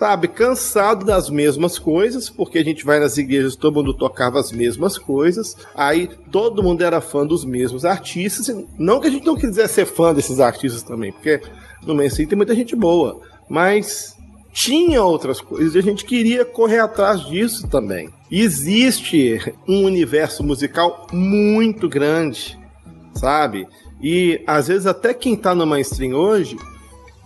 sabe, 0.00 0.28
cansado 0.28 1.04
das 1.04 1.28
mesmas 1.28 1.78
coisas, 1.78 2.30
porque 2.30 2.56
a 2.56 2.64
gente 2.64 2.86
vai 2.86 2.98
nas 2.98 3.18
igrejas, 3.18 3.54
todo 3.54 3.74
mundo 3.74 3.92
tocava 3.92 4.40
as 4.40 4.50
mesmas 4.50 4.96
coisas, 4.96 5.54
aí 5.74 6.08
todo 6.32 6.62
mundo 6.62 6.82
era 6.82 7.02
fã 7.02 7.26
dos 7.26 7.44
mesmos 7.44 7.84
artistas, 7.84 8.50
não 8.78 8.98
que 8.98 9.08
a 9.08 9.10
gente 9.10 9.26
não 9.26 9.36
quisesse 9.36 9.74
ser 9.74 9.84
fã 9.84 10.14
desses 10.14 10.40
artistas 10.40 10.82
também, 10.82 11.12
porque 11.12 11.42
no 11.86 11.94
mainstream 11.94 12.26
tem 12.26 12.34
muita 12.34 12.54
gente 12.54 12.74
boa, 12.74 13.20
mas 13.46 14.16
tinha 14.54 15.02
outras 15.02 15.38
coisas 15.38 15.74
e 15.74 15.78
a 15.78 15.82
gente 15.82 16.06
queria 16.06 16.46
correr 16.46 16.78
atrás 16.78 17.20
disso 17.26 17.68
também. 17.68 18.08
Existe 18.30 19.38
um 19.68 19.84
universo 19.84 20.42
musical 20.42 21.08
muito 21.12 21.90
grande, 21.90 22.58
sabe? 23.12 23.68
E 24.02 24.42
às 24.46 24.68
vezes 24.68 24.86
até 24.86 25.12
quem 25.12 25.36
tá 25.36 25.54
no 25.54 25.66
mainstream 25.66 26.14
hoje, 26.14 26.56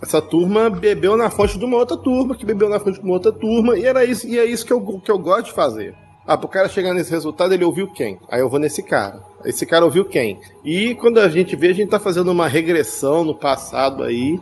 essa 0.01 0.21
turma 0.21 0.69
bebeu 0.69 1.15
na 1.15 1.29
fonte 1.29 1.57
de 1.57 1.65
uma 1.65 1.77
outra 1.77 1.97
turma, 1.97 2.35
que 2.35 2.45
bebeu 2.45 2.69
na 2.69 2.79
fonte 2.79 2.99
de 2.99 3.05
uma 3.05 3.13
outra 3.13 3.31
turma, 3.31 3.77
e 3.77 3.85
era 3.85 4.03
isso, 4.05 4.27
e 4.27 4.37
é 4.37 4.45
isso 4.45 4.65
que 4.65 4.73
eu, 4.73 4.81
que 4.99 5.11
eu 5.11 5.17
gosto 5.17 5.45
de 5.45 5.53
fazer. 5.53 5.95
Ah, 6.27 6.37
pro 6.37 6.47
cara 6.47 6.67
chegar 6.67 6.93
nesse 6.93 7.11
resultado, 7.11 7.53
ele 7.53 7.63
ouviu 7.63 7.87
quem? 7.87 8.17
Aí 8.29 8.41
eu 8.41 8.49
vou 8.49 8.59
nesse 8.59 8.81
cara. 8.81 9.21
Esse 9.43 9.63
cara 9.63 9.85
ouviu 9.85 10.03
quem? 10.03 10.39
E 10.63 10.95
quando 10.95 11.19
a 11.19 11.29
gente 11.29 11.55
vê, 11.55 11.69
a 11.69 11.73
gente 11.73 11.89
tá 11.89 11.99
fazendo 11.99 12.31
uma 12.31 12.47
regressão 12.47 13.23
no 13.23 13.35
passado 13.35 14.03
aí, 14.03 14.39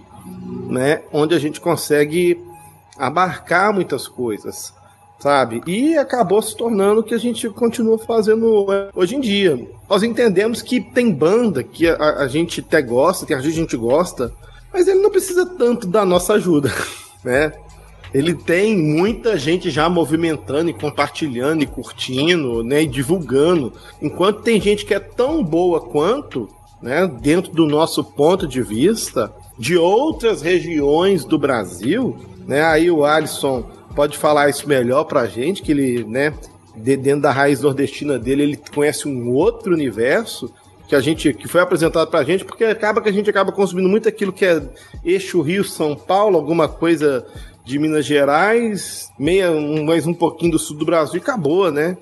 né? 0.69 1.01
Onde 1.11 1.35
a 1.35 1.39
gente 1.39 1.59
consegue 1.59 2.41
abarcar 2.97 3.73
muitas 3.73 4.07
coisas, 4.07 4.73
sabe? 5.19 5.61
E 5.67 5.97
acabou 5.97 6.41
se 6.41 6.55
tornando 6.55 7.01
o 7.01 7.03
que 7.03 7.13
a 7.13 7.19
gente 7.19 7.49
continua 7.49 7.99
fazendo 7.99 8.65
hoje 8.95 9.17
em 9.17 9.19
dia. 9.19 9.67
Nós 9.89 10.03
entendemos 10.03 10.61
que 10.61 10.79
tem 10.79 11.11
banda 11.11 11.63
que 11.63 11.87
a, 11.87 12.19
a 12.19 12.27
gente 12.29 12.61
até 12.61 12.81
gosta, 12.81 13.25
tem 13.25 13.35
a 13.35 13.41
gente 13.41 13.75
gosta, 13.75 14.33
mas 14.73 14.87
ele 14.87 14.99
não 14.99 15.11
precisa 15.11 15.45
tanto 15.45 15.87
da 15.87 16.03
nossa 16.03 16.33
ajuda, 16.33 16.73
né? 17.23 17.53
Ele 18.13 18.35
tem 18.35 18.77
muita 18.77 19.37
gente 19.37 19.71
já 19.71 19.89
movimentando 19.89 20.69
e 20.69 20.73
compartilhando 20.73 21.63
e 21.63 21.67
curtindo, 21.67 22.63
né, 22.63 22.83
e 22.83 22.87
divulgando. 22.87 23.73
Enquanto 23.99 24.43
tem 24.43 24.61
gente 24.61 24.85
que 24.85 24.93
é 24.93 24.99
tão 24.99 25.43
boa 25.43 25.81
quanto, 25.81 26.47
né, 26.79 27.07
dentro 27.07 27.51
do 27.51 27.65
nosso 27.65 28.03
ponto 28.03 28.45
de 28.45 28.61
vista, 28.61 29.33
de 29.57 29.77
outras 29.77 30.43
regiões 30.43 31.25
do 31.25 31.39
Brasil, 31.39 32.15
né? 32.47 32.63
Aí 32.63 32.91
o 32.91 33.03
Alisson 33.03 33.63
pode 33.95 34.17
falar 34.17 34.49
isso 34.49 34.67
melhor 34.67 35.05
pra 35.05 35.25
gente, 35.25 35.61
que 35.61 35.71
ele, 35.71 36.03
né, 36.03 36.33
de, 36.75 36.97
dentro 36.97 37.21
da 37.21 37.31
raiz 37.31 37.61
nordestina 37.61 38.19
dele, 38.19 38.43
ele 38.43 38.59
conhece 38.73 39.07
um 39.07 39.31
outro 39.31 39.73
universo 39.73 40.51
que 40.87 40.95
a 40.95 40.99
gente 40.99 41.33
que 41.33 41.47
foi 41.47 41.61
apresentado 41.61 42.09
pra 42.09 42.23
gente, 42.23 42.45
porque 42.45 42.63
acaba 42.63 43.01
que 43.01 43.09
a 43.09 43.13
gente 43.13 43.29
acaba 43.29 43.51
consumindo 43.51 43.89
muito 43.89 44.07
aquilo 44.07 44.33
que 44.33 44.45
é 44.45 44.61
eixo 45.03 45.41
Rio 45.41 45.63
São 45.63 45.95
Paulo, 45.95 46.37
alguma 46.37 46.67
coisa 46.67 47.25
de 47.63 47.79
Minas 47.79 48.05
Gerais, 48.05 49.11
meia, 49.17 49.49
mais 49.83 50.05
um 50.05 50.13
pouquinho 50.13 50.53
do 50.53 50.59
sul 50.59 50.77
do 50.77 50.85
Brasil 50.85 51.15
e 51.15 51.21
acabou, 51.21 51.71
né? 51.71 51.97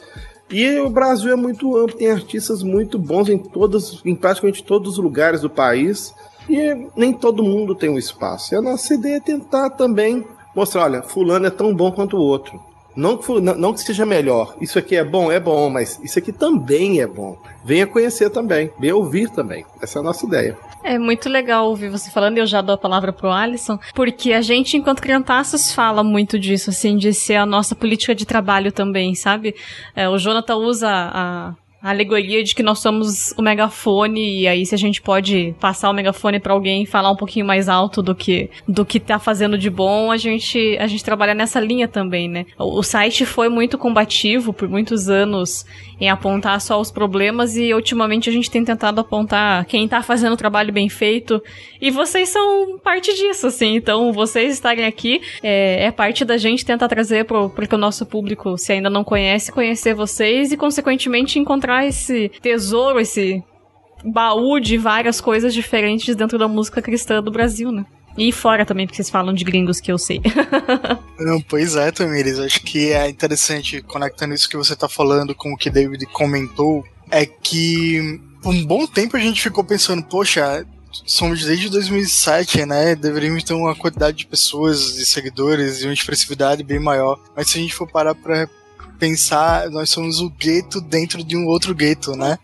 E 0.49 0.79
o 0.79 0.89
Brasil 0.89 1.31
é 1.31 1.35
muito 1.35 1.77
amplo, 1.77 1.97
tem 1.97 2.11
artistas 2.11 2.61
muito 2.61 2.99
bons 2.99 3.29
em 3.29 3.37
todas, 3.37 4.01
em 4.03 4.13
praticamente 4.13 4.63
todos 4.63 4.93
os 4.93 4.97
lugares 4.97 5.41
do 5.41 5.49
país. 5.49 6.13
E 6.49 6.89
nem 6.95 7.13
todo 7.13 7.43
mundo 7.43 7.73
tem 7.73 7.89
um 7.89 7.97
espaço. 7.97 8.53
E 8.53 8.57
a 8.57 8.61
nossa 8.61 8.93
ideia 8.93 9.15
é 9.15 9.19
tentar 9.21 9.69
também 9.69 10.25
mostrar, 10.53 10.83
olha, 10.83 11.01
fulano 11.01 11.45
é 11.45 11.49
tão 11.49 11.73
bom 11.73 11.91
quanto 11.91 12.17
o 12.17 12.21
outro. 12.21 12.59
Não 12.95 13.17
que, 13.17 13.39
não 13.39 13.73
que 13.73 13.79
seja 13.81 14.05
melhor. 14.05 14.55
Isso 14.59 14.77
aqui 14.77 14.95
é 14.95 15.03
bom, 15.03 15.31
é 15.31 15.39
bom, 15.39 15.69
mas 15.69 15.99
isso 16.03 16.19
aqui 16.19 16.31
também 16.31 16.99
é 16.99 17.07
bom. 17.07 17.37
Venha 17.63 17.87
conhecer 17.87 18.29
também, 18.29 18.71
venha 18.79 18.95
ouvir 18.95 19.29
também. 19.29 19.65
Essa 19.81 19.99
é 19.99 20.01
a 20.01 20.03
nossa 20.03 20.25
ideia. 20.25 20.57
É 20.83 20.97
muito 20.97 21.29
legal 21.29 21.67
ouvir 21.67 21.89
você 21.89 22.09
falando, 22.09 22.39
eu 22.39 22.45
já 22.45 22.59
dou 22.59 22.73
a 22.73 22.77
palavra 22.77 23.13
pro 23.13 23.31
Alisson, 23.31 23.79
porque 23.93 24.33
a 24.33 24.41
gente, 24.41 24.75
enquanto 24.75 25.01
crianças, 25.01 25.71
fala 25.71 26.03
muito 26.03 26.39
disso, 26.39 26.71
assim, 26.71 26.97
de 26.97 27.13
ser 27.13 27.35
a 27.35 27.45
nossa 27.45 27.75
política 27.75 28.15
de 28.15 28.25
trabalho 28.25 28.71
também, 28.71 29.13
sabe? 29.13 29.55
É, 29.95 30.09
o 30.09 30.17
Jonathan 30.17 30.55
usa 30.55 30.89
a, 30.89 31.53
a 31.81 31.89
alegoria 31.89 32.43
de 32.43 32.53
que 32.53 32.61
nós 32.61 32.79
somos 32.79 33.33
o 33.37 33.41
megafone 33.41 34.41
e 34.41 34.47
aí 34.47 34.65
se 34.65 34.75
a 34.75 34.77
gente 34.77 35.01
pode 35.01 35.55
passar 35.59 35.89
o 35.89 35.93
megafone 35.93 36.39
para 36.39 36.53
alguém 36.53 36.83
e 36.83 36.85
falar 36.85 37.11
um 37.11 37.15
pouquinho 37.15 37.45
mais 37.45 37.67
alto 37.67 38.01
do 38.03 38.13
que 38.13 38.49
do 38.67 38.85
que 38.85 38.99
tá 38.99 39.17
fazendo 39.17 39.57
de 39.57 39.69
bom, 39.69 40.11
a 40.11 40.17
gente 40.17 40.77
a 40.79 40.85
gente 40.85 41.03
trabalha 41.03 41.33
nessa 41.33 41.59
linha 41.59 41.87
também, 41.87 42.29
né? 42.29 42.45
O, 42.57 42.79
o 42.79 42.83
site 42.83 43.25
foi 43.25 43.49
muito 43.49 43.77
combativo 43.77 44.53
por 44.53 44.69
muitos 44.69 45.09
anos 45.09 45.65
em 46.01 46.09
apontar 46.09 46.59
só 46.59 46.81
os 46.81 46.89
problemas 46.89 47.55
e 47.55 47.71
ultimamente 47.75 48.27
a 48.27 48.33
gente 48.33 48.49
tem 48.49 48.65
tentado 48.65 48.99
apontar 48.99 49.63
quem 49.65 49.87
tá 49.87 50.01
fazendo 50.01 50.33
o 50.33 50.37
trabalho 50.37 50.73
bem 50.73 50.89
feito 50.89 51.41
e 51.79 51.91
vocês 51.91 52.27
são 52.29 52.79
parte 52.79 53.13
disso, 53.13 53.45
assim. 53.45 53.75
Então, 53.75 54.11
vocês 54.11 54.51
estarem 54.51 54.85
aqui 54.85 55.21
é, 55.43 55.85
é 55.85 55.91
parte 55.91 56.25
da 56.25 56.37
gente 56.37 56.65
tentar 56.65 56.87
trazer 56.87 57.25
pro, 57.25 57.51
pro 57.51 57.77
nosso 57.77 58.03
público, 58.03 58.57
se 58.57 58.73
ainda 58.73 58.89
não 58.89 59.03
conhece, 59.03 59.51
conhecer 59.51 59.93
vocês 59.93 60.51
e 60.51 60.57
consequentemente 60.57 61.37
encontrar 61.37 61.85
esse 61.85 62.29
tesouro, 62.41 62.99
esse 62.99 63.43
baú 64.03 64.59
de 64.59 64.79
várias 64.79 65.21
coisas 65.21 65.53
diferentes 65.53 66.15
dentro 66.15 66.39
da 66.39 66.47
música 66.47 66.81
cristã 66.81 67.21
do 67.21 67.29
Brasil, 67.29 67.71
né? 67.71 67.85
E 68.17 68.31
fora 68.31 68.65
também, 68.65 68.85
porque 68.85 68.97
vocês 68.97 69.09
falam 69.09 69.33
de 69.33 69.43
gringos 69.43 69.79
que 69.79 69.91
eu 69.91 69.97
sei. 69.97 70.21
Não, 71.19 71.41
pois 71.41 71.75
é, 71.75 71.91
Tamires. 71.91 72.39
Acho 72.39 72.61
que 72.61 72.91
é 72.91 73.09
interessante, 73.09 73.81
conectando 73.81 74.33
isso 74.33 74.49
que 74.49 74.57
você 74.57 74.75
tá 74.75 74.89
falando 74.89 75.33
com 75.33 75.53
o 75.53 75.57
que 75.57 75.69
David 75.69 76.05
comentou, 76.07 76.83
é 77.09 77.25
que 77.25 78.19
por 78.41 78.53
um 78.53 78.65
bom 78.65 78.87
tempo 78.87 79.15
a 79.15 79.19
gente 79.19 79.41
ficou 79.41 79.63
pensando, 79.63 80.03
poxa, 80.03 80.65
somos 81.05 81.45
desde 81.45 81.69
2007, 81.69 82.65
né? 82.65 82.95
Deveríamos 82.95 83.43
ter 83.43 83.53
uma 83.53 83.75
quantidade 83.75 84.17
de 84.17 84.25
pessoas, 84.25 84.95
de 84.95 85.05
seguidores 85.05 85.81
e 85.81 85.85
uma 85.85 85.93
expressividade 85.93 86.63
bem 86.63 86.79
maior. 86.79 87.19
Mas 87.35 87.49
se 87.49 87.57
a 87.57 87.61
gente 87.61 87.73
for 87.73 87.87
parar 87.87 88.15
pra 88.15 88.47
pensar, 88.99 89.69
nós 89.69 89.89
somos 89.89 90.19
o 90.19 90.29
gueto 90.29 90.79
dentro 90.79 91.23
de 91.23 91.35
um 91.35 91.47
outro 91.47 91.73
gueto, 91.73 92.15
né? 92.15 92.37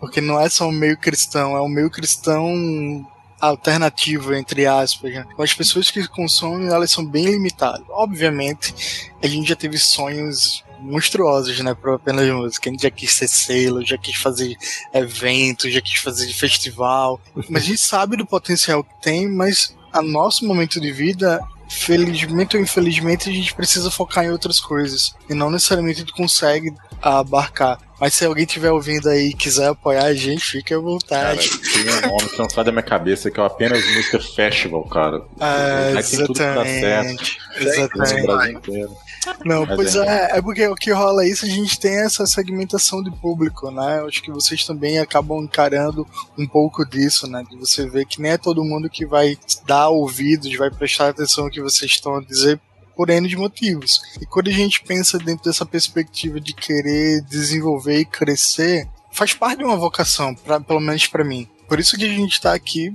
Porque 0.00 0.20
não 0.20 0.40
é 0.40 0.48
só 0.48 0.68
um 0.68 0.72
meio 0.72 0.96
cristão, 0.96 1.56
é 1.56 1.60
um 1.60 1.68
meio 1.68 1.90
cristão 1.90 3.06
alternativo, 3.40 4.34
entre 4.34 4.66
aspas. 4.66 5.14
Né? 5.14 5.26
As 5.38 5.54
pessoas 5.54 5.90
que 5.90 6.06
consomem, 6.08 6.68
elas 6.68 6.90
são 6.90 7.04
bem 7.04 7.26
limitadas. 7.26 7.82
Obviamente, 7.88 8.74
a 9.22 9.26
gente 9.26 9.48
já 9.48 9.56
teve 9.56 9.78
sonhos 9.78 10.64
monstruosos, 10.80 11.60
né, 11.60 11.74
para 11.74 11.94
apenas 11.94 12.28
música. 12.30 12.68
A 12.68 12.72
gente 12.72 12.82
já 12.82 12.90
quis 12.90 13.12
ser 13.12 13.28
selo, 13.28 13.84
já 13.84 13.98
quis 13.98 14.16
fazer 14.16 14.56
evento, 14.92 15.70
já 15.70 15.80
quis 15.80 15.96
fazer 15.96 16.32
festival. 16.32 17.20
Mas 17.48 17.62
a 17.62 17.66
gente 17.66 17.80
sabe 17.80 18.16
do 18.16 18.26
potencial 18.26 18.82
que 18.82 19.02
tem, 19.02 19.28
mas 19.28 19.76
a 19.92 20.00
nosso 20.00 20.46
momento 20.46 20.80
de 20.80 20.90
vida 20.90 21.40
felizmente 21.70 22.56
ou 22.56 22.62
infelizmente, 22.62 23.30
a 23.30 23.32
gente 23.32 23.54
precisa 23.54 23.90
focar 23.90 24.24
em 24.24 24.30
outras 24.30 24.58
coisas. 24.58 25.14
E 25.28 25.34
não 25.34 25.50
necessariamente 25.50 25.98
a 25.98 26.00
gente 26.00 26.12
consegue 26.12 26.74
abarcar. 27.00 27.78
Mas 28.00 28.14
se 28.14 28.24
alguém 28.24 28.44
estiver 28.44 28.72
ouvindo 28.72 29.08
aí 29.08 29.28
e 29.28 29.34
quiser 29.34 29.68
apoiar 29.68 30.04
a 30.04 30.14
gente, 30.14 30.44
fique 30.44 30.74
à 30.74 30.78
vontade. 30.78 31.48
Cara, 31.48 31.62
tem 31.72 32.08
um 32.10 32.16
nome 32.16 32.28
que 32.30 32.38
não 32.38 32.50
sai 32.50 32.64
da 32.64 32.72
minha 32.72 32.82
cabeça, 32.82 33.30
que 33.30 33.38
é 33.38 33.44
apenas 33.44 33.86
música 33.94 34.18
festival, 34.18 34.84
cara. 34.84 35.22
Ah, 35.38 35.90
exatamente. 35.90 36.16
Tem 36.16 36.26
tudo 36.26 36.34
que 36.34 36.42
dá 36.42 36.64
certo. 36.64 37.36
Exatamente. 37.60 38.88
Não, 39.44 39.66
Mas 39.66 39.76
pois 39.76 39.94
é. 39.96 40.06
é, 40.06 40.38
é 40.38 40.42
porque 40.42 40.66
o 40.66 40.74
que 40.74 40.92
rola 40.92 41.26
isso, 41.26 41.44
a 41.44 41.48
gente 41.48 41.78
tem 41.78 42.00
essa 42.00 42.26
segmentação 42.26 43.02
de 43.02 43.10
público, 43.10 43.70
né? 43.70 43.98
Eu 44.00 44.08
acho 44.08 44.22
que 44.22 44.30
vocês 44.30 44.64
também 44.64 44.98
acabam 44.98 45.42
encarando 45.42 46.06
um 46.38 46.46
pouco 46.46 46.84
disso, 46.84 47.26
né? 47.26 47.44
De 47.48 47.56
você 47.56 47.88
ver 47.88 48.06
que 48.06 48.20
nem 48.20 48.32
é 48.32 48.38
todo 48.38 48.64
mundo 48.64 48.88
que 48.88 49.04
vai 49.04 49.38
dar 49.66 49.88
ouvidos, 49.88 50.54
vai 50.56 50.70
prestar 50.70 51.08
atenção 51.10 51.44
no 51.44 51.50
que 51.50 51.60
vocês 51.60 51.90
estão 51.90 52.16
a 52.16 52.22
dizer 52.22 52.60
por 52.96 53.08
N 53.08 53.28
de 53.28 53.36
motivos. 53.36 54.02
E 54.20 54.26
quando 54.26 54.48
a 54.48 54.52
gente 54.52 54.82
pensa 54.82 55.18
dentro 55.18 55.44
dessa 55.44 55.64
perspectiva 55.64 56.40
de 56.40 56.52
querer 56.52 57.22
desenvolver 57.22 57.98
e 57.98 58.04
crescer, 58.04 58.88
faz 59.10 59.32
parte 59.32 59.58
de 59.58 59.64
uma 59.64 59.76
vocação, 59.76 60.34
pra, 60.34 60.60
pelo 60.60 60.80
menos 60.80 61.06
para 61.06 61.24
mim. 61.24 61.48
Por 61.70 61.78
isso 61.78 61.96
que 61.96 62.04
a 62.04 62.08
gente 62.08 62.32
está 62.32 62.52
aqui 62.52 62.92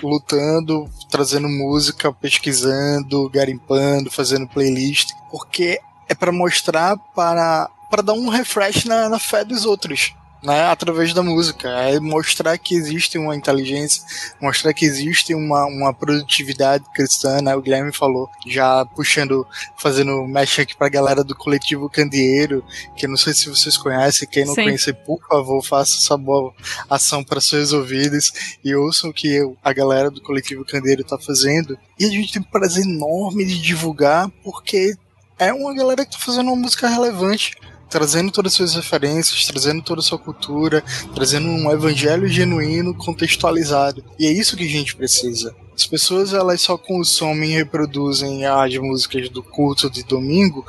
lutando, 0.00 0.88
trazendo 1.10 1.48
música, 1.48 2.12
pesquisando, 2.12 3.28
garimpando, 3.28 4.12
fazendo 4.12 4.46
playlist, 4.46 5.10
porque 5.28 5.80
é 6.08 6.14
para 6.14 6.30
mostrar 6.30 6.96
para 7.16 7.68
para 7.90 8.00
dar 8.00 8.12
um 8.12 8.28
refresh 8.28 8.84
na, 8.84 9.08
na 9.08 9.18
fé 9.18 9.44
dos 9.44 9.66
outros 9.66 10.14
né, 10.42 10.66
através 10.66 11.14
da 11.14 11.22
música. 11.22 11.68
É 11.68 12.00
mostrar 12.00 12.58
que 12.58 12.74
existe 12.74 13.16
uma 13.16 13.36
inteligência, 13.36 14.02
mostrar 14.40 14.74
que 14.74 14.84
existe 14.84 15.34
uma, 15.34 15.66
uma 15.66 15.94
produtividade 15.94 16.84
cristã, 16.94 17.40
né? 17.40 17.54
O 17.54 17.62
Guilherme 17.62 17.92
falou, 17.92 18.28
já 18.46 18.84
puxando, 18.84 19.46
fazendo 19.78 20.26
mexe 20.26 20.62
aqui 20.62 20.76
pra 20.76 20.88
galera 20.88 21.22
do 21.22 21.36
coletivo 21.36 21.88
Candeeiro, 21.88 22.64
que 22.96 23.06
não 23.06 23.16
sei 23.16 23.32
se 23.32 23.48
vocês 23.48 23.76
conhecem, 23.76 24.28
quem 24.28 24.44
não 24.44 24.54
Sim. 24.54 24.64
conhece, 24.64 24.92
por 24.92 25.20
favor, 25.28 25.62
faça 25.62 25.96
essa 25.96 26.16
boa 26.16 26.52
ação 26.90 27.22
para 27.22 27.40
seus 27.40 27.72
ouvidos 27.72 28.32
e 28.64 28.74
ouçam 28.74 29.10
o 29.10 29.14
que 29.14 29.40
a 29.62 29.72
galera 29.72 30.10
do 30.10 30.20
coletivo 30.20 30.64
Candeeiro 30.64 31.04
tá 31.04 31.18
fazendo. 31.18 31.78
E 31.98 32.04
a 32.04 32.10
gente 32.10 32.32
tem 32.32 32.42
um 32.42 32.44
prazer 32.44 32.84
enorme 32.84 33.44
de 33.44 33.60
divulgar, 33.60 34.28
porque 34.42 34.96
é 35.38 35.52
uma 35.52 35.74
galera 35.74 36.04
que 36.04 36.12
tá 36.12 36.18
fazendo 36.18 36.48
uma 36.48 36.56
música 36.56 36.88
relevante 36.88 37.56
trazendo 37.92 38.32
todas 38.32 38.52
as 38.52 38.56
suas 38.56 38.74
referências, 38.74 39.46
trazendo 39.46 39.82
toda 39.82 40.00
a 40.00 40.02
sua 40.02 40.18
cultura, 40.18 40.82
trazendo 41.14 41.46
um 41.46 41.70
evangelho 41.70 42.26
genuíno, 42.26 42.94
contextualizado. 42.94 44.02
E 44.18 44.26
é 44.26 44.32
isso 44.32 44.56
que 44.56 44.64
a 44.64 44.68
gente 44.68 44.96
precisa. 44.96 45.54
As 45.76 45.86
pessoas 45.86 46.32
elas 46.32 46.62
só 46.62 46.78
consomem 46.78 47.50
e 47.50 47.54
reproduzem 47.54 48.46
as 48.46 48.74
músicas 48.78 49.28
do 49.28 49.42
culto 49.42 49.90
de 49.90 50.02
domingo, 50.04 50.64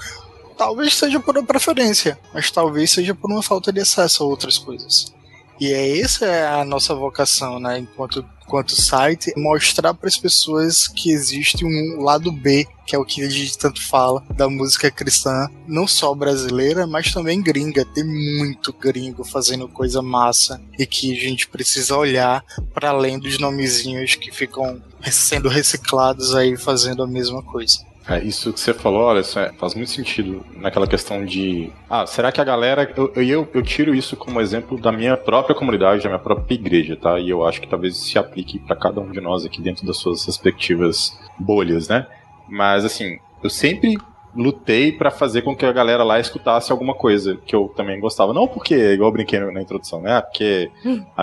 talvez 0.57 0.95
seja 0.95 1.17
por 1.17 1.37
uma 1.37 1.47
preferência, 1.47 2.19
mas 2.33 2.51
talvez 2.51 2.91
seja 2.91 3.15
por 3.15 3.31
uma 3.31 3.41
falta 3.41 3.71
de 3.71 3.79
acesso 3.79 4.23
a 4.23 4.27
outras 4.27 4.57
coisas. 4.57 5.13
E 5.59 5.71
é 5.71 5.99
essa 5.99 6.25
é 6.25 6.47
a 6.47 6.65
nossa 6.65 6.93
vocação, 6.95 7.59
né, 7.59 7.79
enquanto 7.79 8.25
quanto 8.45 8.79
site, 8.79 9.33
mostrar 9.37 9.93
para 9.93 10.07
as 10.07 10.17
pessoas 10.17 10.87
que 10.87 11.11
existe 11.11 11.65
um 11.65 12.01
lado 12.01 12.31
B, 12.31 12.67
que 12.85 12.95
é 12.95 12.99
o 12.99 13.05
que 13.05 13.23
a 13.23 13.29
gente 13.29 13.57
tanto 13.57 13.81
fala 13.81 14.23
da 14.35 14.49
música 14.49 14.91
cristã, 14.91 15.49
não 15.67 15.87
só 15.87 16.13
brasileira, 16.13 16.85
mas 16.85 17.11
também 17.11 17.41
gringa. 17.41 17.85
Tem 17.85 18.03
muito 18.03 18.73
gringo 18.73 19.23
fazendo 19.23 19.67
coisa 19.67 20.01
massa 20.01 20.61
e 20.77 20.85
que 20.85 21.17
a 21.17 21.19
gente 21.19 21.47
precisa 21.47 21.97
olhar 21.97 22.43
para 22.73 22.89
além 22.89 23.17
dos 23.17 23.39
nomezinhos 23.39 24.15
que 24.15 24.31
ficam 24.31 24.81
sendo 25.09 25.49
reciclados 25.49 26.35
aí 26.35 26.57
fazendo 26.57 27.03
a 27.03 27.07
mesma 27.07 27.41
coisa. 27.41 27.79
É, 28.07 28.21
isso 28.21 28.51
que 28.51 28.59
você 28.59 28.73
falou, 28.73 29.03
olha, 29.03 29.19
é, 29.21 29.53
faz 29.53 29.75
muito 29.75 29.89
sentido 29.89 30.45
naquela 30.57 30.85
questão 30.85 31.23
de. 31.23 31.71
Ah, 31.89 32.05
será 32.05 32.31
que 32.31 32.41
a 32.41 32.43
galera. 32.43 32.91
Eu, 32.97 33.13
eu, 33.15 33.49
eu 33.53 33.61
tiro 33.61 33.95
isso 33.95 34.17
como 34.17 34.41
exemplo 34.41 34.79
da 34.79 34.91
minha 34.91 35.15
própria 35.15 35.55
comunidade, 35.55 36.03
da 36.03 36.09
minha 36.09 36.19
própria 36.19 36.53
igreja, 36.53 36.97
tá? 36.97 37.17
E 37.17 37.29
eu 37.29 37.45
acho 37.45 37.61
que 37.61 37.67
talvez 37.67 37.95
se 37.95 38.17
aplique 38.17 38.59
para 38.59 38.75
cada 38.75 38.99
um 38.99 39.09
de 39.09 39.21
nós 39.21 39.45
aqui 39.45 39.61
dentro 39.61 39.85
das 39.85 39.97
suas 39.97 40.25
respectivas 40.25 41.17
bolhas, 41.39 41.87
né? 41.87 42.05
Mas 42.49 42.83
assim, 42.83 43.19
eu 43.41 43.49
sempre 43.49 43.97
lutei 44.35 44.91
para 44.91 45.11
fazer 45.11 45.41
com 45.41 45.55
que 45.55 45.65
a 45.65 45.71
galera 45.71 46.03
lá 46.03 46.19
escutasse 46.19 46.71
alguma 46.71 46.93
coisa 46.95 47.37
que 47.45 47.55
eu 47.55 47.71
também 47.75 47.99
gostava. 47.99 48.33
Não 48.33 48.47
porque, 48.47 48.75
igual 48.75 49.09
eu 49.09 49.13
brinquei 49.13 49.39
na 49.39 49.61
introdução, 49.61 50.01
né? 50.01 50.21
Porque 50.21 50.71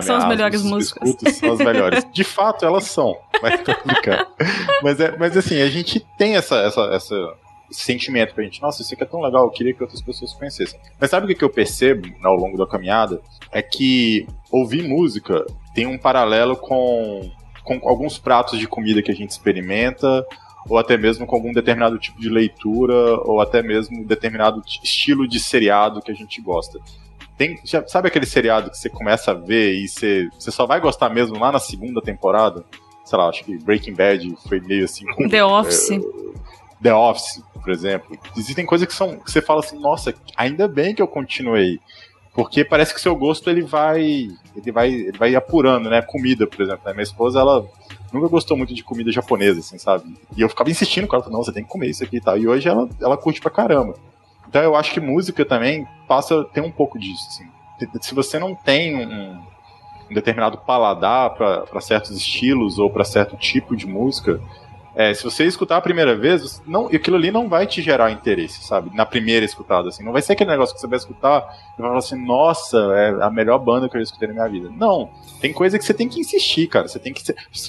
são 0.03 0.17
as 0.17 0.29
melhores 0.29 0.63
músicas. 0.63 1.17
São 1.35 1.53
as 1.53 1.59
melhores. 1.59 2.07
De 2.13 2.25
fato, 2.25 2.65
elas 2.65 2.85
são. 2.85 3.17
Mas 3.43 3.61
tô 3.63 3.73
brincando. 3.85 4.27
mas, 4.83 5.01
é, 5.01 5.17
mas 5.17 5.37
assim, 5.37 5.61
a 5.61 5.69
gente 5.69 6.01
tem 6.17 6.37
essa, 6.37 6.57
essa, 6.57 6.83
essa 6.93 7.15
esse 7.71 7.83
sentimento 7.83 8.35
pra 8.35 8.43
gente, 8.43 8.61
nossa, 8.61 8.83
isso 8.83 8.93
aqui 8.93 9.05
é 9.05 9.07
tão 9.07 9.21
legal, 9.21 9.45
eu 9.45 9.51
queria 9.51 9.73
que 9.73 9.83
outras 9.83 10.03
pessoas 10.03 10.33
conhecessem. 10.33 10.79
Mas 10.99 11.11
sabe 11.11 11.33
o 11.33 11.37
que 11.37 11.45
eu 11.45 11.49
percebo 11.49 12.09
ao 12.25 12.35
longo 12.35 12.59
da 12.59 12.67
caminhada? 12.67 13.21
É 13.53 13.63
que 13.63 14.27
ouvir 14.51 14.83
música 14.83 15.47
tem 15.73 15.87
um 15.87 15.97
paralelo 15.97 16.57
com, 16.57 17.31
com 17.63 17.81
alguns 17.89 18.19
pratos 18.19 18.59
de 18.59 18.67
comida 18.67 19.03
que 19.03 19.11
a 19.11 19.15
gente 19.15 19.31
experimenta, 19.31 20.27
ou 20.71 20.79
até 20.79 20.97
mesmo 20.97 21.27
com 21.27 21.35
algum 21.35 21.53
determinado 21.53 21.99
tipo 21.99 22.21
de 22.21 22.29
leitura, 22.29 22.95
ou 23.25 23.41
até 23.41 23.61
mesmo 23.61 24.07
determinado 24.07 24.63
estilo 24.83 25.27
de 25.27 25.41
seriado 25.41 26.01
que 26.01 26.13
a 26.13 26.15
gente 26.15 26.41
gosta. 26.41 26.79
Tem, 27.37 27.59
já, 27.65 27.85
sabe 27.89 28.07
aquele 28.07 28.25
seriado 28.25 28.71
que 28.71 28.79
você 28.79 28.89
começa 28.89 29.33
a 29.33 29.35
ver 29.35 29.75
e 29.75 29.89
você, 29.89 30.29
você 30.39 30.53
só 30.53 30.67
vai 30.67 30.81
gostar 30.81 31.09
mesmo 31.09 31.37
lá 31.41 31.51
na 31.51 31.59
segunda 31.59 32.01
temporada? 32.01 32.65
Sei 33.05 33.19
lá, 33.19 33.29
acho 33.29 33.43
que 33.45 33.59
Breaking 33.59 33.95
Bad 33.95 34.37
foi 34.49 34.61
meio 34.61 34.85
assim. 34.85 35.05
Com, 35.07 35.29
The 35.29 35.45
Office. 35.45 35.91
É, 35.91 36.01
The 36.81 36.95
Office, 36.95 37.43
por 37.53 37.73
exemplo. 37.73 38.17
Existem 38.37 38.65
coisas 38.65 38.87
que 38.87 38.95
são 38.95 39.19
que 39.19 39.31
você 39.31 39.43
fala 39.43 39.61
assim, 39.61 39.77
nossa, 39.81 40.15
ainda 40.37 40.69
bem 40.69 40.95
que 40.95 41.03
eu 41.03 41.09
continuei. 41.09 41.81
Porque 42.33 42.65
parece 42.65 42.95
que 42.95 43.01
seu 43.01 43.17
gosto 43.17 43.51
ele 43.51 43.63
vai, 43.63 44.29
ele 44.55 44.73
vai, 44.73 44.89
ele 44.89 45.19
vai 45.19 45.35
apurando, 45.35 45.91
né? 45.91 46.01
Comida, 46.01 46.47
por 46.47 46.63
exemplo. 46.63 46.83
Né? 46.85 46.93
Minha 46.93 47.03
esposa, 47.03 47.41
ela 47.41 47.67
nunca 48.13 48.29
gostou 48.29 48.57
muito 48.57 48.75
de 48.75 48.83
comida 48.83 49.11
japonesa, 49.11 49.61
assim, 49.61 49.79
sabe? 49.79 50.17
E 50.37 50.41
eu 50.41 50.49
ficava 50.49 50.71
insistindo 50.71 51.07
com 51.07 51.17
ela, 51.17 51.29
não, 51.29 51.43
você 51.43 51.53
tem 51.53 51.65
que 51.65 51.71
comer 51.71 51.89
isso 51.89 52.05
aqui 52.05 52.17
e 52.17 52.21
tal. 52.21 52.37
E 52.39 52.49
hoje 52.49 52.69
ela, 52.69 52.89
ela 53.01 53.17
curte 53.17 53.41
pra 53.41 53.51
caramba. 53.51 53.95
Então 54.49 54.63
eu 54.63 54.75
acho 54.75 54.93
que 54.93 55.01
música 55.01 55.45
também 55.45 55.87
passa 56.09 56.41
a 56.41 56.45
ter 56.45 56.61
um 56.61 56.71
pouco 56.71 56.99
disso, 56.99 57.27
assim. 57.29 57.49
Se 58.01 58.15
você 58.15 58.39
não 58.39 58.55
tem 58.55 58.97
um, 58.97 59.41
um 60.11 60.15
determinado 60.15 60.59
paladar 60.59 61.31
para 61.31 61.81
certos 61.81 62.11
estilos 62.17 62.79
ou 62.79 62.91
para 62.91 63.05
certo 63.05 63.37
tipo 63.37 63.77
de 63.77 63.87
música, 63.87 64.41
é, 64.95 65.15
se 65.15 65.23
você 65.23 65.45
escutar 65.45 65.77
a 65.77 65.81
primeira 65.81 66.17
vez, 66.17 66.61
não, 66.67 66.87
aquilo 66.87 67.17
ali 67.17 67.31
não 67.31 67.49
vai 67.49 67.67
te 67.67 67.81
gerar 67.81 68.11
interesse, 68.11 68.65
sabe? 68.65 68.95
Na 68.95 69.07
primeira 69.07 69.45
escutada, 69.45 69.89
assim. 69.89 70.03
Não 70.03 70.13
vai 70.13 70.21
ser 70.21 70.33
aquele 70.33 70.51
negócio 70.51 70.75
que 70.75 70.81
você 70.81 70.87
vai 70.87 70.99
escutar 70.99 71.49
e 71.79 71.81
vai 71.81 71.89
falar 71.89 71.99
assim, 71.99 72.25
nossa, 72.25 72.77
é 72.77 73.25
a 73.25 73.31
melhor 73.31 73.59
banda 73.59 73.89
que 73.89 73.97
eu 73.97 74.03
escutei 74.03 74.29
na 74.29 74.35
minha 74.35 74.49
vida. 74.49 74.71
Não. 74.77 75.11
Tem 75.41 75.53
coisa 75.53 75.79
que 75.79 75.85
você 75.85 75.95
tem 75.95 76.09
que 76.09 76.21
insistir, 76.21 76.67
cara. 76.67 76.89
Você 76.89 76.99
tem 76.99 77.13
que. 77.13 77.23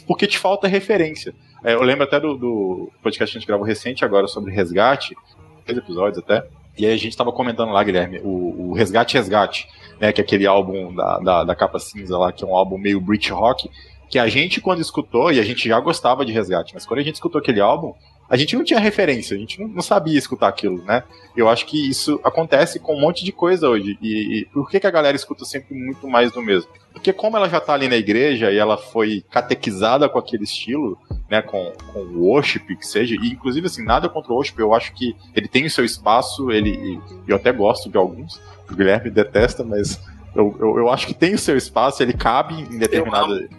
Porque 0.07 0.25
te 0.25 0.37
falta 0.37 0.67
referência. 0.67 1.33
É, 1.63 1.73
eu 1.73 1.83
lembro 1.83 2.03
até 2.03 2.19
do, 2.19 2.35
do, 2.35 2.91
podcast 3.03 3.31
que 3.31 3.37
a 3.37 3.39
gente 3.39 3.47
gravou 3.47 3.65
recente 3.65 4.03
agora 4.03 4.27
sobre 4.27 4.51
resgate, 4.51 5.15
três 5.63 5.77
episódios 5.77 6.17
até. 6.17 6.43
E 6.75 6.85
aí 6.87 6.93
a 6.93 6.97
gente 6.97 7.15
tava 7.15 7.31
comentando 7.31 7.71
lá, 7.71 7.83
Guilherme, 7.83 8.19
o, 8.23 8.69
o 8.69 8.73
Resgate 8.73 9.15
Resgate, 9.15 9.67
né? 9.99 10.11
Que 10.11 10.21
é 10.21 10.23
aquele 10.23 10.47
álbum 10.47 10.95
da, 10.95 11.19
da, 11.19 11.43
da 11.43 11.55
capa 11.55 11.77
cinza 11.77 12.17
lá, 12.17 12.31
que 12.31 12.43
é 12.43 12.47
um 12.47 12.55
álbum 12.55 12.79
meio 12.79 12.99
Brit 12.99 13.31
Rock 13.31 13.69
que 14.11 14.19
a 14.19 14.27
gente, 14.27 14.59
quando 14.59 14.81
escutou, 14.81 15.31
e 15.31 15.39
a 15.39 15.43
gente 15.43 15.69
já 15.69 15.79
gostava 15.79 16.25
de 16.25 16.33
Resgate, 16.33 16.73
mas 16.73 16.85
quando 16.85 16.99
a 16.99 17.03
gente 17.03 17.15
escutou 17.15 17.39
aquele 17.39 17.61
álbum, 17.61 17.93
a 18.29 18.35
gente 18.35 18.57
não 18.57 18.63
tinha 18.63 18.79
referência, 18.79 19.35
a 19.35 19.39
gente 19.39 19.61
não, 19.61 19.81
sabia 19.81 20.17
escutar 20.17 20.49
aquilo, 20.49 20.83
né? 20.83 21.03
Eu 21.35 21.47
acho 21.47 21.65
que 21.65 21.89
isso 21.89 22.19
acontece 22.21 22.77
com 22.77 22.95
um 22.95 22.99
monte 22.99 23.23
de 23.23 23.31
coisa 23.31 23.69
hoje. 23.69 23.97
E, 24.01 24.39
e, 24.39 24.45
por 24.53 24.69
que, 24.69 24.81
que 24.81 24.87
a 24.87 24.91
galera 24.91 25.15
escuta 25.15 25.45
sempre 25.45 25.73
muito 25.73 26.07
mais 26.09 26.31
do 26.31 26.41
mesmo? 26.41 26.69
Porque 26.91 27.13
como 27.13 27.37
ela 27.37 27.47
já 27.47 27.61
tá 27.61 27.73
ali 27.73 27.87
na 27.87 27.95
igreja 27.95 28.51
e 28.51 28.57
ela 28.57 28.77
foi 28.77 29.23
catequizada 29.31 30.09
com 30.09 30.19
aquele 30.19 30.43
estilo, 30.43 30.97
né, 31.29 31.41
com, 31.41 31.71
com 31.93 31.99
o 31.99 32.25
worship, 32.25 32.75
que 32.75 32.85
seja, 32.85 33.15
e 33.15 33.31
inclusive 33.31 33.67
assim, 33.67 33.83
nada 33.83 34.09
contra 34.09 34.33
o 34.33 34.35
worship, 34.35 34.59
eu 34.59 34.73
acho 34.73 34.93
que 34.93 35.15
ele 35.33 35.47
tem 35.47 35.65
o 35.65 35.69
seu 35.69 35.85
espaço, 35.85 36.51
ele, 36.51 36.99
eu 37.25 37.37
até 37.37 37.51
gosto 37.53 37.89
de 37.89 37.97
alguns, 37.97 38.41
o 38.69 38.75
Guilherme 38.75 39.09
detesta, 39.09 39.63
mas 39.63 40.01
eu, 40.35 40.55
eu, 40.59 40.77
eu 40.79 40.89
acho 40.89 41.07
que 41.07 41.13
tem 41.13 41.33
o 41.33 41.39
seu 41.39 41.57
espaço, 41.57 42.01
ele 42.01 42.13
cabe 42.13 42.55
em 42.55 42.77
determinada 42.77 43.49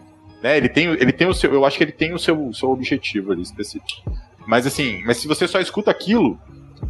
né? 0.43 0.57
Ele 0.57 0.69
tem, 0.69 0.87
ele 0.87 1.13
tem 1.13 1.29
o 1.29 1.35
seu, 1.35 1.53
eu 1.53 1.65
acho 1.65 1.79
que 1.79 1.85
ele 1.85 1.93
tem 1.93 2.13
o 2.13 2.19
seu, 2.19 2.53
seu 2.53 2.71
objetivo 2.71 3.33
ali 3.33 3.43
específico. 3.43 4.03
Mas 4.47 4.67
assim, 4.67 5.03
mas 5.05 5.19
se 5.19 5.29
você 5.29 5.47
só 5.47 5.61
escuta 5.61 5.91
aquilo, 5.91 6.39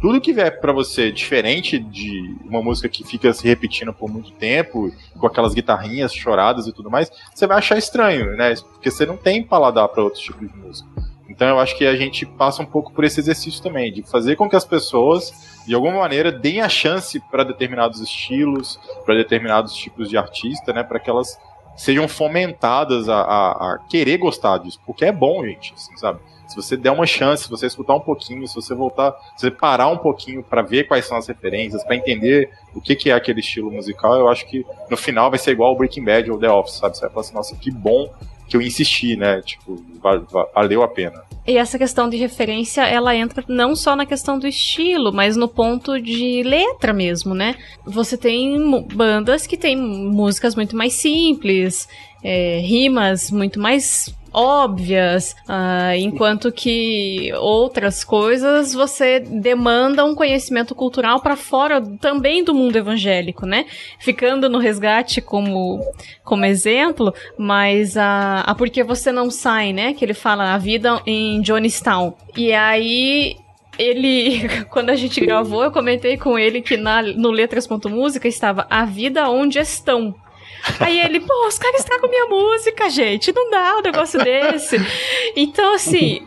tudo 0.01 0.19
que 0.19 0.33
vier 0.33 0.59
para 0.59 0.73
você 0.73 1.11
diferente 1.11 1.77
de 1.77 2.35
uma 2.45 2.61
música 2.61 2.89
que 2.89 3.03
fica 3.03 3.31
se 3.31 3.47
repetindo 3.47 3.93
por 3.93 4.09
muito 4.09 4.31
tempo, 4.31 4.91
com 5.17 5.27
aquelas 5.27 5.53
guitarrinhas 5.53 6.13
choradas 6.13 6.67
e 6.67 6.73
tudo 6.73 6.89
mais, 6.89 7.11
você 7.33 7.45
vai 7.45 7.57
achar 7.57 7.77
estranho, 7.77 8.35
né? 8.35 8.55
Porque 8.55 8.89
você 8.89 9.05
não 9.05 9.17
tem 9.17 9.43
paladar 9.43 9.87
para 9.89 10.03
outros 10.03 10.23
tipos 10.23 10.51
de 10.51 10.57
música. 10.57 10.89
Então 11.29 11.47
eu 11.47 11.59
acho 11.59 11.77
que 11.77 11.85
a 11.85 11.95
gente 11.95 12.25
passa 12.25 12.61
um 12.61 12.65
pouco 12.65 12.91
por 12.91 13.03
esse 13.03 13.19
exercício 13.19 13.61
também, 13.61 13.91
de 13.91 14.03
fazer 14.03 14.35
com 14.35 14.49
que 14.49 14.55
as 14.55 14.65
pessoas, 14.65 15.63
de 15.65 15.73
alguma 15.73 15.99
maneira, 15.99 16.31
deem 16.31 16.61
a 16.61 16.69
chance 16.69 17.19
para 17.31 17.43
determinados 17.43 18.01
estilos, 18.01 18.79
para 19.05 19.15
determinados 19.15 19.73
tipos 19.73 20.09
de 20.09 20.17
artista, 20.17 20.73
né? 20.73 20.83
Para 20.83 20.99
que 20.99 21.09
elas 21.09 21.37
sejam 21.75 22.07
fomentadas 22.07 23.09
a, 23.09 23.21
a, 23.21 23.51
a, 23.51 23.79
querer 23.89 24.17
gostar 24.17 24.57
disso, 24.59 24.79
porque 24.85 25.05
é 25.05 25.11
bom, 25.11 25.45
gente, 25.45 25.73
assim, 25.75 25.95
sabe? 25.97 26.19
Se 26.47 26.55
você 26.55 26.77
der 26.77 26.91
uma 26.91 27.07
chance, 27.07 27.43
se 27.43 27.49
você 27.49 27.65
escutar 27.65 27.95
um 27.95 27.99
pouquinho, 27.99 28.47
se 28.47 28.53
você 28.53 28.75
voltar, 28.75 29.13
se 29.35 29.41
você 29.41 29.51
parar 29.51 29.87
um 29.87 29.97
pouquinho 29.97 30.43
para 30.43 30.61
ver 30.61 30.83
quais 30.83 31.05
são 31.05 31.17
as 31.17 31.27
referências, 31.27 31.83
para 31.83 31.95
entender 31.95 32.51
o 32.75 32.81
que, 32.81 32.95
que 32.95 33.09
é 33.09 33.13
aquele 33.13 33.39
estilo 33.39 33.71
musical, 33.71 34.15
eu 34.15 34.27
acho 34.27 34.45
que 34.47 34.65
no 34.89 34.97
final 34.97 35.29
vai 35.29 35.39
ser 35.39 35.51
igual 35.51 35.73
o 35.73 35.75
Breaking 35.75 36.03
Bad 36.03 36.29
ou 36.29 36.37
The 36.37 36.51
Office, 36.51 36.75
sabe? 36.75 36.95
Você 36.95 37.01
vai 37.01 37.09
falar 37.09 37.21
assim, 37.21 37.33
nossa, 37.33 37.55
que 37.55 37.71
bom 37.71 38.07
que 38.47 38.55
eu 38.55 38.61
insisti, 38.61 39.15
né? 39.15 39.41
Tipo, 39.41 39.83
valeu 40.53 40.83
a 40.83 40.87
pena. 40.87 41.23
E 41.45 41.57
essa 41.57 41.77
questão 41.77 42.09
de 42.09 42.15
referência, 42.15 42.83
ela 42.83 43.13
entra 43.15 43.43
não 43.49 43.75
só 43.75 43.95
na 43.95 44.05
questão 44.05 44.39
do 44.39 44.47
estilo, 44.47 45.11
mas 45.11 45.35
no 45.35 45.47
ponto 45.47 45.99
de 45.99 46.41
letra 46.41 46.93
mesmo, 46.93 47.33
né? 47.35 47.55
Você 47.85 48.17
tem 48.17 48.81
bandas 48.93 49.45
que 49.45 49.57
têm 49.57 49.75
músicas 49.75 50.55
muito 50.55 50.75
mais 50.75 50.93
simples, 50.93 51.87
é, 52.23 52.59
rimas 52.59 53.29
muito 53.29 53.59
mais 53.59 54.13
óbvias, 54.33 55.35
uh, 55.47 55.95
enquanto 55.95 56.51
que 56.51 57.31
outras 57.35 58.03
coisas 58.03 58.73
você 58.73 59.19
demanda 59.19 60.03
um 60.03 60.15
conhecimento 60.15 60.73
cultural 60.73 61.21
para 61.21 61.35
fora 61.35 61.79
também 62.01 62.43
do 62.43 62.53
mundo 62.53 62.75
evangélico, 62.75 63.45
né? 63.45 63.65
Ficando 63.99 64.49
no 64.49 64.57
resgate 64.57 65.21
como, 65.21 65.79
como 66.23 66.45
exemplo, 66.45 67.13
mas 67.37 67.95
a, 67.95 68.53
Porque 68.57 68.83
Você 68.83 69.11
Não 69.11 69.29
Sai, 69.29 69.71
né? 69.71 69.93
Que 69.93 70.03
ele 70.03 70.15
fala 70.15 70.53
a 70.53 70.57
vida 70.57 70.99
em 71.05 71.39
Johnstown. 71.41 72.15
E 72.35 72.51
aí 72.53 73.35
ele, 73.77 74.49
quando 74.71 74.89
a 74.89 74.95
gente 74.95 75.21
gravou, 75.21 75.63
eu 75.63 75.71
comentei 75.71 76.17
com 76.17 76.39
ele 76.39 76.61
que 76.61 76.75
na, 76.75 77.03
no 77.03 77.29
Letras.música 77.29 78.27
estava 78.27 78.65
A 78.69 78.83
Vida 78.83 79.29
Onde 79.29 79.59
Estão. 79.59 80.15
Aí 80.79 80.99
ele, 80.99 81.19
pô, 81.19 81.47
os 81.47 81.57
caras 81.57 81.81
estragam 81.81 82.09
minha 82.09 82.25
música, 82.25 82.89
gente. 82.89 83.33
Não 83.33 83.49
dá 83.49 83.77
um 83.77 83.81
negócio 83.81 84.23
desse. 84.23 84.77
Então, 85.35 85.73
assim. 85.73 86.21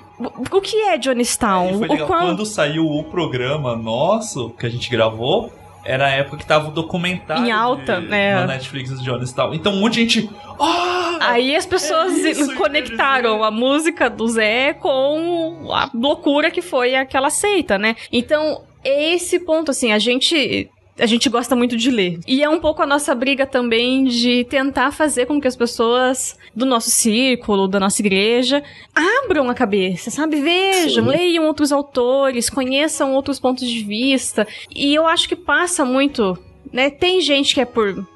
O 0.50 0.62
que 0.62 0.80
é 0.80 0.96
Johnstown? 0.96 1.84
É, 1.84 2.02
o 2.02 2.06
Quando 2.06 2.46
saiu 2.46 2.86
o 2.86 3.04
programa 3.04 3.76
nosso, 3.76 4.48
que 4.58 4.64
a 4.64 4.70
gente 4.70 4.88
gravou, 4.88 5.52
era 5.84 6.06
a 6.06 6.10
época 6.10 6.38
que 6.38 6.46
tava 6.46 6.68
o 6.68 6.70
documentário 6.70 7.44
em 7.44 7.50
alta, 7.52 8.00
de, 8.00 8.08
né? 8.08 8.34
na 8.34 8.46
Netflix 8.46 8.98
de 8.98 9.04
Johnstown. 9.04 9.54
Então 9.54 9.72
um 9.72 9.80
monte 9.80 10.04
de 10.04 10.20
gente. 10.20 10.30
Oh, 10.58 11.18
Aí 11.20 11.54
as 11.54 11.64
pessoas 11.64 12.24
é 12.24 12.54
conectaram 12.54 13.44
a 13.44 13.50
música 13.50 14.10
do 14.10 14.26
Zé 14.26 14.72
com 14.74 15.68
a 15.70 15.90
loucura 15.94 16.50
que 16.50 16.62
foi 16.62 16.94
aquela 16.94 17.30
seita, 17.30 17.78
né? 17.78 17.94
Então, 18.12 18.62
esse 18.84 19.38
ponto, 19.38 19.70
assim, 19.70 19.92
a 19.92 19.98
gente 19.98 20.68
a 20.98 21.06
gente 21.06 21.28
gosta 21.28 21.54
muito 21.54 21.76
de 21.76 21.90
ler. 21.90 22.20
E 22.26 22.42
é 22.42 22.48
um 22.48 22.58
pouco 22.58 22.82
a 22.82 22.86
nossa 22.86 23.14
briga 23.14 23.46
também 23.46 24.04
de 24.04 24.44
tentar 24.44 24.90
fazer 24.92 25.26
com 25.26 25.40
que 25.40 25.48
as 25.48 25.56
pessoas 25.56 26.36
do 26.54 26.64
nosso 26.64 26.90
círculo, 26.90 27.68
da 27.68 27.78
nossa 27.78 28.00
igreja, 28.00 28.62
abram 28.94 29.50
a 29.50 29.54
cabeça, 29.54 30.10
sabe? 30.10 30.40
Vejam, 30.40 31.04
Sim. 31.04 31.10
leiam 31.10 31.46
outros 31.46 31.70
autores, 31.72 32.48
conheçam 32.48 33.14
outros 33.14 33.38
pontos 33.38 33.68
de 33.68 33.84
vista. 33.84 34.46
E 34.74 34.94
eu 34.94 35.06
acho 35.06 35.28
que 35.28 35.36
passa 35.36 35.84
muito, 35.84 36.38
né? 36.72 36.88
Tem 36.88 37.20
gente 37.20 37.54
que 37.54 37.60
é 37.60 37.64
por 37.64 38.06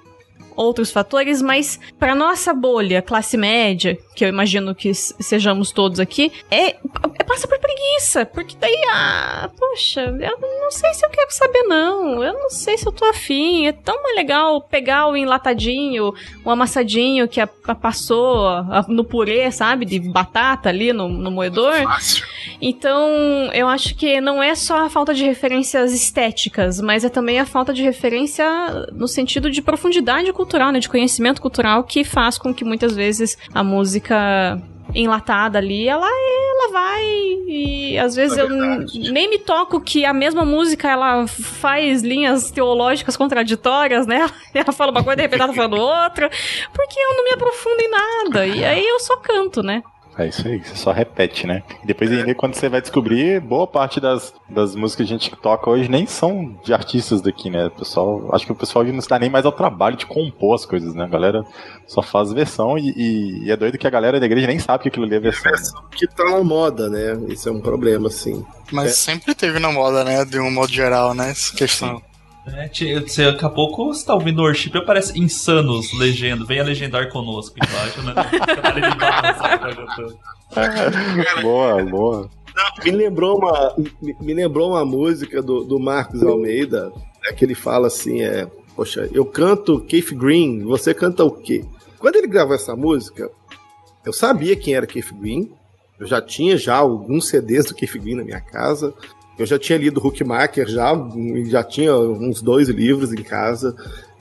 outros 0.61 0.91
fatores, 0.91 1.41
mas 1.41 1.81
para 1.99 2.15
nossa 2.15 2.53
bolha, 2.53 3.01
classe 3.01 3.37
média, 3.37 3.99
que 4.15 4.25
eu 4.25 4.29
imagino 4.29 4.75
que 4.75 4.93
sejamos 4.95 5.73
todos 5.73 5.99
aqui, 5.99 6.31
é, 6.51 6.77
é 7.19 7.25
passa 7.27 7.49
por 7.49 7.59
preguiça, 7.59 8.27
porque 8.27 8.57
daí, 8.61 8.77
ah, 8.93 9.51
poxa, 9.59 10.03
eu 10.03 10.39
não 10.41 10.71
sei 10.71 10.93
se 10.95 11.05
eu 11.05 11.11
quero 11.11 11.31
saber 11.31 11.63
não, 11.63 12.23
eu 12.23 12.33
não 12.35 12.51
sei 12.51 12.77
se 12.77 12.87
eu 12.87 12.93
tô 12.93 13.05
afim, 13.07 13.67
é 13.67 13.73
tão 13.73 14.03
mais 14.03 14.17
legal 14.17 14.61
pegar 14.61 15.07
o 15.07 15.17
enlatadinho, 15.17 16.13
o 16.45 16.51
amassadinho 16.51 17.29
que 17.29 17.41
a, 17.41 17.49
a 17.67 17.75
passou 17.75 18.47
a, 18.47 18.85
no 18.89 19.05
purê, 19.05 19.51
sabe, 19.51 19.87
de 19.87 19.99
batata 19.99 20.69
ali 20.69 20.93
no, 20.93 21.09
no 21.09 21.31
moedor. 21.31 21.75
Fácil. 21.85 22.27
Então, 22.61 23.09
eu 23.55 23.69
acho 23.69 23.95
que 23.95 24.21
não 24.21 24.43
é 24.43 24.55
só 24.55 24.85
a 24.85 24.91
falta 24.91 25.15
de 25.15 25.25
referências 25.25 25.93
estéticas, 25.93 26.81
mas 26.81 27.05
é 27.05 27.09
também 27.09 27.39
a 27.39 27.47
falta 27.47 27.73
de 27.73 27.83
referência 27.83 28.47
no 28.93 29.09
sentido 29.09 29.51
de 29.51 29.63
profundidade 29.63 30.33
cultural, 30.33 30.50
né, 30.59 30.79
de 30.81 30.89
conhecimento 30.89 31.41
cultural 31.41 31.85
que 31.85 32.05
faz 32.05 32.39
com 32.39 32.53
que 32.53 32.65
muitas 32.65 32.95
vezes 32.95 33.37
a 33.55 33.63
música 33.63 34.61
enlatada 34.95 35.59
ali, 35.59 35.89
ela, 35.89 36.07
ela 36.07 36.73
vai 36.73 37.05
e 37.47 37.99
às 37.99 38.15
vezes 38.15 38.37
É 38.37 38.43
eu 38.43 38.49
nem 39.13 39.29
me 39.29 39.39
toco 39.39 39.81
que 39.81 40.05
a 40.05 40.13
mesma 40.13 40.45
música 40.45 40.89
ela 40.91 41.27
faz 41.27 42.03
linhas 42.03 42.51
teológicas 42.51 43.17
contraditórias, 43.17 44.07
né? 44.07 44.29
Ela 44.55 44.73
fala 44.73 44.91
uma 44.91 45.03
coisa, 45.03 45.17
de 45.17 45.23
repente 45.23 45.41
ela 45.41 45.49
tá 45.49 45.55
falando 45.55 45.77
outra, 45.77 46.29
porque 46.73 46.99
eu 46.99 47.17
não 47.17 47.25
me 47.25 47.31
aprofundo 47.31 47.81
em 47.81 47.91
nada. 47.91 48.47
E 48.47 48.65
aí 48.65 48.87
eu 48.87 48.99
só 48.99 49.17
canto, 49.17 49.63
né? 49.63 49.83
É 50.21 50.29
isso 50.29 50.47
aí, 50.47 50.59
você 50.59 50.77
só 50.77 50.93
repete, 50.93 51.47
né? 51.47 51.63
E 51.83 51.87
depois 51.87 52.11
ainda 52.13 52.35
quando 52.35 52.55
você 52.55 52.69
vai 52.69 52.81
descobrir, 52.81 53.41
boa 53.41 53.67
parte 53.67 54.01
das, 54.01 54.35
das 54.49 54.75
músicas 54.75 55.07
que 55.07 55.15
a 55.15 55.19
gente 55.19 55.35
toca 55.37 55.71
hoje 55.71 55.89
nem 55.89 56.05
são 56.07 56.55
de 56.63 56.75
artistas 56.75 57.23
daqui, 57.23 57.49
né? 57.49 57.67
O 57.67 57.71
pessoal, 57.71 58.29
acho 58.35 58.45
que 58.45 58.53
o 58.53 58.55
pessoal 58.55 58.85
não 58.85 59.01
se 59.01 59.09
dá 59.09 59.19
nem 59.19 59.31
mais 59.31 59.47
ao 59.47 59.53
trabalho 59.53 59.97
de 59.97 60.05
compor 60.07 60.55
as 60.55 60.67
coisas, 60.67 60.95
né? 60.95 61.05
A 61.05 61.09
galera 61.09 61.43
só 61.87 62.03
faz 62.03 62.33
versão 62.33 62.77
e, 62.77 62.91
e- 62.91 63.45
e 63.47 63.51
é 63.51 63.57
doido 63.57 63.79
que 63.79 63.87
a 63.87 63.91
galera 63.91 64.21
da 64.21 64.27
igreja 64.27 64.47
nem 64.47 64.59
sabe 64.59 64.83
que 64.83 64.89
aquilo 64.89 65.07
ali 65.07 65.15
é 65.15 65.21
versão. 65.21 65.51
né? 65.51 65.59
Que 65.97 66.07
tá 66.07 66.25
na 66.25 66.45
moda, 66.45 66.89
né? 66.91 67.19
Isso 67.29 67.49
é 67.49 67.53
um 67.53 67.61
problema, 67.61 68.09
assim. 68.09 68.45
Mas 68.71 68.97
sempre 68.97 69.35
teve 69.35 69.59
na 69.59 69.73
moda, 69.73 70.05
né? 70.05 70.25
De 70.25 70.39
um 70.39 70.51
modo 70.51 70.71
geral, 70.73 71.15
né? 71.15 71.31
Essa 71.31 71.55
questão. 71.57 72.03
É, 72.47 72.69
te- 72.69 72.95
você, 73.01 73.27
daqui 73.27 73.45
a 73.45 73.51
pouco 73.51 73.87
você 73.93 74.05
tá 74.05 74.15
ouvindo 74.15 74.41
o 74.41 74.43
worship 74.43 74.77
aparece 74.77 75.19
insanos 75.21 75.93
legendo, 75.99 76.47
venha 76.47 76.65
legendar 76.65 77.09
conosco 77.11 77.55
embaixo, 77.57 78.03
né? 78.03 78.15
Sabe, 79.37 79.77
cantando. 80.55 81.43
boa, 81.43 81.85
boa. 81.85 82.31
Me 82.85 82.91
lembrou 82.91 83.39
uma, 83.39 83.75
me, 84.01 84.17
me 84.21 84.35
lembrou 84.35 84.71
uma 84.71 84.85
música 84.85 85.41
do, 85.43 85.63
do 85.65 85.79
Marcos 85.79 86.23
Almeida, 86.23 86.91
né, 87.23 87.33
que 87.33 87.45
ele 87.45 87.55
fala 87.55 87.87
assim, 87.87 88.23
é, 88.23 88.47
poxa, 88.75 89.09
eu 89.13 89.25
canto 89.25 89.81
Keith 89.81 90.13
Green, 90.15 90.61
você 90.65 90.93
canta 90.93 91.25
o 91.25 91.31
quê? 91.31 91.65
Quando 91.99 92.17
ele 92.17 92.27
gravou 92.27 92.55
essa 92.55 92.75
música, 92.75 93.31
eu 94.05 94.13
sabia 94.13 94.57
quem 94.57 94.75
era 94.75 94.87
Keith 94.87 95.13
Green, 95.13 95.53
eu 95.99 96.07
já 96.07 96.21
tinha 96.21 96.57
já 96.57 96.77
alguns 96.77 97.29
CDs 97.29 97.67
do 97.67 97.75
Keith 97.75 97.97
Green 97.99 98.17
na 98.17 98.25
minha 98.25 98.41
casa, 98.41 98.93
eu 99.43 99.47
já 99.47 99.59
tinha 99.59 99.79
lido 99.79 100.05
Huckmacher 100.05 100.69
já, 100.69 100.93
já 101.47 101.63
tinha 101.63 101.97
uns 101.97 102.43
dois 102.43 102.69
livros 102.69 103.13
em 103.13 103.23
casa, 103.23 103.75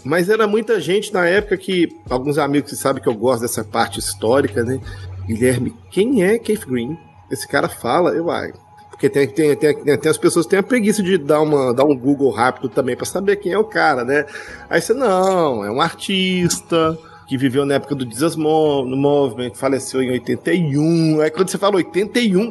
mas 0.04 0.30
era 0.30 0.48
muita 0.48 0.80
gente 0.80 1.14
na 1.14 1.26
época 1.26 1.58
que, 1.58 1.90
alguns 2.10 2.38
amigos 2.38 2.72
que 2.72 2.78
sabem 2.78 3.02
que 3.02 3.10
eu 3.10 3.16
gosto 3.16 3.42
dessa 3.42 3.64
parte 3.64 4.00
histórica, 4.00 4.64
né? 4.64 4.80
Guilherme, 5.28 5.76
quem 5.92 6.24
é 6.24 6.40
Keith 6.40 6.66
Green? 6.66 6.98
Esse 7.30 7.48
cara 7.48 7.68
fala, 7.68 8.12
eu 8.12 8.32
ai. 8.32 8.52
Porque 8.90 9.10
tem, 9.10 9.28
tem, 9.28 9.56
tem, 9.56 9.98
tem, 9.98 10.12
as 10.12 10.18
pessoas 10.18 10.46
que 10.46 10.52
têm 10.52 10.60
a 10.60 10.64
preguiça 10.64 11.02
de 11.02 11.18
dar, 11.18 11.42
uma, 11.42 11.74
dar 11.74 11.86
um 11.86 11.96
Google 11.96 12.32
rápido 12.32 12.68
também 12.68 12.96
pra 12.96 13.06
saber 13.06 13.38
quem 13.38 13.52
é 13.54 13.58
o 13.58 13.64
cara, 13.64 14.04
né? 14.04 14.26
Aí 14.70 14.82
você, 14.82 14.94
não, 14.94 15.64
é 15.64 15.72
um 15.72 15.80
artista 15.80 16.98
que 17.28 17.38
viveu 17.38 17.66
na 17.66 17.76
época 17.76 17.94
do 17.94 18.10
Jesus 18.10 18.36
Movement, 18.36 19.52
faleceu 19.54 20.02
em 20.02 20.12
81. 20.12 21.22
Aí 21.22 21.30
quando 21.30 21.50
você 21.50 21.58
fala 21.58 21.76
81, 21.76 22.50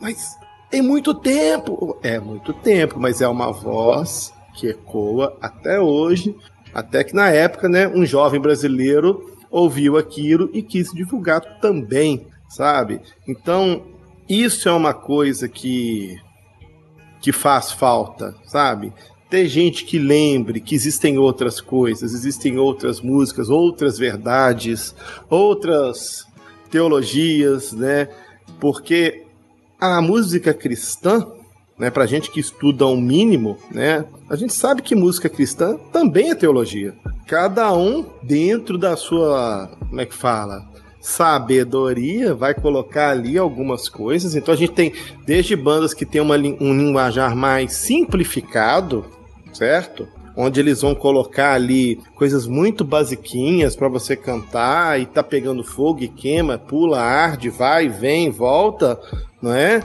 mas 0.00 0.36
tem 0.70 0.82
muito 0.82 1.14
tempo. 1.14 1.96
É 2.02 2.18
muito 2.18 2.52
tempo, 2.52 2.98
mas 2.98 3.20
é 3.20 3.28
uma 3.28 3.52
voz 3.52 4.32
que 4.54 4.68
ecoa 4.68 5.36
até 5.40 5.80
hoje. 5.80 6.34
Até 6.74 7.04
que 7.04 7.14
na 7.14 7.30
época, 7.30 7.68
né, 7.68 7.88
um 7.88 8.04
jovem 8.04 8.40
brasileiro 8.40 9.34
ouviu 9.50 9.96
aquilo 9.96 10.50
e 10.52 10.62
quis 10.62 10.92
divulgar 10.92 11.40
também, 11.60 12.26
sabe? 12.48 13.00
Então, 13.26 13.82
isso 14.28 14.68
é 14.68 14.72
uma 14.72 14.92
coisa 14.92 15.48
que 15.48 16.16
que 17.20 17.32
faz 17.32 17.72
falta, 17.72 18.36
sabe? 18.44 18.92
Ter 19.28 19.48
gente 19.48 19.84
que 19.84 19.98
lembre 19.98 20.60
que 20.60 20.76
existem 20.76 21.18
outras 21.18 21.60
coisas, 21.60 22.12
existem 22.12 22.56
outras 22.56 23.00
músicas, 23.00 23.48
outras 23.48 23.98
verdades, 23.98 24.94
outras 25.28 26.24
teologias, 26.70 27.72
né? 27.72 28.08
Porque 28.60 29.25
a 29.80 30.00
música 30.00 30.54
cristã, 30.54 31.26
né, 31.78 31.90
pra 31.90 32.06
gente 32.06 32.30
que 32.30 32.40
estuda 32.40 32.86
um 32.86 33.00
mínimo, 33.00 33.58
né, 33.70 34.04
a 34.28 34.36
gente 34.36 34.52
sabe 34.52 34.82
que 34.82 34.94
música 34.94 35.28
cristã 35.28 35.76
também 35.92 36.30
é 36.30 36.34
teologia. 36.34 36.94
Cada 37.26 37.72
um 37.72 38.04
dentro 38.22 38.78
da 38.78 38.96
sua, 38.96 39.70
como 39.88 40.00
é 40.00 40.06
que 40.06 40.14
fala? 40.14 40.64
Sabedoria 41.00 42.34
vai 42.34 42.52
colocar 42.54 43.10
ali 43.10 43.38
algumas 43.38 43.88
coisas. 43.88 44.34
Então 44.34 44.52
a 44.52 44.56
gente 44.56 44.72
tem 44.72 44.92
desde 45.24 45.54
bandas 45.54 45.94
que 45.94 46.04
tem 46.04 46.20
uma, 46.20 46.34
um 46.34 46.76
linguajar 46.76 47.36
mais 47.36 47.74
simplificado, 47.74 49.04
certo? 49.52 50.08
Onde 50.36 50.60
eles 50.60 50.82
vão 50.82 50.94
colocar 50.94 51.54
ali 51.54 51.98
coisas 52.14 52.46
muito 52.46 52.84
basiquinhas 52.84 53.74
para 53.74 53.88
você 53.88 54.14
cantar 54.14 55.00
e 55.00 55.06
tá 55.06 55.22
pegando 55.22 55.64
fogo 55.64 56.02
e 56.02 56.08
queima, 56.08 56.58
pula, 56.58 57.00
arde, 57.00 57.48
vai, 57.48 57.88
vem, 57.88 58.30
volta, 58.30 59.00
não 59.40 59.54
é? 59.54 59.82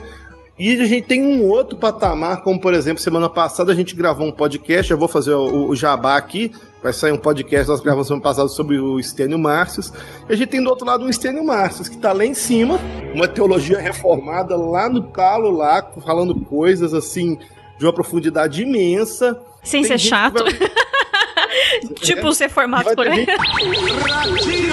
E 0.58 0.80
a 0.80 0.84
gente 0.84 1.06
tem 1.06 1.22
um 1.22 1.48
outro 1.48 1.78
patamar, 1.78 2.42
como 2.42 2.60
por 2.60 2.74
exemplo, 2.74 3.02
semana 3.02 3.28
passada 3.28 3.72
a 3.72 3.74
gente 3.74 3.96
gravou 3.96 4.26
um 4.26 4.30
podcast, 4.30 4.92
eu 4.92 4.98
vou 4.98 5.08
fazer 5.08 5.32
o, 5.32 5.68
o 5.68 5.74
jabá 5.74 6.16
aqui, 6.16 6.52
vai 6.82 6.92
sair 6.92 7.10
um 7.10 7.18
podcast, 7.18 7.68
nós 7.68 7.80
gravamos 7.80 8.06
semana 8.06 8.22
passada 8.22 8.48
sobre 8.48 8.78
o 8.78 9.00
Estênio 9.00 9.38
Márcios, 9.38 9.92
e 10.28 10.32
a 10.32 10.36
gente 10.36 10.50
tem 10.50 10.62
do 10.62 10.68
outro 10.68 10.86
lado 10.86 11.04
um 11.04 11.08
Estênio 11.08 11.42
Márcios, 11.42 11.88
que 11.88 11.96
tá 11.96 12.12
lá 12.12 12.24
em 12.24 12.34
cima, 12.34 12.78
uma 13.14 13.26
teologia 13.26 13.78
reformada 13.78 14.54
lá 14.54 14.88
no 14.88 15.02
talo, 15.02 15.50
lá, 15.50 15.82
falando 16.04 16.38
coisas 16.44 16.92
assim, 16.92 17.38
de 17.78 17.86
uma 17.86 17.92
profundidade 17.92 18.62
imensa. 18.62 19.40
Sem 19.62 19.84
ser 19.84 19.98
chato. 19.98 20.42
vai- 20.42 20.52
tipo 22.00 22.32
ser 22.34 22.48
formado 22.48 22.84
vai 22.84 22.94
por 22.96 23.04
ter 23.04 23.10
aí. 23.12 23.26
gente- 23.26 24.72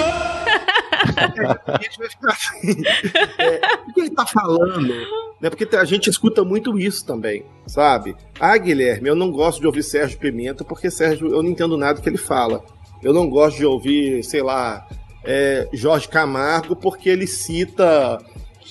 a 1.66 1.82
gente 1.82 1.98
vai 1.98 2.08
ficar 2.08 2.32
assim. 2.32 2.82
É, 3.38 3.60
o 3.88 3.92
que 3.92 4.00
ele 4.00 4.10
tá 4.10 4.26
falando? 4.26 4.94
Né? 5.40 5.48
Porque 5.50 5.68
a 5.76 5.84
gente 5.84 6.10
escuta 6.10 6.44
muito 6.44 6.78
isso 6.78 7.04
também, 7.06 7.44
sabe? 7.66 8.16
Ah, 8.38 8.56
Guilherme, 8.56 9.08
eu 9.08 9.14
não 9.14 9.30
gosto 9.30 9.60
de 9.60 9.66
ouvir 9.66 9.82
Sérgio 9.82 10.18
Pimenta 10.18 10.64
porque 10.64 10.90
Sérgio, 10.90 11.28
eu 11.28 11.42
não 11.42 11.50
entendo 11.50 11.76
nada 11.76 12.00
que 12.00 12.08
ele 12.08 12.18
fala. 12.18 12.62
Eu 13.02 13.12
não 13.14 13.28
gosto 13.30 13.56
de 13.56 13.64
ouvir, 13.64 14.22
sei 14.22 14.42
lá, 14.42 14.86
é, 15.24 15.68
Jorge 15.72 16.08
Camargo 16.08 16.76
porque 16.76 17.08
ele 17.08 17.26
cita. 17.26 18.18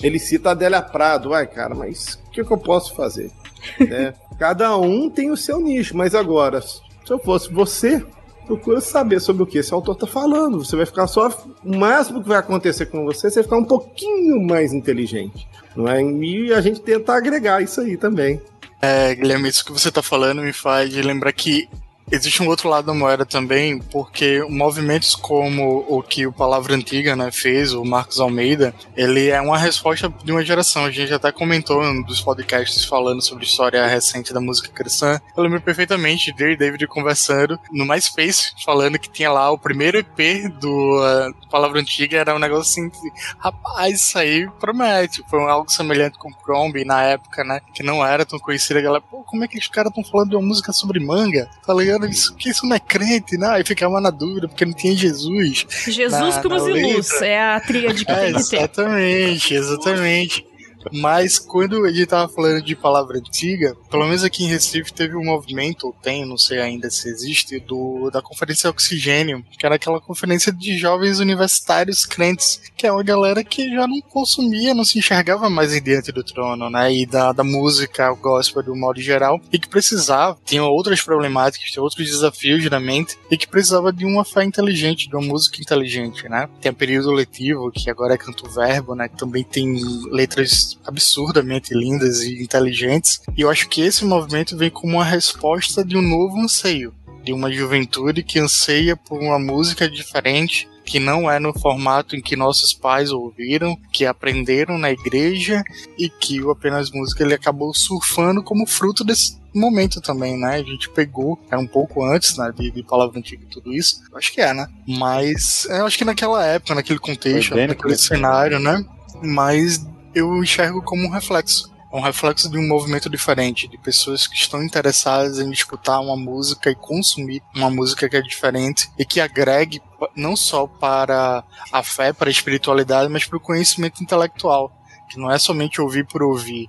Ele 0.02 0.18
cita 0.18 0.50
Adélia 0.52 0.80
Prado. 0.80 1.34
Ai, 1.34 1.46
cara, 1.46 1.74
mas 1.74 2.14
o 2.26 2.30
que, 2.30 2.44
que 2.44 2.50
eu 2.52 2.58
posso 2.58 2.94
fazer? 2.94 3.30
Né? 3.78 4.14
Cada 4.38 4.76
um 4.76 5.10
tem 5.10 5.30
o 5.30 5.36
seu 5.36 5.60
nicho, 5.60 5.96
mas 5.96 6.14
agora, 6.14 6.62
se 6.62 6.80
eu 7.08 7.18
fosse 7.18 7.52
você, 7.52 8.04
procura 8.46 8.80
saber 8.80 9.20
sobre 9.20 9.42
o 9.42 9.46
que 9.46 9.58
esse 9.58 9.72
autor 9.72 9.94
tá 9.94 10.06
falando. 10.06 10.64
Você 10.64 10.74
vai 10.74 10.86
ficar 10.86 11.06
só. 11.06 11.28
O 11.64 11.76
máximo 11.76 12.22
que 12.22 12.28
vai 12.28 12.38
acontecer 12.38 12.86
com 12.86 13.04
você 13.04 13.30
você 13.30 13.42
ficar 13.42 13.56
um 13.56 13.64
pouquinho 13.64 14.40
mais 14.40 14.72
inteligente. 14.72 15.46
Não 15.76 15.86
é? 15.86 16.02
E 16.02 16.52
a 16.52 16.60
gente 16.60 16.80
tenta 16.80 17.14
agregar 17.14 17.62
isso 17.62 17.80
aí 17.80 17.96
também. 17.96 18.40
É, 18.82 19.14
Guilherme, 19.14 19.48
isso 19.48 19.64
que 19.64 19.72
você 19.72 19.90
tá 19.90 20.02
falando 20.02 20.42
me 20.42 20.52
faz 20.52 20.92
lembrar 20.94 21.32
que 21.32 21.68
existe 22.10 22.42
um 22.42 22.48
outro 22.48 22.68
lado 22.68 22.86
da 22.86 22.94
moeda 22.94 23.24
também, 23.24 23.78
porque 23.78 24.44
movimentos 24.48 25.14
como 25.14 25.84
o 25.88 26.02
que 26.02 26.26
o 26.26 26.32
Palavra 26.32 26.74
Antiga 26.74 27.14
né, 27.14 27.30
fez, 27.30 27.72
o 27.72 27.84
Marcos 27.84 28.20
Almeida, 28.20 28.74
ele 28.96 29.28
é 29.28 29.40
uma 29.40 29.58
resposta 29.58 30.12
de 30.24 30.32
uma 30.32 30.44
geração. 30.44 30.84
A 30.84 30.90
gente 30.90 31.12
até 31.12 31.30
comentou 31.30 31.82
em 31.84 32.00
um 32.00 32.02
dos 32.02 32.20
podcasts 32.20 32.84
falando 32.84 33.22
sobre 33.22 33.44
história 33.44 33.86
recente 33.86 34.32
da 34.32 34.40
música 34.40 34.68
cristã. 34.68 35.20
Eu 35.36 35.42
lembro 35.42 35.60
perfeitamente 35.60 36.32
de 36.32 36.42
eu 36.42 36.50
e 36.50 36.56
David 36.56 36.86
conversando 36.86 37.58
no 37.72 37.84
MySpace, 37.84 38.52
falando 38.64 38.98
que 38.98 39.10
tinha 39.10 39.30
lá 39.30 39.50
o 39.50 39.58
primeiro 39.58 39.98
EP 39.98 40.50
do, 40.60 41.00
uh, 41.00 41.48
Palavra 41.50 41.80
Antiga, 41.80 42.18
era 42.18 42.34
um 42.34 42.38
negócio 42.38 42.70
assim, 42.70 42.90
rapaz, 43.38 44.00
isso 44.00 44.18
aí 44.18 44.48
promete. 44.58 45.22
Foi 45.28 45.40
algo 45.42 45.70
semelhante 45.70 46.18
com 46.18 46.32
Crombie 46.32 46.84
na 46.84 47.02
época, 47.02 47.44
né, 47.44 47.60
que 47.74 47.82
não 47.82 48.04
era 48.04 48.24
tão 48.24 48.38
conhecida. 48.38 48.78
A 48.78 48.82
galera, 48.82 49.02
pô, 49.02 49.22
como 49.24 49.44
é 49.44 49.48
que 49.48 49.58
os 49.58 49.68
caras 49.68 49.90
estão 49.90 50.04
falando 50.04 50.30
de 50.30 50.36
uma 50.36 50.46
música 50.46 50.72
sobre 50.72 51.00
manga? 51.00 51.48
Tá 51.66 51.74
ligado? 51.74 51.99
Isso, 52.08 52.34
que 52.36 52.50
isso 52.50 52.66
não 52.66 52.76
é 52.76 52.78
crente, 52.80 53.36
né? 53.36 53.48
Aí 53.48 53.64
ficava 53.64 54.00
na 54.00 54.10
dúvida, 54.10 54.48
porque 54.48 54.64
não 54.64 54.72
tinha 54.72 54.96
Jesus. 54.96 55.66
Jesus, 55.86 56.36
Na- 56.36 56.40
Cruz 56.40 56.64
na 56.64 56.70
e 56.70 56.94
Luz. 56.94 57.22
É 57.22 57.40
a 57.40 57.60
tríade 57.60 58.04
que 58.04 58.10
É, 58.10 58.14
tem 58.32 58.34
que 58.34 58.48
ter. 58.50 58.56
exatamente, 58.58 59.54
exatamente. 59.54 60.46
Mas 60.92 61.38
quando 61.38 61.86
gente 61.88 62.06
tava 62.06 62.32
falando 62.32 62.62
de 62.62 62.74
palavra 62.74 63.18
antiga, 63.18 63.76
pelo 63.90 64.04
menos 64.04 64.24
aqui 64.24 64.44
em 64.44 64.48
Recife 64.48 64.92
teve 64.92 65.16
um 65.16 65.24
movimento, 65.24 65.86
ou 65.86 65.92
tem, 65.92 66.24
não 66.24 66.38
sei 66.38 66.60
ainda 66.60 66.90
se 66.90 67.08
existe, 67.08 67.58
do, 67.60 68.10
da 68.10 68.22
Conferência 68.22 68.70
Oxigênio, 68.70 69.44
que 69.58 69.66
era 69.66 69.74
aquela 69.74 70.00
conferência 70.00 70.52
de 70.52 70.76
jovens 70.78 71.18
universitários 71.18 72.04
crentes, 72.04 72.60
que 72.76 72.86
é 72.86 72.92
uma 72.92 73.02
galera 73.02 73.44
que 73.44 73.70
já 73.70 73.86
não 73.86 74.00
consumia, 74.00 74.74
não 74.74 74.84
se 74.84 74.98
enxergava 74.98 75.50
mais 75.50 75.74
em 75.74 75.82
diante 75.82 76.12
do 76.12 76.24
trono, 76.24 76.70
né? 76.70 76.92
E 76.92 77.06
da, 77.06 77.32
da 77.32 77.44
música, 77.44 78.12
o 78.12 78.16
gospel 78.16 78.62
do 78.62 78.76
modo 78.76 79.00
geral, 79.00 79.40
e 79.52 79.58
que 79.58 79.68
precisava, 79.68 80.38
tinha 80.44 80.64
outras 80.64 81.00
problemáticas, 81.02 81.70
tinha 81.70 81.82
outros 81.82 82.08
desafios 82.08 82.64
na 82.70 82.80
mente, 82.80 83.16
e 83.30 83.36
que 83.36 83.48
precisava 83.48 83.92
de 83.92 84.04
uma 84.04 84.24
fé 84.24 84.44
inteligente, 84.44 85.08
de 85.08 85.16
uma 85.16 85.26
música 85.26 85.60
inteligente, 85.60 86.28
né? 86.28 86.48
Tem 86.60 86.70
o 86.70 86.74
período 86.74 87.12
letivo, 87.12 87.70
que 87.70 87.90
agora 87.90 88.14
é 88.14 88.18
canto 88.18 88.48
verbo, 88.48 88.94
né? 88.94 89.08
Que 89.08 89.16
também 89.16 89.44
tem 89.44 89.76
letras 90.10 90.69
absurdamente 90.84 91.74
lindas 91.74 92.20
e 92.22 92.42
inteligentes. 92.42 93.20
E 93.36 93.42
eu 93.42 93.50
acho 93.50 93.68
que 93.68 93.80
esse 93.80 94.04
movimento 94.04 94.56
vem 94.56 94.70
como 94.70 94.94
uma 94.94 95.04
resposta 95.04 95.84
de 95.84 95.96
um 95.96 96.02
novo 96.02 96.38
anseio, 96.38 96.94
de 97.24 97.32
uma 97.32 97.52
juventude 97.52 98.22
que 98.22 98.38
anseia 98.38 98.96
por 98.96 99.20
uma 99.20 99.38
música 99.38 99.88
diferente, 99.88 100.68
que 100.84 100.98
não 100.98 101.30
é 101.30 101.38
no 101.38 101.56
formato 101.56 102.16
em 102.16 102.20
que 102.20 102.34
nossos 102.34 102.72
pais 102.72 103.12
ouviram, 103.12 103.76
que 103.92 104.04
aprenderam 104.04 104.76
na 104.78 104.90
igreja 104.90 105.62
e 105.96 106.08
que 106.08 106.42
o 106.42 106.50
apenas 106.50 106.90
música 106.90 107.22
ele 107.22 107.34
acabou 107.34 107.72
surfando 107.74 108.42
como 108.42 108.66
fruto 108.66 109.04
desse 109.04 109.38
momento 109.54 110.00
também, 110.00 110.36
né? 110.36 110.56
A 110.56 110.62
gente 110.62 110.88
pegou, 110.90 111.38
é 111.50 111.56
um 111.56 111.66
pouco 111.66 112.04
antes, 112.04 112.36
né, 112.36 112.52
de, 112.56 112.70
de 112.70 112.82
palavra 112.82 113.18
antiga 113.18 113.42
e 113.44 113.46
tudo 113.46 113.72
isso. 113.72 114.00
Acho 114.14 114.32
que 114.32 114.40
é, 114.40 114.52
né? 114.52 114.66
Mas 114.86 115.66
eu 115.66 115.86
acho 115.86 115.98
que 115.98 116.04
naquela 116.04 116.44
época, 116.44 116.74
naquele 116.74 116.98
contexto, 116.98 117.54
naquele 117.54 117.96
cenário, 117.96 118.58
né? 118.58 118.84
Mas 119.22 119.84
eu 120.14 120.42
enxergo 120.42 120.82
como 120.82 121.06
um 121.06 121.10
reflexo. 121.10 121.70
É 121.92 121.96
um 121.96 122.00
reflexo 122.00 122.48
de 122.48 122.56
um 122.56 122.68
movimento 122.68 123.10
diferente, 123.10 123.66
de 123.66 123.76
pessoas 123.76 124.26
que 124.26 124.36
estão 124.36 124.62
interessadas 124.62 125.40
em 125.40 125.50
escutar 125.50 125.98
uma 125.98 126.16
música 126.16 126.70
e 126.70 126.74
consumir 126.74 127.42
uma 127.54 127.68
música 127.68 128.08
que 128.08 128.16
é 128.16 128.22
diferente 128.22 128.88
e 128.96 129.04
que 129.04 129.20
agregue 129.20 129.82
não 130.14 130.36
só 130.36 130.68
para 130.68 131.42
a 131.72 131.82
fé, 131.82 132.12
para 132.12 132.28
a 132.28 132.30
espiritualidade, 132.30 133.10
mas 133.10 133.24
para 133.24 133.36
o 133.36 133.40
conhecimento 133.40 134.02
intelectual, 134.02 134.72
que 135.08 135.18
não 135.18 135.30
é 135.30 135.38
somente 135.38 135.80
ouvir 135.80 136.06
por 136.06 136.22
ouvir, 136.22 136.68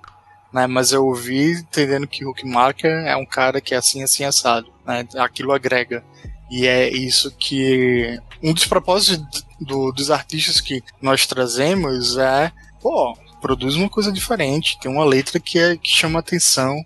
né? 0.52 0.66
Mas 0.66 0.92
é 0.92 0.98
ouvir 0.98 1.60
entendendo 1.60 2.08
que 2.08 2.26
Marker 2.44 3.06
é 3.06 3.16
um 3.16 3.26
cara 3.26 3.62
que 3.62 3.76
é 3.76 3.78
assim, 3.78 4.02
assim, 4.02 4.24
assado, 4.24 4.72
né? 4.86 5.08
Aquilo 5.18 5.54
agrega. 5.54 6.04
E 6.50 6.68
é 6.68 6.89
isso 6.89 7.32
que 7.38 8.20
um 8.42 8.54
dos 8.54 8.66
propósitos 8.66 9.46
do, 9.60 9.92
dos 9.92 10.10
artistas 10.10 10.60
que 10.60 10.84
nós 11.00 11.28
trazemos 11.28 12.18
é, 12.18 12.52
pô, 12.82 13.16
produz 13.42 13.76
uma 13.76 13.89
coisa 13.89 14.12
diferente, 14.12 14.78
tem 14.80 14.92
uma 14.92 15.04
letra 15.04 15.39
que, 15.39 15.58
é, 15.60 15.76
que 15.76 15.89
chama 15.89 16.20
atenção, 16.20 16.86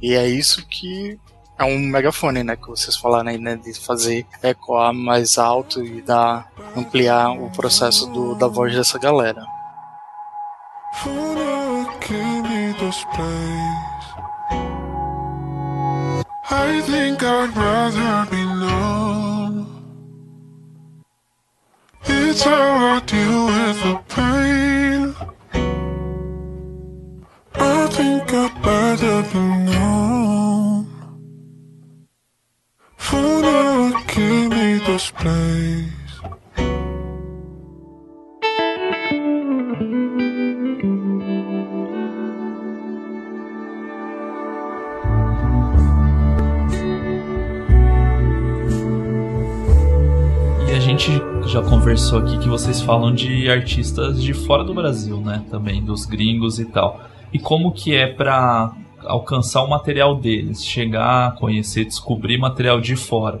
e 0.00 0.14
é 0.14 0.28
isso 0.28 0.66
que 0.66 1.18
é 1.58 1.64
um 1.64 1.78
megafone, 1.78 2.42
né, 2.42 2.56
que 2.56 2.68
vocês 2.68 2.96
falaram 2.96 3.30
aí, 3.30 3.38
né, 3.38 3.56
de 3.56 3.72
fazer 3.74 4.26
ecoar 4.42 4.92
mais 4.92 5.38
alto 5.38 5.84
e 5.84 6.02
dar, 6.02 6.50
ampliar 6.76 7.30
o 7.30 7.50
processo 7.50 8.06
do, 8.06 8.34
da 8.34 8.48
voz 8.48 8.74
dessa 8.74 8.98
galera. 8.98 9.46
I 16.54 16.82
think 16.82 17.22
I'd 17.22 17.56
rather 17.56 18.30
be 18.30 18.44
known. 18.44 19.66
It's 22.04 22.42
how 22.42 22.96
I 22.96 23.00
deal 23.06 23.46
with 23.46 23.82
the 23.84 23.98
pain. 24.08 24.81
Think 27.92 28.32
I'd 28.32 28.50
rather 28.64 29.22
be. 29.32 30.86
For 32.96 33.42
now, 33.42 34.04
give 34.08 34.48
me 34.50 34.78
this 34.86 35.10
place. 35.10 35.92
E 50.66 50.74
a 50.74 50.80
gente 50.80 51.10
já 51.46 51.62
conversou 51.62 52.20
aqui 52.20 52.38
que 52.38 52.48
vocês 52.48 52.80
falam 52.80 53.14
de 53.14 53.50
artistas 53.50 54.22
de 54.22 54.32
fora 54.32 54.64
do 54.64 54.72
Brasil, 54.72 55.18
né? 55.18 55.44
Também 55.50 55.84
dos 55.84 56.06
gringos 56.06 56.58
e 56.58 56.64
tal 56.64 57.11
e 57.32 57.38
como 57.38 57.72
que 57.72 57.94
é 57.94 58.06
para 58.06 58.72
alcançar 59.04 59.62
o 59.62 59.68
material 59.68 60.14
deles, 60.14 60.64
chegar, 60.64 61.34
conhecer, 61.36 61.84
descobrir 61.84 62.38
material 62.38 62.80
de 62.80 62.94
fora. 62.96 63.40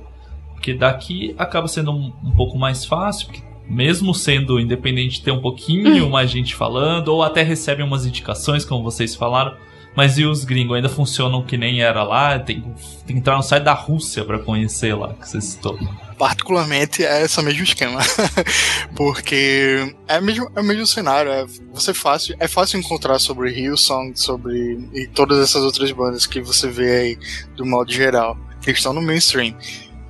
Porque 0.54 0.74
daqui 0.74 1.34
acaba 1.38 1.68
sendo 1.68 1.92
um, 1.92 2.12
um 2.24 2.30
pouco 2.30 2.58
mais 2.58 2.84
fácil, 2.84 3.26
porque 3.26 3.42
mesmo 3.68 4.14
sendo 4.14 4.60
independente, 4.60 5.22
tem 5.22 5.32
um 5.32 5.40
pouquinho 5.40 6.08
mais 6.10 6.30
gente 6.30 6.54
falando, 6.54 7.08
ou 7.08 7.22
até 7.22 7.42
recebem 7.42 7.84
umas 7.84 8.06
indicações, 8.06 8.64
como 8.64 8.82
vocês 8.82 9.14
falaram. 9.14 9.54
Mas 9.94 10.18
e 10.18 10.24
os 10.24 10.44
gringos 10.44 10.74
ainda 10.74 10.88
funcionam 10.88 11.42
que 11.42 11.56
nem 11.56 11.82
era 11.82 12.02
lá? 12.02 12.38
Tem, 12.38 12.60
tem 12.60 12.72
que 13.06 13.12
entrar 13.14 13.36
no 13.36 13.42
site 13.42 13.62
da 13.62 13.74
Rússia 13.74 14.24
para 14.24 14.38
conhecer 14.38 14.94
lá, 14.94 15.12
que 15.14 15.28
você 15.28 15.40
citou 15.40 15.78
particularmente 16.12 17.04
é 17.04 17.22
esse 17.22 17.40
mesmo 17.42 17.62
esquema. 17.64 18.00
Porque 18.96 19.94
é 20.06 20.20
mesmo, 20.20 20.50
é 20.54 20.60
o 20.60 20.64
mesmo 20.64 20.86
cenário. 20.86 21.30
É, 21.30 21.46
você 21.72 21.92
fácil, 21.94 22.36
é 22.38 22.46
fácil 22.46 22.78
encontrar 22.78 23.18
sobre 23.18 23.50
Hillsong, 23.50 24.12
sobre. 24.16 24.78
e 24.92 25.06
todas 25.08 25.38
essas 25.38 25.62
outras 25.62 25.90
bandas 25.92 26.26
que 26.26 26.40
você 26.40 26.68
vê 26.68 26.96
aí 26.96 27.18
do 27.56 27.64
modo 27.66 27.92
geral, 27.92 28.36
que 28.60 28.70
estão 28.70 28.92
no 28.92 29.02
mainstream. 29.02 29.56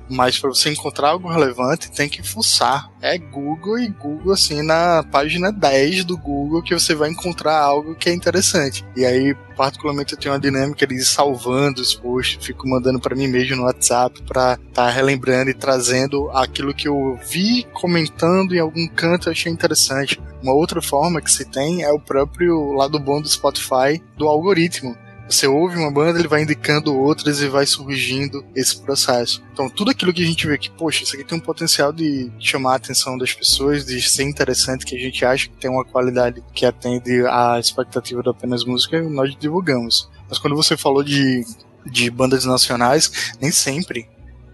Mas 0.09 0.37
para 0.37 0.49
você 0.49 0.69
encontrar 0.69 1.09
algo 1.09 1.29
relevante, 1.29 1.91
tem 1.91 2.09
que 2.09 2.21
fuçar. 2.21 2.89
É 3.01 3.17
Google 3.17 3.79
e 3.79 3.87
Google, 3.87 4.33
assim, 4.33 4.61
na 4.61 5.03
página 5.03 5.51
10 5.51 6.05
do 6.05 6.17
Google, 6.17 6.61
que 6.61 6.73
você 6.73 6.93
vai 6.93 7.09
encontrar 7.09 7.57
algo 7.57 7.95
que 7.95 8.09
é 8.09 8.13
interessante. 8.13 8.85
E 8.95 9.05
aí, 9.05 9.35
particularmente, 9.55 10.13
eu 10.13 10.19
tenho 10.19 10.33
uma 10.33 10.39
dinâmica 10.39 10.85
de 10.85 10.95
ir 10.95 11.03
salvando 11.03 11.81
os 11.81 11.93
posts, 11.93 12.45
fico 12.45 12.67
mandando 12.67 12.99
para 12.99 13.15
mim 13.15 13.27
mesmo 13.27 13.57
no 13.57 13.63
WhatsApp 13.63 14.21
para 14.23 14.53
estar 14.53 14.85
tá 14.85 14.89
relembrando 14.89 15.49
e 15.49 15.53
trazendo 15.53 16.29
aquilo 16.31 16.73
que 16.73 16.87
eu 16.87 17.19
vi 17.29 17.65
comentando 17.73 18.53
em 18.53 18.59
algum 18.59 18.87
canto 18.87 19.27
eu 19.27 19.31
achei 19.31 19.51
interessante. 19.51 20.19
Uma 20.41 20.53
outra 20.53 20.81
forma 20.81 21.21
que 21.21 21.31
se 21.31 21.45
tem 21.45 21.83
é 21.83 21.91
o 21.91 21.99
próprio 21.99 22.73
lado 22.73 22.99
bom 22.99 23.21
do 23.21 23.29
Spotify 23.29 24.01
do 24.17 24.27
algoritmo 24.27 24.95
você 25.33 25.47
ouve 25.47 25.77
uma 25.77 25.91
banda, 25.91 26.19
ele 26.19 26.27
vai 26.27 26.43
indicando 26.43 26.95
outras 26.95 27.41
e 27.41 27.47
vai 27.47 27.65
surgindo 27.65 28.45
esse 28.55 28.79
processo. 28.79 29.43
Então, 29.51 29.69
tudo 29.69 29.91
aquilo 29.91 30.13
que 30.13 30.23
a 30.23 30.25
gente 30.25 30.45
vê 30.45 30.57
que, 30.57 30.69
poxa, 30.69 31.03
isso 31.03 31.15
aqui 31.15 31.23
tem 31.23 31.37
um 31.37 31.41
potencial 31.41 31.91
de 31.91 32.31
chamar 32.39 32.73
a 32.73 32.75
atenção 32.75 33.17
das 33.17 33.33
pessoas, 33.33 33.85
de 33.85 34.01
ser 34.01 34.23
interessante, 34.23 34.85
que 34.85 34.95
a 34.95 34.99
gente 34.99 35.25
acha 35.25 35.47
que 35.49 35.55
tem 35.55 35.69
uma 35.69 35.85
qualidade 35.85 36.43
que 36.53 36.65
atende 36.65 37.25
à 37.27 37.59
expectativa 37.59 38.21
da 38.21 38.31
apenas 38.31 38.65
música, 38.65 39.01
nós 39.01 39.35
divulgamos. 39.37 40.09
Mas 40.29 40.37
quando 40.37 40.55
você 40.55 40.75
falou 40.75 41.03
de, 41.03 41.45
de 41.85 42.09
bandas 42.09 42.45
nacionais, 42.45 43.35
nem 43.39 43.51
sempre 43.51 44.07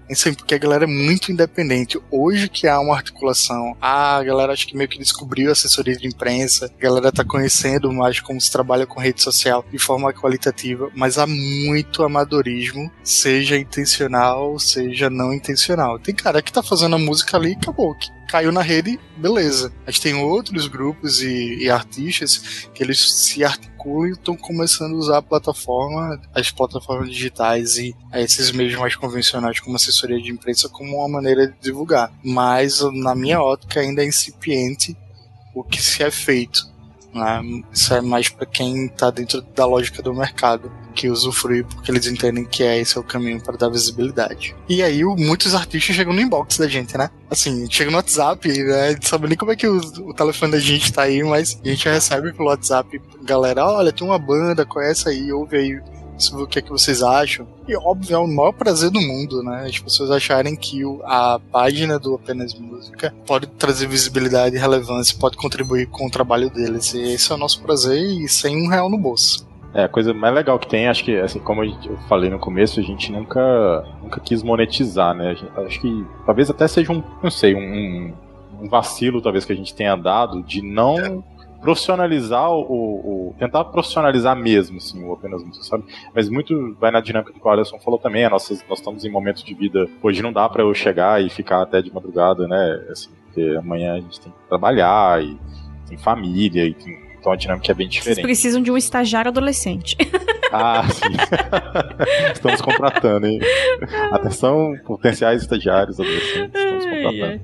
isso 0.10 0.34
porque 0.36 0.56
a 0.56 0.58
galera 0.58 0.86
é 0.86 0.88
muito 0.88 1.32
independente. 1.32 2.00
Hoje 2.10 2.50
que 2.50 2.68
há 2.68 2.80
uma 2.80 2.96
articulação, 2.96 3.76
a 3.82 4.22
galera 4.24 4.54
acho 4.54 4.68
que 4.68 4.76
meio 4.76 4.90
que 4.90 4.98
descobriu 4.98 5.50
a 5.50 5.54
assessoria 5.54 5.96
de 5.96 6.08
imprensa, 6.08 6.72
a 6.78 6.82
galera 6.82 7.12
tá 7.12 7.24
conhecendo 7.24 7.92
mais 7.92 8.20
como 8.20 8.40
se 8.40 8.52
trabalha 8.52 8.86
com 8.86 9.00
rede 9.00 9.22
social 9.22 9.66
de 9.72 9.78
forma 9.78 10.14
qualitativa, 10.14 10.90
mas 10.96 11.18
há 11.18 11.28
muito 11.28 12.04
amadorismo, 12.04 12.92
seja 13.04 13.58
intencional, 13.58 14.58
seja 14.60 15.10
não 15.10 15.34
intencional. 15.34 16.00
Tem 16.00 16.16
cara 16.16 16.42
que 16.42 16.52
tá 16.52 16.64
fazendo 16.64 16.96
a 16.96 17.00
música 17.00 17.38
ali 17.38 17.52
e 17.52 17.56
acabou. 17.56 17.96
Que 17.96 18.19
caiu 18.30 18.52
na 18.52 18.62
rede, 18.62 19.00
beleza. 19.18 19.74
Gente 19.88 20.02
tem 20.02 20.14
outros 20.14 20.68
grupos 20.68 21.22
e, 21.22 21.64
e 21.64 21.70
artistas 21.70 22.68
que 22.74 22.84
eles 22.84 23.00
se 23.00 23.44
articulam 23.44 24.08
e 24.08 24.12
estão 24.12 24.38
começando 24.38 24.94
a 24.94 24.98
usar 24.98 25.18
a 25.18 25.22
plataforma, 25.22 26.22
as 26.34 26.52
plataformas 26.52 27.10
digitais 27.10 27.78
e 27.78 27.96
esses 28.14 28.52
meios 28.52 28.76
mais 28.76 28.96
convencionais 28.96 29.60
como 29.60 29.76
assessoria 29.76 30.22
de 30.22 30.32
imprensa 30.32 30.70
como 30.70 30.98
uma 30.98 31.10
maneira 31.10 31.48
de 31.48 31.56
divulgar. 31.60 32.12
Mas 32.24 32.82
na 32.94 33.16
minha 33.16 33.42
ótica 33.42 33.80
ainda 33.80 34.04
é 34.04 34.08
incipiente 34.08 34.96
o 35.56 35.64
que 35.64 35.82
se 35.82 36.04
é 36.04 36.12
feito. 36.12 36.70
Né? 37.14 37.64
Isso 37.72 37.94
é 37.94 38.02
mais 38.02 38.30
para 38.30 38.46
quem 38.46 38.86
está 38.86 39.10
dentro 39.10 39.42
da 39.42 39.66
lógica 39.66 40.02
do 40.02 40.14
mercado 40.14 40.72
que 40.94 41.10
usufrui 41.10 41.64
porque 41.64 41.92
eles 41.92 42.06
entendem 42.08 42.46
que 42.46 42.64
é 42.64 42.78
esse 42.78 42.98
é 42.98 43.00
o 43.00 43.04
caminho 43.04 43.42
para 43.42 43.58
dar 43.58 43.70
visibilidade. 43.70 44.56
E 44.68 44.84
aí 44.84 45.04
muitos 45.04 45.56
artistas 45.56 45.96
chegam 45.96 46.14
no 46.14 46.22
inbox 46.22 46.58
da 46.58 46.68
gente, 46.68 46.98
né? 46.98 47.10
Assim, 47.30 47.68
chega 47.70 47.90
no 47.90 47.98
WhatsApp, 47.98 48.48
né? 48.48 48.92
Não 48.94 49.02
sabe 49.02 49.28
nem 49.28 49.38
como 49.38 49.52
é 49.52 49.56
que 49.56 49.68
o, 49.68 49.78
o 49.78 50.14
telefone 50.14 50.52
da 50.52 50.60
gente 50.60 50.92
tá 50.92 51.04
aí, 51.04 51.24
mas 51.24 51.60
a 51.64 51.68
gente 51.68 51.88
recebe 51.88 52.34
pelo 52.34 52.50
WhatsApp, 52.50 53.02
galera, 53.24 53.66
olha, 53.66 53.94
tem 53.94 54.06
uma 54.06 54.20
banda, 54.20 54.66
conhece 54.66 55.08
aí, 55.10 55.32
ouve 55.32 55.58
aí 55.58 55.82
o 56.34 56.48
que 56.48 56.60
é 56.60 56.62
que 56.62 56.70
vocês 56.70 57.02
acham. 57.02 57.48
E 57.68 57.76
óbvio, 57.76 58.16
é 58.16 58.20
o 58.20 58.28
maior 58.28 58.52
prazer 58.52 58.90
do 58.90 59.00
mundo, 59.00 59.44
né? 59.44 59.66
As 59.68 59.80
pessoas 59.80 60.12
acharem 60.12 60.56
que 60.56 60.82
a 61.06 61.40
página 61.52 61.98
do 61.98 62.16
Apenas 62.16 62.54
Música 62.54 63.14
pode 63.26 63.48
trazer 63.48 63.88
visibilidade 63.88 64.56
e 64.56 64.60
relevância, 64.60 65.18
pode 65.20 65.38
contribuir 65.38 65.88
com 65.88 66.08
o 66.08 66.12
trabalho 66.12 66.50
deles. 66.50 66.94
E 66.94 67.14
esse 67.14 67.32
é 67.32 67.36
o 67.36 67.38
nosso 67.38 67.62
prazer 67.62 68.00
e 68.00 68.28
sem 68.28 68.58
um 68.58 68.70
real 68.70 68.90
no 68.90 68.98
bolso. 68.98 69.48
É, 69.74 69.84
a 69.84 69.90
coisa 69.90 70.14
mais 70.14 70.34
legal 70.34 70.58
que 70.58 70.68
tem, 70.68 70.88
acho 70.88 71.04
que, 71.04 71.16
assim, 71.20 71.40
como 71.40 71.64
eu 71.64 71.98
falei 72.08 72.30
no 72.30 72.40
começo, 72.40 72.80
a 72.80 72.84
gente 72.84 73.12
nunca, 73.12 73.86
nunca 74.02 74.20
quis 74.20 74.42
monetizar, 74.42 75.14
né? 75.14 75.36
Gente, 75.36 75.52
acho 75.58 75.80
que 75.80 76.06
talvez 76.26 76.50
até 76.50 76.68
seja 76.68 76.92
um, 76.92 77.04
não 77.22 77.30
sei, 77.30 77.54
um, 77.54 78.12
um 78.60 78.68
vacilo 78.68 79.22
talvez 79.22 79.46
que 79.46 79.54
a 79.54 79.56
gente 79.56 79.74
tenha 79.74 79.96
dado 79.96 80.42
de 80.42 80.62
não 80.62 81.24
profissionalizar 81.62 82.52
o, 82.52 82.62
o, 82.62 83.36
tentar 83.38 83.66
profissionalizar 83.66 84.36
mesmo 84.36 84.78
assim 84.78 85.04
o 85.04 85.14
apenas 85.14 85.44
música 85.44 85.66
sabe? 85.66 85.84
Mas 86.14 86.30
muito 86.30 86.76
vai 86.80 86.92
na 86.92 87.02
dinâmica 87.02 87.34
do 87.34 87.40
que 87.40 87.48
o 87.48 87.50
Alisson 87.50 87.80
falou 87.80 88.00
também 88.00 88.26
a 88.26 88.30
nossas, 88.30 88.64
nós 88.68 88.80
estamos 88.80 89.04
em 89.04 89.12
momentos 89.12 89.44
de 89.44 89.54
vida 89.54 89.88
hoje 90.02 90.22
não 90.22 90.32
dá 90.32 90.48
para 90.48 90.64
eu 90.64 90.74
chegar 90.74 91.22
e 91.24 91.30
ficar 91.30 91.62
até 91.62 91.82
de 91.82 91.94
madrugada 91.94 92.48
né 92.48 92.86
assim 92.90 93.10
porque 93.26 93.58
amanhã 93.58 93.94
a 93.94 94.00
gente 94.00 94.20
tem 94.20 94.32
que 94.32 94.48
trabalhar 94.48 95.24
e 95.24 95.38
tem 95.88 95.98
família 95.98 96.66
e 96.66 96.74
tem 96.74 97.09
então 97.20 97.32
a 97.32 97.36
dinâmica 97.36 97.72
é 97.72 97.76
bem 97.76 97.88
diferente. 97.88 98.16
Vocês 98.16 98.26
precisam 98.26 98.62
de 98.62 98.72
um 98.72 98.78
estagiário 98.78 99.30
adolescente. 99.30 99.98
Ah, 100.52 100.82
sim. 100.90 101.06
estamos 102.34 102.60
contratando, 102.60 103.28
hein? 103.28 103.40
Atenção, 104.12 104.76
potenciais 104.84 105.44
estagiários 105.44 106.00
adolescentes, 106.00 106.60
estamos 106.60 106.86
contratando. 106.86 107.42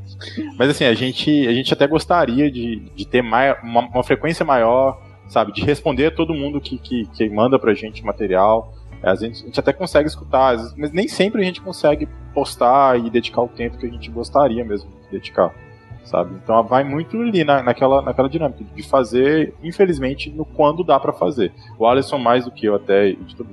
Mas 0.58 0.70
assim, 0.72 0.86
a 0.86 0.94
gente, 0.96 1.48
a 1.48 1.54
gente 1.54 1.72
até 1.72 1.86
gostaria 1.86 2.50
de, 2.50 2.78
de 2.96 3.06
ter 3.06 3.22
mais, 3.22 3.56
uma, 3.62 3.82
uma 3.82 4.04
frequência 4.04 4.44
maior, 4.44 5.00
sabe? 5.28 5.54
De 5.54 5.62
responder 5.62 6.08
a 6.08 6.12
todo 6.12 6.34
mundo 6.34 6.60
que, 6.60 6.80
que, 6.80 7.06
que 7.06 7.30
manda 7.30 7.60
pra 7.60 7.76
gente 7.76 8.04
material. 8.04 8.74
A 9.04 9.14
gente, 9.14 9.44
a 9.44 9.46
gente 9.46 9.60
até 9.60 9.72
consegue 9.72 10.08
escutar, 10.08 10.58
mas 10.76 10.92
nem 10.92 11.08
sempre 11.08 11.44
a 11.44 11.46
gente 11.46 11.62
consegue 11.62 12.10
postar 12.34 12.98
e 13.00 13.08
dedicar 13.12 13.44
o 13.44 13.48
tempo 13.48 13.78
que 13.78 13.86
a 13.86 13.90
gente 13.90 14.10
gostaria 14.10 14.66
mesmo 14.66 14.90
de 14.90 15.12
dedicar 15.12 15.54
sabe? 16.06 16.36
Então 16.42 16.64
vai 16.64 16.84
muito 16.84 17.20
ali 17.20 17.44
na, 17.44 17.62
naquela, 17.62 18.02
naquela 18.02 18.30
dinâmica 18.30 18.64
de 18.64 18.84
fazer, 18.84 19.54
infelizmente, 19.62 20.30
no 20.30 20.46
quando 20.46 20.84
dá 20.84 21.00
para 21.00 21.12
fazer. 21.12 21.52
O 21.78 21.86
Alisson, 21.86 22.18
mais 22.18 22.46
do 22.46 22.52
que 22.52 22.66
eu 22.66 22.76
até, 22.76 23.10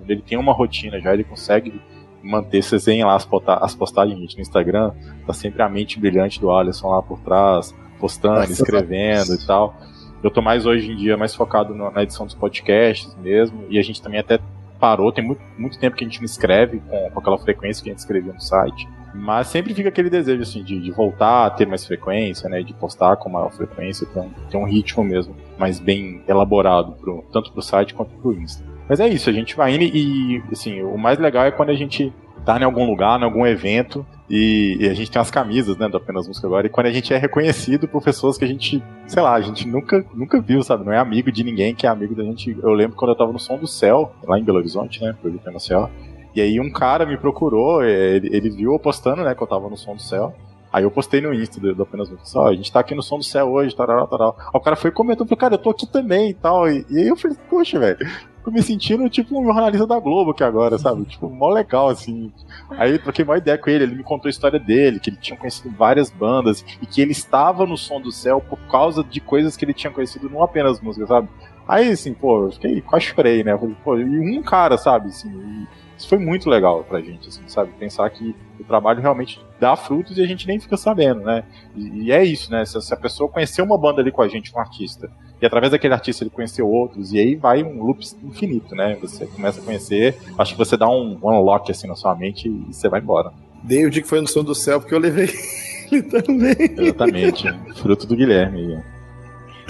ele 0.09 0.23
tem 0.23 0.39
uma 0.39 0.53
rotina 0.53 1.01
já, 1.01 1.13
ele 1.13 1.25
consegue 1.25 1.81
manter, 2.23 2.63
vocês 2.63 2.85
veem 2.85 3.05
lá 3.05 3.17
as, 3.17 3.29
as 3.61 3.75
postagens 3.75 4.19
gente, 4.19 4.37
no 4.37 4.43
Instagram, 4.43 4.93
tá 5.27 5.33
sempre 5.33 5.63
a 5.63 5.69
mente 5.69 5.99
brilhante 5.99 6.41
do 6.41 6.53
Alisson 6.53 6.89
lá 6.89 7.03
por 7.03 7.19
trás, 7.21 7.75
postando, 7.99 8.51
escrevendo 8.53 9.35
e 9.35 9.47
tal. 9.47 9.75
Eu 10.23 10.31
tô 10.31 10.41
mais 10.41 10.65
hoje 10.65 10.93
em 10.93 10.97
dia 10.97 11.17
mais 11.17 11.35
focado 11.35 11.75
no, 11.75 11.91
na 11.91 12.03
edição 12.03 12.25
dos 12.25 12.35
podcasts 12.35 13.17
mesmo, 13.17 13.65
e 13.69 13.79
a 13.79 13.83
gente 13.83 14.01
também 14.01 14.21
até 14.21 14.39
parou, 14.79 15.13
tem 15.13 15.25
muito, 15.25 15.43
muito 15.59 15.79
tempo 15.79 15.97
que 15.97 16.05
a 16.05 16.07
gente 16.07 16.19
não 16.19 16.27
escreve 16.27 16.81
com, 16.81 17.11
com 17.11 17.21
aquela 17.21 17.39
frequência 17.39 17.83
que 17.83 17.91
a 17.91 17.93
gente 17.93 18.01
escrevia 18.01 18.33
no 18.33 18.41
site. 18.41 18.89
Mas 19.15 19.49
sempre 19.49 19.75
fica 19.75 19.89
aquele 19.89 20.09
desejo, 20.09 20.43
assim, 20.43 20.63
de, 20.63 20.81
de 20.81 20.91
voltar 20.91 21.47
a 21.47 21.51
ter 21.51 21.67
mais 21.67 21.87
frequência, 21.87 22.49
né? 22.49 22.63
De 22.63 22.73
postar 22.73 23.17
com 23.17 23.29
maior 23.29 23.51
frequência, 23.51 24.07
ter 24.07 24.21
um, 24.21 24.31
ter 24.51 24.57
um 24.57 24.65
ritmo 24.65 25.05
mesmo 25.05 25.35
mais 25.59 25.79
bem 25.79 26.23
elaborado, 26.27 26.93
pro, 26.93 27.25
tanto 27.33 27.53
pro 27.53 27.63
site 27.63 27.95
quanto 27.95 28.15
pro 28.15 28.33
Insta. 28.33 28.65
Mas 28.89 29.01
é 29.01 29.09
isso, 29.09 29.31
a 29.31 29.33
gente 29.33 29.57
vai 29.57 29.75
indo 29.75 29.85
e, 29.85 30.43
assim, 30.51 30.83
o 30.83 30.99
mais 30.99 31.19
legal 31.19 31.45
é 31.45 31.51
quando 31.51 31.71
a 31.71 31.75
gente 31.75 32.13
tá 32.45 32.59
em 32.59 32.65
algum 32.65 32.85
lugar, 32.85 33.21
em 33.21 33.25
algum 33.25 33.47
evento, 33.47 34.05
e, 34.29 34.79
e, 34.81 34.89
a 34.89 34.95
gente 34.95 35.11
tem 35.11 35.21
as 35.21 35.31
camisas, 35.31 35.77
né, 35.77 35.89
do 35.89 35.97
Apenas 35.97 36.27
Música 36.27 36.47
agora, 36.47 36.67
e 36.67 36.71
quando 36.71 36.87
a 36.87 36.91
gente 36.91 37.13
é 37.13 37.19
reconhecido 37.19 37.87
por 37.87 38.03
pessoas 38.03 38.39
que 38.39 38.45
a 38.45 38.49
gente, 38.49 38.83
sei 39.07 39.23
lá, 39.23 39.35
a 39.35 39.41
gente 39.41 39.69
nunca, 39.69 40.05
nunca 40.15 40.41
viu, 40.41 40.63
sabe? 40.63 40.85
Não 40.85 40.93
é 40.93 40.99
amigo 40.99 41.31
de 41.31 41.45
ninguém 41.45 41.75
que 41.75 41.87
é 41.87 41.91
amigo 41.91 42.15
da 42.15 42.25
gente. 42.25 42.57
Eu 42.63 42.73
lembro 42.73 42.97
quando 42.97 43.11
eu 43.11 43.17
tava 43.17 43.33
no 43.33 43.39
Som 43.39 43.59
do 43.59 43.67
Céu, 43.67 44.13
lá 44.27 44.39
em 44.39 44.43
Belo 44.43 44.59
Horizonte, 44.59 45.03
né, 45.03 45.15
pro 45.21 45.61
Céu, 45.61 45.91
e 46.35 46.41
aí 46.41 46.61
um 46.61 46.71
cara 46.71 47.05
me 47.07 47.17
procurou, 47.17 47.83
é, 47.83 48.17
ele, 48.17 48.35
ele 48.35 48.51
viu 48.51 48.73
eu 48.73 48.79
postando, 48.79 49.23
né, 49.23 49.35
que 49.35 49.43
eu 49.43 49.47
tava 49.47 49.69
no 49.69 49.77
som 49.77 49.95
do 49.95 50.03
céu. 50.03 50.35
Aí 50.73 50.85
eu 50.85 50.91
postei 50.91 51.21
no 51.21 51.35
Insta 51.35 51.61
do, 51.61 51.75
do 51.75 51.83
Apenas 51.83 52.09
Música, 52.09 52.39
ó, 52.39 52.49
a 52.49 52.55
gente 52.55 52.73
tá 52.73 52.81
aqui 52.81 52.95
no 52.95 53.03
som 53.03 53.19
do 53.19 53.25
céu 53.25 53.51
hoje, 53.51 53.77
tarará, 53.77 54.07
tarará. 54.07 54.33
O 54.55 54.61
cara 54.61 54.75
foi 54.75 54.91
comentando, 54.91 55.29
falou, 55.29 55.39
cara, 55.39 55.55
eu 55.55 55.59
tô 55.59 55.69
aqui 55.69 55.87
também 55.87 56.31
e 56.31 56.35
tal. 56.35 56.67
E, 56.67 56.87
e 56.89 56.99
aí 56.99 57.09
eu 57.09 57.17
falei, 57.17 57.37
poxa, 57.51 57.79
velho, 57.79 57.99
tô 58.43 58.51
me 58.51 58.63
sentindo 58.63 59.09
tipo 59.11 59.39
um 59.39 59.45
jornalista 59.45 59.87
da 59.87 60.01
Globo 60.01 60.31
aqui 60.31 60.43
agora, 60.43 60.79
sabe? 60.79 61.05
Tipo, 61.05 61.29
mó 61.29 61.51
legal, 61.51 61.91
assim. 61.91 62.33
Aí 62.71 62.99
troquei 62.99 63.23
uma 63.23 63.37
ideia 63.37 63.59
com 63.59 63.69
ele, 63.69 63.85
ele 63.85 63.97
me 63.97 64.03
contou 64.03 64.29
a 64.29 64.31
história 64.31 64.59
dele, 64.59 64.99
que 64.99 65.11
ele 65.11 65.19
tinha 65.19 65.39
conhecido 65.39 65.75
várias 65.77 66.11
bandas 66.11 66.65
e 66.81 66.87
que 66.87 67.03
ele 67.03 67.13
estava 67.13 67.67
no 67.67 67.77
som 67.77 68.01
do 68.01 68.11
céu 68.11 68.41
por 68.41 68.59
causa 68.71 69.05
de 69.05 69.21
coisas 69.21 69.57
que 69.59 69.67
ele 69.67 69.75
tinha 69.75 69.93
conhecido, 69.93 70.31
não 70.31 70.43
apenas 70.43 70.81
música, 70.81 71.07
sabe? 71.07 71.29
Aí, 71.69 71.91
assim, 71.91 72.15
pô, 72.15 72.47
eu 72.47 72.53
fiquei, 72.53 72.81
quase 72.81 73.05
chorei, 73.07 73.45
né? 73.45 73.57
Falei, 73.57 73.77
pô, 73.85 73.99
e 73.99 74.39
um 74.39 74.43
cara, 74.43 74.77
sabe, 74.79 75.09
assim, 75.09 75.31
e, 75.31 75.69
isso 76.03 76.09
foi 76.09 76.19
muito 76.19 76.51
legal 76.51 76.83
pra 76.83 77.01
gente, 77.01 77.29
assim, 77.29 77.43
sabe? 77.47 77.71
Pensar 77.79 78.11
que 78.11 78.35
o 78.59 78.65
trabalho 78.65 79.01
realmente 79.01 79.41
dá 79.61 79.77
frutos 79.77 80.19
e 80.19 80.23
a 80.23 80.27
gente 80.27 80.49
nem 80.49 80.59
fica 80.59 80.77
sabendo, 80.77 81.21
né? 81.21 81.45
E, 81.77 82.07
e 82.07 82.13
é 82.13 82.25
isso, 82.25 82.51
né? 82.51 82.65
Se, 82.65 82.81
se, 82.83 82.93
a 82.93 82.97
pessoa 82.97 83.31
conheceu 83.31 83.65
uma 83.65 83.79
banda 83.79 84.01
ali 84.01 84.11
com 84.11 84.21
a 84.21 84.27
gente, 84.27 84.53
um 84.53 84.59
artista, 84.59 85.09
e 85.41 85.47
através 85.47 85.71
daquele 85.71 85.95
artista 85.95 86.25
ele 86.25 86.31
conheceu 86.31 86.69
outros, 86.69 87.13
e 87.13 87.21
aí 87.21 87.37
vai 87.37 87.63
um 87.63 87.85
loop 87.85 88.05
infinito, 88.25 88.75
né? 88.75 88.99
Você 89.01 89.27
começa 89.27 89.61
a 89.61 89.65
conhecer, 89.65 90.19
acho 90.37 90.53
que 90.53 90.59
você 90.59 90.77
dá 90.77 90.89
um, 90.89 91.17
um 91.23 91.29
unlock 91.29 91.71
assim 91.71 91.87
na 91.87 91.95
sua 91.95 92.17
mente 92.17 92.49
e 92.49 92.73
você 92.75 92.89
vai 92.89 93.01
embora. 93.01 93.33
Dei 93.63 93.87
o 93.87 93.91
dia 93.91 94.03
que 94.03 94.09
foi 94.09 94.21
no 94.21 94.27
som 94.27 94.43
do 94.43 94.57
céu 94.57 94.81
porque 94.81 94.95
eu 94.95 94.99
levei 94.99 95.31
ele 95.93 96.03
também. 96.03 96.57
Exatamente, 96.59 97.45
fruto 97.77 98.09
do 98.09 98.17
Guilherme. 98.17 98.83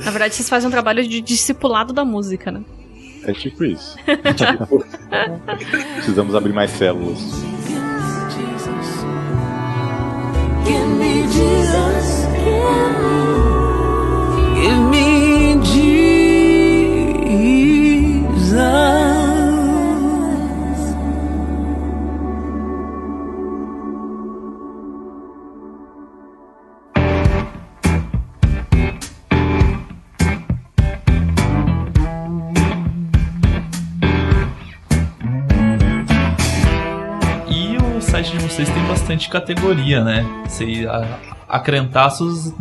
Na 0.03 0.11
verdade, 0.11 0.35
vocês 0.35 0.49
fazem 0.49 0.67
um 0.67 0.73
trabalho 0.73 1.07
de 1.07 1.21
discipulado 1.21 1.93
da 1.93 2.07
música, 2.07 2.51
né? 2.51 2.65
É 3.25 3.33
tipo 3.33 3.65
isso. 3.65 3.97
Precisamos 5.97 6.35
abrir 6.35 6.53
mais 6.53 6.71
células. 6.71 7.19
Give 10.65 10.87
me 10.99 11.23
Jesus. 11.29 12.02
Categoria, 39.33 40.05
né? 40.05 40.27
Se, 40.47 40.87
a, 40.87 41.19
a 41.49 41.63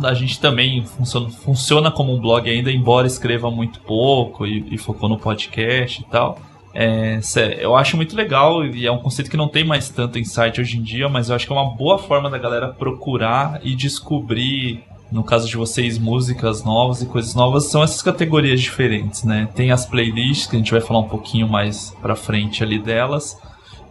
a 0.02 0.14
gente 0.14 0.40
também 0.40 0.84
funciona, 0.86 1.30
funciona 1.30 1.90
como 1.90 2.14
um 2.14 2.20
blog 2.20 2.48
ainda, 2.48 2.72
embora 2.72 3.06
escreva 3.06 3.50
muito 3.50 3.80
pouco 3.80 4.46
e, 4.46 4.74
e 4.74 4.78
focou 4.78 5.08
no 5.08 5.18
podcast 5.18 6.00
e 6.00 6.04
tal. 6.04 6.38
É, 6.74 7.20
eu 7.60 7.76
acho 7.76 7.96
muito 7.96 8.16
legal 8.16 8.64
e 8.64 8.86
é 8.86 8.90
um 8.90 8.96
conceito 8.96 9.30
que 9.30 9.36
não 9.36 9.48
tem 9.48 9.62
mais 9.62 9.90
tanto 9.90 10.18
em 10.18 10.24
site 10.24 10.62
hoje 10.62 10.78
em 10.78 10.82
dia, 10.82 11.06
mas 11.06 11.28
eu 11.28 11.36
acho 11.36 11.46
que 11.46 11.52
é 11.52 11.56
uma 11.56 11.74
boa 11.74 11.98
forma 11.98 12.30
da 12.30 12.38
galera 12.38 12.68
procurar 12.68 13.60
e 13.62 13.74
descobrir, 13.74 14.82
no 15.10 15.22
caso 15.22 15.46
de 15.46 15.54
vocês, 15.54 15.98
músicas 15.98 16.64
novas 16.64 17.02
e 17.02 17.06
coisas 17.06 17.34
novas, 17.34 17.66
são 17.66 17.82
essas 17.82 18.00
categorias 18.00 18.62
diferentes, 18.62 19.22
né? 19.24 19.46
Tem 19.54 19.70
as 19.70 19.84
playlists, 19.84 20.46
que 20.46 20.56
a 20.56 20.58
gente 20.58 20.72
vai 20.72 20.80
falar 20.80 21.00
um 21.00 21.08
pouquinho 21.08 21.46
mais 21.46 21.94
pra 22.00 22.16
frente 22.16 22.62
ali 22.62 22.78
delas 22.78 23.36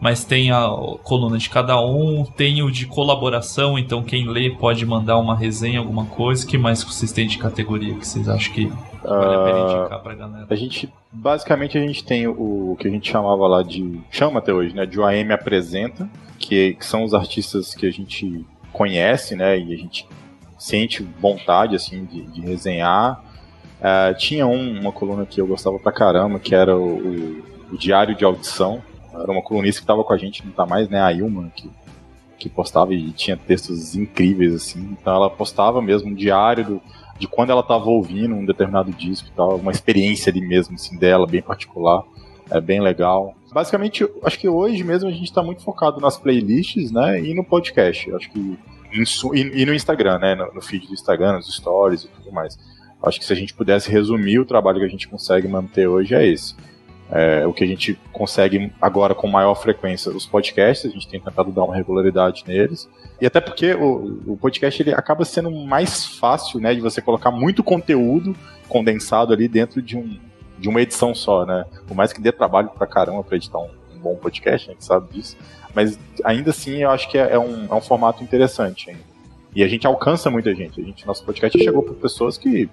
mas 0.02 0.26
tem 0.26 0.52
a 0.52 0.68
coluna 1.04 1.38
de 1.38 1.48
cada 1.48 1.80
um, 1.80 2.26
tem 2.26 2.64
o 2.64 2.72
de 2.72 2.88
colaboração, 2.88 3.78
então 3.78 4.02
quem 4.02 4.28
lê 4.28 4.50
pode 4.50 4.84
mandar 4.84 5.20
uma 5.20 5.36
resenha, 5.36 5.78
alguma 5.78 6.06
coisa. 6.06 6.46
que 6.46 6.58
mais 6.58 6.84
vocês 6.84 7.12
têm 7.12 7.28
de 7.28 7.38
categoria 7.38 7.94
que 7.94 8.08
vocês 8.08 8.28
acham 8.28 8.52
que 8.52 8.66
vale 8.66 9.36
a 9.36 9.44
pena 9.44 9.60
ah, 9.60 9.80
indicar 9.80 10.00
pra 10.02 10.16
galera? 10.16 10.48
A 10.50 10.56
gente, 10.56 10.92
basicamente, 11.12 11.78
a 11.78 11.82
gente 11.82 12.04
tem 12.04 12.28
o, 12.28 12.72
o 12.72 12.76
que 12.80 12.88
a 12.88 12.92
gente 12.92 13.12
chamava 13.12 13.48
lá 13.48 13.62
de, 13.62 14.02
chama 14.10 14.40
até 14.40 14.52
hoje, 14.52 14.76
né, 14.76 14.88
de 14.88 15.00
OAM 15.00 15.32
Apresenta, 15.32 16.10
que, 16.40 16.74
que 16.74 16.86
são 16.86 17.04
os 17.04 17.14
artistas 17.14 17.76
que 17.76 17.86
a 17.86 17.92
gente 17.92 18.44
conhece, 18.74 19.36
né, 19.36 19.60
e 19.60 19.72
a 19.72 19.78
gente 19.78 20.08
sente 20.58 21.08
vontade, 21.20 21.76
assim, 21.76 22.06
de, 22.06 22.24
de 22.24 22.42
resenhar. 22.42 23.24
Uh, 23.80 24.18
tinha 24.18 24.48
um, 24.48 24.80
uma 24.80 24.92
coluna 24.92 25.28
que 25.28 25.40
eu 25.40 25.46
gostava 25.46 25.78
pra 25.78 25.92
caramba, 25.92 26.40
que 26.40 26.56
era 26.56 26.76
o, 26.76 26.98
o, 26.98 27.44
o 27.74 27.78
Diário 27.78 28.16
de 28.16 28.26
Audição, 28.26 28.82
era 29.22 29.32
uma 29.32 29.42
colunista 29.42 29.80
que 29.80 29.84
estava 29.84 30.04
com 30.04 30.14
a 30.14 30.18
gente, 30.18 30.46
não 30.46 30.52
tá 30.52 30.66
mais, 30.66 30.90
né? 30.90 31.02
A 31.02 31.12
Ilma, 31.12 31.52
que, 31.56 31.70
que 32.38 32.50
postava 32.50 32.94
e 32.94 33.12
tinha 33.12 33.38
textos 33.38 33.96
incríveis, 33.96 34.54
assim. 34.54 34.96
Então 35.00 35.14
ela 35.14 35.30
postava 35.30 35.82
mesmo 35.82 36.10
um 36.10 36.14
diário 36.14 36.66
do, 36.66 36.82
de 37.18 37.28
quando 37.28 37.52
ela 37.52 37.62
estava 37.62 37.86
ouvindo 37.86 38.36
um 38.36 38.46
determinado 38.46 38.92
disco 38.92 39.30
e 39.30 39.36
tal, 39.36 39.58
uma 39.58 39.72
experiência 39.72 40.32
ali 40.32 40.42
mesmo, 40.42 40.76
assim, 40.76 40.98
dela, 40.98 41.28
bem 41.28 41.42
particular. 41.42 42.04
É 42.50 42.60
bem 42.60 42.82
legal. 42.82 43.34
Basicamente, 43.54 44.06
acho 44.24 44.38
que 44.38 44.50
hoje 44.50 44.84
mesmo 44.84 45.08
a 45.08 45.12
gente 45.12 45.24
está 45.24 45.42
muito 45.42 45.64
focado 45.64 46.02
nas 46.02 46.18
playlists, 46.18 46.92
né? 46.92 47.22
E 47.22 47.34
no 47.34 47.46
podcast. 47.46 48.14
Acho 48.14 48.30
que. 48.30 48.60
E, 48.92 49.66
no 49.66 49.74
Instagram, 49.74 50.20
né? 50.20 50.36
No, 50.36 50.54
no 50.54 50.62
feed 50.62 50.86
do 50.86 50.94
Instagram, 50.94 51.34
nos 51.34 51.56
stories 51.56 52.04
e 52.04 52.08
tudo 52.10 52.30
mais. 52.34 52.60
Acho 53.02 53.20
que 53.20 53.26
se 53.26 53.32
a 53.32 53.36
gente 53.38 53.54
pudesse 53.54 53.90
resumir 53.90 54.40
o 54.40 54.46
trabalho 54.46 54.80
que 54.80 54.86
a 54.86 54.90
gente 54.90 55.08
consegue 55.08 55.48
manter 55.48 55.88
hoje 55.88 56.14
é 56.14 56.28
esse 56.28 56.56
é, 57.12 57.46
o 57.46 57.52
que 57.52 57.64
a 57.64 57.68
gente 57.68 58.00
consegue 58.14 58.72
agora 58.82 59.14
com 59.14 59.28
maior 59.28 59.54
frequência, 59.56 60.12
os 60.12 60.26
podcasts, 60.26 60.90
a 60.90 60.94
gente 60.94 61.08
tem 61.08 61.20
tentado 61.20 61.52
dar 61.52 61.66
uma 61.66 61.76
regularidade 61.76 62.44
neles. 62.48 62.90
E 63.20 63.26
até 63.26 63.42
porque 63.42 63.74
o, 63.74 64.22
o 64.26 64.38
podcast 64.38 64.82
ele 64.82 64.94
acaba 64.94 65.26
sendo 65.26 65.52
mais 65.52 66.06
fácil, 66.06 66.60
né, 66.60 66.74
de 66.74 66.80
você 66.80 67.02
colocar 67.02 67.30
muito 67.30 67.64
conteúdo 67.64 68.36
condensado 68.68 69.34
ali 69.34 69.50
dentro 69.50 69.82
de, 69.82 69.98
um, 69.98 70.18
de 70.58 70.70
uma 70.70 70.82
edição 70.82 71.14
só, 71.14 71.46
né? 71.46 71.66
Por 71.86 71.96
mais 71.96 72.14
que 72.14 72.22
dê 72.22 72.32
trabalho 72.32 72.70
pra 72.70 72.88
caramba 72.88 73.22
pra 73.24 73.36
editar 73.36 73.60
um, 73.60 73.70
um 73.94 74.00
bom 74.00 74.16
podcast, 74.16 74.70
a 74.70 74.74
gente 74.74 74.86
sabe 74.86 75.12
disso. 75.12 75.36
Mas 75.76 76.00
ainda 76.24 76.52
assim 76.52 76.78
eu 76.78 76.90
acho 76.90 77.10
que 77.10 77.18
é, 77.18 77.34
é 77.34 77.40
um, 77.40 77.66
é 77.70 77.76
um 77.76 77.82
formato 77.82 78.24
interessante. 78.24 78.96
E 79.54 79.64
a 79.64 79.68
gente 79.68 79.86
alcança 79.86 80.30
muita 80.30 80.56
gente. 80.56 80.80
A 80.80 80.84
gente 80.84 81.06
nosso 81.06 81.26
podcast 81.26 81.62
chegou 81.62 81.84
para 81.84 81.94
pessoas 81.96 82.38
que 82.38 82.70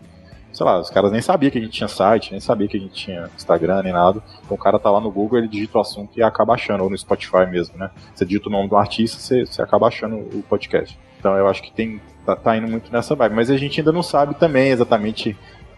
sei 0.58 0.66
lá, 0.66 0.80
os 0.80 0.90
caras 0.90 1.12
nem 1.12 1.22
sabiam 1.22 1.52
que 1.52 1.58
a 1.58 1.60
gente 1.60 1.70
tinha 1.70 1.86
site, 1.86 2.32
nem 2.32 2.40
sabia 2.40 2.66
que 2.66 2.76
a 2.76 2.80
gente 2.80 2.92
tinha 2.92 3.30
Instagram, 3.36 3.80
nem 3.84 3.92
nada. 3.92 4.20
Então 4.44 4.56
o 4.56 4.58
cara 4.58 4.76
tá 4.76 4.90
lá 4.90 5.00
no 5.00 5.08
Google, 5.08 5.38
ele 5.38 5.46
digita 5.46 5.78
o 5.78 5.80
assunto 5.80 6.18
e 6.18 6.22
acaba 6.22 6.54
achando, 6.54 6.82
ou 6.82 6.90
no 6.90 6.98
Spotify 6.98 7.46
mesmo, 7.48 7.78
né? 7.78 7.90
Você 8.12 8.24
digita 8.24 8.48
o 8.48 8.52
nome 8.52 8.68
do 8.68 8.76
artista, 8.76 9.20
você, 9.20 9.46
você 9.46 9.62
acaba 9.62 9.86
achando 9.86 10.16
o 10.16 10.42
podcast. 10.48 10.98
Então 11.16 11.36
eu 11.36 11.46
acho 11.46 11.62
que 11.62 11.70
tem 11.70 12.00
tá, 12.26 12.34
tá, 12.34 12.56
indo 12.56 12.66
muito 12.66 12.92
nessa 12.92 13.14
vibe. 13.14 13.36
Mas 13.36 13.50
a 13.50 13.56
gente 13.56 13.80
ainda 13.80 13.92
não 13.92 14.02
sabe 14.02 14.34
também 14.34 14.70
exatamente. 14.70 15.36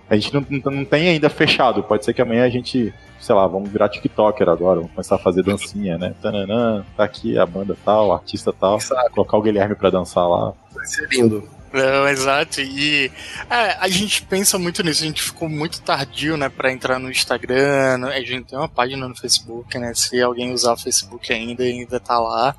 A 0.08 0.16
gente 0.16 0.32
não, 0.32 0.46
não, 0.48 0.72
não 0.72 0.84
tem 0.86 1.08
ainda 1.08 1.28
fechado. 1.28 1.82
Pode 1.82 2.02
ser 2.02 2.14
que 2.14 2.22
amanhã 2.22 2.46
a 2.46 2.50
gente, 2.50 2.94
sei 3.20 3.34
lá, 3.34 3.46
vamos 3.46 3.70
virar 3.70 3.88
TikToker 3.88 4.48
agora, 4.48 4.80
vamos 4.80 4.92
começar 4.92 5.16
a 5.16 5.18
fazer 5.18 5.42
dancinha, 5.42 5.98
né? 5.98 6.14
Tananã, 6.20 6.84
tá 6.96 7.04
aqui 7.04 7.38
a 7.38 7.46
banda 7.46 7.76
tal, 7.84 8.12
artista 8.12 8.52
tal, 8.52 8.78
colocar 9.12 9.36
o 9.36 9.42
Guilherme 9.42 9.74
pra 9.74 9.90
dançar 9.90 10.28
lá. 10.28 10.52
Vai 10.72 10.86
ser 10.86 11.08
lindo. 11.10 11.48
Não, 11.72 12.08
exato. 12.08 12.60
E 12.60 13.10
é, 13.48 13.76
a 13.78 13.88
gente 13.88 14.22
pensa 14.22 14.58
muito 14.58 14.82
nisso. 14.82 15.04
A 15.04 15.06
gente 15.06 15.22
ficou 15.22 15.48
muito 15.48 15.80
tardio, 15.82 16.36
né, 16.36 16.48
para 16.48 16.72
entrar 16.72 16.98
no 16.98 17.10
Instagram. 17.10 18.06
A 18.06 18.20
gente 18.20 18.46
tem 18.46 18.58
uma 18.58 18.68
página 18.68 19.08
no 19.08 19.16
Facebook, 19.16 19.78
né? 19.78 19.94
Se 19.94 20.20
alguém 20.20 20.52
usar 20.52 20.72
o 20.72 20.76
Facebook 20.76 21.32
ainda, 21.32 21.62
ainda 21.62 22.00
tá 22.00 22.18
lá. 22.18 22.56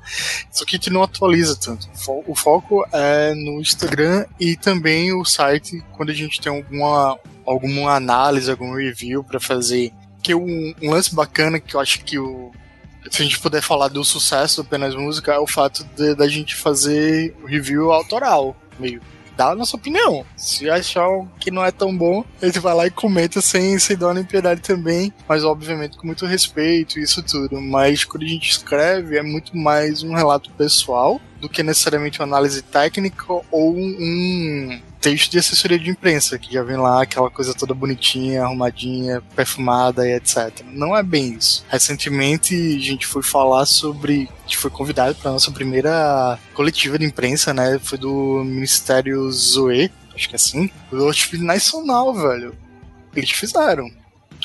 Só 0.50 0.64
que 0.64 0.76
a 0.76 0.78
gente 0.78 0.90
não 0.90 1.02
atualiza 1.02 1.56
tanto. 1.56 1.86
O 2.26 2.34
foco 2.34 2.86
é 2.90 3.34
no 3.34 3.60
Instagram 3.60 4.24
e 4.40 4.56
também 4.56 5.12
o 5.12 5.24
site 5.24 5.84
quando 5.92 6.10
a 6.10 6.14
gente 6.14 6.40
tem 6.40 6.54
alguma 6.54 7.18
alguma 7.44 7.92
análise, 7.94 8.50
algum 8.50 8.74
review 8.74 9.22
para 9.22 9.40
fazer. 9.40 9.92
Que 10.22 10.34
um, 10.34 10.74
um 10.80 10.90
lance 10.90 11.14
bacana 11.14 11.58
que 11.58 11.74
eu 11.74 11.80
acho 11.80 12.04
que 12.04 12.18
o 12.18 12.52
se 13.10 13.20
a 13.20 13.24
gente 13.24 13.40
puder 13.40 13.60
falar 13.60 13.88
do 13.88 14.04
sucesso 14.04 14.62
do 14.62 14.66
Apenas 14.66 14.94
Música, 14.94 15.32
é 15.32 15.38
o 15.38 15.46
fato 15.46 15.84
da 16.16 16.28
gente 16.28 16.54
fazer 16.54 17.34
review 17.44 17.90
autoral 17.90 18.56
meio 18.78 19.02
dá 19.36 19.50
a 19.50 19.54
nossa 19.54 19.76
opinião. 19.76 20.24
Se 20.36 20.68
achar 20.68 21.08
que 21.40 21.50
não 21.50 21.64
é 21.64 21.70
tão 21.70 21.96
bom, 21.96 22.24
ele 22.40 22.58
vai 22.60 22.74
lá 22.74 22.86
e 22.86 22.90
comenta 22.90 23.40
sem, 23.40 23.78
sem 23.78 23.96
dó 23.96 24.12
nem 24.12 24.24
piedade 24.24 24.60
também, 24.60 25.12
mas 25.28 25.44
obviamente 25.44 25.96
com 25.96 26.06
muito 26.06 26.26
respeito 26.26 26.98
e 26.98 27.02
isso 27.02 27.22
tudo. 27.22 27.60
Mas 27.60 28.04
quando 28.04 28.24
a 28.24 28.28
gente 28.28 28.50
escreve, 28.50 29.16
é 29.16 29.22
muito 29.22 29.56
mais 29.56 30.02
um 30.02 30.14
relato 30.14 30.50
pessoal 30.52 31.20
do 31.42 31.48
que 31.48 31.60
necessariamente 31.60 32.20
uma 32.20 32.26
análise 32.26 32.62
técnica 32.62 33.24
ou 33.50 33.76
um 33.76 34.80
texto 35.00 35.32
de 35.32 35.38
assessoria 35.38 35.76
de 35.76 35.90
imprensa, 35.90 36.38
que 36.38 36.54
já 36.54 36.62
vem 36.62 36.76
lá 36.76 37.02
aquela 37.02 37.28
coisa 37.28 37.52
toda 37.52 37.74
bonitinha, 37.74 38.44
arrumadinha, 38.44 39.20
perfumada 39.34 40.08
e 40.08 40.12
etc. 40.12 40.62
Não 40.66 40.96
é 40.96 41.02
bem 41.02 41.34
isso. 41.34 41.64
Recentemente 41.68 42.54
a 42.54 42.80
gente 42.80 43.08
foi 43.08 43.24
falar 43.24 43.66
sobre. 43.66 44.30
A 44.38 44.42
gente 44.42 44.56
foi 44.56 44.70
convidado 44.70 45.16
para 45.16 45.32
nossa 45.32 45.50
primeira 45.50 46.38
coletiva 46.54 46.96
de 46.96 47.04
imprensa, 47.06 47.52
né? 47.52 47.80
Foi 47.82 47.98
do 47.98 48.44
Ministério 48.44 49.28
Zoe, 49.32 49.90
acho 50.14 50.28
que 50.28 50.34
é 50.34 50.36
assim, 50.36 50.70
do 50.92 51.06
Hospital 51.06 51.44
Nacional, 51.44 52.14
velho. 52.14 52.54
Eles 53.16 53.32
fizeram 53.32 53.90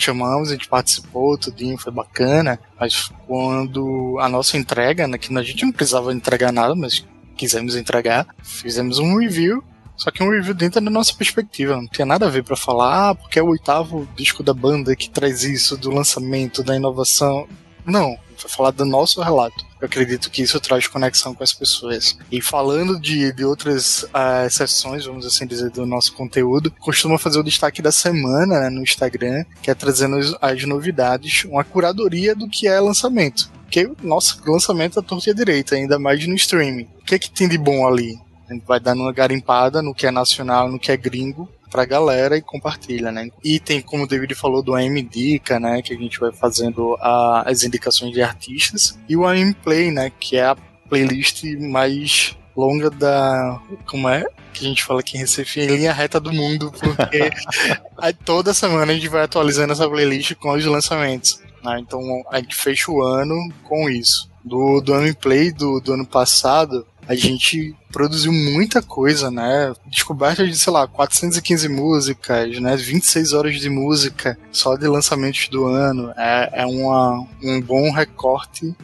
chamamos, 0.03 0.49
a 0.49 0.53
gente 0.53 0.67
participou, 0.67 1.37
tudinho, 1.37 1.77
foi 1.77 1.91
bacana, 1.91 2.59
mas 2.79 3.11
quando 3.25 4.17
a 4.19 4.29
nossa 4.29 4.57
entrega, 4.57 5.07
né, 5.07 5.17
que 5.17 5.35
a 5.35 5.43
gente 5.43 5.65
não 5.65 5.71
precisava 5.71 6.13
entregar 6.13 6.51
nada, 6.51 6.75
mas 6.75 7.05
quisemos 7.35 7.75
entregar, 7.75 8.27
fizemos 8.43 8.99
um 8.99 9.17
review, 9.17 9.63
só 9.95 10.11
que 10.11 10.23
um 10.23 10.29
review 10.29 10.53
dentro 10.53 10.79
da 10.79 10.91
nossa 10.91 11.13
perspectiva, 11.13 11.75
não 11.75 11.87
tinha 11.87 12.05
nada 12.05 12.27
a 12.27 12.29
ver 12.29 12.43
para 12.43 12.55
falar, 12.55 13.09
ah, 13.09 13.15
porque 13.15 13.39
é 13.39 13.43
o 13.43 13.47
oitavo 13.47 14.07
disco 14.15 14.43
da 14.43 14.53
banda 14.53 14.95
que 14.95 15.09
traz 15.09 15.43
isso, 15.43 15.77
do 15.77 15.89
lançamento, 15.89 16.63
da 16.63 16.75
inovação. 16.75 17.47
Não, 17.85 18.17
foi 18.37 18.49
falar 18.49 18.71
do 18.71 18.85
nosso 18.85 19.21
relato. 19.21 19.65
Eu 19.79 19.85
acredito 19.85 20.31
que 20.31 20.41
isso 20.41 20.59
traz 20.59 20.87
conexão 20.87 21.35
com 21.35 21.43
as 21.43 21.53
pessoas. 21.53 22.17
E 22.31 22.41
falando 22.41 22.99
de, 22.99 23.31
de 23.31 23.45
outras 23.45 24.03
uh, 24.03 24.49
sessões, 24.49 25.05
vamos 25.05 25.25
assim 25.25 25.45
dizer, 25.45 25.69
do 25.69 25.85
nosso 25.85 26.13
conteúdo, 26.13 26.71
costuma 26.79 27.17
fazer 27.17 27.39
o 27.39 27.43
destaque 27.43 27.81
da 27.81 27.91
semana 27.91 28.61
né, 28.61 28.69
no 28.69 28.81
Instagram, 28.81 29.43
que 29.61 29.69
é 29.69 29.75
trazendo 29.75 30.17
as, 30.17 30.35
as 30.41 30.63
novidades, 30.65 31.45
uma 31.45 31.63
curadoria 31.63 32.35
do 32.35 32.49
que 32.49 32.67
é 32.67 32.79
lançamento. 32.79 33.51
Porque, 33.63 33.89
nossa, 34.01 34.37
lançamento 34.45 34.99
é 34.99 35.01
torta 35.01 35.29
e 35.29 35.33
direita, 35.33 35.75
ainda 35.75 35.99
mais 35.99 36.25
no 36.25 36.35
streaming. 36.35 36.87
O 37.01 37.03
que 37.03 37.15
é 37.15 37.19
que 37.19 37.29
tem 37.29 37.47
de 37.47 37.57
bom 37.57 37.85
ali? 37.85 38.17
A 38.49 38.53
gente 38.53 38.65
vai 38.65 38.79
dando 38.79 39.01
uma 39.01 39.11
garimpada 39.11 39.81
no 39.81 39.93
que 39.93 40.07
é 40.07 40.11
nacional, 40.11 40.71
no 40.71 40.79
que 40.79 40.91
é 40.91 40.95
gringo, 40.95 41.49
pra 41.69 41.85
galera 41.85 42.37
e 42.37 42.41
compartilha, 42.41 43.11
né? 43.11 43.29
E 43.43 43.59
tem, 43.59 43.81
como 43.81 44.03
o 44.03 44.07
David 44.07 44.33
falou, 44.35 44.61
do 44.61 44.73
AM 44.73 45.01
Dica, 45.01 45.59
né? 45.59 45.81
Que 45.81 45.93
a 45.93 45.97
gente 45.97 46.19
vai 46.19 46.31
fazendo 46.31 46.95
a, 46.99 47.43
as 47.45 47.63
indicações 47.63 48.13
de 48.13 48.21
artistas. 48.21 48.97
E 49.07 49.15
o 49.15 49.25
AM 49.25 49.53
Play, 49.53 49.91
né? 49.91 50.11
Que 50.19 50.37
é 50.37 50.45
a 50.45 50.57
playlist 50.89 51.43
mais 51.59 52.35
longa 52.55 52.89
da. 52.89 53.61
Como 53.85 54.09
é? 54.09 54.25
Que 54.53 54.65
a 54.65 54.69
gente 54.69 54.83
fala 54.83 55.01
aqui 55.01 55.17
em 55.17 55.19
Recife, 55.19 55.59
em 55.59 55.67
linha 55.67 55.93
reta 55.93 56.19
do 56.19 56.33
mundo, 56.33 56.71
porque 56.71 57.29
toda 58.25 58.53
semana 58.53 58.91
a 58.91 58.95
gente 58.95 59.07
vai 59.07 59.23
atualizando 59.23 59.73
essa 59.73 59.87
playlist 59.87 60.33
com 60.35 60.53
os 60.53 60.65
lançamentos. 60.65 61.39
Né? 61.63 61.79
Então 61.79 62.01
a 62.31 62.39
gente 62.39 62.55
fecha 62.55 62.91
o 62.91 63.03
ano 63.03 63.35
com 63.63 63.89
isso. 63.89 64.29
Do, 64.43 64.79
do 64.79 64.93
AM 64.93 65.13
Play 65.13 65.51
do, 65.51 65.79
do 65.81 65.93
ano 65.93 66.05
passado, 66.05 66.87
a 67.07 67.15
gente 67.15 67.75
produziu 67.91 68.31
muita 68.31 68.81
coisa, 68.81 69.31
né? 69.31 69.73
Descoberta 69.85 70.45
de, 70.45 70.57
sei 70.57 70.73
lá, 70.73 70.87
415 70.87 71.69
músicas, 71.69 72.59
né? 72.59 72.75
26 72.75 73.33
horas 73.33 73.59
de 73.59 73.69
música 73.69 74.37
só 74.51 74.75
de 74.75 74.87
lançamentos 74.87 75.47
do 75.47 75.65
ano. 75.65 76.11
É, 76.17 76.61
é 76.61 76.65
uma, 76.65 77.25
um 77.41 77.61
bom 77.61 77.91
recorte 77.91 78.75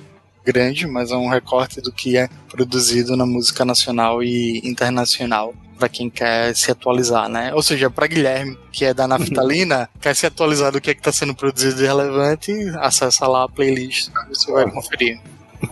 grande, 0.45 0.87
mas 0.87 1.11
é 1.11 1.15
um 1.15 1.27
recorte 1.27 1.81
do 1.81 1.91
que 1.91 2.17
é 2.17 2.29
produzido 2.49 3.15
na 3.15 3.25
música 3.25 3.65
nacional 3.65 4.23
e 4.23 4.61
internacional 4.63 5.53
para 5.77 5.89
quem 5.89 6.09
quer 6.09 6.55
se 6.55 6.71
atualizar, 6.71 7.27
né? 7.27 7.53
Ou 7.53 7.61
seja, 7.61 7.89
para 7.89 8.07
Guilherme, 8.07 8.57
que 8.71 8.85
é 8.85 8.93
da 8.93 9.07
Naftalina, 9.07 9.89
quer 9.99 10.15
se 10.15 10.25
atualizar 10.25 10.71
do 10.71 10.79
que 10.79 10.91
é 10.91 10.93
está 10.93 11.11
sendo 11.11 11.35
produzido 11.35 11.75
de 11.75 11.85
relevante, 11.85 12.53
acessa 12.79 13.27
lá 13.27 13.43
a 13.43 13.49
playlist, 13.49 14.09
você 14.29 14.51
vai 14.51 14.69
conferir. 14.69 15.19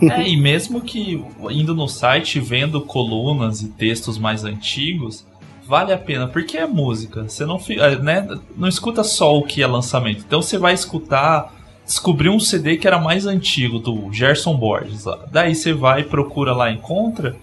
É, 0.00 0.28
e 0.28 0.36
mesmo 0.36 0.80
que 0.80 1.22
indo 1.50 1.74
no 1.74 1.88
site 1.88 2.40
vendo 2.40 2.80
colunas 2.80 3.60
e 3.60 3.68
textos 3.68 4.18
mais 4.18 4.44
antigos, 4.44 5.26
vale 5.66 5.92
a 5.92 5.98
pena, 5.98 6.26
porque 6.26 6.56
é 6.56 6.66
música. 6.66 7.22
Você 7.28 7.44
não, 7.44 7.60
é, 7.68 7.96
né, 7.96 8.28
não 8.56 8.68
escuta 8.68 9.04
só 9.04 9.36
o 9.36 9.42
que 9.42 9.62
é 9.62 9.66
lançamento. 9.66 10.24
Então 10.26 10.42
você 10.42 10.58
vai 10.58 10.74
escutar, 10.74 11.54
descobrir 11.84 12.28
um 12.28 12.40
CD 12.40 12.76
que 12.76 12.86
era 12.86 12.98
mais 12.98 13.26
antigo, 13.26 13.78
do 13.78 14.12
Gerson 14.12 14.56
Borges. 14.56 15.04
Lá. 15.04 15.18
Daí 15.30 15.54
você 15.54 15.72
vai, 15.72 16.04
procura 16.04 16.52
lá, 16.52 16.70
encontra 16.70 17.36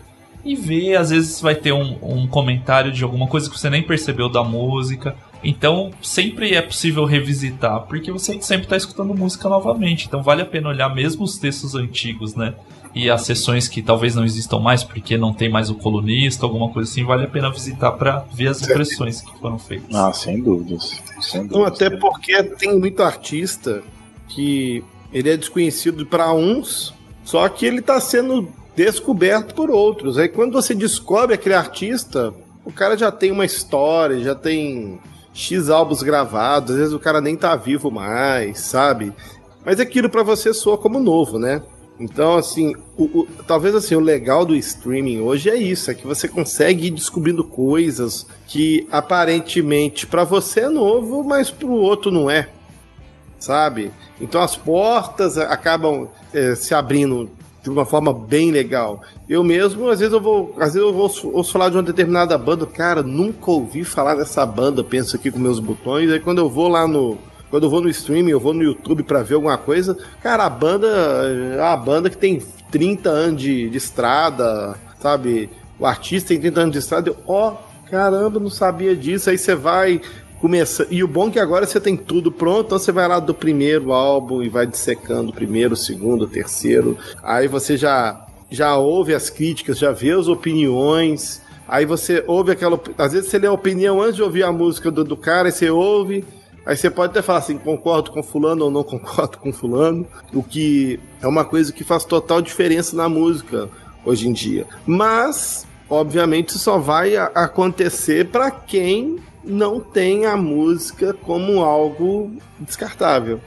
e 0.43 0.55
vê. 0.55 0.95
Às 0.95 1.09
vezes 1.09 1.41
vai 1.41 1.55
ter 1.55 1.71
um, 1.71 1.97
um 2.01 2.27
comentário 2.27 2.91
de 2.91 3.03
alguma 3.03 3.27
coisa 3.27 3.49
que 3.49 3.59
você 3.59 3.69
nem 3.69 3.84
percebeu 3.84 4.30
da 4.30 4.43
música. 4.43 5.15
Então 5.43 5.91
sempre 6.01 6.53
é 6.53 6.61
possível 6.61 7.05
revisitar, 7.05 7.81
porque 7.81 8.11
você 8.11 8.41
sempre 8.41 8.65
está 8.65 8.77
escutando 8.77 9.15
música 9.15 9.47
novamente. 9.47 10.07
Então 10.07 10.21
vale 10.21 10.41
a 10.41 10.45
pena 10.45 10.69
olhar 10.69 10.93
mesmo 10.93 11.23
os 11.23 11.37
textos 11.37 11.75
antigos, 11.75 12.35
né? 12.35 12.53
E 12.93 13.09
as 13.09 13.21
sessões 13.21 13.67
que 13.67 13.81
talvez 13.81 14.15
não 14.15 14.25
existam 14.25 14.59
mais, 14.59 14.83
porque 14.83 15.15
não 15.15 15.31
tem 15.31 15.47
mais 15.47 15.69
o 15.69 15.75
colunista, 15.75 16.45
alguma 16.45 16.69
coisa 16.69 16.89
assim, 16.89 17.03
vale 17.03 17.25
a 17.25 17.27
pena 17.27 17.51
visitar 17.51 17.91
para 17.91 18.25
ver 18.33 18.47
as 18.47 18.63
impressões 18.63 19.21
que 19.21 19.37
foram 19.39 19.59
feitas. 19.59 19.95
Ah, 19.95 20.11
sem 20.11 20.41
dúvidas. 20.41 21.01
Sem 21.21 21.45
dúvidas. 21.45 21.57
Não, 21.57 21.65
até 21.65 21.89
porque 21.89 22.43
tem 22.43 22.77
muito 22.77 23.03
artista 23.03 23.83
que 24.27 24.83
ele 25.13 25.29
é 25.29 25.37
desconhecido 25.37 26.05
para 26.05 26.33
uns, 26.33 26.93
só 27.23 27.47
que 27.47 27.65
ele 27.65 27.79
está 27.79 27.99
sendo 28.01 28.49
descoberto 28.75 29.53
por 29.53 29.69
outros. 29.69 30.17
Aí 30.17 30.27
quando 30.27 30.53
você 30.53 30.73
descobre 30.73 31.35
aquele 31.35 31.55
artista, 31.55 32.33
o 32.65 32.71
cara 32.71 32.97
já 32.97 33.11
tem 33.11 33.31
uma 33.31 33.45
história, 33.45 34.19
já 34.19 34.33
tem 34.33 34.99
X 35.34 35.69
álbuns 35.69 36.03
gravados, 36.03 36.72
às 36.72 36.77
vezes 36.77 36.93
o 36.93 36.99
cara 36.99 37.22
nem 37.22 37.35
tá 37.35 37.56
vivo 37.56 37.91
mais, 37.91 38.60
sabe? 38.61 39.14
Mas 39.65 39.80
aquilo 39.80 40.10
para 40.10 40.23
você 40.23 40.53
soa 40.53 40.77
como 40.77 40.99
novo, 40.99 41.38
né? 41.38 41.61
Então, 41.99 42.38
assim, 42.38 42.73
o, 42.97 43.03
o, 43.03 43.27
talvez 43.45 43.76
assim, 43.76 43.93
o 43.93 43.99
legal 43.99 44.45
do 44.45 44.56
streaming 44.56 45.19
hoje 45.19 45.49
é 45.49 45.56
isso, 45.57 45.91
é 45.91 45.93
que 45.93 46.07
você 46.07 46.30
consegue 46.30 46.88
ir 46.88 46.91
descobrindo 46.91 47.43
coisas 47.43 48.26
que 48.47 48.88
aparentemente 48.89 50.07
para 50.07 50.23
você 50.23 50.61
é 50.61 50.69
novo, 50.69 51.23
mas 51.26 51.51
para 51.51 51.68
o 51.68 51.73
outro 51.73 52.10
não 52.10 52.30
é, 52.30 52.47
sabe? 53.38 53.91
Então 54.22 54.41
as 54.41 54.56
portas 54.56 55.38
acabam 55.38 56.07
é, 56.34 56.56
se 56.56 56.73
abrindo 56.73 57.30
de 57.61 57.69
uma 57.69 57.86
forma 57.86 58.14
bem 58.14 58.52
legal. 58.52 59.02
Eu 59.27 59.44
mesmo, 59.44 59.90
às 59.90 59.99
vezes 59.99 60.14
eu 60.14 60.22
vou, 60.22 60.56
às 60.57 60.73
vezes 60.73 60.88
eu 60.88 60.94
vou 60.94 61.11
ouço 61.34 61.52
falar 61.52 61.69
de 61.69 61.77
uma 61.77 61.84
determinada 61.84 62.38
banda, 62.38 62.65
cara, 62.65 63.03
nunca 63.03 63.52
ouvi 63.52 63.84
falar 63.84 64.15
dessa 64.15 64.45
banda, 64.45 64.84
penso 64.84 65.15
aqui 65.15 65.30
com 65.30 65.40
meus 65.40 65.60
botões, 65.60 66.11
aí 66.11 66.19
quando 66.19 66.40
eu 66.40 66.49
vou 66.49 66.68
lá 66.68 66.88
no, 66.88 67.18
quando 67.49 67.64
eu 67.64 67.69
vou 67.69 67.81
no 67.81 67.90
streaming, 67.90 68.31
eu 68.31 68.40
vou 68.40 68.53
no 68.53 68.64
YouTube 68.64 69.03
para 69.03 69.23
ver 69.23 69.36
alguma 69.36 69.57
coisa, 69.57 69.98
cara, 70.22 70.45
a 70.45 70.49
banda 70.49 70.88
é 70.88 71.61
a 71.61 71.76
banda 71.76 72.10
que 72.10 72.18
tem 72.18 72.41
30 72.72 73.10
anos 73.10 73.41
de, 73.41 73.69
de 73.69 73.77
estrada, 73.77 74.76
sabe? 74.99 75.49
O 75.80 75.86
artista 75.86 76.30
tem 76.30 76.40
30 76.40 76.61
anos 76.61 76.73
de 76.73 76.80
estrada, 76.80 77.15
ó, 77.26 77.53
oh, 77.53 77.90
caramba, 77.90 78.40
não 78.40 78.49
sabia 78.49 78.95
disso. 78.95 79.30
Aí 79.30 79.38
você 79.38 79.56
vai 79.56 80.02
começa. 80.39 80.87
E 80.89 81.03
o 81.03 81.07
bom 81.07 81.27
é 81.27 81.31
que 81.31 81.39
agora 81.39 81.65
você 81.65 81.79
tem 81.79 81.95
tudo 81.95 82.31
pronto, 82.31 82.67
então 82.67 82.79
você 82.79 82.91
vai 82.91 83.07
lá 83.07 83.19
do 83.19 83.33
primeiro 83.33 83.91
álbum 83.91 84.41
e 84.41 84.49
vai 84.49 84.65
dissecando 84.65 85.29
o 85.29 85.33
primeiro, 85.33 85.73
o 85.73 85.77
segundo, 85.77 86.23
o 86.23 86.27
terceiro. 86.27 86.97
Aí 87.23 87.47
você 87.47 87.77
já 87.77 88.25
já 88.51 88.75
ouve 88.75 89.13
as 89.13 89.29
críticas, 89.29 89.77
já 89.77 89.91
vê 89.91 90.11
as 90.11 90.27
opiniões. 90.27 91.41
Aí 91.67 91.85
você 91.85 92.23
ouve 92.25 92.51
aquela. 92.51 92.79
Às 92.97 93.13
vezes 93.13 93.29
você 93.29 93.37
lê 93.37 93.47
a 93.47 93.53
opinião 93.53 94.01
antes 94.01 94.15
de 94.15 94.23
ouvir 94.23 94.43
a 94.43 94.51
música 94.51 94.89
do, 94.89 95.03
do 95.03 95.15
cara, 95.15 95.49
e 95.49 95.51
você 95.51 95.69
ouve. 95.69 96.25
Aí 96.65 96.75
você 96.75 96.89
pode 96.89 97.11
até 97.11 97.21
falar 97.21 97.39
assim, 97.39 97.57
concordo 97.57 98.11
com 98.11 98.21
fulano 98.21 98.65
ou 98.65 98.71
não 98.71 98.83
concordo 98.85 99.37
com 99.37 99.51
fulano, 99.51 100.05
o 100.33 100.43
que 100.43 100.99
é 101.21 101.27
uma 101.27 101.45
coisa 101.45 101.71
que 101.71 101.83
faz 101.83 102.03
total 102.03 102.41
diferença 102.41 102.95
na 102.95 103.07
música 103.07 103.69
hoje 104.05 104.27
em 104.27 104.33
dia. 104.33 104.65
Mas, 104.85 105.65
obviamente, 105.89 106.57
só 106.57 106.77
vai 106.77 107.15
acontecer 107.15 108.27
para 108.27 108.51
quem 108.51 109.17
não 109.43 109.79
tem 109.79 110.25
a 110.25 110.37
música 110.37 111.13
como 111.13 111.63
algo 111.63 112.31
descartável, 112.59 113.39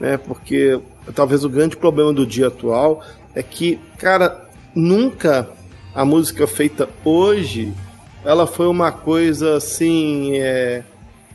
né? 0.00 0.16
Porque 0.16 0.80
talvez 1.14 1.44
o 1.44 1.48
grande 1.48 1.76
problema 1.76 2.12
do 2.12 2.26
dia 2.26 2.48
atual 2.48 3.02
é 3.34 3.42
que, 3.42 3.78
cara, 3.98 4.48
nunca 4.74 5.48
a 5.94 6.04
música 6.04 6.46
feita 6.46 6.88
hoje 7.04 7.72
ela 8.24 8.46
foi 8.46 8.66
uma 8.66 8.90
coisa 8.90 9.56
assim 9.56 10.36
é, 10.36 10.82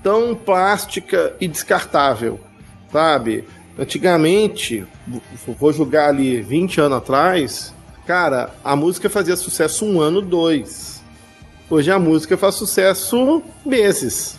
tão 0.03 0.35
plástica 0.35 1.33
e 1.39 1.47
descartável, 1.47 2.39
sabe? 2.91 3.45
Antigamente, 3.79 4.85
vou 5.57 5.71
julgar 5.71 6.09
ali 6.09 6.41
20 6.41 6.81
anos 6.81 6.97
atrás, 6.97 7.73
cara, 8.11 8.49
a 8.61 8.75
música 8.75 9.09
fazia 9.09 9.37
sucesso 9.37 9.85
um 9.85 10.01
ano, 10.01 10.21
dois. 10.21 11.01
Hoje 11.69 11.89
a 11.89 11.97
música 11.97 12.35
faz 12.35 12.55
sucesso 12.55 13.41
meses, 13.65 14.37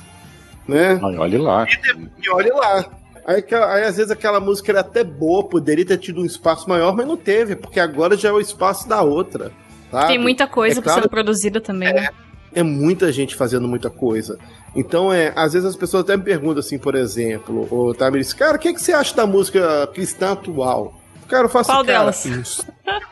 né? 0.68 1.00
Olhe 1.02 1.38
lá. 1.38 1.66
E, 1.66 2.26
e 2.26 2.30
olhe 2.30 2.50
lá. 2.50 2.84
Aí, 3.26 3.42
aí, 3.50 3.84
às 3.84 3.96
vezes 3.96 4.10
aquela 4.10 4.40
música 4.40 4.72
era 4.72 4.80
até 4.80 5.02
boa, 5.02 5.42
poderia 5.44 5.86
ter 5.86 5.96
tido 5.96 6.20
um 6.20 6.26
espaço 6.26 6.68
maior, 6.68 6.94
mas 6.94 7.06
não 7.06 7.16
teve, 7.16 7.56
porque 7.56 7.80
agora 7.80 8.14
já 8.14 8.28
é 8.28 8.32
o 8.32 8.40
espaço 8.40 8.86
da 8.86 9.00
outra. 9.00 9.50
Sabe? 9.90 10.08
Tem 10.08 10.18
muita 10.18 10.46
coisa 10.46 10.80
é 10.80 10.82
claro, 10.82 11.00
sendo 11.00 11.10
produzida 11.10 11.58
também, 11.58 11.88
é, 11.88 11.94
né? 11.94 12.08
É 12.54 12.62
muita 12.62 13.10
gente 13.10 13.34
fazendo 13.34 13.66
muita 13.66 13.88
coisa. 13.88 14.38
Então, 14.76 15.10
é, 15.10 15.32
às 15.34 15.54
vezes 15.54 15.66
as 15.66 15.76
pessoas 15.76 16.02
até 16.02 16.14
me 16.14 16.24
perguntam 16.24 16.60
assim, 16.60 16.78
por 16.78 16.94
exemplo, 16.94 17.66
o 17.70 17.94
Tamiris, 17.94 18.34
cara, 18.34 18.58
o 18.58 18.60
que, 18.60 18.68
é 18.68 18.74
que 18.74 18.82
você 18.82 18.92
acha 18.92 19.16
da 19.16 19.26
música 19.26 19.86
cristã 19.94 20.32
atual? 20.32 21.00
Cara, 21.32 21.46
eu 21.46 21.48
faço 21.48 21.70
Qual 21.70 21.82
cara, 21.82 21.98
delas? 22.00 22.26
Isso. 22.26 22.66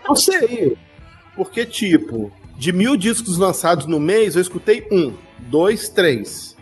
Não 0.07 0.15
sei. 0.15 0.77
Porque, 1.35 1.65
tipo, 1.65 2.31
de 2.55 2.71
mil 2.71 2.95
discos 2.95 3.39
lançados 3.39 3.87
no 3.87 3.99
mês, 3.99 4.37
eu 4.37 4.43
escutei 4.43 4.87
um, 4.93 5.15
dois, 5.39 5.89
três. 5.89 6.55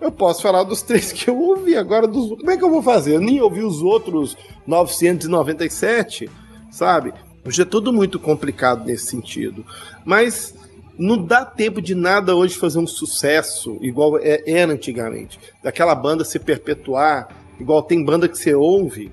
Eu 0.00 0.10
posso 0.10 0.42
falar 0.42 0.64
dos 0.64 0.82
três 0.82 1.12
que 1.12 1.30
eu 1.30 1.38
ouvi. 1.38 1.76
Agora, 1.76 2.08
dos, 2.08 2.30
como 2.30 2.50
é 2.50 2.56
que 2.56 2.64
eu 2.64 2.68
vou 2.68 2.82
fazer? 2.82 3.14
Eu 3.14 3.20
nem 3.20 3.40
ouvi 3.40 3.62
os 3.62 3.80
outros 3.80 4.36
997, 4.66 6.28
sabe? 6.68 7.14
Hoje 7.46 7.62
é 7.62 7.64
tudo 7.64 7.92
muito 7.92 8.18
complicado 8.18 8.84
nesse 8.84 9.06
sentido. 9.06 9.64
Mas 10.04 10.52
não 10.98 11.16
dá 11.16 11.44
tempo 11.44 11.80
de 11.80 11.94
nada 11.94 12.34
hoje 12.34 12.56
fazer 12.56 12.80
um 12.80 12.88
sucesso 12.88 13.78
igual 13.80 14.18
é, 14.18 14.42
era 14.48 14.72
antigamente. 14.72 15.38
Daquela 15.62 15.94
banda 15.94 16.24
se 16.24 16.40
perpetuar, 16.40 17.28
igual 17.60 17.84
tem 17.84 18.04
banda 18.04 18.28
que 18.28 18.36
você 18.36 18.52
ouve, 18.52 19.12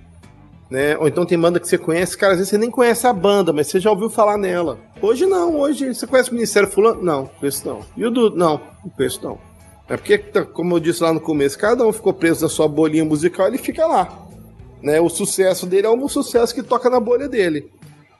né? 0.71 0.97
Ou 0.97 1.05
então 1.05 1.25
tem 1.25 1.37
banda 1.37 1.59
que 1.59 1.67
você 1.67 1.77
conhece, 1.77 2.17
cara, 2.17 2.31
às 2.31 2.39
vezes 2.39 2.49
você 2.49 2.57
nem 2.57 2.71
conhece 2.71 3.05
a 3.05 3.11
banda, 3.11 3.51
mas 3.51 3.67
você 3.67 3.77
já 3.77 3.91
ouviu 3.91 4.09
falar 4.09 4.37
nela. 4.37 4.79
Hoje 5.01 5.25
não, 5.25 5.59
hoje 5.59 5.93
você 5.93 6.07
conhece 6.07 6.31
o 6.31 6.33
Ministério 6.33 6.69
Fulano? 6.69 7.03
Não, 7.03 7.25
conheço 7.25 7.67
não. 7.67 7.81
E 7.97 8.05
o 8.05 8.09
do. 8.09 8.29
Não, 8.29 8.61
não 8.81 8.89
conheço 8.89 9.19
não. 9.21 9.37
É 9.89 9.97
porque, 9.97 10.17
como 10.17 10.77
eu 10.77 10.79
disse 10.79 11.03
lá 11.03 11.11
no 11.11 11.19
começo, 11.19 11.59
cada 11.59 11.85
um 11.85 11.91
ficou 11.91 12.13
preso 12.13 12.43
na 12.43 12.49
sua 12.49 12.69
bolinha 12.69 13.03
musical 13.03 13.47
ele 13.47 13.57
fica 13.57 13.85
lá. 13.85 14.25
Né? 14.81 15.01
O 15.01 15.09
sucesso 15.09 15.65
dele 15.65 15.87
é 15.87 15.89
um 15.89 16.07
sucesso 16.07 16.55
que 16.55 16.63
toca 16.63 16.89
na 16.89 17.01
bolha 17.01 17.27
dele. 17.27 17.69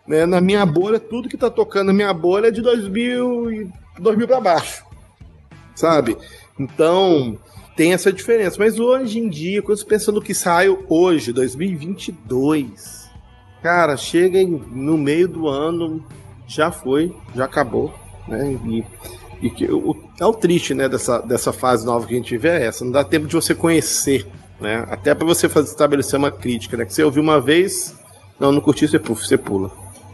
Né? 0.06 0.26
Na 0.26 0.42
minha 0.42 0.66
bolha, 0.66 1.00
tudo 1.00 1.30
que 1.30 1.38
tá 1.38 1.50
tocando 1.50 1.88
na 1.88 1.94
minha 1.94 2.14
bolha 2.14 2.48
é 2.48 2.52
de 2.52 2.62
2000, 2.62 3.52
e 3.52 3.70
2000 3.98 4.28
para 4.28 4.42
baixo. 4.42 4.84
Sabe? 5.74 6.18
Então, 6.60 7.40
tem 7.82 7.94
essa 7.94 8.14
diferença. 8.14 8.58
Mas 8.60 8.80
hoje 8.80 9.18
em 9.18 9.28
dia, 9.28 9.60
quando 9.60 9.80
você 9.80 9.86
pensa 9.86 10.12
no 10.12 10.22
que 10.22 10.36
saiu 10.36 10.86
hoje, 10.88 11.34
2022, 11.34 13.10
cara, 13.64 13.98
chega 13.98 14.38
em, 14.38 14.50
no 14.72 14.96
meio 15.00 15.28
do 15.28 15.48
ano, 15.48 16.06
já 16.48 16.72
foi, 16.72 17.12
já 17.36 17.46
acabou, 17.46 17.92
né? 18.28 18.56
E, 18.68 18.86
e 19.42 19.50
que, 19.50 19.66
o, 19.66 19.98
é 20.20 20.24
o 20.24 20.32
triste, 20.32 20.76
né, 20.76 20.88
dessa, 20.88 21.22
dessa 21.22 21.52
fase 21.52 21.84
nova 21.84 22.06
que 22.06 22.14
a 22.14 22.18
gente 22.18 22.30
vive 22.30 22.50
é 22.50 22.68
essa. 22.68 22.86
Não 22.86 22.92
dá 22.92 23.04
tempo 23.04 23.26
de 23.26 23.34
você 23.34 23.56
conhecer, 23.56 24.28
né? 24.60 24.86
Até 24.88 25.16
para 25.16 25.26
você 25.26 25.50
fazer, 25.50 25.72
estabelecer 25.72 26.20
uma 26.20 26.30
crítica, 26.30 26.78
né? 26.78 26.86
Que 26.86 26.94
você 26.94 27.04
ouviu 27.04 27.24
uma 27.24 27.42
vez, 27.42 27.96
não, 28.40 28.52
não 28.52 28.62
curtiu, 28.62 28.88
você, 28.88 29.00
você 29.00 29.40
pula. 29.40 29.72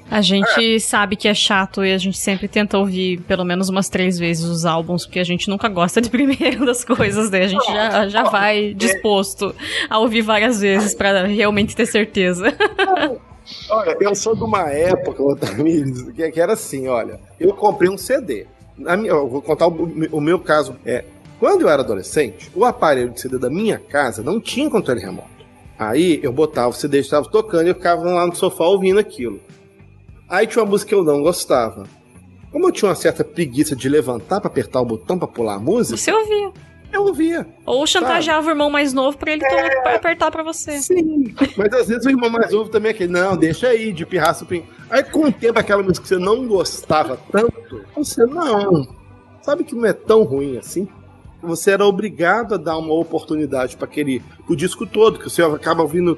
A 0.10 0.22
gente 0.22 0.76
é. 0.76 0.80
sabe 0.80 1.16
que 1.16 1.28
é 1.28 1.34
chato 1.34 1.84
e 1.84 1.92
a 1.92 1.98
gente 1.98 2.18
sempre 2.18 2.48
tenta 2.48 2.78
ouvir 2.78 3.20
pelo 3.22 3.44
menos 3.44 3.70
umas 3.70 3.90
três 3.90 4.18
vezes 4.18 4.46
os 4.46 4.66
álbuns, 4.66 5.06
porque 5.06 5.20
a 5.20 5.24
gente 5.24 5.50
nunca 5.50 5.68
gosta 5.68 6.02
de 6.02 6.10
primeiro 6.12 6.66
das 6.66 6.84
coisas, 6.84 7.30
né? 7.30 7.44
A 7.44 7.48
gente 7.48 7.66
já, 7.66 8.08
já 8.08 8.24
vai 8.24 8.74
disposto 8.74 9.54
a 9.90 10.00
ouvir 10.00 10.22
várias 10.22 10.62
vezes 10.62 10.96
para 10.96 11.26
realmente 11.26 11.76
ter 11.76 11.86
certeza. 11.86 12.54
Olha, 13.70 13.96
eu 14.02 14.14
sou 14.14 14.36
de 14.36 14.44
uma 14.44 14.70
época, 14.70 15.24
Otamides, 15.24 16.12
que 16.12 16.40
era 16.40 16.54
assim, 16.54 16.90
olha, 16.90 17.18
eu 17.40 17.54
comprei 17.54 17.90
um 17.90 17.98
CD. 17.98 18.46
Minha, 18.78 19.12
eu 19.12 19.28
vou 19.28 19.42
contar 19.42 19.68
o, 19.68 19.90
o 20.12 20.20
meu 20.20 20.38
caso. 20.38 20.76
É, 20.86 21.06
quando 21.40 21.62
eu 21.62 21.70
era 21.70 21.82
adolescente, 21.82 22.52
o 22.54 22.66
aparelho 22.66 23.12
de 23.12 23.22
CD 23.22 23.38
da 23.38 23.50
minha 23.50 23.80
casa 23.80 24.22
não 24.22 24.42
tinha 24.42 24.70
controle 24.70 25.00
remoto. 25.00 25.30
Aí 25.80 26.20
eu 26.24 26.34
botava 26.34 26.70
o 26.70 26.74
CD, 26.74 27.00
estava 27.00 27.30
tocando 27.30 27.68
e 27.68 27.70
eu 27.70 27.76
ficava 27.76 28.04
lá 28.04 28.26
no 28.26 28.36
sofá 28.36 28.66
ouvindo 28.66 29.00
aquilo. 29.00 29.40
Aí 30.30 30.46
tinha 30.46 30.64
uma 30.64 30.70
música 30.70 30.90
que 30.90 30.96
eu 30.96 31.04
não 31.04 31.22
gostava. 31.22 31.86
Como 32.52 32.68
eu 32.68 32.72
tinha 32.72 32.90
uma 32.90 32.96
certa 32.96 33.24
preguiça 33.24 33.76
de 33.76 33.88
levantar 33.88 34.40
para 34.40 34.50
apertar 34.50 34.82
o 34.82 34.86
botão 34.86 35.18
para 35.18 35.28
pular 35.28 35.56
a 35.56 35.60
música. 35.60 35.98
Você 35.98 36.12
ouvia. 36.12 36.52
Eu 36.92 37.04
ouvia. 37.04 37.48
Ou 37.66 37.86
chantageava 37.86 38.42
sabe? 38.42 38.48
o 38.48 38.52
irmão 38.52 38.70
mais 38.70 38.94
novo 38.94 39.18
para 39.18 39.34
ele 39.34 39.46
é... 39.46 39.96
apertar 39.96 40.32
para 40.32 40.44
você. 40.44 40.80
Sim. 40.80 41.36
Mas 41.56 41.74
às 41.74 41.88
vezes 41.88 42.06
o 42.06 42.10
irmão 42.10 42.30
mais 42.30 42.52
novo 42.52 42.70
também 42.70 42.92
é 42.92 42.94
aquele, 42.94 43.12
não, 43.12 43.36
deixa 43.36 43.68
aí, 43.68 43.92
de 43.92 44.06
pirraça. 44.06 44.48
Aí 44.90 45.04
com 45.04 45.26
o 45.26 45.32
tempo 45.32 45.60
aquela 45.60 45.84
música 45.84 46.04
que 46.04 46.08
você 46.08 46.18
não 46.18 46.48
gostava 46.48 47.20
tanto, 47.32 47.84
você 47.96 48.26
não. 48.26 48.88
Sabe 49.42 49.64
que 49.64 49.76
não 49.76 49.86
é 49.86 49.94
tão 49.94 50.24
ruim 50.24 50.58
assim? 50.58 50.88
Você 51.42 51.72
era 51.72 51.86
obrigado 51.86 52.56
a 52.56 52.58
dar 52.58 52.78
uma 52.78 52.94
oportunidade 52.94 53.78
para 53.78 53.86
aquele 53.86 54.22
o 54.48 54.56
disco 54.56 54.86
todo, 54.86 55.20
que 55.20 55.30
você 55.30 55.42
acaba 55.42 55.84
ouvindo 55.84 56.18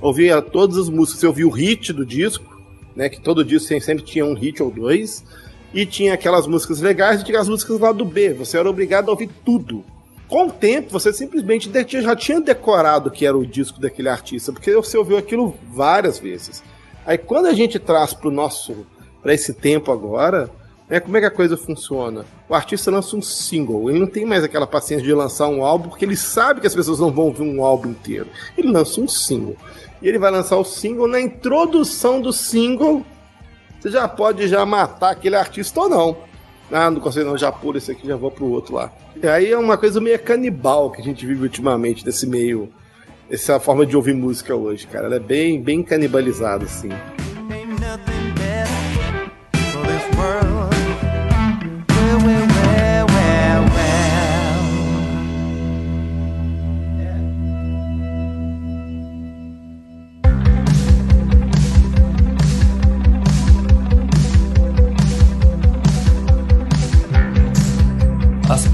ouvia 0.00 0.40
todas 0.40 0.76
as 0.76 0.88
músicas, 0.88 1.20
você 1.20 1.26
ouvia 1.26 1.46
o 1.46 1.50
hit 1.50 1.92
do 1.92 2.06
disco, 2.06 2.59
né? 2.94 3.08
Que 3.08 3.20
todo 3.20 3.44
disco 3.44 3.68
sempre 3.80 4.04
tinha 4.04 4.24
um 4.24 4.34
hit 4.34 4.62
ou 4.62 4.70
dois. 4.70 5.24
E 5.72 5.86
tinha 5.86 6.14
aquelas 6.14 6.46
músicas 6.46 6.80
legais 6.80 7.20
e 7.20 7.24
tinha 7.24 7.38
as 7.38 7.48
músicas 7.48 7.78
lá 7.78 7.92
do 7.92 8.04
B. 8.04 8.34
Você 8.34 8.58
era 8.58 8.68
obrigado 8.68 9.08
a 9.08 9.12
ouvir 9.12 9.30
tudo. 9.44 9.84
Com 10.30 10.46
o 10.46 10.52
tempo, 10.52 10.92
você 10.92 11.12
simplesmente 11.12 11.70
já 12.00 12.14
tinha 12.14 12.40
decorado 12.40 13.10
que 13.10 13.26
era 13.26 13.36
o 13.36 13.44
disco 13.44 13.80
daquele 13.80 14.08
artista, 14.08 14.52
porque 14.52 14.72
você 14.72 14.96
ouviu 14.96 15.18
aquilo 15.18 15.56
várias 15.72 16.20
vezes. 16.20 16.62
Aí 17.04 17.18
quando 17.18 17.46
a 17.46 17.52
gente 17.52 17.80
traz 17.80 18.14
para 18.14 18.28
o 18.28 18.30
nosso, 18.30 18.86
para 19.20 19.34
esse 19.34 19.52
tempo 19.52 19.90
agora, 19.90 20.48
né, 20.88 21.00
como 21.00 21.16
é 21.16 21.20
que 21.20 21.26
a 21.26 21.30
coisa 21.32 21.56
funciona? 21.56 22.24
O 22.48 22.54
artista 22.54 22.92
lança 22.92 23.16
um 23.16 23.22
single, 23.22 23.90
ele 23.90 23.98
não 23.98 24.06
tem 24.06 24.24
mais 24.24 24.44
aquela 24.44 24.68
paciência 24.68 25.04
de 25.04 25.12
lançar 25.12 25.48
um 25.48 25.64
álbum, 25.64 25.88
porque 25.88 26.04
ele 26.04 26.16
sabe 26.16 26.60
que 26.60 26.66
as 26.68 26.74
pessoas 26.76 27.00
não 27.00 27.10
vão 27.10 27.24
ouvir 27.24 27.42
um 27.42 27.64
álbum 27.64 27.90
inteiro. 27.90 28.28
Ele 28.56 28.70
lança 28.70 29.00
um 29.00 29.08
single. 29.08 29.56
E 30.02 30.08
ele 30.08 30.18
vai 30.18 30.30
lançar 30.30 30.56
o 30.56 30.64
single. 30.64 31.06
Na 31.06 31.20
introdução 31.20 32.20
do 32.20 32.32
single, 32.32 33.04
você 33.78 33.90
já 33.90 34.08
pode 34.08 34.48
já 34.48 34.64
matar 34.64 35.10
aquele 35.10 35.36
artista 35.36 35.80
ou 35.80 35.88
não. 35.88 36.16
Ah, 36.72 36.90
não 36.90 37.00
consigo 37.00 37.24
não, 37.24 37.36
já 37.36 37.50
pula 37.50 37.78
esse 37.78 37.90
aqui, 37.90 38.06
já 38.06 38.16
vou 38.16 38.30
pro 38.30 38.46
outro 38.46 38.76
lá. 38.76 38.92
E 39.20 39.26
aí 39.26 39.50
é 39.50 39.58
uma 39.58 39.76
coisa 39.76 40.00
meio 40.00 40.18
canibal 40.20 40.90
que 40.90 41.00
a 41.00 41.04
gente 41.04 41.26
vive 41.26 41.42
ultimamente, 41.42 42.04
desse 42.04 42.26
meio. 42.26 42.72
Essa 43.28 43.58
forma 43.58 43.84
de 43.84 43.96
ouvir 43.96 44.14
música 44.14 44.54
hoje, 44.54 44.86
cara. 44.86 45.06
Ela 45.06 45.16
é 45.16 45.20
bem, 45.20 45.60
bem 45.60 45.82
canibalizada, 45.82 46.64
assim. 46.64 46.90
As 49.90 50.69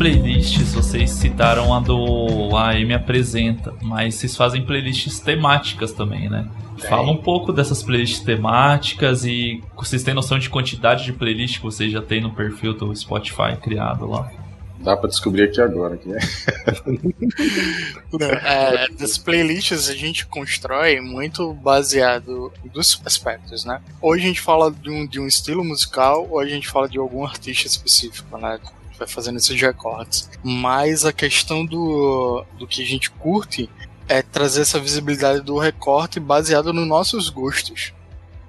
playlists, 0.06 0.72
vocês 0.72 1.10
citaram 1.10 1.74
a 1.74 1.80
do 1.80 2.56
AM 2.56 2.94
Apresenta, 2.94 3.74
mas 3.82 4.14
vocês 4.14 4.36
fazem 4.36 4.64
playlists 4.64 5.18
temáticas 5.18 5.90
também, 5.90 6.30
né? 6.30 6.48
Fala 6.88 7.10
um 7.10 7.16
pouco 7.16 7.52
dessas 7.52 7.82
playlists 7.82 8.20
temáticas 8.20 9.24
e 9.24 9.60
vocês 9.74 10.04
têm 10.04 10.14
noção 10.14 10.38
de 10.38 10.48
quantidade 10.48 11.04
de 11.04 11.12
playlists 11.12 11.58
que 11.58 11.64
vocês 11.64 11.90
já 11.90 12.00
têm 12.00 12.20
no 12.20 12.30
perfil 12.30 12.72
do 12.72 12.94
Spotify 12.94 13.56
criado 13.60 14.06
lá? 14.06 14.30
Dá 14.78 14.96
pra 14.96 15.08
descobrir 15.08 15.42
aqui 15.42 15.60
agora. 15.60 15.96
Que 15.96 16.12
é. 16.12 16.18
é, 18.84 18.88
das 18.90 19.18
playlists 19.18 19.88
a 19.88 19.94
gente 19.94 20.24
constrói 20.26 21.00
muito 21.00 21.52
baseado 21.52 22.52
dos 22.72 23.02
aspectos, 23.04 23.64
né? 23.64 23.80
Ou 24.00 24.12
a 24.12 24.18
gente 24.18 24.40
fala 24.40 24.70
de 24.70 24.88
um, 24.88 25.04
de 25.04 25.18
um 25.18 25.26
estilo 25.26 25.64
musical, 25.64 26.28
ou 26.30 26.38
a 26.38 26.46
gente 26.46 26.68
fala 26.68 26.88
de 26.88 26.96
algum 26.96 27.24
artista 27.24 27.66
específico, 27.66 28.38
né? 28.38 28.60
Vai 28.98 29.06
fazendo 29.06 29.36
esses 29.36 29.60
recortes. 29.60 30.28
Mas 30.42 31.04
a 31.04 31.12
questão 31.12 31.64
do, 31.64 32.44
do 32.58 32.66
que 32.66 32.82
a 32.82 32.86
gente 32.86 33.10
curte 33.10 33.68
é 34.08 34.22
trazer 34.22 34.62
essa 34.62 34.78
visibilidade 34.78 35.40
do 35.40 35.58
recorte 35.58 36.20
baseado 36.20 36.72
nos 36.72 36.86
nossos 36.86 37.28
gostos. 37.28 37.92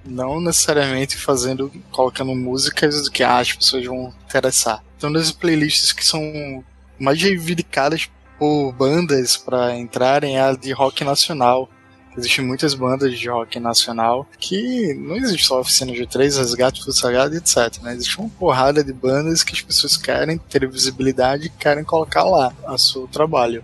Não 0.06 0.40
necessariamente 0.40 1.18
fazendo, 1.18 1.72
colocando 1.92 2.34
músicas 2.34 3.10
que 3.10 3.24
ah, 3.24 3.40
as 3.40 3.52
pessoas 3.52 3.86
vão 3.86 4.14
interessar. 4.26 4.84
Então, 4.98 5.12
das 5.12 5.32
playlists 5.32 5.92
que 5.92 6.06
são 6.06 6.64
mais 7.00 7.22
reivindicadas 7.22 8.10
por 8.38 8.72
bandas 8.72 9.36
para 9.36 9.76
entrarem 9.76 10.38
é 10.38 10.42
a 10.42 10.54
de 10.54 10.72
rock 10.72 11.04
nacional. 11.04 11.70
Existem 12.18 12.44
muitas 12.44 12.74
bandas 12.74 13.18
de 13.18 13.30
rock 13.30 13.60
nacional 13.60 14.28
que 14.40 14.94
não 14.96 15.16
existe 15.16 15.46
só 15.46 15.60
oficina 15.60 15.92
de 15.92 16.08
três, 16.08 16.38
resgate 16.38 16.84
do 16.84 16.92
sagrado, 16.92 17.36
etc. 17.36 17.82
Né? 17.84 17.94
Existe 17.94 18.20
uma 18.20 18.30
porrada 18.30 18.84
de 18.84 18.92
bandas 18.92 19.44
que 19.44 19.54
as 19.54 19.62
pessoas 19.62 19.96
querem 19.96 20.38
ter 20.38 20.68
visibilidade 20.68 21.48
e 21.48 21.50
querem 21.50 21.84
colocar 21.84 22.24
lá 22.24 22.52
o 22.68 22.78
seu 22.78 23.08
trabalho 23.08 23.64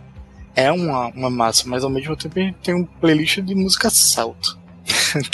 é 0.55 0.71
uma, 0.71 1.07
uma 1.07 1.29
massa, 1.29 1.63
mas 1.67 1.83
ao 1.83 1.89
mesmo 1.89 2.15
tempo 2.15 2.39
a 2.39 2.43
gente 2.43 2.57
tem 2.63 2.75
um 2.75 2.85
playlist 2.85 3.39
de 3.39 3.55
música 3.55 3.89
celta. 3.89 4.49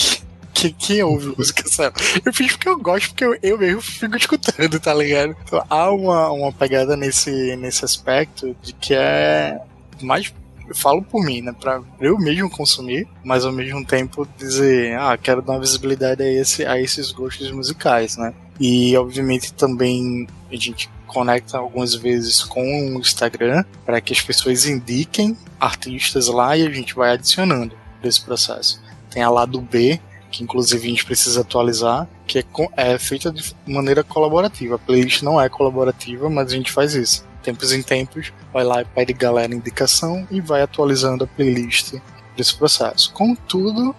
que, 0.54 0.72
quem 0.74 1.04
ouve 1.04 1.34
música 1.38 1.68
celta? 1.68 2.02
Eu 2.26 2.34
fiz 2.34 2.52
porque 2.54 2.70
eu 2.70 2.80
gosto, 2.80 3.10
porque 3.10 3.26
eu, 3.26 3.38
eu 3.42 3.58
mesmo 3.58 3.82
fico 3.82 4.16
escutando, 4.16 4.80
tá 4.80 4.94
ligado? 4.94 5.36
Então 5.44 5.64
há 5.70 5.92
uma, 5.92 6.32
uma 6.32 6.52
pegada 6.52 6.96
nesse, 6.96 7.56
nesse 7.58 7.84
aspecto 7.84 8.56
de 8.62 8.74
que 8.74 8.94
é 8.94 9.60
mais 10.02 10.34
eu 10.70 10.76
falo 10.76 11.02
por 11.02 11.26
mim, 11.26 11.42
né? 11.42 11.54
Pra 11.60 11.82
eu 12.00 12.18
mesmo 12.18 12.50
consumir, 12.50 13.08
mas 13.24 13.44
ao 13.44 13.52
mesmo 13.52 13.84
tempo 13.84 14.28
dizer, 14.38 14.98
ah, 14.98 15.18
quero 15.18 15.42
dar 15.42 15.54
uma 15.54 15.60
visibilidade 15.60 16.22
a, 16.22 16.32
esse, 16.32 16.66
a 16.66 16.80
esses 16.80 17.12
gostos 17.12 17.52
musicais, 17.52 18.16
né? 18.16 18.34
E 18.60 18.96
obviamente 18.96 19.52
também 19.54 20.28
a 20.52 20.56
gente 20.56 20.90
conecta 21.08 21.58
algumas 21.58 21.96
vezes 21.96 22.44
com 22.44 22.62
o 22.96 23.00
Instagram 23.00 23.64
para 23.86 24.00
que 24.00 24.14
as 24.14 24.22
pessoas 24.22 24.66
indiquem 24.66 25.36
artistas 25.60 26.28
lá 26.28 26.56
e 26.56 26.66
a 26.66 26.70
gente 26.70 26.94
vai 26.94 27.12
adicionando 27.12 27.76
desse 28.02 28.22
processo. 28.22 28.82
Tem 29.10 29.24
a 29.24 29.30
lado 29.30 29.60
B, 29.60 30.00
que 30.30 30.44
inclusive 30.44 30.86
a 30.86 30.90
gente 30.90 31.06
precisa 31.06 31.42
atualizar, 31.42 32.08
que 32.28 32.40
é, 32.40 32.44
é 32.76 33.00
feita 33.00 33.32
de 33.32 33.56
maneira 33.66 34.04
colaborativa. 34.04 34.76
A 34.76 34.80
playlist 34.80 35.24
não 35.24 35.42
é 35.42 35.50
colaborativa, 35.50 36.30
mas 36.30 36.52
a 36.52 36.56
gente 36.56 36.72
faz 36.72 36.94
isso. 36.94 37.28
Tempos 37.44 37.72
em 37.72 37.82
tempos, 37.82 38.32
vai 38.54 38.64
lá 38.64 38.82
e 38.82 38.86
pede 38.86 39.14
galera 39.14 39.54
indicação 39.54 40.28
e 40.30 40.42
vai 40.42 40.62
atualizando 40.62 41.24
a 41.24 41.28
playlist 41.28 41.96
desse 42.36 42.56
processo. 42.56 43.12
Contudo, 43.14 43.96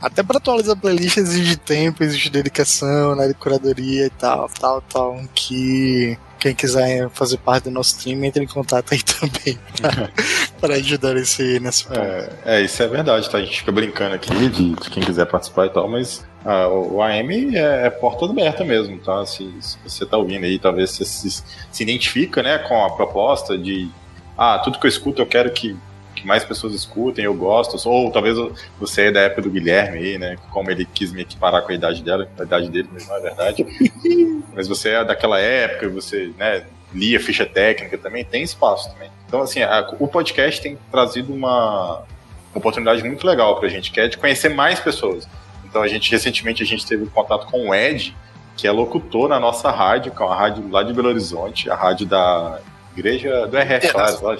até 0.00 0.22
para 0.22 0.38
atualizar 0.38 0.76
a 0.76 0.80
playlist 0.80 1.16
exige 1.16 1.56
tempo, 1.56 2.02
exige 2.02 2.30
dedicação, 2.30 3.16
né, 3.16 3.28
de 3.28 3.34
curadoria 3.34 4.06
e 4.06 4.10
tal, 4.10 4.48
tal, 4.48 4.80
tal, 4.82 5.20
que 5.34 6.18
quem 6.38 6.54
quiser 6.54 7.08
fazer 7.08 7.38
parte 7.38 7.64
do 7.64 7.70
nosso 7.70 7.98
time, 7.98 8.26
entre 8.26 8.44
em 8.44 8.46
contato 8.46 8.92
aí 8.92 9.00
também 9.18 9.58
para 10.60 10.74
ajudar 10.76 11.16
esse, 11.16 11.58
nesse 11.58 11.84
ponto. 11.84 11.98
É, 11.98 12.28
é, 12.44 12.60
isso 12.62 12.82
é 12.82 12.86
verdade, 12.86 13.30
tá? 13.30 13.38
A 13.38 13.40
gente 13.40 13.60
fica 13.60 13.72
brincando 13.72 14.14
aqui 14.14 14.30
de, 14.50 14.74
de 14.74 14.90
quem 14.90 15.02
quiser 15.02 15.24
participar 15.24 15.66
e 15.66 15.70
tal, 15.70 15.88
mas 15.88 16.22
ah, 16.44 16.68
o, 16.68 17.02
AM 17.02 17.56
é, 17.56 17.86
é, 17.86 17.90
porta 17.90 18.26
aberta 18.26 18.64
mesmo, 18.64 18.98
tá? 18.98 19.24
Se, 19.24 19.50
se, 19.60 19.78
você 19.82 20.04
tá 20.04 20.16
ouvindo 20.16 20.44
aí, 20.44 20.58
talvez 20.58 20.90
você 20.90 21.04
se, 21.04 21.42
se 21.70 21.82
identifica 21.82 22.42
né, 22.42 22.58
com 22.58 22.84
a 22.84 22.90
proposta 22.90 23.56
de 23.56 23.88
ah, 24.36 24.58
tudo 24.58 24.78
que 24.78 24.86
eu 24.86 24.90
escuto 24.90 25.22
eu 25.22 25.26
quero 25.26 25.50
que 25.52 25.76
que 26.14 26.26
mais 26.26 26.44
pessoas 26.44 26.72
escutem, 26.74 27.24
eu 27.24 27.34
gosto. 27.34 27.76
Ou 27.88 28.10
talvez 28.10 28.36
você 28.80 29.08
é 29.08 29.12
da 29.12 29.20
época 29.20 29.42
do 29.42 29.50
Guilherme 29.50 29.98
aí, 29.98 30.18
né? 30.18 30.36
Como 30.50 30.70
ele 30.70 30.84
quis 30.86 31.12
me 31.12 31.22
equiparar 31.22 31.62
com 31.62 31.70
a 31.70 31.74
idade 31.74 32.02
dela, 32.02 32.28
a 32.38 32.42
idade 32.42 32.70
dele, 32.70 32.88
mas 32.92 33.06
não 33.06 33.16
é 33.16 33.20
verdade. 33.20 33.66
mas 34.54 34.66
você 34.66 34.90
é 34.90 35.04
daquela 35.04 35.38
época, 35.38 35.88
você 35.88 36.32
né, 36.38 36.64
lia 36.92 37.20
ficha 37.20 37.44
técnica 37.44 37.98
também, 37.98 38.24
tem 38.24 38.42
espaço 38.42 38.90
também. 38.92 39.10
Então, 39.26 39.42
assim, 39.42 39.62
a, 39.62 39.86
o 39.98 40.08
podcast 40.08 40.60
tem 40.60 40.78
trazido 40.90 41.32
uma, 41.32 41.98
uma 41.98 42.58
oportunidade 42.58 43.02
muito 43.04 43.26
legal 43.26 43.58
pra 43.60 43.68
gente, 43.68 43.90
que 43.90 44.00
é 44.00 44.08
de 44.08 44.16
conhecer 44.16 44.48
mais 44.48 44.80
pessoas. 44.80 45.28
Então, 45.74 45.82
a 45.82 45.88
gente, 45.88 46.08
recentemente, 46.08 46.62
a 46.62 46.66
gente 46.66 46.86
teve 46.86 47.04
contato 47.06 47.48
com 47.48 47.70
o 47.70 47.74
Ed, 47.74 48.16
que 48.56 48.64
é 48.64 48.70
locutor 48.70 49.28
na 49.28 49.40
nossa 49.40 49.72
rádio, 49.72 50.12
que 50.12 50.22
é 50.22 50.24
uma 50.24 50.36
rádio 50.36 50.70
lá 50.70 50.84
de 50.84 50.92
Belo 50.92 51.08
Horizonte, 51.08 51.68
a 51.68 51.74
rádio 51.74 52.06
da 52.06 52.60
Igreja 52.96 53.48
do 53.48 53.58
RF, 53.58 53.88
Internacional, 53.88 54.36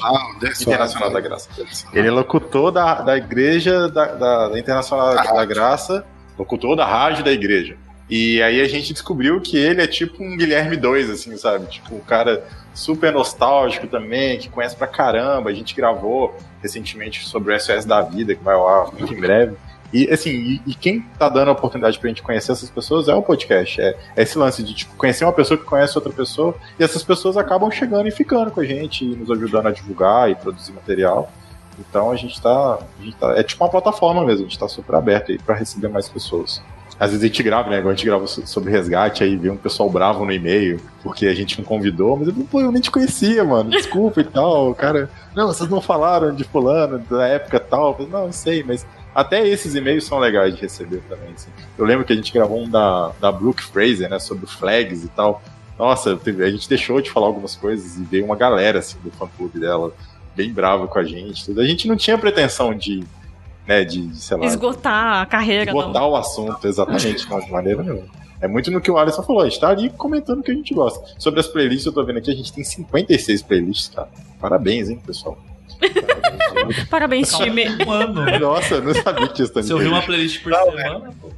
Internacional 0.60 1.10
da 1.10 1.20
Graça. 1.20 1.48
Ele 1.92 2.06
é 2.06 2.10
locutor 2.12 2.70
da, 2.70 3.00
da 3.00 3.16
Igreja 3.16 3.88
da, 3.88 4.04
da, 4.14 4.48
da 4.50 4.58
Internacional 4.60 5.12
da 5.12 5.44
Graça, 5.44 6.06
locutor 6.38 6.76
da 6.76 6.86
rádio 6.86 7.24
da 7.24 7.32
igreja. 7.32 7.76
E 8.08 8.40
aí 8.40 8.60
a 8.60 8.68
gente 8.68 8.92
descobriu 8.92 9.40
que 9.40 9.56
ele 9.56 9.82
é 9.82 9.88
tipo 9.88 10.22
um 10.22 10.36
Guilherme 10.36 10.76
2, 10.76 11.10
assim, 11.10 11.36
sabe? 11.36 11.66
Tipo, 11.66 11.96
um 11.96 12.00
cara 12.00 12.46
super 12.72 13.12
nostálgico 13.12 13.88
também, 13.88 14.38
que 14.38 14.48
conhece 14.48 14.76
pra 14.76 14.86
caramba. 14.86 15.50
A 15.50 15.52
gente 15.52 15.74
gravou 15.74 16.36
recentemente 16.62 17.26
sobre 17.26 17.52
o 17.52 17.58
SOS 17.58 17.84
da 17.84 18.02
Vida, 18.02 18.36
que 18.36 18.44
vai 18.44 18.56
lá 18.56 18.88
muito 18.92 19.12
em 19.12 19.20
breve. 19.20 19.56
E 19.94 20.10
assim, 20.10 20.30
e, 20.30 20.60
e, 20.66 20.74
quem 20.74 21.02
tá 21.16 21.28
dando 21.28 21.50
a 21.50 21.52
oportunidade 21.52 21.96
pra 22.00 22.08
gente 22.08 22.20
conhecer 22.20 22.50
essas 22.50 22.68
pessoas 22.68 23.06
é 23.06 23.14
o 23.14 23.22
podcast. 23.22 23.80
É, 23.80 23.96
é, 24.16 24.22
esse 24.22 24.36
lance 24.36 24.60
de 24.60 24.74
tipo, 24.74 24.96
conhecer 24.96 25.24
uma 25.24 25.32
pessoa 25.32 25.56
que 25.56 25.62
conhece 25.64 25.96
outra 25.96 26.12
pessoa, 26.12 26.52
e 26.76 26.82
essas 26.82 27.04
pessoas 27.04 27.36
acabam 27.36 27.70
chegando 27.70 28.08
e 28.08 28.10
ficando 28.10 28.50
com 28.50 28.60
a 28.60 28.64
gente, 28.64 29.04
e 29.04 29.14
nos 29.14 29.30
ajudando 29.30 29.68
a 29.68 29.70
divulgar 29.70 30.28
e 30.28 30.34
produzir 30.34 30.72
material. 30.72 31.30
Então 31.78 32.10
a 32.10 32.16
gente 32.16 32.42
tá. 32.42 32.80
A 32.98 33.02
gente 33.04 33.16
tá 33.16 33.38
é 33.38 33.44
tipo 33.44 33.62
uma 33.62 33.70
plataforma 33.70 34.24
mesmo, 34.24 34.46
a 34.46 34.48
gente 34.48 34.58
tá 34.58 34.66
super 34.66 34.96
aberto 34.96 35.30
aí 35.30 35.38
pra 35.38 35.54
receber 35.54 35.88
mais 35.88 36.08
pessoas. 36.08 36.60
Às 36.98 37.10
vezes 37.10 37.24
a 37.24 37.26
gente 37.28 37.42
grava, 37.42 37.70
né? 37.70 37.78
Agora 37.78 37.92
a 37.92 37.96
gente 37.96 38.06
grava 38.06 38.26
sobre 38.26 38.72
resgate, 38.72 39.22
aí 39.22 39.36
vê 39.36 39.50
um 39.50 39.56
pessoal 39.56 39.88
bravo 39.88 40.24
no 40.24 40.32
e-mail, 40.32 40.80
porque 41.02 41.26
a 41.26 41.34
gente 41.34 41.58
não 41.58 41.64
convidou, 41.64 42.16
mas 42.16 42.28
eu, 42.28 42.34
pô, 42.50 42.60
eu 42.60 42.70
nem 42.70 42.80
te 42.80 42.90
conhecia, 42.90 43.44
mano, 43.44 43.70
desculpa 43.70 44.20
e 44.20 44.24
tal. 44.24 44.70
O 44.70 44.74
cara, 44.74 45.08
não, 45.34 45.48
vocês 45.48 45.68
não 45.68 45.80
falaram 45.80 46.34
de 46.34 46.44
fulano, 46.44 46.98
da 46.98 47.26
época 47.26 47.58
tal. 47.60 47.96
Eu 47.98 48.08
não, 48.08 48.26
eu 48.26 48.32
sei, 48.32 48.62
mas 48.62 48.86
até 49.14 49.46
esses 49.46 49.74
e-mails 49.74 50.04
são 50.04 50.18
legais 50.18 50.54
de 50.54 50.60
receber 50.60 51.02
também. 51.08 51.32
Assim. 51.34 51.50
Eu 51.78 51.84
lembro 51.84 52.04
que 52.04 52.12
a 52.12 52.16
gente 52.16 52.32
gravou 52.32 52.62
um 52.62 52.68
da, 52.68 53.12
da 53.20 53.30
Brooke 53.30 53.62
Fraser, 53.62 54.10
né, 54.10 54.18
sobre 54.18 54.46
flags 54.46 55.04
e 55.04 55.08
tal. 55.08 55.42
Nossa, 55.78 56.18
a 56.24 56.50
gente 56.50 56.68
deixou 56.68 57.00
de 57.00 57.10
falar 57.10 57.26
algumas 57.26 57.56
coisas 57.56 57.96
e 57.96 58.02
veio 58.04 58.24
uma 58.24 58.36
galera 58.36 58.78
assim, 58.78 58.96
do 59.02 59.10
fã-clube 59.10 59.58
dela 59.58 59.92
bem 60.34 60.52
brava 60.52 60.86
com 60.86 60.98
a 60.98 61.04
gente. 61.04 61.44
Tudo. 61.44 61.60
A 61.60 61.66
gente 61.66 61.86
não 61.86 61.96
tinha 61.96 62.18
pretensão 62.18 62.74
de, 62.74 63.04
né, 63.66 63.84
de, 63.84 64.14
sei 64.16 64.36
lá... 64.36 64.46
Esgotar 64.46 65.22
a 65.22 65.26
carreira, 65.26 65.70
Esgotar 65.70 66.02
não. 66.02 66.10
o 66.10 66.16
assunto, 66.16 66.66
exatamente, 66.66 67.28
não, 67.28 67.40
de 67.40 67.50
maneira 67.50 67.82
nenhuma. 67.82 68.24
É 68.40 68.48
muito 68.48 68.70
no 68.70 68.80
que 68.80 68.90
o 68.90 68.98
Alisson 68.98 69.22
falou, 69.22 69.42
a 69.42 69.48
gente 69.48 69.60
tá 69.60 69.70
ali 69.70 69.88
comentando 69.90 70.40
o 70.40 70.42
que 70.42 70.50
a 70.50 70.54
gente 70.54 70.74
gosta. 70.74 71.14
Sobre 71.18 71.40
as 71.40 71.46
playlists, 71.46 71.86
eu 71.86 71.92
tô 71.92 72.04
vendo 72.04 72.18
aqui, 72.18 72.30
a 72.30 72.34
gente 72.34 72.52
tem 72.52 72.62
56 72.62 73.42
playlists, 73.42 73.88
cara. 73.94 74.08
Parabéns, 74.40 74.90
hein, 74.90 75.00
pessoal. 75.04 75.38
Parabéns, 76.90 77.32
time. 77.32 77.64
Um 77.86 77.90
ano. 77.90 78.38
Nossa, 78.38 78.76
eu 78.76 78.82
não 78.82 78.94
sabia 78.94 79.28
disso 79.28 79.52
também. 79.52 79.68
Você 79.68 79.74
ouviu 79.74 79.90
uma 79.90 80.02
playlist 80.02 80.42
por 80.42 80.52
não, 80.52 80.64
semana? 80.64 81.14
Pô? 81.20 81.28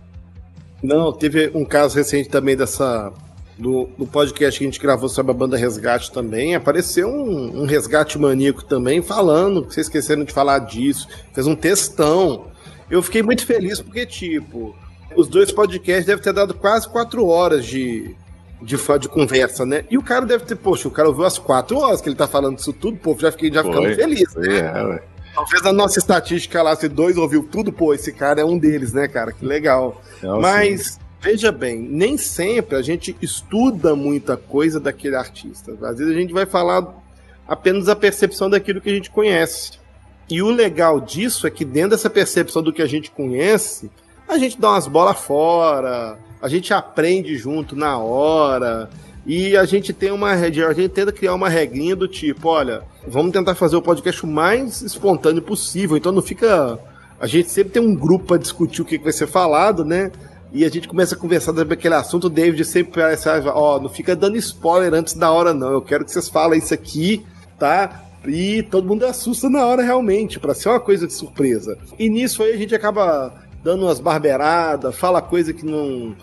Não, 0.82 1.12
teve 1.12 1.50
um 1.54 1.64
caso 1.64 1.96
recente 1.96 2.28
também 2.28 2.56
dessa. 2.56 3.12
Do, 3.58 3.88
do 3.96 4.06
podcast 4.06 4.58
que 4.58 4.64
a 4.66 4.68
gente 4.68 4.78
gravou 4.78 5.08
sobre 5.08 5.32
a 5.32 5.34
banda 5.34 5.56
Resgate 5.56 6.12
também, 6.12 6.54
apareceu 6.54 7.08
um, 7.08 7.62
um 7.62 7.64
resgate 7.64 8.18
maníaco 8.18 8.62
também 8.62 9.00
falando, 9.00 9.64
vocês 9.64 9.86
esqueceram 9.86 10.24
de 10.24 10.32
falar 10.34 10.58
disso, 10.58 11.08
fez 11.32 11.46
um 11.46 11.56
textão. 11.56 12.48
Eu 12.90 13.02
fiquei 13.02 13.22
muito 13.22 13.46
feliz 13.46 13.80
porque, 13.80 14.04
tipo, 14.04 14.76
os 15.16 15.26
dois 15.26 15.50
podcasts 15.50 16.04
devem 16.04 16.22
ter 16.22 16.34
dado 16.34 16.52
quase 16.52 16.86
quatro 16.86 17.26
horas 17.26 17.64
de, 17.64 18.14
de, 18.60 18.76
de 18.76 19.08
conversa, 19.08 19.66
né? 19.66 19.84
E 19.90 19.98
o 19.98 20.02
cara 20.02 20.24
deve 20.24 20.44
ter, 20.44 20.56
poxa, 20.56 20.88
o 20.88 20.90
cara 20.90 21.08
ouviu 21.08 21.24
as 21.24 21.38
quatro 21.38 21.78
horas 21.78 22.00
que 22.00 22.08
ele 22.08 22.16
tá 22.16 22.26
falando 22.26 22.58
isso 22.58 22.72
tudo, 22.72 22.96
pô, 22.96 23.16
já 23.18 23.30
fiquei 23.30 23.52
já 23.52 23.62
ficando 23.62 23.94
feliz, 23.94 24.34
né? 24.34 24.58
É, 24.58 25.16
Talvez 25.34 25.66
a 25.66 25.72
nossa 25.72 25.98
estatística 25.98 26.62
lá, 26.62 26.74
se 26.74 26.88
dois 26.88 27.18
ouviu 27.18 27.42
tudo, 27.42 27.70
pô, 27.70 27.92
esse 27.92 28.10
cara 28.10 28.40
é 28.40 28.44
um 28.44 28.56
deles, 28.56 28.94
né, 28.94 29.06
cara? 29.06 29.32
Que 29.32 29.44
legal. 29.44 30.00
Não, 30.22 30.40
Mas, 30.40 30.92
sim. 30.92 31.00
veja 31.20 31.52
bem, 31.52 31.78
nem 31.78 32.16
sempre 32.16 32.74
a 32.74 32.80
gente 32.80 33.14
estuda 33.20 33.94
muita 33.94 34.38
coisa 34.38 34.80
daquele 34.80 35.14
artista. 35.14 35.72
Às 35.82 35.98
vezes 35.98 36.14
a 36.14 36.18
gente 36.18 36.32
vai 36.32 36.46
falar 36.46 36.86
apenas 37.46 37.86
a 37.86 37.94
percepção 37.94 38.48
daquilo 38.48 38.80
que 38.80 38.88
a 38.88 38.94
gente 38.94 39.10
conhece. 39.10 39.72
E 40.28 40.40
o 40.40 40.50
legal 40.50 41.00
disso 41.00 41.46
é 41.46 41.50
que 41.50 41.66
dentro 41.66 41.90
dessa 41.90 42.08
percepção 42.08 42.62
do 42.62 42.72
que 42.72 42.80
a 42.80 42.86
gente 42.86 43.10
conhece, 43.10 43.90
a 44.26 44.38
gente 44.38 44.58
dá 44.58 44.70
umas 44.70 44.86
bolas 44.86 45.18
fora, 45.18 46.18
a 46.40 46.48
gente 46.48 46.72
aprende 46.72 47.36
junto 47.36 47.74
na 47.74 47.98
hora. 47.98 48.88
E 49.26 49.56
a 49.56 49.64
gente 49.64 49.92
tem 49.92 50.12
uma 50.12 50.30
a 50.30 50.50
gente 50.50 50.88
tenta 50.88 51.10
criar 51.10 51.34
uma 51.34 51.48
regrinha 51.48 51.96
do 51.96 52.06
tipo, 52.06 52.48
olha, 52.48 52.82
vamos 53.06 53.32
tentar 53.32 53.56
fazer 53.56 53.74
o 53.74 53.82
podcast 53.82 54.24
o 54.24 54.28
mais 54.28 54.82
espontâneo 54.82 55.42
possível. 55.42 55.96
Então 55.96 56.12
não 56.12 56.22
fica. 56.22 56.78
A 57.18 57.26
gente 57.26 57.50
sempre 57.50 57.72
tem 57.72 57.82
um 57.82 57.94
grupo 57.94 58.26
para 58.26 58.36
discutir 58.36 58.82
o 58.82 58.84
que 58.84 58.98
vai 58.98 59.12
ser 59.12 59.26
falado, 59.26 59.84
né? 59.84 60.12
E 60.52 60.64
a 60.64 60.68
gente 60.68 60.86
começa 60.86 61.16
a 61.16 61.18
conversar 61.18 61.52
sobre 61.52 61.74
aquele 61.74 61.94
assunto. 61.94 62.28
O 62.28 62.30
David 62.30 62.64
sempre 62.64 63.00
parece, 63.00 63.28
ó, 63.28 63.76
oh, 63.76 63.80
não 63.80 63.88
fica 63.88 64.14
dando 64.14 64.36
spoiler 64.36 64.94
antes 64.94 65.14
da 65.14 65.30
hora, 65.30 65.52
não. 65.52 65.72
Eu 65.72 65.82
quero 65.82 66.04
que 66.04 66.12
vocês 66.12 66.28
falem 66.28 66.60
isso 66.60 66.72
aqui, 66.72 67.24
tá? 67.58 68.04
E 68.24 68.62
todo 68.64 68.86
mundo 68.86 69.04
assusta 69.04 69.48
na 69.48 69.64
hora 69.66 69.82
realmente, 69.82 70.38
para 70.38 70.54
ser 70.54 70.68
uma 70.68 70.80
coisa 70.80 71.06
de 71.06 71.12
surpresa. 71.12 71.76
E 71.98 72.08
nisso 72.08 72.42
aí 72.42 72.52
a 72.52 72.56
gente 72.56 72.74
acaba 72.74 73.34
dando 73.66 73.82
umas 73.82 73.98
barberadas, 73.98 74.94
fala 74.94 75.20
coisa 75.20 75.52
que 75.52 75.66
não, 75.66 76.14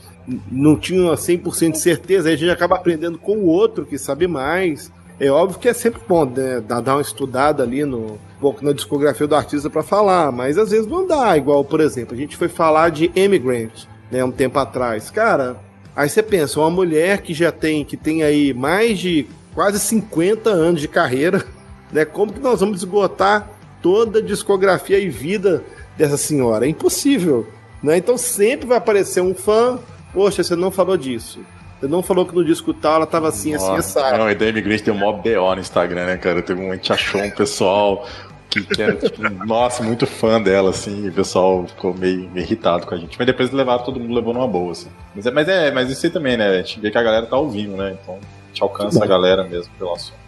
não 0.50 0.78
tinha 0.78 1.12
100% 1.12 1.74
de 1.74 1.78
certeza, 1.78 2.30
aí 2.30 2.36
a 2.36 2.38
gente 2.38 2.50
acaba 2.50 2.76
aprendendo 2.76 3.18
com 3.18 3.36
o 3.36 3.48
outro 3.48 3.86
que 3.86 3.98
sabe 3.98 4.28
mais. 4.28 4.90
É 5.20 5.30
óbvio 5.30 5.60
que 5.60 5.68
é 5.68 5.74
sempre 5.74 6.02
bom 6.08 6.24
né, 6.24 6.62
dar 6.62 6.80
uma 6.80 7.02
estudada 7.02 7.62
ali 7.62 7.84
no 7.84 8.14
um 8.14 8.40
pouco 8.40 8.64
na 8.64 8.72
discografia 8.72 9.28
do 9.28 9.36
artista 9.36 9.70
para 9.70 9.84
falar, 9.84 10.32
mas 10.32 10.58
às 10.58 10.72
vezes 10.72 10.88
não 10.88 11.06
dá. 11.06 11.36
Igual, 11.36 11.66
por 11.66 11.82
exemplo, 11.82 12.14
a 12.14 12.18
gente 12.18 12.38
foi 12.38 12.48
falar 12.48 12.90
de 12.92 13.12
Emigrant, 13.14 13.88
né, 14.10 14.24
um 14.24 14.32
tempo 14.32 14.58
atrás. 14.58 15.10
Cara, 15.10 15.58
aí 15.94 16.08
você 16.08 16.24
pensa, 16.24 16.62
uma 16.62 16.70
mulher 16.70 17.22
que 17.22 17.34
já 17.34 17.52
tem, 17.52 17.84
que 17.84 17.98
tem 17.98 18.24
aí 18.24 18.54
mais 18.54 19.00
de 19.00 19.28
quase 19.54 19.80
50 19.80 20.50
anos 20.50 20.80
de 20.80 20.88
carreira, 20.88 21.44
né? 21.92 22.06
Como 22.06 22.32
que 22.32 22.40
nós 22.40 22.62
vamos 22.62 22.78
esgotar 22.78 23.50
toda 23.82 24.20
a 24.20 24.22
discografia 24.22 24.98
e 24.98 25.10
vida 25.10 25.62
dessa 25.98 26.18
senhora? 26.18 26.66
É 26.66 26.70
impossível, 26.70 27.48
né? 27.82 27.98
Então 27.98 28.18
sempre 28.18 28.68
vai 28.68 28.78
aparecer 28.78 29.22
um 29.22 29.34
fã, 29.34 29.80
poxa, 30.14 30.44
você 30.44 30.56
não 30.56 30.72
falou 30.72 30.98
disso. 30.98 31.40
Você 31.80 31.88
não 31.88 32.02
falou 32.02 32.26
que 32.26 32.34
no 32.34 32.46
disco 32.46 32.74
tal 32.74 32.96
ela 32.96 33.06
tava 33.06 33.28
assim, 33.28 33.54
assim, 33.54 33.76
assim, 33.76 34.00
Não, 34.18 34.30
e 34.32 34.36
da 34.36 34.46
Imigrante 34.48 34.84
tem 34.84 34.94
um 34.94 34.98
mob 34.98 35.22
BO 35.22 35.56
no 35.56 35.60
Instagram, 35.60 36.06
né, 36.06 36.18
cara? 36.18 36.42
Teve 36.42 36.62
um, 36.62 36.72
a 36.72 36.76
gente 36.76 36.94
achou 36.94 37.22
um 37.22 37.30
pessoal 37.30 38.08
que, 38.50 38.64
que 38.64 38.82
era, 38.82 38.96
tipo, 38.96 39.22
nossa, 39.46 39.84
muito 39.84 40.08
fã 40.08 40.42
dela, 40.42 40.70
assim, 40.70 41.06
e 41.06 41.10
o 41.10 41.12
pessoal 41.12 41.66
ficou 41.68 41.94
meio, 41.94 42.30
meio, 42.30 42.46
irritado 42.46 42.86
com 42.86 42.96
a 42.96 42.98
gente. 42.98 43.18
Mas 43.18 43.28
depois 43.28 43.52
levaram, 43.52 43.84
todo 43.84 44.00
mundo 44.00 44.14
levou 44.14 44.34
numa 44.34 44.48
boa, 44.48 44.72
assim. 44.72 44.88
Mas 45.14 45.26
é, 45.26 45.32
mas 45.32 45.48
é, 45.50 45.72
mas 45.72 45.90
isso 45.90 46.06
aí 46.06 46.12
também, 46.12 46.38
né? 46.38 46.48
A 46.48 46.58
gente 46.58 46.80
vê 46.80 46.90
que 46.90 46.98
a 46.98 47.04
galera 47.04 47.26
tá 47.26 47.36
ouvindo, 47.36 47.76
né? 47.76 47.98
Então 48.02 48.16
a 48.16 48.48
gente 48.48 48.64
alcança 48.64 49.04
a 49.04 49.08
galera 49.08 49.44
mesmo 49.44 49.74
pelo 49.78 49.94
assunto 49.94 50.23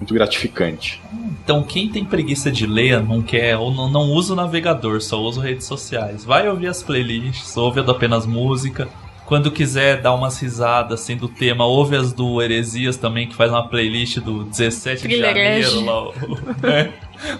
muito 0.00 0.14
gratificante. 0.14 1.00
Então, 1.42 1.62
quem 1.62 1.88
tem 1.88 2.04
preguiça 2.04 2.50
de 2.50 2.66
ler, 2.66 3.02
não 3.02 3.22
quer 3.22 3.56
ou 3.56 3.72
não, 3.72 3.90
não 3.90 4.12
usa 4.12 4.32
o 4.32 4.36
navegador, 4.36 5.00
só 5.00 5.20
usa 5.20 5.42
redes 5.42 5.66
sociais, 5.66 6.24
vai 6.24 6.48
ouvir 6.48 6.68
as 6.68 6.82
playlists, 6.82 7.56
ouve 7.56 7.80
a 7.80 7.82
do 7.82 7.90
apenas 7.90 8.26
música. 8.26 8.88
Quando 9.24 9.50
quiser 9.50 10.00
dar 10.00 10.14
umas 10.14 10.40
risadas 10.40 11.00
assim 11.00 11.14
do 11.14 11.28
tema, 11.28 11.64
ouve 11.66 11.96
as 11.96 12.14
do 12.14 12.40
Heresias 12.40 12.96
também, 12.96 13.28
que 13.28 13.34
faz 13.34 13.50
uma 13.50 13.68
playlist 13.68 14.20
do 14.20 14.44
17 14.44 15.06
de 15.06 15.18
janeiro 15.18 15.84
lá. 15.84 16.08
O, 16.08 16.12
né? 16.66 16.92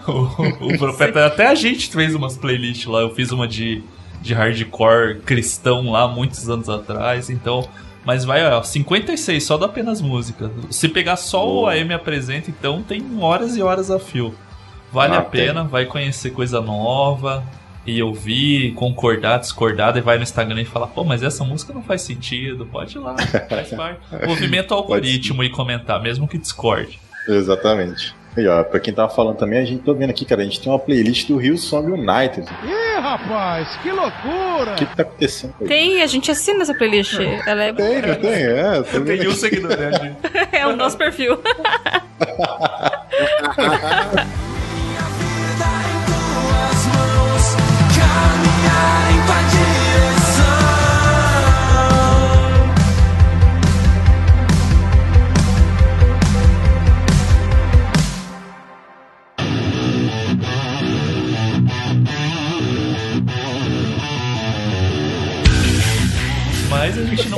o, 0.06 0.12
o, 0.12 0.74
o 0.74 0.78
profeta. 0.78 1.24
Até 1.24 1.46
a 1.46 1.54
gente 1.54 1.88
fez 1.90 2.14
umas 2.14 2.36
playlists 2.36 2.84
lá. 2.84 3.00
Eu 3.00 3.14
fiz 3.14 3.32
uma 3.32 3.48
de, 3.48 3.82
de 4.20 4.34
hardcore 4.34 5.20
cristão 5.20 5.90
lá 5.90 6.06
muitos 6.06 6.50
anos 6.50 6.68
atrás. 6.68 7.30
Então, 7.30 7.66
mas 8.08 8.24
vai, 8.24 8.42
ó, 8.42 8.62
56 8.62 9.44
só 9.44 9.58
da 9.58 9.66
apenas 9.66 10.00
música. 10.00 10.50
Se 10.70 10.88
pegar 10.88 11.16
só 11.16 11.46
o 11.46 11.66
AM 11.66 11.92
apresenta, 11.92 12.48
então 12.48 12.82
tem 12.82 13.02
horas 13.20 13.54
e 13.54 13.60
horas 13.60 13.90
a 13.90 13.98
fio. 13.98 14.34
Vale 14.90 15.14
ah, 15.14 15.18
a 15.18 15.22
pena, 15.22 15.60
tem. 15.60 15.68
vai 15.68 15.84
conhecer 15.84 16.30
coisa 16.30 16.58
nova 16.58 17.44
e 17.84 18.02
ouvir, 18.02 18.72
concordar, 18.72 19.38
discordar, 19.38 19.94
e 19.94 20.00
vai 20.00 20.16
no 20.16 20.22
Instagram 20.22 20.62
e 20.62 20.64
fala, 20.64 20.86
pô, 20.86 21.04
mas 21.04 21.22
essa 21.22 21.44
música 21.44 21.74
não 21.74 21.82
faz 21.82 22.00
sentido, 22.00 22.64
pode 22.64 22.96
ir 22.96 22.98
lá, 22.98 23.14
faz 23.46 23.68
parte. 23.76 24.00
Movimento 24.26 24.72
algoritmo 24.72 25.44
e 25.44 25.50
comentar, 25.50 26.00
mesmo 26.00 26.26
que 26.26 26.38
discorde. 26.38 26.98
Exatamente. 27.28 28.14
E 28.36 28.46
ó, 28.46 28.62
pra 28.62 28.78
quem 28.78 28.94
tava 28.94 29.08
falando 29.12 29.36
também, 29.36 29.58
a 29.58 29.64
gente 29.64 29.82
tá 29.82 29.92
vendo 29.92 30.10
aqui, 30.10 30.24
cara, 30.24 30.42
a 30.42 30.44
gente 30.44 30.60
tem 30.60 30.70
uma 30.70 30.78
playlist 30.78 31.26
do 31.28 31.36
Rio 31.36 31.58
Song 31.58 31.90
United. 31.90 32.46
Ih, 32.64 33.00
rapaz, 33.00 33.76
que 33.82 33.90
loucura! 33.90 34.72
O 34.72 34.76
que, 34.76 34.86
que 34.86 34.96
tá 34.96 35.02
acontecendo 35.02 35.54
aí? 35.60 35.66
Tem, 35.66 36.02
a 36.02 36.06
gente 36.06 36.30
assina 36.30 36.62
essa 36.62 36.74
playlist. 36.74 37.18
Ela 37.46 37.64
é... 37.64 37.72
Tem, 37.72 38.02
não 38.02 38.14
tem, 38.14 38.32
é. 38.32 38.82
Tem 38.82 39.28
um 39.28 39.32
seguidor, 39.32 39.76
né? 39.76 40.16
é 40.52 40.66
o 40.66 40.76
nosso 40.76 40.96
perfil. 40.96 41.38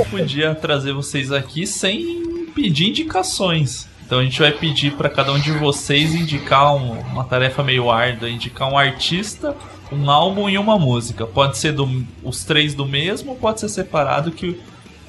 não 0.01 0.05
podia 0.05 0.55
trazer 0.55 0.93
vocês 0.93 1.31
aqui 1.31 1.67
sem 1.67 2.47
pedir 2.55 2.89
indicações. 2.89 3.89
Então 4.05 4.19
a 4.19 4.25
gente 4.25 4.41
vai 4.41 4.51
pedir 4.51 4.93
para 4.93 5.09
cada 5.09 5.33
um 5.33 5.39
de 5.39 5.53
vocês 5.53 6.15
indicar 6.15 6.75
um, 6.75 6.99
uma 7.01 7.23
tarefa 7.23 7.63
meio 7.63 7.91
árdua, 7.91 8.29
indicar 8.29 8.69
um 8.69 8.77
artista, 8.77 9.55
um 9.93 10.11
álbum 10.11 10.49
e 10.49 10.59
uma 10.59 10.79
música. 10.79 11.27
Pode 11.27 11.59
ser 11.59 11.73
do, 11.73 11.89
os 12.23 12.45
três 12.45 12.75
do 12.75 12.85
mesmo, 12.85 13.37
pode 13.37 13.61
ser 13.61 13.69
separado 13.69 14.33
que 14.33 14.59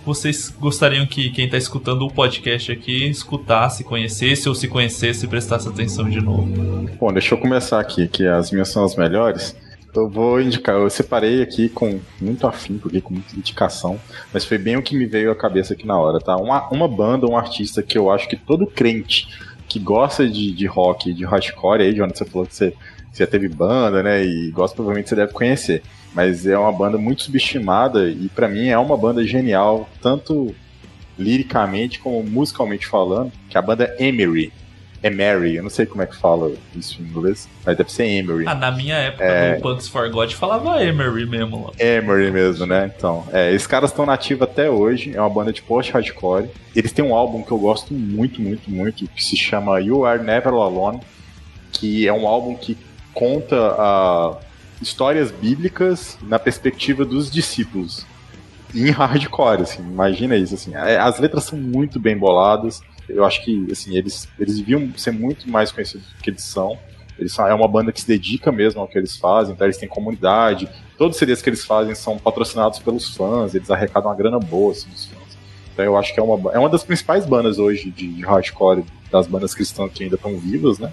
vocês 0.06 0.54
gostariam 0.60 1.06
que 1.06 1.30
quem 1.30 1.46
está 1.46 1.58
escutando 1.58 2.06
o 2.06 2.12
podcast 2.12 2.72
aqui 2.72 3.06
escutasse, 3.06 3.84
conhecesse 3.84 4.50
ou 4.50 4.54
se 4.54 4.68
conhecesse 4.68 5.26
e 5.26 5.28
prestasse 5.28 5.68
atenção 5.68 6.10
de 6.10 6.20
novo. 6.20 6.48
Bom, 7.00 7.14
deixa 7.14 7.34
eu 7.34 7.40
começar 7.40 7.80
aqui, 7.80 8.08
que 8.08 8.26
as 8.26 8.52
minhas 8.52 8.70
são 8.70 8.84
as 8.84 8.96
melhores. 8.96 9.56
Eu 9.94 10.10
vou 10.10 10.40
indicar, 10.40 10.76
eu 10.76 10.90
separei 10.90 11.42
aqui 11.42 11.68
com 11.68 12.00
muito 12.20 12.48
afim, 12.48 12.78
porque 12.78 13.02
com 13.02 13.14
muita 13.14 13.36
indicação, 13.36 14.00
mas 14.34 14.46
foi 14.46 14.58
bem 14.58 14.78
o 14.78 14.82
que 14.82 14.96
me 14.96 15.06
veio 15.06 15.32
à 15.32 15.36
cabeça 15.36 15.74
aqui 15.74 15.86
na 15.86 16.00
hora, 16.00 16.20
tá? 16.20 16.38
Uma, 16.38 16.70
uma 16.70 16.88
banda, 16.88 17.28
um 17.28 17.36
artista 17.36 17.84
que 17.84 17.98
eu 17.98 18.10
acho 18.10 18.30
que 18.30 18.38
todo 18.38 18.66
crente 18.66 19.28
que 19.68 19.80
gosta 19.80 20.28
de, 20.28 20.54
de 20.54 20.66
rock, 20.66 21.14
de 21.14 21.26
hardcore, 21.26 21.82
aí, 21.82 21.94
Jonathan, 21.94 22.18
você 22.18 22.26
falou 22.26 22.48
que 22.48 22.56
você, 22.56 22.74
você 23.12 23.28
teve 23.28 23.48
banda, 23.48 24.02
né? 24.04 24.24
E 24.24 24.52
gosta, 24.52 24.76
provavelmente 24.76 25.10
você 25.10 25.16
deve 25.16 25.34
conhecer. 25.34 25.82
Mas 26.14 26.46
é 26.46 26.58
uma 26.58 26.72
banda 26.72 26.98
muito 26.98 27.24
subestimada 27.24 28.10
e 28.10 28.28
para 28.30 28.50
mim 28.50 28.68
é 28.68 28.78
uma 28.78 28.98
banda 28.98 29.26
genial, 29.26 29.90
tanto 30.02 30.54
liricamente 31.18 32.00
como 32.00 32.22
musicalmente 32.24 32.86
falando, 32.86 33.32
que 33.50 33.56
é 33.56 33.60
a 33.60 33.62
banda 33.62 33.96
Emery. 33.98 34.52
Emery, 35.04 35.56
eu 35.56 35.64
não 35.64 35.70
sei 35.70 35.86
como 35.86 36.04
é 36.04 36.06
que 36.06 36.16
fala 36.16 36.52
isso 36.76 37.02
em 37.02 37.06
inglês, 37.06 37.50
mas 37.66 37.76
deve 37.76 37.92
ser 37.92 38.06
Emery. 38.06 38.46
Ah, 38.48 38.54
na 38.54 38.72
minha 38.72 38.96
época 38.96 39.24
é... 39.24 39.56
do 39.56 39.62
Punks 39.62 39.88
for 39.88 40.10
God 40.10 40.32
falava 40.34 40.84
Emery 40.84 41.26
mesmo. 41.26 41.66
Lá. 41.66 41.72
Emery 41.80 42.32
mesmo, 42.32 42.66
né? 42.68 42.92
Então, 42.96 43.26
é, 43.34 43.52
esses 43.54 43.66
caras 43.66 43.90
estão 43.90 44.06
nativos 44.06 44.44
até 44.44 44.70
hoje, 44.70 45.16
é 45.16 45.20
uma 45.20 45.30
banda 45.30 45.52
de 45.52 45.62
post-hardcore. 45.62 46.50
Eles 46.76 46.92
têm 46.92 47.04
um 47.04 47.16
álbum 47.16 47.42
que 47.42 47.52
eu 47.52 47.58
gosto 47.58 47.94
muito, 47.94 48.42
muito, 48.42 48.70
muito, 48.70 49.08
que 49.08 49.24
se 49.24 49.36
chama 49.36 49.80
You 49.80 50.06
Are 50.06 50.22
Never 50.22 50.54
Alone, 50.54 51.00
que 51.72 52.08
é 52.08 52.14
um 52.14 52.28
álbum 52.28 52.56
que 52.56 52.78
conta 53.14 53.56
uh, 53.56 54.38
histórias 54.82 55.32
bíblicas 55.32 56.18
na 56.22 56.38
perspectiva 56.38 57.04
dos 57.06 57.30
discípulos. 57.32 58.06
Em 58.74 58.90
hardcore, 58.90 59.64
assim, 59.64 59.82
imagina 59.82 60.36
isso, 60.36 60.56
assim. 60.56 60.74
É, 60.76 60.98
as 60.98 61.20
letras 61.20 61.44
são 61.44 61.58
muito 61.58 62.00
bem 62.00 62.18
boladas, 62.18 62.82
eu 63.16 63.26
acho 63.26 63.44
que 63.44 63.68
assim, 63.72 63.96
eles, 63.98 64.28
eles 64.40 64.58
deviam 64.58 64.92
ser 64.98 65.12
muito 65.12 65.50
mais 65.50 65.72
conhecidos 65.72 66.08
do 66.08 66.24
que 66.24 66.30
eles 66.30 66.44
são. 66.44 66.78
Eles 67.18 67.34
são, 67.34 67.46
é 67.48 67.54
uma 67.54 67.68
banda 67.68 67.92
que 67.92 68.02
se 68.02 68.08
dedica 68.08 68.52
mesmo 68.52 68.82
ao 68.82 68.88
que 68.88 68.98
eles 68.98 69.16
fazem, 69.16 69.54
então 69.54 69.68
eles 69.68 69.78
têm 69.78 69.88
comunidade. 69.88 70.68
Todos 70.98 71.16
os 71.16 71.20
CDs 71.20 71.42
que 71.42 71.50
eles 71.50 71.64
fazem 71.64 71.94
são 71.94 72.18
patrocinados 72.18 72.80
pelos 72.80 73.16
fãs, 73.16 73.54
eles 73.54 73.70
arrecadam 73.70 74.10
uma 74.10 74.16
grana 74.16 74.40
boa 74.40 74.72
assim, 74.72 74.90
dos 74.90 75.06
fãs. 75.06 75.38
Então 75.74 75.86
eu 75.86 75.98
acho 75.98 76.14
que 76.14 76.20
é 76.20 76.24
uma, 76.24 76.52
é 76.52 76.60
uma 76.60 76.70
das 76.70 76.84
principais 76.84 77.26
bandas 77.26 77.60
hoje 77.60 77.92
de, 77.92 78.22
hardcore, 78.22 78.84
das 79.12 79.28
bandas 79.28 79.54
cristãs 79.54 79.92
que 79.92 80.04
ainda 80.04 80.16
estão 80.16 80.38
vivas, 80.38 80.80
né? 80.80 80.92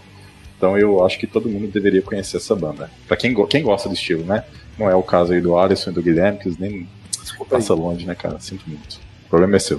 Então 0.57 0.77
eu 0.77 1.05
acho 1.05 1.19
que 1.19 1.27
todo 1.27 1.49
mundo 1.49 1.69
deveria 1.69 2.03
conhecer 2.03 2.37
essa 2.37 2.55
banda. 2.55 2.91
Pra 3.07 3.17
quem, 3.17 3.35
quem 3.47 3.63
gosta 3.63 3.89
do 3.89 3.95
estilo, 3.95 4.25
né? 4.25 4.45
Não 4.79 4.89
é 4.89 4.95
o 4.95 5.03
caso 5.03 5.33
aí 5.33 5.41
do 5.41 5.57
Alisson 5.57 5.91
e 5.91 5.93
do 5.95 6.03
Guilherme, 6.03 6.39
que 6.39 6.49
eles 6.49 6.59
nem 6.59 6.89
Desculpa 7.23 7.57
passa 7.57 7.75
aí. 7.75 7.79
longe, 7.79 8.07
né, 8.07 8.15
cara? 8.15 8.39
Sinto 8.41 8.69
muito. 8.69 8.99
O 9.27 9.29
problema 9.29 9.57
é 9.57 9.59
seu. 9.59 9.79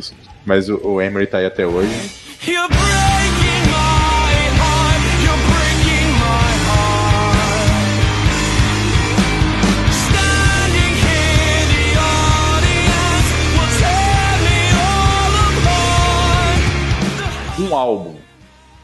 Mas 0.50 0.68
o, 0.68 0.80
o 0.84 1.00
Emery 1.00 1.28
tá 1.28 1.38
aí 1.38 1.46
até 1.46 1.64
hoje. 1.64 1.94
Um 17.60 17.76
álbum 17.76 18.16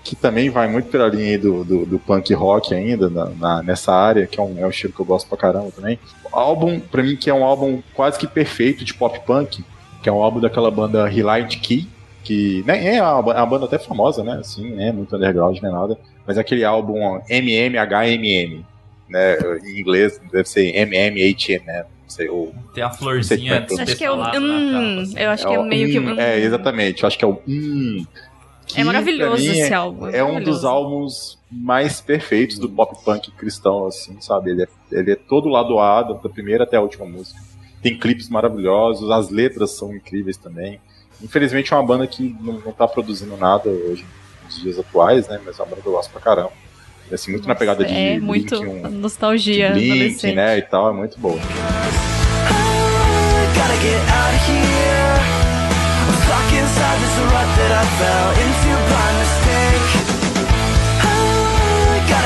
que 0.03 0.15
também 0.15 0.51
vai 0.51 0.67
muito 0.67 0.89
pela 0.89 1.07
linha 1.07 1.39
do, 1.39 1.63
do, 1.63 1.83
do 1.87 1.97
punk 1.97 2.31
rock 2.35 2.75
ainda, 2.75 3.09
na, 3.09 3.25
na, 3.25 3.63
nessa 3.63 3.91
área, 3.91 4.27
que 4.27 4.39
é 4.39 4.43
um, 4.43 4.59
é 4.59 4.67
um 4.67 4.69
estilo 4.69 4.93
que 4.93 4.99
eu 4.99 5.05
gosto 5.05 5.27
pra 5.27 5.35
caramba 5.35 5.71
também. 5.71 5.97
O 6.31 6.37
álbum, 6.37 6.79
pra 6.79 7.01
mim, 7.01 7.15
que 7.15 7.27
é 7.27 7.33
um 7.33 7.43
álbum 7.43 7.81
quase 7.95 8.19
que 8.19 8.27
perfeito 8.27 8.85
de 8.85 8.93
pop 8.93 9.19
punk, 9.25 9.65
que 10.05 10.09
é 10.09 10.11
um 10.11 10.21
álbum 10.21 10.39
daquela 10.39 10.69
banda 10.69 11.07
Reliant 11.07 11.59
Key, 11.59 11.87
que 12.23 12.63
nem 12.67 12.95
é 12.95 13.01
uma, 13.01 13.21
uma 13.21 13.45
banda 13.47 13.65
até 13.65 13.79
famosa, 13.79 14.23
né? 14.23 14.33
Assim, 14.33 14.69
né? 14.69 14.91
Muito 14.91 15.15
underground, 15.15 15.59
nem 15.59 15.71
nada. 15.71 15.97
Mas 16.27 16.37
aquele 16.37 16.63
álbum 16.63 17.19
MMHMM, 17.27 18.63
né? 19.09 19.35
Em 19.63 19.79
inglês 19.79 20.21
deve 20.31 20.47
ser 20.47 20.71
MMHM, 20.85 21.65
né? 21.65 21.85
Sei, 22.07 22.29
ou 22.29 22.53
Tem 22.71 22.83
a 22.83 22.91
florzinha 22.91 23.65
Acho 23.67 23.81
Acho 23.81 23.95
que 23.97 24.03
é 24.03 24.11
o. 24.11 24.15
Hum, 24.15 25.11
eu 25.17 25.29
acho 25.31 25.47
que 25.47 25.53
é 25.55 25.57
o 25.57 25.63
meio 25.63 25.87
que. 25.87 25.99
hum. 25.99 26.19
É, 26.19 26.39
exatamente. 26.39 27.01
Eu 27.01 27.07
acho 27.07 27.17
que 27.17 27.25
é 27.25 27.27
o 27.27 27.41
hum. 27.47 28.05
que, 28.67 28.81
É 28.81 28.83
maravilhoso 28.83 29.41
mim, 29.41 29.49
esse 29.49 29.73
é- 29.73 29.73
álbum. 29.73 30.07
É 30.09 30.23
um 30.23 30.27
maravilhoso. 30.27 30.59
dos 30.59 30.65
álbuns 30.65 31.39
mais 31.49 31.99
perfeitos 31.99 32.59
do 32.59 32.69
pop 32.69 32.95
punk 33.03 33.31
cristão, 33.31 33.87
assim, 33.87 34.21
sabe? 34.21 34.51
Ele 34.51 34.61
é, 34.61 34.67
ele 34.91 35.13
é 35.13 35.15
todo 35.15 35.49
lado 35.49 35.79
A, 35.79 36.03
da 36.03 36.29
primeira 36.29 36.63
até 36.63 36.77
a 36.77 36.81
última 36.81 37.07
música. 37.07 37.39
Tem 37.85 37.95
clipes 37.95 38.29
maravilhosos, 38.29 39.11
as 39.11 39.29
letras 39.29 39.69
são 39.77 39.95
incríveis 39.95 40.37
também. 40.37 40.81
Infelizmente 41.21 41.71
é 41.71 41.77
uma 41.77 41.85
banda 41.85 42.07
que 42.07 42.35
não, 42.41 42.53
não 42.53 42.71
tá 42.71 42.87
produzindo 42.87 43.37
nada 43.37 43.69
hoje, 43.69 44.03
nos 44.43 44.59
dias 44.59 44.79
atuais, 44.79 45.27
né? 45.27 45.39
Mas 45.45 45.59
é 45.59 45.61
uma 45.61 45.69
banda 45.69 45.83
que 45.83 45.87
eu 45.87 45.91
gosto 45.91 46.09
pra 46.09 46.19
caramba. 46.19 46.51
E, 47.11 47.13
assim, 47.13 47.29
muito 47.29 47.47
na 47.47 47.53
pegada 47.53 47.85
de 47.85 47.93
É 47.93 48.19
muito 48.19 48.59
Blink, 48.59 48.87
um, 48.87 48.89
nostalgia 48.89 49.67
de 49.67 49.73
Blink, 49.81 49.91
adolescente. 49.91 50.35
né? 50.35 50.57
E 50.57 50.63
tal, 50.63 50.89
é 50.89 50.93
muito 50.93 51.19
boa. 51.19 51.35
Gotta 51.35 51.45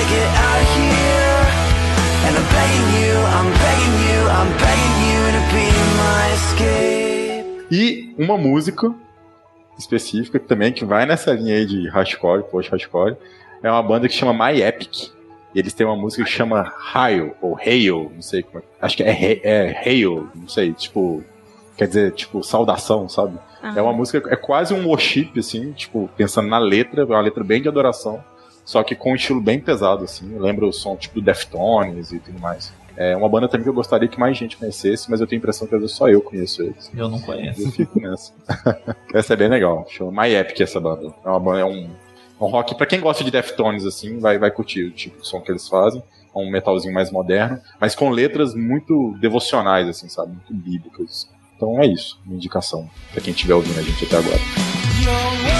get 0.07 0.25
out 0.39 0.61
of 0.61 0.69
here. 0.73 1.43
And 2.27 2.35
I'm 2.37 2.47
begging 2.47 2.87
you, 3.01 3.15
I'm 3.37 3.49
begging 3.59 3.95
you, 4.07 4.19
I'm 4.29 4.49
begging 4.57 4.78
E 7.71 8.13
uma 8.17 8.37
música 8.37 8.93
específica 9.77 10.39
que 10.39 10.47
também 10.47 10.71
que 10.73 10.83
vai 10.85 11.05
nessa 11.05 11.31
linha 11.33 11.55
aí 11.55 11.65
de 11.65 11.87
hardcore, 11.89 12.43
post 12.43 12.69
hardcore, 12.71 13.15
é 13.63 13.71
uma 13.71 13.81
banda 13.83 14.07
que 14.07 14.13
chama 14.13 14.33
My 14.33 14.61
Epic. 14.61 15.09
E 15.53 15.59
eles 15.59 15.73
têm 15.73 15.85
uma 15.87 15.95
música 15.95 16.23
que 16.23 16.29
chama 16.29 16.71
Hail, 16.93 17.35
ou 17.41 17.57
Hail, 17.57 18.11
não 18.13 18.21
sei 18.21 18.43
como 18.43 18.59
é. 18.59 18.61
Acho 18.79 18.97
que 18.97 19.03
é, 19.03 19.09
He- 19.11 19.41
é 19.43 19.81
Hail, 19.83 20.29
não 20.35 20.47
sei, 20.47 20.73
tipo. 20.73 21.23
Quer 21.75 21.87
dizer, 21.87 22.11
tipo, 22.11 22.43
saudação, 22.43 23.07
sabe? 23.09 23.39
Ah. 23.63 23.73
É 23.75 23.81
uma 23.81 23.93
música, 23.93 24.21
é 24.31 24.35
quase 24.35 24.73
um 24.73 24.85
worship, 24.87 25.31
assim, 25.39 25.71
tipo, 25.71 26.09
pensando 26.15 26.47
na 26.49 26.57
letra, 26.59 27.01
é 27.01 27.05
uma 27.05 27.21
letra 27.21 27.43
bem 27.43 27.61
de 27.61 27.67
adoração, 27.69 28.21
só 28.65 28.83
que 28.83 28.93
com 28.95 29.13
um 29.13 29.15
estilo 29.15 29.39
bem 29.41 29.59
pesado, 29.59 30.03
assim. 30.03 30.37
Lembra 30.37 30.65
o 30.67 30.73
som 30.73 30.95
tipo 30.97 31.15
do 31.15 31.21
Deftones 31.21 32.11
e 32.11 32.19
tudo 32.19 32.37
mais. 32.39 32.71
É 33.01 33.15
uma 33.15 33.29
banda 33.29 33.47
também 33.47 33.63
que 33.63 33.69
eu 33.69 33.73
gostaria 33.73 34.09
que 34.09 34.19
mais 34.19 34.37
gente 34.37 34.57
conhecesse, 34.57 35.09
mas 35.09 35.21
eu 35.21 35.25
tenho 35.27 35.39
a 35.39 35.41
impressão 35.41 35.65
que 35.65 35.73
às 35.73 35.79
vezes 35.79 35.95
só 35.95 36.09
eu 36.09 36.21
conheço 36.21 36.61
eles. 36.61 36.91
Eu 36.93 37.07
não 37.07 37.19
conheço. 37.21 37.61
Eu 37.61 37.71
fico 37.71 37.97
nessa. 37.99 38.33
essa 39.15 39.33
é 39.33 39.37
bem 39.37 39.47
legal. 39.47 39.85
Chama 39.89 40.23
My 40.23 40.33
Epic 40.35 40.59
essa 40.59 40.81
banda. 40.81 41.13
É, 41.25 41.29
uma, 41.29 41.39
banda- 41.39 41.59
é 41.61 41.65
um, 41.65 41.89
um 42.41 42.45
rock, 42.47 42.75
pra 42.75 42.85
quem 42.85 42.99
gosta 42.99 43.23
de 43.23 43.31
Deftones, 43.31 43.85
assim, 43.85 44.19
vai, 44.19 44.37
vai 44.37 44.51
curtir 44.51 44.83
o 44.83 44.91
tipo 44.91 45.21
de 45.21 45.27
som 45.27 45.39
que 45.39 45.49
eles 45.49 45.65
fazem. 45.69 46.03
É 46.35 46.37
um 46.39 46.51
metalzinho 46.51 46.93
mais 46.93 47.09
moderno, 47.09 47.59
mas 47.79 47.95
com 47.95 48.09
letras 48.09 48.53
muito 48.53 49.15
devocionais, 49.21 49.87
assim, 49.87 50.09
sabe? 50.09 50.33
Muito 50.33 50.53
bíblicas. 50.53 51.29
Então 51.55 51.81
é 51.81 51.87
isso, 51.87 52.19
minha 52.25 52.35
indicação, 52.37 52.89
pra 53.13 53.21
quem 53.21 53.31
estiver 53.31 53.53
ouvindo 53.55 53.79
a 53.79 53.81
gente 53.81 54.05
até 54.05 54.17
agora. 54.17 55.58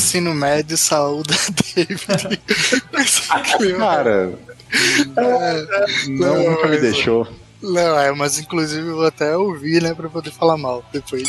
Ensino 0.00 0.34
médio 0.34 0.76
saúde 0.78 1.34
David. 1.76 2.40
Cara, 3.78 4.32
não, 6.08 6.50
nunca 6.50 6.68
me 6.68 6.78
deixou. 6.78 7.28
Não, 7.62 7.98
é, 7.98 8.10
mas 8.12 8.38
inclusive 8.38 8.88
eu 8.88 8.96
vou 8.96 9.06
até 9.06 9.36
ouvir, 9.36 9.82
né, 9.82 9.92
pra 9.92 10.08
poder 10.08 10.30
falar 10.30 10.56
mal 10.56 10.82
depois. 10.90 11.22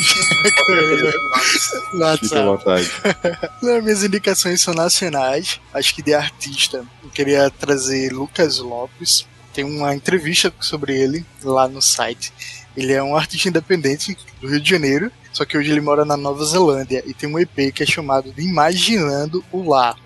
Fica 2.18 2.40
à 2.40 2.44
vontade. 2.44 2.90
Não, 3.62 3.82
minhas 3.82 4.02
indicações 4.02 4.62
são 4.62 4.72
nacionais, 4.72 5.60
acho 5.74 5.94
que 5.94 6.02
de 6.02 6.14
artista. 6.14 6.86
Eu 7.04 7.10
queria 7.10 7.50
trazer 7.50 8.10
Lucas 8.12 8.58
Lopes. 8.58 9.26
Tem 9.52 9.62
uma 9.62 9.94
entrevista 9.94 10.50
sobre 10.58 10.98
ele 10.98 11.22
lá 11.44 11.68
no 11.68 11.82
site. 11.82 12.32
Ele 12.74 12.94
é 12.94 13.02
um 13.02 13.14
artista 13.14 13.50
independente 13.50 14.16
do 14.40 14.48
Rio 14.48 14.60
de 14.60 14.70
Janeiro, 14.70 15.12
só 15.32 15.44
que 15.44 15.56
hoje 15.56 15.70
ele 15.70 15.80
mora 15.80 16.04
na 16.04 16.16
Nova 16.16 16.44
Zelândia 16.44 17.02
e 17.06 17.14
tem 17.14 17.28
um 17.28 17.38
EP 17.38 17.72
que 17.74 17.82
é 17.82 17.86
chamado 17.86 18.32
de 18.32 18.42
Imaginando 18.42 19.44
o 19.50 19.68
Lá. 19.68 19.96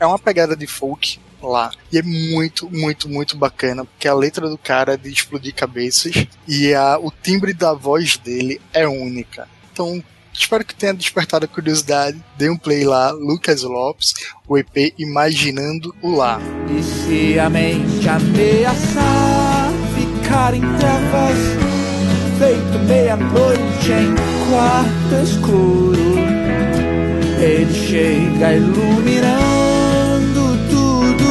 É 0.00 0.06
uma 0.06 0.18
pegada 0.18 0.56
de 0.56 0.66
folk 0.66 1.18
lá. 1.42 1.70
E 1.92 1.98
é 1.98 2.02
muito, 2.02 2.68
muito, 2.70 3.08
muito 3.08 3.36
bacana, 3.36 3.84
porque 3.84 4.08
a 4.08 4.14
letra 4.14 4.48
do 4.48 4.58
cara 4.58 4.94
é 4.94 4.96
de 4.96 5.10
explodir 5.10 5.54
cabeças 5.54 6.26
e 6.46 6.74
a, 6.74 6.98
o 6.98 7.10
timbre 7.10 7.52
da 7.52 7.72
voz 7.72 8.16
dele 8.16 8.60
é 8.72 8.86
única. 8.86 9.48
Então, 9.72 10.02
espero 10.32 10.64
que 10.64 10.74
tenha 10.74 10.94
despertado 10.94 11.44
a 11.44 11.48
curiosidade. 11.48 12.22
Dê 12.36 12.48
um 12.50 12.56
play 12.56 12.84
lá, 12.84 13.10
Lucas 13.10 13.62
Lopes, 13.62 14.14
o 14.46 14.56
EP 14.58 14.94
Imaginando 14.98 15.94
o 16.02 16.16
Lá. 16.16 16.40
E 16.68 16.82
se 16.82 17.38
a 17.38 17.48
mente 17.48 18.08
ameaçar 18.08 19.70
ficar 19.94 20.54
em 20.54 20.60
trevas, 20.60 21.65
feito 22.38 22.78
meia-noite 22.86 23.92
em 23.92 24.14
quarto 24.50 25.14
escuro, 25.24 26.16
ele 27.40 27.74
chega 27.74 28.52
iluminando 28.54 29.36
tudo. 30.68 31.26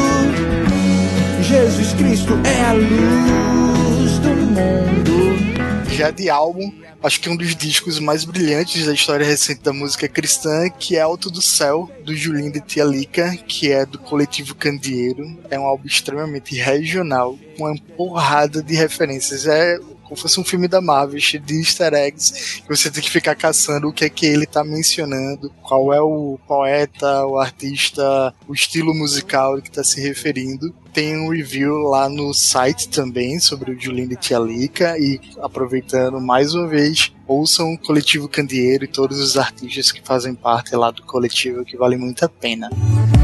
Jesus 1.43 1.93
Cristo 1.93 2.33
é 2.43 2.65
a 2.65 2.73
luz 2.73 4.17
do 4.19 4.29
mundo. 4.29 5.93
Já 5.93 6.09
de 6.09 6.29
álbum, 6.29 6.71
acho 7.01 7.21
que 7.21 7.29
um 7.29 7.37
dos 7.37 7.55
discos 7.55 7.99
mais 7.99 8.25
brilhantes 8.25 8.85
da 8.85 8.93
história 8.93 9.25
recente 9.25 9.61
da 9.61 9.71
música 9.71 10.07
cristã, 10.07 10.69
que 10.69 10.97
é 10.97 11.01
Alto 11.01 11.29
do 11.29 11.41
Céu, 11.41 11.89
do 12.03 12.15
Julinho 12.15 12.51
de 12.51 12.61
Tia 12.61 12.83
Lica, 12.83 13.37
que 13.47 13.71
é 13.71 13.85
do 13.85 13.99
coletivo 13.99 14.55
Candeeiro. 14.55 15.37
É 15.51 15.59
um 15.59 15.65
álbum 15.65 15.85
extremamente 15.85 16.55
regional, 16.55 17.37
com 17.57 17.65
uma 17.65 17.77
porrada 17.95 18.61
de 18.61 18.73
referências. 18.73 19.45
É 19.45 19.79
como 20.05 20.15
se 20.15 20.21
fosse 20.21 20.39
um 20.39 20.43
filme 20.43 20.67
da 20.67 20.79
Marvel, 20.79 21.19
cheio 21.19 21.43
de 21.43 21.59
easter 21.59 21.93
eggs, 21.93 22.61
que 22.61 22.69
você 22.69 22.89
tem 22.89 23.03
que 23.03 23.09
ficar 23.09 23.35
caçando 23.35 23.87
o 23.87 23.93
que 23.93 24.05
é 24.05 24.09
que 24.09 24.25
ele 24.25 24.45
tá 24.45 24.63
mencionando, 24.63 25.51
qual 25.61 25.91
é 25.91 26.01
o 26.01 26.39
poeta, 26.47 27.25
o 27.25 27.37
artista, 27.39 28.33
o 28.47 28.53
estilo 28.53 28.93
musical 28.93 29.61
que 29.61 29.71
tá 29.71 29.83
se 29.83 29.99
referindo. 29.99 30.73
Tem 30.93 31.17
um 31.17 31.29
review 31.29 31.75
lá 31.79 32.07
no 32.07 32.33
site 32.33 32.87
também 32.87 33.39
sobre 33.39 33.71
o 33.71 33.79
Julinho 33.79 34.09
de 34.09 34.15
Tia 34.15 34.39
Lica 34.39 34.97
e 34.97 35.19
aproveitando 35.41 36.21
mais 36.21 36.53
uma 36.53 36.67
vez, 36.67 37.11
ouçam 37.27 37.73
o 37.73 37.77
Coletivo 37.77 38.29
Candeeiro 38.29 38.85
e 38.85 38.87
todos 38.87 39.19
os 39.19 39.35
artistas 39.37 39.91
que 39.91 40.01
fazem 40.01 40.33
parte 40.33 40.75
lá 40.75 40.91
do 40.91 41.03
coletivo, 41.03 41.65
que 41.65 41.75
vale 41.75 41.97
muito 41.97 42.23
a 42.23 42.29
pena. 42.29 42.69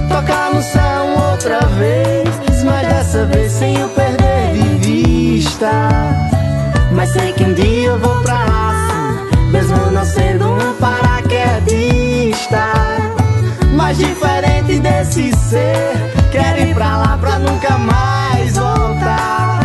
Tocar 0.10 0.54
no 0.54 0.62
céu 0.62 1.32
outra 1.32 1.60
vez, 1.78 2.64
mas 2.66 2.88
dessa 2.88 3.26
vez 3.28 3.52
sem 3.54 3.84
o 3.84 3.90
perder 3.90 4.54
de 4.54 5.40
vista. 5.40 6.41
Mas 6.94 7.10
sei 7.12 7.34
que 7.34 7.44
um 7.44 7.54
dia 7.54 7.88
eu 7.88 8.00
vou 8.00 8.22
pra 8.22 8.46
lá, 8.46 9.28
mesmo 9.52 9.92
não 9.92 10.06
sendo 10.06 10.52
um 10.52 10.74
paraquedista. 10.76 12.62
Mas 13.74 13.98
diferente 13.98 14.80
desse 14.80 15.32
ser, 15.50 16.14
quero 16.32 16.62
ir 16.62 16.74
pra 16.74 16.98
lá 16.98 17.18
pra 17.18 17.40
nunca 17.40 17.78
mais 17.78 18.56
voltar. 18.56 19.62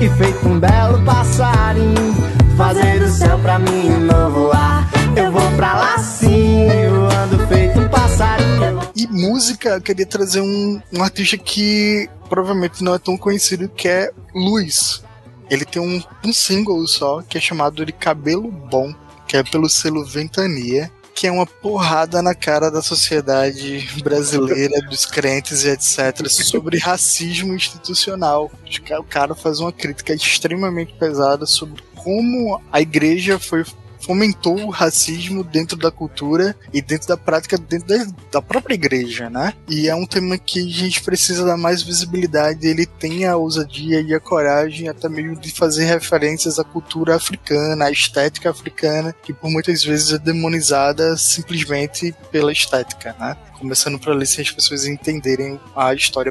E 0.00 0.08
feito 0.10 0.48
um 0.48 0.58
belo 0.58 1.02
passarinho, 1.04 2.14
fazer 2.56 3.02
o 3.02 3.08
céu 3.08 3.38
pra 3.38 3.58
mim 3.58 3.90
um 3.90 4.00
novo 4.00 4.50
ar. 4.52 4.88
Eu 5.16 5.32
vou 5.32 5.50
pra 5.52 5.74
lá 5.74 5.98
sim, 5.98 6.66
voando 6.90 7.46
feito 7.46 7.80
um 7.80 7.88
passarinho. 7.88 8.80
E 8.94 9.06
música, 9.06 9.70
eu 9.70 9.80
queria 9.80 10.04
trazer 10.04 10.40
um, 10.40 10.80
um 10.92 11.02
artista 11.02 11.38
que 11.38 12.10
provavelmente 12.28 12.82
não 12.82 12.94
é 12.94 12.98
tão 12.98 13.16
conhecido, 13.16 13.68
que 13.68 13.88
é 13.88 14.10
Luiz. 14.34 15.05
Ele 15.50 15.64
tem 15.64 15.80
um, 15.80 16.02
um 16.24 16.32
single 16.32 16.86
só, 16.86 17.22
que 17.22 17.38
é 17.38 17.40
chamado 17.40 17.84
de 17.84 17.92
Cabelo 17.92 18.50
Bom, 18.50 18.94
que 19.26 19.36
é 19.36 19.42
pelo 19.42 19.68
selo 19.68 20.04
Ventania, 20.04 20.90
que 21.14 21.26
é 21.26 21.32
uma 21.32 21.46
porrada 21.46 22.20
na 22.20 22.34
cara 22.34 22.70
da 22.70 22.82
sociedade 22.82 23.88
brasileira, 24.04 24.82
dos 24.82 25.06
crentes 25.06 25.64
e 25.64 25.70
etc., 25.70 26.28
sobre 26.28 26.78
racismo 26.78 27.54
institucional. 27.54 28.50
O 28.98 29.04
cara 29.04 29.34
faz 29.34 29.58
uma 29.58 29.72
crítica 29.72 30.12
extremamente 30.12 30.92
pesada 30.94 31.46
sobre 31.46 31.82
como 31.94 32.60
a 32.70 32.80
igreja 32.80 33.38
foi 33.38 33.64
fomentou 34.06 34.56
o 34.60 34.70
racismo 34.70 35.42
dentro 35.42 35.76
da 35.76 35.90
cultura 35.90 36.56
e 36.72 36.80
dentro 36.80 37.08
da 37.08 37.16
prática 37.16 37.58
dentro 37.58 37.88
da, 37.88 38.06
da 38.30 38.42
própria 38.42 38.74
igreja, 38.74 39.28
né? 39.28 39.52
E 39.68 39.88
é 39.88 39.94
um 39.94 40.06
tema 40.06 40.38
que 40.38 40.60
a 40.60 40.70
gente 40.70 41.02
precisa 41.02 41.44
dar 41.44 41.56
mais 41.56 41.82
visibilidade. 41.82 42.68
Ele 42.68 42.86
tem 42.86 43.26
a 43.26 43.36
ousadia 43.36 44.00
e 44.00 44.14
a 44.14 44.20
coragem 44.20 44.88
até 44.88 45.08
meio 45.08 45.34
de 45.34 45.50
fazer 45.50 45.86
referências 45.86 46.58
à 46.60 46.64
cultura 46.64 47.16
africana, 47.16 47.86
à 47.86 47.90
estética 47.90 48.50
africana, 48.50 49.14
que 49.24 49.32
por 49.32 49.50
muitas 49.50 49.82
vezes 49.82 50.12
é 50.12 50.18
demonizada 50.18 51.16
simplesmente 51.16 52.14
pela 52.30 52.52
estética, 52.52 53.16
né? 53.18 53.36
Começando 53.58 53.98
por 53.98 54.12
ali 54.12 54.26
se 54.26 54.40
as 54.40 54.50
pessoas 54.50 54.86
entenderem 54.86 55.58
a 55.74 55.92
história 55.94 56.30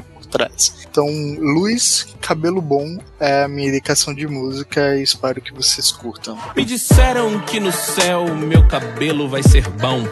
Então, 0.88 1.06
Luiz 1.38 2.06
Cabelo 2.20 2.60
Bom 2.60 2.98
é 3.20 3.44
a 3.44 3.48
minha 3.48 3.68
indicação 3.68 4.14
de 4.14 4.26
música 4.26 4.96
e 4.96 5.02
espero 5.02 5.40
que 5.40 5.52
vocês 5.52 5.92
curtam. 5.92 6.38
Me 6.56 6.64
disseram 6.64 7.40
que 7.40 7.60
no 7.60 7.72
céu 7.72 8.34
meu 8.34 8.66
cabelo 8.66 9.28
vai 9.28 9.42
ser 9.42 9.68
bom. 9.68 10.04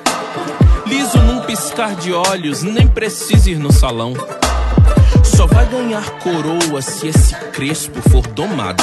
Liso 0.87 1.19
num 1.19 1.41
piscar 1.41 1.97
de 1.97 2.13
olhos, 2.13 2.63
nem 2.63 2.87
preciso 2.87 3.51
ir 3.51 3.59
no 3.59 3.73
salão. 3.73 4.13
Só 5.25 5.47
vai 5.47 5.67
ganhar 5.69 6.19
coroa 6.19 6.83
se 6.83 7.09
esse 7.09 7.35
crespo 7.53 8.01
for 8.11 8.27
domado. 8.29 8.83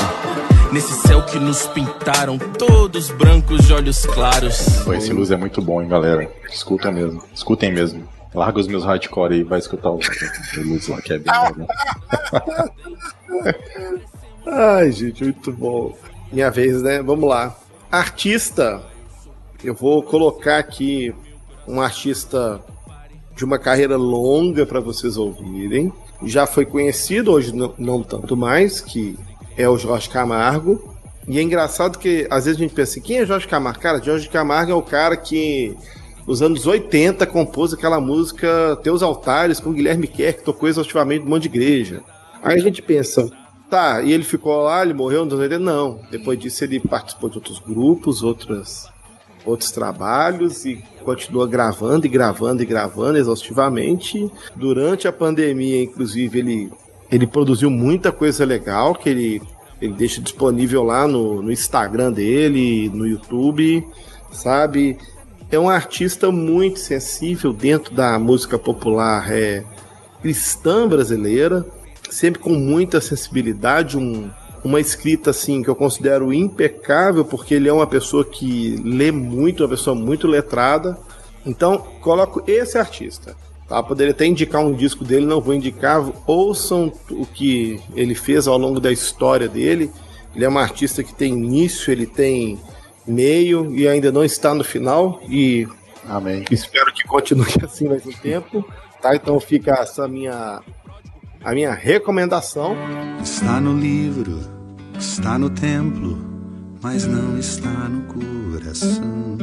Nesse 0.72 0.94
céu 1.06 1.26
que 1.26 1.38
nos 1.38 1.68
pintaram 1.68 2.38
todos 2.38 3.10
brancos 3.12 3.68
de 3.68 3.74
olhos 3.74 4.06
claros. 4.06 4.86
Esse 4.88 5.14
luz 5.14 5.30
é 5.30 5.38
muito 5.38 5.62
bom, 5.62 5.82
hein, 5.82 5.88
galera. 5.88 6.32
Escuta 6.50 6.92
mesmo. 6.92 7.22
Escutem 7.34 7.72
mesmo. 7.72 8.08
Larga 8.34 8.60
os 8.60 8.68
meus 8.68 8.84
hardcore 8.84 9.34
aí, 9.34 9.44
vai 9.44 9.60
escutar 9.60 9.90
o 9.90 10.00
luz 10.58 10.88
lá, 10.88 11.02
que 11.02 11.14
é 11.14 11.20
bem 11.20 11.34
legal. 11.34 11.70
Ai, 14.46 14.92
gente, 14.92 15.24
muito 15.24 15.52
bom. 15.52 15.98
Minha 16.32 16.50
vez, 16.50 16.82
né? 16.82 17.02
Vamos 17.02 17.30
lá. 17.30 17.56
Artista. 17.92 18.82
Eu 19.64 19.76
vou 19.76 20.02
colocar 20.02 20.58
aqui 20.58 21.14
um 21.68 21.82
artista 21.82 22.62
de 23.36 23.46
uma 23.46 23.60
carreira 23.60 23.98
longa 23.98 24.66
para 24.66 24.80
vocês 24.80 25.18
ouvirem. 25.18 25.92
Já 26.24 26.48
foi 26.48 26.66
conhecido, 26.66 27.32
hoje 27.32 27.54
não, 27.54 27.74
não 27.78 28.04
tanto 28.04 28.38
mais, 28.38 28.80
que 28.80 29.18
é 29.58 29.68
o 29.68 29.78
Jorge 29.78 30.10
Camargo. 30.10 30.96
E 31.28 31.38
é 31.38 31.42
engraçado 31.42 32.00
que 32.00 32.28
às 32.30 32.46
vezes 32.46 32.60
a 32.60 32.64
gente 32.64 32.74
pensa 32.74 32.92
assim, 32.92 33.02
quem 33.02 33.18
é 33.20 33.26
Jorge 33.26 33.48
Camargo? 33.48 33.80
Cara, 33.80 34.02
Jorge 34.02 34.28
Camargo 34.30 34.72
é 34.72 34.76
o 34.76 34.82
cara 34.82 35.16
que 35.16 35.78
nos 36.28 36.42
anos 36.42 36.66
80 36.66 37.26
compôs 37.26 37.74
aquela 37.74 38.00
música 38.00 38.78
Teus 38.84 39.02
Altares 39.02 39.60
com 39.60 39.74
Guilherme 39.74 40.08
Kerr, 40.08 40.36
que 40.36 40.44
tocou 40.44 40.70
exaustivamente 40.70 41.24
no 41.24 41.30
monte 41.30 41.44
de 41.44 41.58
igreja. 41.58 42.02
Aí 42.44 42.58
a 42.58 42.62
gente 42.62 42.82
pensa, 42.82 43.30
tá, 43.70 44.02
e 44.02 44.12
ele 44.12 44.24
ficou 44.24 44.64
lá, 44.64 44.84
ele 44.84 44.94
morreu 44.94 45.24
nos 45.26 45.34
anos 45.34 45.44
80? 45.44 45.64
Não. 45.64 46.00
Depois 46.12 46.40
disso 46.40 46.64
ele 46.64 46.80
participou 46.80 47.30
de 47.30 47.38
outros 47.38 47.60
grupos, 47.60 48.24
outras, 48.24 48.88
outros 49.46 49.72
trabalhos 49.72 50.66
e 50.66 50.84
continua 51.04 51.48
gravando 51.48 52.06
e 52.06 52.10
gravando 52.10 52.62
e 52.62 52.66
gravando 52.66 53.18
exaustivamente. 53.18 54.30
Durante 54.56 55.08
a 55.08 55.14
pandemia, 55.14 55.84
inclusive, 55.84 56.40
ele, 56.40 56.72
ele 57.12 57.28
produziu 57.28 57.70
muita 57.70 58.12
coisa 58.12 58.46
legal 58.46 58.94
que 58.96 59.10
ele, 59.10 59.42
ele 59.82 59.94
deixa 59.94 60.22
disponível 60.22 60.84
lá 60.84 61.08
no, 61.08 61.42
no 61.42 61.52
Instagram 61.52 62.12
dele, 62.12 62.90
no 62.90 63.08
YouTube, 63.08 63.86
sabe? 64.32 64.98
É 65.52 65.60
um 65.60 65.70
artista 65.70 66.32
muito 66.32 66.80
sensível 66.80 67.52
dentro 67.52 67.94
da 67.94 68.18
música 68.18 68.58
popular 68.58 69.30
é, 69.34 69.66
cristã 70.22 70.88
brasileira, 70.88 71.66
sempre 72.10 72.40
com 72.40 72.54
muita 72.54 73.02
sensibilidade, 73.02 73.98
um, 73.98 74.30
uma 74.64 74.80
escrita 74.80 75.32
assim 75.32 75.62
que 75.62 75.70
eu 75.70 75.76
considero 75.76 76.32
impecável, 76.32 77.26
porque 77.26 77.56
ele 77.56 77.68
é 77.68 77.74
uma 77.74 77.86
pessoa 77.86 78.24
que 78.24 78.78
lê 78.82 79.12
muito, 79.12 79.64
uma 79.64 79.70
pessoa 79.70 79.94
muito 79.94 80.26
letrada. 80.26 80.98
Então, 81.46 81.80
coloco 82.00 82.42
esse 82.48 82.78
artista. 82.78 83.36
Tá? 83.68 83.84
Poderia 83.84 84.14
até 84.14 84.26
indicar 84.26 84.64
um 84.64 84.74
disco 84.74 85.04
dele, 85.04 85.26
não 85.26 85.42
vou 85.42 85.54
indicar. 85.54 86.02
Ouçam 86.26 86.94
o 87.10 87.26
que 87.26 87.78
ele 87.94 88.16
fez 88.16 88.48
ao 88.48 88.58
longo 88.58 88.80
da 88.80 88.92
história 88.92 89.50
dele. 89.50 89.92
Ele 90.34 90.46
é 90.46 90.50
um 90.50 90.58
artista 90.58 91.04
que 91.04 91.14
tem 91.14 91.34
início, 91.34 91.92
ele 91.92 92.06
tem 92.06 92.58
meio 93.08 93.76
e 93.76 93.88
ainda 93.88 94.12
não 94.12 94.24
está 94.24 94.54
no 94.54 94.64
final. 94.64 95.22
E 95.30 95.68
Amém. 96.08 96.46
espero 96.52 96.94
que 96.94 97.04
continue 97.04 97.54
assim 97.64 97.88
mais 97.88 98.06
um 98.06 98.12
tempo. 98.12 98.66
Tá? 99.02 99.16
Então 99.16 99.40
fica 99.40 99.72
essa 99.74 100.08
minha 100.08 100.62
a 101.44 101.54
minha 101.54 101.74
recomendação. 101.74 102.76
Está 103.22 103.60
no 103.60 103.78
livro, 103.78 104.40
está 104.98 105.38
no 105.38 105.50
templo, 105.50 106.18
mas 106.82 107.06
não 107.06 107.38
está 107.38 107.70
no 107.70 108.02
coração. 108.14 109.38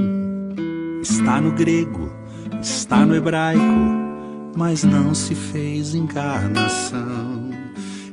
Está 1.03 1.41
no 1.41 1.53
grego, 1.53 2.13
está 2.61 3.05
no 3.05 3.15
hebraico, 3.15 3.63
mas 4.57 4.85
não 4.85 5.15
se 5.15 5.35
fez 5.35 5.95
encarnação. 5.95 7.51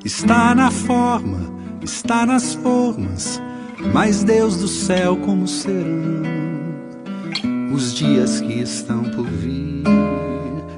Está 0.03 0.53
na 0.53 0.69
forma, 0.69 1.51
está 1.81 2.25
nas 2.25 2.53
formas, 2.53 3.41
mas 3.93 4.23
Deus 4.23 4.57
do 4.57 4.67
céu 4.67 5.17
como 5.17 5.47
serão 5.47 6.35
os 7.73 7.93
dias 7.93 8.39
que 8.39 8.53
estão 8.53 9.03
por 9.03 9.25
vir, 9.25 9.83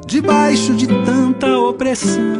debaixo 0.07 0.73
de 0.73 0.87
tanta 1.05 1.57
opressão. 1.59 2.37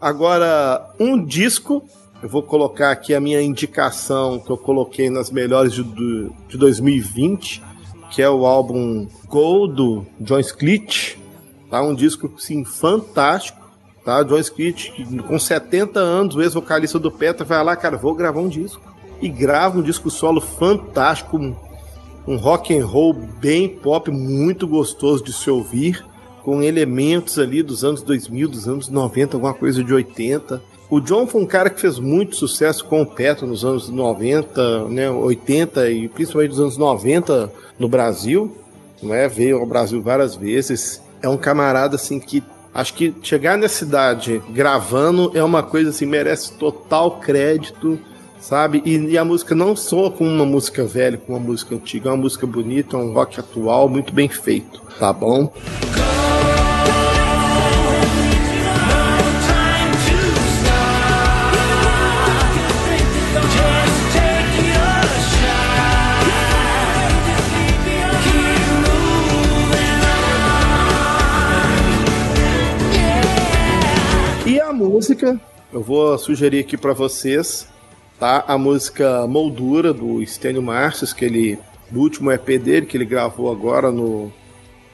Agora, 0.00 0.94
um 0.98 1.24
disco. 1.24 1.84
Eu 2.22 2.30
vou 2.30 2.42
colocar 2.42 2.90
aqui 2.90 3.14
a 3.14 3.20
minha 3.20 3.42
indicação 3.42 4.40
que 4.40 4.50
eu 4.50 4.56
coloquei 4.56 5.10
nas 5.10 5.30
melhores 5.30 5.74
de, 5.74 5.84
de 6.48 6.56
2020, 6.56 7.62
que 8.10 8.22
é 8.22 8.28
o 8.28 8.46
álbum 8.46 9.06
Gold 9.28 9.74
do 9.74 10.06
John 10.18 10.42
Sclit. 10.42 11.18
Tá? 11.70 11.82
Um 11.82 11.94
disco, 11.94 12.32
sim, 12.38 12.64
fantástico. 12.64 13.60
Tá? 14.04 14.22
John 14.22 14.42
que 14.42 15.22
com 15.22 15.38
70 15.38 16.00
anos, 16.00 16.34
o 16.34 16.42
ex-vocalista 16.42 16.98
do 16.98 17.12
Petra, 17.12 17.44
vai 17.44 17.62
lá, 17.62 17.76
cara, 17.76 17.96
vou 17.96 18.14
gravar 18.14 18.40
um 18.40 18.48
disco. 18.48 18.95
E 19.20 19.28
grava 19.28 19.78
um 19.78 19.82
disco 19.82 20.10
solo 20.10 20.40
fantástico, 20.40 21.38
um, 22.26 22.36
rock 22.36 22.76
and 22.76 22.84
roll 22.84 23.14
bem 23.14 23.68
pop, 23.68 24.10
muito 24.10 24.66
gostoso 24.66 25.24
de 25.24 25.32
se 25.32 25.48
ouvir 25.50 26.04
com 26.42 26.62
elementos 26.62 27.38
ali 27.38 27.62
dos 27.62 27.82
anos 27.82 28.02
2000, 28.02 28.48
dos 28.48 28.68
anos 28.68 28.88
90, 28.88 29.36
alguma 29.36 29.54
coisa 29.54 29.82
de 29.82 29.92
80. 29.92 30.62
O 30.88 31.00
John 31.00 31.26
foi 31.26 31.42
um 31.42 31.46
cara 31.46 31.68
que 31.68 31.80
fez 31.80 31.98
muito 31.98 32.36
sucesso 32.36 32.84
com 32.84 33.02
o 33.02 33.06
Petro 33.06 33.46
nos 33.46 33.64
anos 33.64 33.88
90, 33.88 34.84
né, 34.88 35.10
80 35.10 35.90
e 35.90 36.08
principalmente 36.08 36.50
nos 36.50 36.60
anos 36.60 36.76
90 36.76 37.52
no 37.76 37.88
Brasil, 37.88 38.56
não 39.02 39.12
é? 39.12 39.26
Veio 39.26 39.58
ao 39.58 39.66
Brasil 39.66 40.00
várias 40.00 40.36
vezes. 40.36 41.02
É 41.20 41.28
um 41.28 41.36
camarada 41.36 41.96
assim 41.96 42.20
que 42.20 42.44
acho 42.72 42.94
que 42.94 43.12
chegar 43.22 43.58
nessa 43.58 43.84
idade 43.84 44.40
gravando 44.50 45.32
é 45.34 45.42
uma 45.42 45.62
coisa 45.62 45.90
assim 45.90 46.06
merece 46.06 46.52
total 46.52 47.18
crédito, 47.18 47.98
sabe? 48.40 48.82
E, 48.84 48.96
e 48.96 49.18
a 49.18 49.24
música 49.24 49.54
não 49.54 49.74
soa 49.74 50.10
como 50.10 50.30
uma 50.30 50.46
música 50.46 50.84
velha, 50.84 51.18
como 51.18 51.38
uma 51.38 51.46
música 51.46 51.74
antiga, 51.74 52.08
é 52.08 52.12
uma 52.12 52.22
música 52.22 52.46
bonita, 52.46 52.96
é 52.96 53.00
um 53.00 53.12
rock 53.12 53.40
atual, 53.40 53.88
muito 53.88 54.12
bem 54.12 54.28
feito, 54.28 54.80
tá 54.98 55.12
bom? 55.12 55.52
E 74.46 74.60
a 74.60 74.72
música, 74.72 75.40
eu 75.72 75.82
vou 75.82 76.16
sugerir 76.16 76.60
aqui 76.60 76.76
pra 76.76 76.92
vocês, 76.92 77.66
tá? 78.18 78.44
A 78.46 78.56
música 78.56 79.26
Moldura 79.26 79.92
do 79.92 80.24
Stênio 80.26 80.62
Marcius, 80.62 81.12
que 81.12 81.24
ele 81.24 81.58
do 81.90 82.00
último 82.00 82.32
EP 82.32 82.60
dele 82.60 82.86
que 82.86 82.96
ele 82.96 83.04
gravou 83.04 83.50
agora 83.50 83.92
no, 83.92 84.32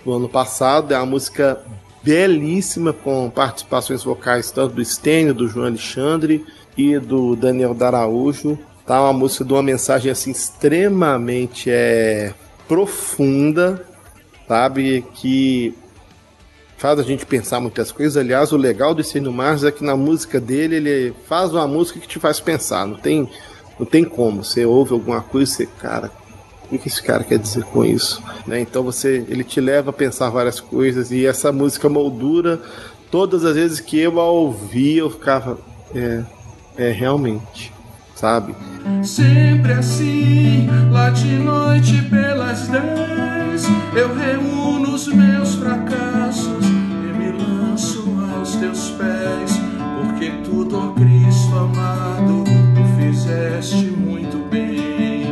no 0.04 0.12
ano 0.12 0.28
passado, 0.28 0.92
é 0.92 0.96
uma 0.96 1.06
música 1.06 1.60
belíssima 2.02 2.92
com 2.92 3.30
participações 3.30 4.02
vocais 4.02 4.50
tanto 4.50 4.74
do 4.74 4.84
Stênio, 4.84 5.32
do 5.32 5.48
João 5.48 5.66
Alexandre 5.66 6.44
e 6.76 6.98
do 6.98 7.36
Daniel 7.36 7.74
Daraújo. 7.74 8.58
Tá 8.84 9.00
uma 9.00 9.12
música 9.12 9.44
de 9.44 9.52
uma 9.52 9.62
mensagem 9.62 10.10
assim 10.10 10.32
extremamente 10.32 11.70
é, 11.70 12.34
profunda, 12.66 13.86
sabe? 14.48 15.04
Que 15.14 15.74
faz 16.82 16.98
a 16.98 17.04
gente 17.04 17.24
pensar 17.24 17.60
muitas 17.60 17.92
coisas. 17.92 18.16
Aliás, 18.16 18.50
o 18.50 18.56
legal 18.56 18.92
do 18.92 19.00
Estênio 19.00 19.32
Marcius 19.32 19.62
é 19.62 19.70
que 19.70 19.84
na 19.84 19.96
música 19.96 20.40
dele 20.40 20.74
ele 20.74 21.14
faz 21.28 21.52
uma 21.52 21.64
música 21.64 22.00
que 22.00 22.08
te 22.08 22.18
faz 22.18 22.40
pensar. 22.40 22.84
Não 22.88 22.96
tem, 22.96 23.30
não 23.78 23.86
tem 23.86 24.04
como. 24.04 24.42
Você 24.42 24.66
ouve 24.66 24.92
alguma 24.92 25.20
coisa 25.20 25.48
e 25.48 25.54
você, 25.54 25.66
cara, 25.80 26.10
o 26.72 26.76
que 26.76 26.88
esse 26.88 27.00
cara 27.00 27.22
quer 27.22 27.38
dizer 27.38 27.62
com 27.66 27.84
isso? 27.84 28.20
Né? 28.48 28.58
Então 28.58 28.82
você, 28.82 29.24
ele 29.28 29.44
te 29.44 29.60
leva 29.60 29.90
a 29.90 29.92
pensar 29.92 30.28
várias 30.30 30.58
coisas 30.58 31.12
e 31.12 31.24
essa 31.24 31.52
música 31.52 31.88
moldura. 31.88 32.60
Todas 33.12 33.44
as 33.44 33.54
vezes 33.54 33.78
que 33.78 34.00
eu 34.00 34.18
a 34.18 34.28
ouvi, 34.28 34.96
eu 34.96 35.08
ficava, 35.08 35.58
é, 35.94 36.22
é 36.76 36.90
realmente, 36.90 37.72
sabe? 38.16 38.56
Sempre 39.04 39.74
assim, 39.74 40.66
lá 40.90 41.10
de 41.10 41.28
noite 41.28 42.02
pelas 42.10 42.66
dez, 42.66 43.66
eu 43.94 44.12
reúno 44.12 44.94
os 44.94 45.06
meus 45.06 45.54
fracassos 45.54 46.31
teus 48.62 48.90
pés, 48.90 49.58
porque 49.96 50.30
tudo, 50.44 50.78
ó 50.78 50.92
Cristo 50.92 51.52
amado, 51.56 52.44
tu 52.76 52.84
fizeste 52.96 53.86
muito 53.86 54.36
bem 54.48 55.24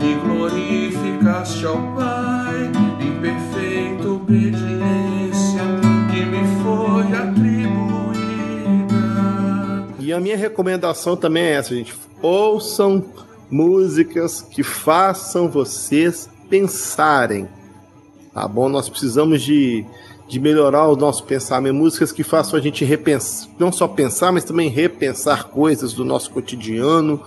e 0.00 0.14
glorificaste 0.24 1.66
ao 1.66 1.78
Pai 1.96 2.70
em 3.00 3.20
perfeita 3.20 4.08
obediência 4.08 5.62
que 6.12 6.24
me 6.26 6.46
foi 6.62 7.12
atribuída. 7.12 7.74
E 9.98 10.12
a 10.12 10.20
minha 10.20 10.36
recomendação 10.36 11.16
também 11.16 11.42
é 11.42 11.54
essa, 11.54 11.74
gente. 11.74 11.92
Ouçam 12.22 13.04
músicas 13.50 14.40
que 14.42 14.62
façam 14.62 15.48
vocês 15.48 16.30
pensarem. 16.48 17.48
Tá 18.32 18.46
bom? 18.46 18.68
Nós 18.68 18.88
precisamos 18.88 19.42
de, 19.42 19.84
de 20.28 20.40
melhorar 20.40 20.88
o 20.88 20.96
nosso 20.96 21.24
pensamento. 21.24 21.74
Músicas 21.74 22.12
que 22.12 22.22
façam 22.22 22.58
a 22.58 22.62
gente 22.62 22.84
repensar, 22.84 23.48
não 23.58 23.70
só 23.70 23.86
pensar, 23.86 24.32
mas 24.32 24.44
também 24.44 24.68
repensar 24.68 25.44
coisas 25.44 25.92
do 25.92 26.04
nosso 26.04 26.30
cotidiano, 26.30 27.20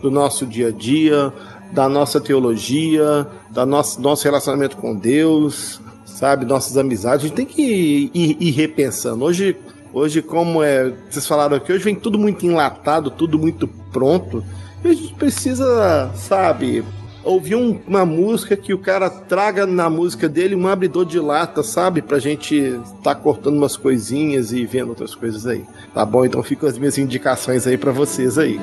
do 0.00 0.10
nosso 0.10 0.46
dia 0.46 0.68
a 0.68 0.70
dia, 0.70 1.32
da 1.72 1.88
nossa 1.88 2.20
teologia, 2.20 3.26
da 3.50 3.66
nosso, 3.66 4.00
nosso 4.00 4.24
relacionamento 4.24 4.76
com 4.76 4.94
Deus, 4.94 5.80
sabe? 6.04 6.44
Nossas 6.44 6.76
amizades. 6.76 7.24
A 7.24 7.28
gente 7.28 7.36
tem 7.36 7.46
que 7.46 7.62
ir, 7.62 8.10
ir, 8.14 8.36
ir 8.40 8.50
repensando. 8.52 9.24
Hoje, 9.24 9.56
hoje, 9.92 10.22
como 10.22 10.62
é, 10.62 10.92
vocês 11.10 11.26
falaram 11.26 11.56
aqui, 11.56 11.72
hoje 11.72 11.84
vem 11.84 11.94
tudo 11.94 12.18
muito 12.18 12.46
enlatado, 12.46 13.10
tudo 13.10 13.38
muito 13.38 13.68
pronto. 13.92 14.44
E 14.84 14.88
a 14.88 14.94
gente 14.94 15.14
precisa, 15.14 16.10
sabe, 16.14 16.84
ouvir 17.26 17.56
um- 17.56 17.78
uma 17.86 18.06
música 18.06 18.56
que 18.56 18.72
o 18.72 18.78
cara 18.78 19.10
traga 19.10 19.66
na 19.66 19.90
música 19.90 20.28
dele 20.28 20.54
um 20.54 20.66
abridor 20.66 21.04
de 21.04 21.18
lata, 21.18 21.62
sabe? 21.62 22.00
Pra 22.00 22.18
gente 22.18 22.78
tá 23.02 23.14
cortando 23.14 23.56
umas 23.56 23.76
coisinhas 23.76 24.52
e 24.52 24.64
vendo 24.64 24.88
outras 24.90 25.14
coisas 25.14 25.46
aí. 25.46 25.64
Tá 25.92 26.04
bom? 26.04 26.24
Então 26.24 26.42
ficam 26.42 26.68
as 26.68 26.78
minhas 26.78 26.96
indicações 26.98 27.66
aí 27.66 27.76
pra 27.76 27.92
vocês 27.92 28.38
aí. 28.38 28.58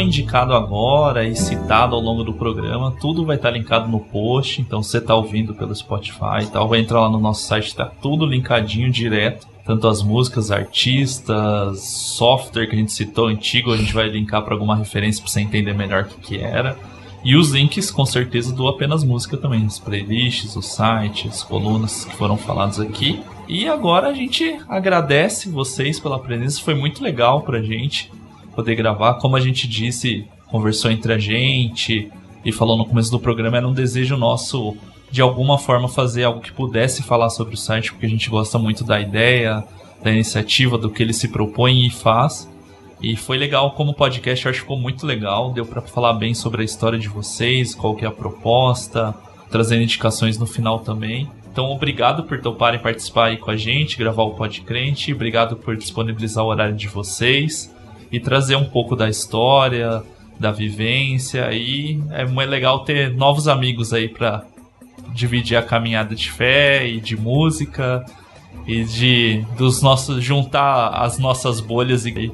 Foi 0.00 0.06
indicado 0.06 0.54
agora 0.54 1.26
e 1.26 1.36
citado 1.36 1.94
ao 1.94 2.00
longo 2.00 2.24
do 2.24 2.32
programa, 2.32 2.90
tudo 2.98 3.26
vai 3.26 3.36
estar 3.36 3.50
linkado 3.50 3.86
no 3.86 4.00
post. 4.00 4.62
Então, 4.62 4.82
você 4.82 4.96
está 4.96 5.14
ouvindo 5.14 5.54
pelo 5.54 5.74
Spotify 5.74 6.42
e 6.42 6.46
tal, 6.46 6.66
vai 6.66 6.80
entrar 6.80 7.00
lá 7.00 7.10
no 7.10 7.20
nosso 7.20 7.46
site, 7.46 7.76
tá 7.76 7.84
tudo 7.84 8.24
linkadinho 8.24 8.90
direto. 8.90 9.46
Tanto 9.62 9.86
as 9.86 10.02
músicas, 10.02 10.50
artistas, 10.50 11.80
software 11.80 12.66
que 12.66 12.74
a 12.74 12.78
gente 12.78 12.92
citou 12.92 13.26
antigo, 13.26 13.72
a 13.72 13.76
gente 13.76 13.92
vai 13.92 14.08
linkar 14.08 14.42
para 14.42 14.54
alguma 14.54 14.74
referência 14.74 15.22
para 15.22 15.30
você 15.30 15.40
entender 15.42 15.74
melhor 15.74 16.04
o 16.04 16.06
que, 16.06 16.20
que 16.20 16.38
era. 16.38 16.78
E 17.22 17.36
os 17.36 17.50
links, 17.50 17.90
com 17.90 18.06
certeza, 18.06 18.54
do 18.54 18.66
Apenas 18.66 19.04
Música 19.04 19.36
também, 19.36 19.66
as 19.66 19.78
playlists, 19.78 20.56
os 20.56 20.64
sites, 20.66 21.30
as 21.30 21.42
colunas 21.42 22.06
que 22.06 22.16
foram 22.16 22.38
falados 22.38 22.80
aqui. 22.80 23.20
E 23.46 23.68
agora 23.68 24.08
a 24.08 24.14
gente 24.14 24.58
agradece 24.66 25.50
vocês 25.50 26.00
pela 26.00 26.18
presença, 26.18 26.62
foi 26.62 26.74
muito 26.74 27.04
legal 27.04 27.42
pra 27.42 27.60
gente 27.60 28.10
poder 28.54 28.74
gravar. 28.74 29.14
Como 29.14 29.36
a 29.36 29.40
gente 29.40 29.66
disse, 29.66 30.26
conversou 30.50 30.90
entre 30.90 31.12
a 31.12 31.18
gente 31.18 32.10
e 32.44 32.52
falou 32.52 32.76
no 32.76 32.86
começo 32.86 33.10
do 33.10 33.20
programa, 33.20 33.56
era 33.56 33.68
um 33.68 33.72
desejo 33.72 34.16
nosso 34.16 34.76
de 35.10 35.20
alguma 35.20 35.58
forma 35.58 35.88
fazer 35.88 36.24
algo 36.24 36.40
que 36.40 36.52
pudesse 36.52 37.02
falar 37.02 37.30
sobre 37.30 37.54
o 37.54 37.58
site, 37.58 37.90
porque 37.90 38.06
a 38.06 38.08
gente 38.08 38.30
gosta 38.30 38.58
muito 38.58 38.84
da 38.84 39.00
ideia, 39.00 39.64
da 40.02 40.10
iniciativa, 40.10 40.78
do 40.78 40.88
que 40.88 41.02
ele 41.02 41.12
se 41.12 41.28
propõe 41.28 41.86
e 41.86 41.90
faz. 41.90 42.48
E 43.02 43.16
foi 43.16 43.36
legal 43.36 43.72
como 43.72 43.94
podcast, 43.94 44.46
acho 44.46 44.58
que 44.58 44.62
ficou 44.62 44.78
muito 44.78 45.06
legal, 45.06 45.52
deu 45.52 45.66
pra 45.66 45.80
falar 45.80 46.12
bem 46.12 46.32
sobre 46.32 46.62
a 46.62 46.64
história 46.64 46.98
de 46.98 47.08
vocês, 47.08 47.74
qual 47.74 47.96
que 47.96 48.04
é 48.04 48.08
a 48.08 48.12
proposta, 48.12 49.14
trazendo 49.50 49.82
indicações 49.82 50.38
no 50.38 50.46
final 50.46 50.78
também. 50.78 51.28
Então, 51.50 51.64
obrigado 51.70 52.22
por 52.24 52.40
toparem 52.40 52.78
participar 52.78 53.26
aí 53.26 53.36
com 53.36 53.50
a 53.50 53.56
gente, 53.56 53.98
gravar 53.98 54.22
o 54.22 54.34
Podcrente, 54.34 55.12
obrigado 55.12 55.56
por 55.56 55.76
disponibilizar 55.76 56.44
o 56.44 56.48
horário 56.48 56.76
de 56.76 56.86
vocês 56.86 57.74
e 58.10 58.18
trazer 58.18 58.56
um 58.56 58.64
pouco 58.64 58.96
da 58.96 59.08
história, 59.08 60.02
da 60.38 60.50
vivência 60.50 61.52
e 61.52 62.02
é 62.10 62.24
muito 62.24 62.48
legal 62.48 62.84
ter 62.84 63.12
novos 63.14 63.46
amigos 63.46 63.92
aí 63.92 64.08
pra 64.08 64.44
dividir 65.14 65.56
a 65.56 65.62
caminhada 65.62 66.14
de 66.14 66.30
fé 66.30 66.86
e 66.86 67.00
de 67.00 67.16
música 67.16 68.04
e 68.66 68.84
de 68.84 69.44
dos 69.56 69.82
nossos 69.82 70.22
juntar 70.22 70.88
as 70.88 71.18
nossas 71.18 71.60
bolhas 71.60 72.06
e 72.06 72.32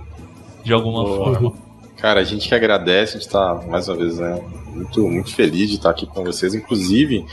de 0.65 0.73
alguma 0.73 1.03
Boa. 1.05 1.16
forma. 1.16 1.53
Cara, 1.97 2.20
a 2.20 2.24
gente 2.24 2.48
que 2.48 2.55
agradece, 2.55 3.16
a 3.16 3.20
gente 3.20 3.31
tá, 3.31 3.55
mais 3.69 3.89
uma 3.89 3.97
vez, 3.97 4.19
né, 4.19 4.40
muito, 4.73 5.09
muito 5.09 5.35
feliz 5.35 5.70
de 5.70 5.77
estar 5.77 5.90
aqui 5.90 6.07
com 6.07 6.23
vocês. 6.23 6.55
Inclusive, 6.55 7.24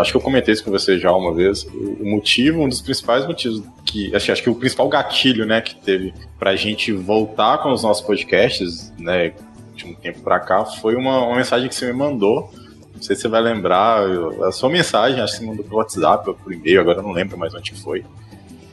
acho 0.00 0.10
que 0.10 0.16
eu 0.16 0.20
comentei 0.20 0.52
isso 0.52 0.64
com 0.64 0.70
você 0.70 0.98
já 0.98 1.12
uma 1.12 1.32
vez. 1.32 1.64
O 1.64 2.04
motivo, 2.04 2.62
um 2.62 2.68
dos 2.68 2.80
principais 2.80 3.26
motivos 3.26 3.62
que. 3.94 4.14
Acho, 4.14 4.32
acho 4.32 4.42
que 4.42 4.50
o 4.50 4.54
principal 4.54 4.88
gatilho, 4.88 5.46
né, 5.46 5.60
que 5.60 5.74
teve 5.76 6.12
pra 6.38 6.56
gente 6.56 6.92
voltar 6.92 7.58
com 7.58 7.72
os 7.72 7.82
nossos 7.82 8.04
podcasts, 8.04 8.92
né, 8.98 9.32
de 9.74 9.86
um 9.86 9.94
tempo 9.94 10.20
pra 10.20 10.38
cá, 10.40 10.64
foi 10.64 10.94
uma, 10.96 11.24
uma 11.26 11.36
mensagem 11.36 11.68
que 11.68 11.74
você 11.74 11.86
me 11.86 11.92
mandou. 11.92 12.50
Não 12.94 13.02
sei 13.02 13.16
se 13.16 13.22
você 13.22 13.28
vai 13.28 13.40
lembrar, 13.40 14.02
eu- 14.08 14.44
a 14.44 14.52
sua 14.52 14.68
mensagem, 14.70 15.20
acho 15.20 15.34
que 15.34 15.38
você 15.40 15.46
mandou 15.46 15.64
pelo 15.64 15.76
WhatsApp 15.78 16.28
ou 16.28 16.34
por 16.34 16.52
e-mail, 16.52 16.80
agora 16.80 16.98
eu 16.98 17.02
não 17.02 17.12
lembro 17.12 17.36
mais 17.38 17.54
onde 17.54 17.72
foi. 17.74 18.04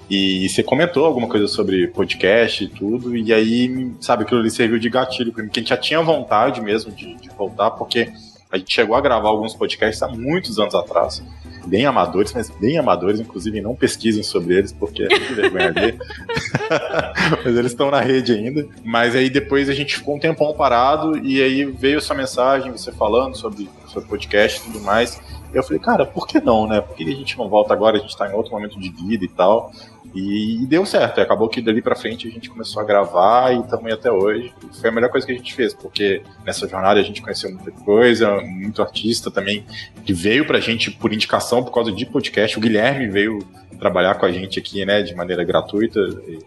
E 0.10 0.48
você 0.49 0.61
comentou 0.61 1.06
alguma 1.06 1.27
coisa 1.27 1.48
sobre 1.48 1.88
podcast 1.88 2.64
e 2.64 2.68
tudo, 2.68 3.15
e 3.15 3.31
aí, 3.34 3.91
sabe, 4.02 4.23
aquilo 4.23 4.41
ali 4.41 4.52
serviu 4.52 4.77
de 4.77 4.89
gatilho 4.89 5.31
pra 5.31 5.41
mim, 5.43 5.49
que 5.49 5.60
a 5.60 5.61
gente 5.61 5.69
já 5.69 5.77
tinha 5.77 6.02
vontade 6.02 6.60
mesmo 6.61 6.91
de, 6.91 7.15
de 7.15 7.30
voltar, 7.30 7.72
porque 7.72 8.11
a 8.52 8.57
gente 8.57 8.73
chegou 8.73 8.95
a 8.95 9.02
gravar 9.02 9.30
alguns 9.30 9.53
podcasts 9.56 10.03
há 10.03 10.10
muitos 10.10 10.60
anos 10.60 10.76
atrás, 10.76 11.23
bem 11.66 11.86
amadores, 11.86 12.34
mas 12.34 12.50
bem 12.50 12.78
amadores, 12.78 13.20
inclusive 13.20 13.62
não 13.62 13.76
pesquisem 13.76 14.24
sobre 14.24 14.58
eles, 14.58 14.72
porque 14.72 15.04
é 15.04 15.10
muito 15.10 15.36
vergonha 15.36 15.68
ali. 15.68 16.00
mas 17.44 17.56
eles 17.56 17.72
estão 17.72 17.92
na 17.92 18.00
rede 18.00 18.34
ainda. 18.34 18.68
Mas 18.84 19.16
aí 19.16 19.30
depois 19.30 19.70
a 19.70 19.74
gente 19.74 19.98
ficou 19.98 20.16
um 20.16 20.20
tempão 20.20 20.54
parado, 20.54 21.18
e 21.18 21.42
aí 21.42 21.66
veio 21.66 21.98
essa 21.98 22.14
mensagem, 22.14 22.72
você 22.72 22.92
falando 22.92 23.36
sobre, 23.36 23.70
sobre 23.88 24.10
podcast 24.10 24.60
e 24.60 24.72
tudo 24.72 24.82
mais. 24.82 25.22
Eu 25.54 25.64
falei, 25.64 25.80
cara, 25.80 26.06
por 26.06 26.28
que 26.28 26.40
não, 26.40 26.66
né? 26.66 26.80
Por 26.80 26.96
que 26.96 27.04
a 27.04 27.16
gente 27.16 27.38
não 27.38 27.50
volta 27.50 27.74
agora? 27.74 27.98
A 27.98 28.00
gente 28.00 28.16
tá 28.16 28.30
em 28.30 28.34
outro 28.34 28.54
momento 28.54 28.80
de 28.80 28.90
vida 28.90 29.26
e 29.26 29.28
tal. 29.28 29.72
E, 30.14 30.62
e 30.64 30.66
deu 30.66 30.86
certo. 30.86 31.20
E 31.20 31.22
acabou 31.22 31.48
que 31.48 31.62
dali 31.62 31.82
pra 31.82 31.96
frente 31.96 32.28
a 32.28 32.32
gente 32.32 32.50
começou 32.50 32.82
a 32.82 32.86
gravar 32.86 33.54
e 33.54 33.60
estamos 33.62 33.92
até 33.94 34.12
hoje. 34.12 34.54
E 34.72 34.78
foi 34.80 34.90
a 34.90 34.94
melhor 34.94 35.10
coisa 35.10 35.26
que 35.26 35.32
a 35.34 35.36
gente 35.36 35.54
fez, 35.54 35.74
porque 35.74 36.22
nessa 36.46 36.68
jornada 36.68 37.00
a 37.00 37.04
gente 37.04 37.22
conheceu 37.22 37.50
muita 37.52 37.72
coisa, 37.72 38.42
muito 38.42 38.82
artista 38.82 39.32
também 39.32 39.66
que 40.06 40.14
veio 40.14 40.46
pra 40.46 40.60
gente 40.60 40.92
por 40.92 41.14
indicação 41.14 41.64
por 41.64 41.72
causa 41.74 41.92
de 41.92 42.06
podcast. 42.06 42.58
O 42.58 42.62
Guilherme 42.62 43.08
veio 43.08 43.40
trabalhar 43.80 44.16
com 44.16 44.26
a 44.26 44.32
gente 44.32 44.60
aqui, 44.60 44.86
né, 44.86 45.02
de 45.02 45.16
maneira 45.16 45.44
gratuita. 45.44 46.00
E, 46.28 46.40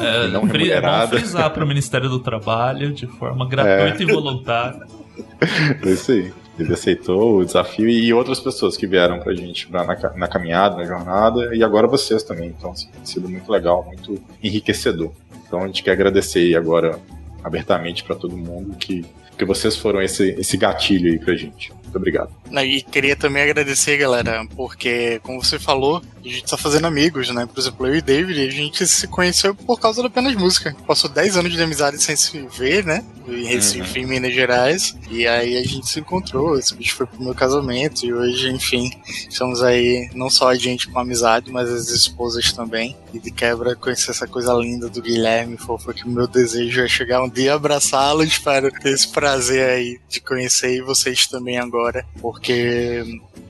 É, 0.00 0.24
e 0.24 0.28
não 0.28 0.46
fri- 0.48 0.70
é 0.70 0.80
bom 0.80 0.80
remunerada. 0.80 1.18
frisar 1.18 1.50
para 1.50 1.64
o 1.64 1.68
Ministério 1.68 2.08
do 2.08 2.18
Trabalho 2.20 2.92
de 2.92 3.06
forma 3.06 3.46
gratuita 3.46 4.02
É. 4.02 4.06
e 4.06 4.10
voluntária. 4.12 4.80
É 5.84 5.90
isso 5.90 6.10
aí. 6.12 6.32
Ele 6.58 6.72
aceitou 6.74 7.38
o 7.38 7.44
desafio 7.44 7.88
e 7.88 8.12
outras 8.12 8.38
pessoas 8.38 8.76
que 8.76 8.86
vieram 8.86 9.18
pra 9.20 9.34
gente 9.34 9.66
pra- 9.68 9.84
na, 9.84 9.96
na 10.16 10.28
caminhada, 10.28 10.76
na 10.76 10.84
jornada, 10.84 11.54
e 11.56 11.62
agora 11.64 11.86
vocês 11.86 12.22
também. 12.22 12.48
Então, 12.56 12.72
assim, 12.72 12.88
tem 12.88 13.04
sido 13.06 13.28
muito 13.28 13.50
legal, 13.50 13.84
muito 13.84 14.22
enriquecedor. 14.42 15.12
Então, 15.46 15.62
a 15.62 15.66
gente 15.66 15.82
quer 15.82 15.92
agradecer 15.92 16.54
agora 16.54 16.98
abertamente 17.42 18.04
pra 18.04 18.14
todo 18.14 18.36
mundo 18.36 18.76
que, 18.76 19.04
que 19.36 19.44
vocês 19.44 19.76
foram 19.76 20.00
esse, 20.02 20.30
esse 20.38 20.56
gatilho 20.56 21.10
aí 21.10 21.18
pra 21.18 21.34
gente. 21.34 21.72
Muito 21.92 21.98
obrigado. 21.98 22.30
E 22.50 22.80
queria 22.80 23.14
também 23.14 23.42
agradecer, 23.42 23.98
galera, 23.98 24.46
porque, 24.56 25.20
como 25.22 25.44
você 25.44 25.58
falou, 25.58 26.02
a 26.24 26.28
gente 26.28 26.44
tá 26.44 26.56
fazendo 26.56 26.86
amigos, 26.86 27.28
né? 27.30 27.46
Por 27.46 27.60
exemplo, 27.60 27.86
eu 27.86 27.96
e 27.96 28.00
David, 28.00 28.40
a 28.40 28.50
gente 28.50 28.86
se 28.86 29.06
conheceu 29.08 29.54
por 29.54 29.78
causa 29.78 30.00
da 30.00 30.08
apenas 30.08 30.34
música. 30.34 30.74
Passou 30.86 31.10
10 31.10 31.36
anos 31.36 31.52
de 31.52 31.62
amizade 31.62 32.02
sem 32.02 32.16
se 32.16 32.46
ver, 32.56 32.84
né? 32.84 33.04
Em 33.26 33.44
Recife, 33.44 34.00
em 34.00 34.06
Minas 34.06 34.32
Gerais. 34.32 34.96
E 35.10 35.26
aí 35.26 35.56
a 35.56 35.62
gente 35.62 35.88
se 35.88 36.00
encontrou. 36.00 36.58
Esse 36.58 36.74
bicho 36.74 36.96
foi 36.96 37.06
pro 37.06 37.22
meu 37.22 37.34
casamento. 37.34 38.06
E 38.06 38.12
hoje, 38.12 38.50
enfim, 38.50 38.90
estamos 39.28 39.62
aí, 39.62 40.08
não 40.14 40.30
só 40.30 40.48
a 40.48 40.54
gente 40.54 40.88
com 40.88 40.98
amizade, 40.98 41.50
mas 41.50 41.68
as 41.68 41.88
esposas 41.90 42.52
também. 42.52 42.96
E 43.12 43.18
de 43.18 43.30
quebra, 43.30 43.76
conhecer 43.76 44.12
essa 44.12 44.26
coisa 44.26 44.52
linda 44.54 44.88
do 44.88 45.02
Guilherme, 45.02 45.56
fofo, 45.56 45.92
que 45.92 46.04
o 46.04 46.08
meu 46.08 46.26
desejo 46.26 46.80
é 46.82 46.88
chegar 46.88 47.22
um 47.22 47.28
dia 47.28 47.54
abraçá-lo. 47.54 48.22
Espero 48.22 48.70
ter 48.70 48.92
esse 48.92 49.08
prazer 49.08 49.68
aí 49.68 50.00
de 50.08 50.20
conhecer 50.20 50.76
e 50.76 50.82
vocês 50.82 51.26
também 51.26 51.58
agora. 51.58 51.81
Porque 52.20 53.02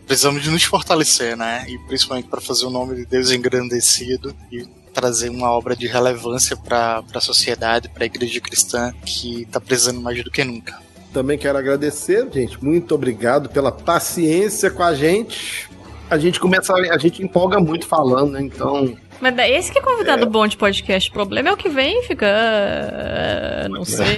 precisamos 0.07 0.43
de 0.43 0.51
nos 0.51 0.63
fortalecer, 0.65 1.37
né? 1.37 1.65
E 1.69 1.79
principalmente 1.79 2.29
para 2.29 2.41
fazer 2.41 2.67
o 2.67 2.71
nome 2.71 2.97
de 2.97 3.07
Deus 3.07 3.31
engrandecido 3.31 4.35
e 4.51 4.67
trazer 4.93 5.31
uma 5.31 5.51
obra 5.51 5.75
de 5.75 5.87
relevância 5.87 6.57
para 6.57 7.03
a 7.15 7.21
sociedade, 7.21 7.89
para 7.89 8.05
a 8.05 8.07
igreja 8.07 8.41
cristã 8.41 8.93
que 9.05 9.43
está 9.43 9.61
precisando 9.61 10.01
mais 10.01 10.23
do 10.23 10.31
que 10.31 10.45
nunca. 10.45 10.79
Também 11.13 11.39
quero 11.39 11.59
agradecer, 11.59 12.29
gente. 12.33 12.63
Muito 12.63 12.95
obrigado 12.95 13.49
pela 13.49 13.73
paciência 13.73 14.71
com 14.71 14.83
a 14.83 14.95
gente. 14.95 15.69
A 16.09 16.19
gente 16.19 16.41
começa, 16.41 16.75
a 16.75 16.99
gente 16.99 17.23
empolga 17.23 17.59
muito 17.59 17.87
falando, 17.87 18.33
né? 18.33 18.43
Então, 18.43 18.97
Mas 19.23 19.39
esse 19.51 19.71
que 19.71 19.79
é 19.79 19.83
convidado 19.83 20.27
bom 20.27 20.49
de 20.49 20.57
podcast. 20.57 21.09
O 21.09 21.13
problema 21.13 21.49
é 21.49 21.53
o 21.53 21.57
que 21.57 21.69
vem 21.69 22.01
e 22.01 22.03
fica. 22.03 22.27
"Ah, 22.27 23.69
Não 23.69 23.85
sei. 23.85 24.17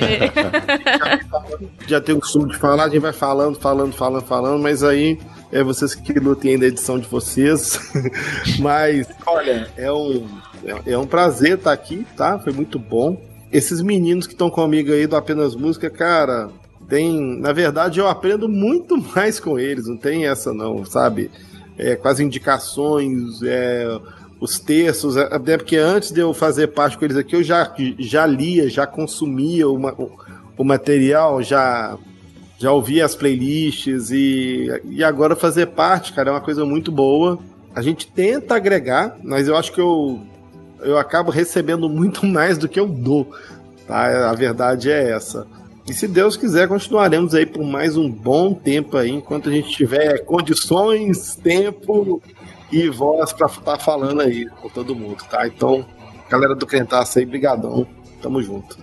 já 1.87 2.01
tem 2.01 2.15
o 2.15 2.21
costume 2.21 2.51
de 2.51 2.57
falar, 2.57 2.85
a 2.85 2.89
gente 2.89 3.01
vai 3.03 3.13
falando, 3.13 3.61
falando, 3.61 3.93
falando, 3.93 4.25
falando, 4.25 4.63
mas 4.63 4.83
aí 4.83 5.19
é 5.53 5.63
vocês 5.63 5.95
que 5.95 6.19
lutem 6.19 6.53
aí 6.53 6.59
da 6.59 6.67
edição 6.69 6.99
de 6.99 7.07
vocês. 7.07 7.79
mas, 8.59 9.07
olha, 9.27 9.69
é 9.77 9.93
um, 9.93 10.27
é, 10.65 10.93
é 10.93 10.99
um 10.99 11.07
prazer 11.07 11.59
estar 11.59 11.73
aqui, 11.73 12.07
tá? 12.17 12.39
Foi 12.39 12.55
muito 12.55 12.79
bom. 12.79 13.21
Esses 13.53 13.83
meninos 13.83 14.27
que 14.27 14.33
estão 14.33 14.49
comigo 14.49 14.91
aí 14.91 15.07
do 15.07 15.17
Apenas 15.17 15.55
Música, 15.55 15.91
cara, 15.91 16.49
tem. 16.89 17.39
Na 17.39 17.53
verdade, 17.53 18.01
eu 18.01 18.09
aprendo 18.09 18.49
muito 18.49 18.97
mais 19.15 19.39
com 19.39 19.59
eles, 19.59 19.87
não 19.87 19.99
tem 19.99 20.27
essa 20.27 20.55
não, 20.55 20.83
sabe? 20.83 21.31
É, 21.77 21.95
com 21.95 22.09
as 22.09 22.21
indicações, 22.21 23.43
é, 23.43 23.99
os 24.41 24.59
textos, 24.59 25.17
é, 25.17 25.23
até 25.23 25.57
porque 25.57 25.77
antes 25.77 26.11
de 26.11 26.21
eu 26.21 26.35
fazer 26.35 26.69
parte 26.69 26.99
com 26.99 27.05
eles 27.05 27.17
aqui, 27.17 27.37
eu 27.37 27.43
já, 27.43 27.73
já 27.99 28.27
lia, 28.27 28.69
já 28.69 28.87
consumia 28.87 29.69
uma, 29.69 29.93
o, 29.93 30.11
o 30.57 30.65
material, 30.65 31.43
já, 31.43 31.97
já 32.59 32.73
ouvia 32.73 33.05
as 33.05 33.15
playlists 33.15 34.11
e, 34.11 34.69
e 34.85 35.03
agora 35.03 35.37
fazer 35.37 35.69
parte, 35.69 36.13
cara, 36.13 36.31
é 36.31 36.33
uma 36.33 36.41
coisa 36.41 36.65
muito 36.65 36.93
boa. 36.93 37.39
A 37.75 37.83
gente 37.83 38.07
tenta 38.07 38.55
agregar, 38.55 39.17
mas 39.23 39.49
eu 39.49 39.57
acho 39.57 39.73
que 39.73 39.81
eu, 39.81 40.21
eu 40.81 40.99
acabo 40.99 41.31
recebendo 41.31 41.89
muito 41.89 42.25
mais 42.27 42.59
do 42.59 42.69
que 42.69 42.79
eu 42.79 42.87
dou, 42.87 43.31
tá? 43.87 44.31
A 44.31 44.35
verdade 44.35 44.91
é 44.91 45.11
essa. 45.11 45.47
E 45.89 45.93
se 45.93 46.09
Deus 46.09 46.35
quiser, 46.35 46.67
continuaremos 46.67 47.35
aí 47.35 47.45
por 47.45 47.63
mais 47.63 47.95
um 47.95 48.11
bom 48.11 48.55
tempo 48.55 48.97
aí, 48.97 49.11
enquanto 49.11 49.51
a 49.51 49.53
gente 49.53 49.69
tiver 49.69 50.19
condições, 50.25 51.37
tempo 51.37 52.23
e 52.75 52.89
voz 52.89 53.33
pra 53.33 53.47
estar 53.47 53.79
falando 53.79 54.21
aí 54.21 54.47
com 54.61 54.69
todo 54.69 54.97
mundo, 54.97 55.23
tá? 55.31 55.47
Então, 55.47 55.87
galera 56.29 56.57
do 56.57 56.67
Crentaço 56.67 57.19
aí, 57.19 57.25
brigadão. 57.25 57.87
Tamo 58.21 58.43
junto. 58.43 58.77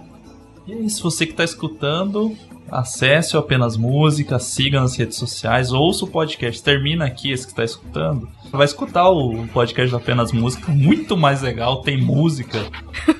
E 0.66 0.74
é 0.74 0.78
isso, 0.78 1.04
você 1.04 1.26
que 1.26 1.34
está 1.34 1.44
escutando, 1.44 2.36
acesse 2.72 3.36
o 3.36 3.40
Apenas 3.40 3.76
Música, 3.76 4.40
siga 4.40 4.80
nas 4.80 4.96
redes 4.96 5.18
sociais, 5.18 5.74
ouça 5.74 6.06
o 6.06 6.08
podcast, 6.08 6.64
termina 6.64 7.06
aqui 7.06 7.32
esse 7.32 7.46
que 7.46 7.52
está 7.52 7.64
escutando. 7.64 8.30
Vai 8.50 8.66
escutar 8.66 9.10
o 9.10 9.46
podcast 9.48 9.92
do 9.92 9.98
Apenas 9.98 10.32
Música, 10.32 10.72
muito 10.72 11.18
mais 11.18 11.42
legal, 11.42 11.82
tem 11.82 11.98
música. 11.98 12.66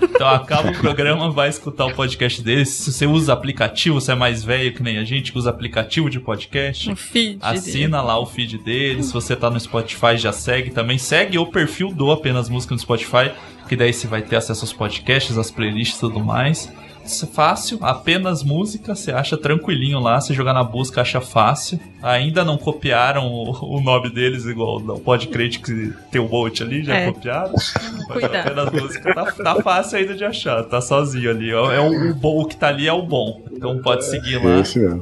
Então 0.02 0.30
acaba 0.30 0.70
o 0.70 0.78
programa, 0.78 1.30
vai 1.30 1.50
escutar 1.50 1.86
o 1.86 1.94
podcast 1.94 2.42
deles. 2.42 2.70
Se 2.70 2.92
você 2.92 3.06
usa 3.06 3.34
aplicativo, 3.34 4.00
você 4.00 4.12
é 4.12 4.16
mais 4.16 4.44
velho 4.44 4.74
que 4.74 4.84
nem 4.84 4.98
a 4.98 5.04
gente, 5.04 5.32
que 5.32 5.38
usa 5.38 5.50
aplicativo 5.50 6.10
de 6.10 6.20
podcast. 6.20 6.92
O 6.92 6.96
feed 6.96 7.38
Assina 7.42 8.02
lá 8.02 8.20
o 8.20 8.26
feed 8.26 8.58
deles. 8.60 9.08
Se 9.08 9.14
você 9.14 9.36
tá 9.36 9.50
no 9.50 9.60
Spotify, 9.60 10.16
já 10.18 10.32
segue 10.32 10.70
também. 10.70 10.98
Segue 10.98 11.38
o 11.38 11.46
perfil 11.48 11.94
do 11.94 12.12
Apenas 12.12 12.50
Música 12.50 12.74
no 12.74 12.80
Spotify, 12.80 13.32
que 13.68 13.76
daí 13.76 13.92
você 13.92 14.08
vai 14.08 14.22
ter 14.22 14.36
acesso 14.36 14.64
aos 14.64 14.74
podcasts, 14.74 15.38
às 15.38 15.50
playlists 15.50 15.98
e 15.98 16.02
tudo 16.02 16.20
mais. 16.20 16.72
É 17.04 17.26
fácil, 17.28 17.78
apenas 17.82 18.44
música, 18.44 18.96
você 18.96 19.12
acha 19.12 19.38
tranquilinho 19.38 20.00
lá, 20.00 20.20
você 20.20 20.34
jogar 20.34 20.54
na 20.54 20.64
busca 20.64 21.02
acha 21.02 21.20
fácil. 21.22 21.80
Ainda 22.02 22.44
não 22.46 22.58
copiaram 22.58 23.28
o, 23.28 23.78
o 23.78 23.82
nome 23.82 24.10
deles 24.10 24.46
igual 24.46 24.78
o 24.78 25.00
Podcrate 25.00 25.60
que 25.60 25.94
tem 26.12 26.22
o 26.22 26.28
Bolt 26.28 26.62
ali, 26.62 26.84
já 26.84 26.96
É. 26.96 27.12
copiaram. 27.12 27.54
Mas 28.10 28.24
apenas 28.24 28.72
música 28.72 29.14
tá, 29.14 29.32
tá 29.32 29.56
fácil 29.62 29.98
ainda 30.00 30.16
de 30.16 30.24
achar, 30.24 30.64
tá 30.64 30.82
sozinho 30.82 31.30
ali. 31.30 31.50
É, 31.52 31.80
o, 31.80 32.12
o 32.12 32.16
bom, 32.16 32.42
o 32.42 32.46
que 32.46 32.56
tá 32.56 32.68
ali 32.70 32.88
é 32.88 32.94
o 32.94 33.02
bom. 33.02 33.42
Então 33.52 33.80
pode 33.82 34.06
seguir 34.06 34.38
lá. 34.38 34.58
Mesmo. 34.58 35.02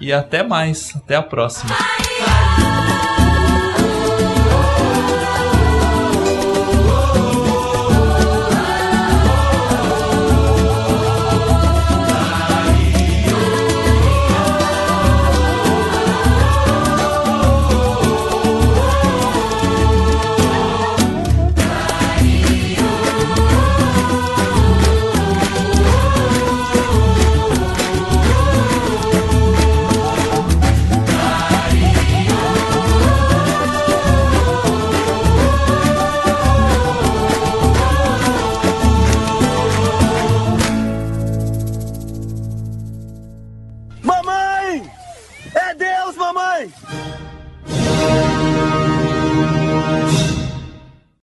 E 0.00 0.12
até 0.12 0.42
mais, 0.42 0.94
até 0.96 1.16
a 1.16 1.22
próxima. 1.22 1.74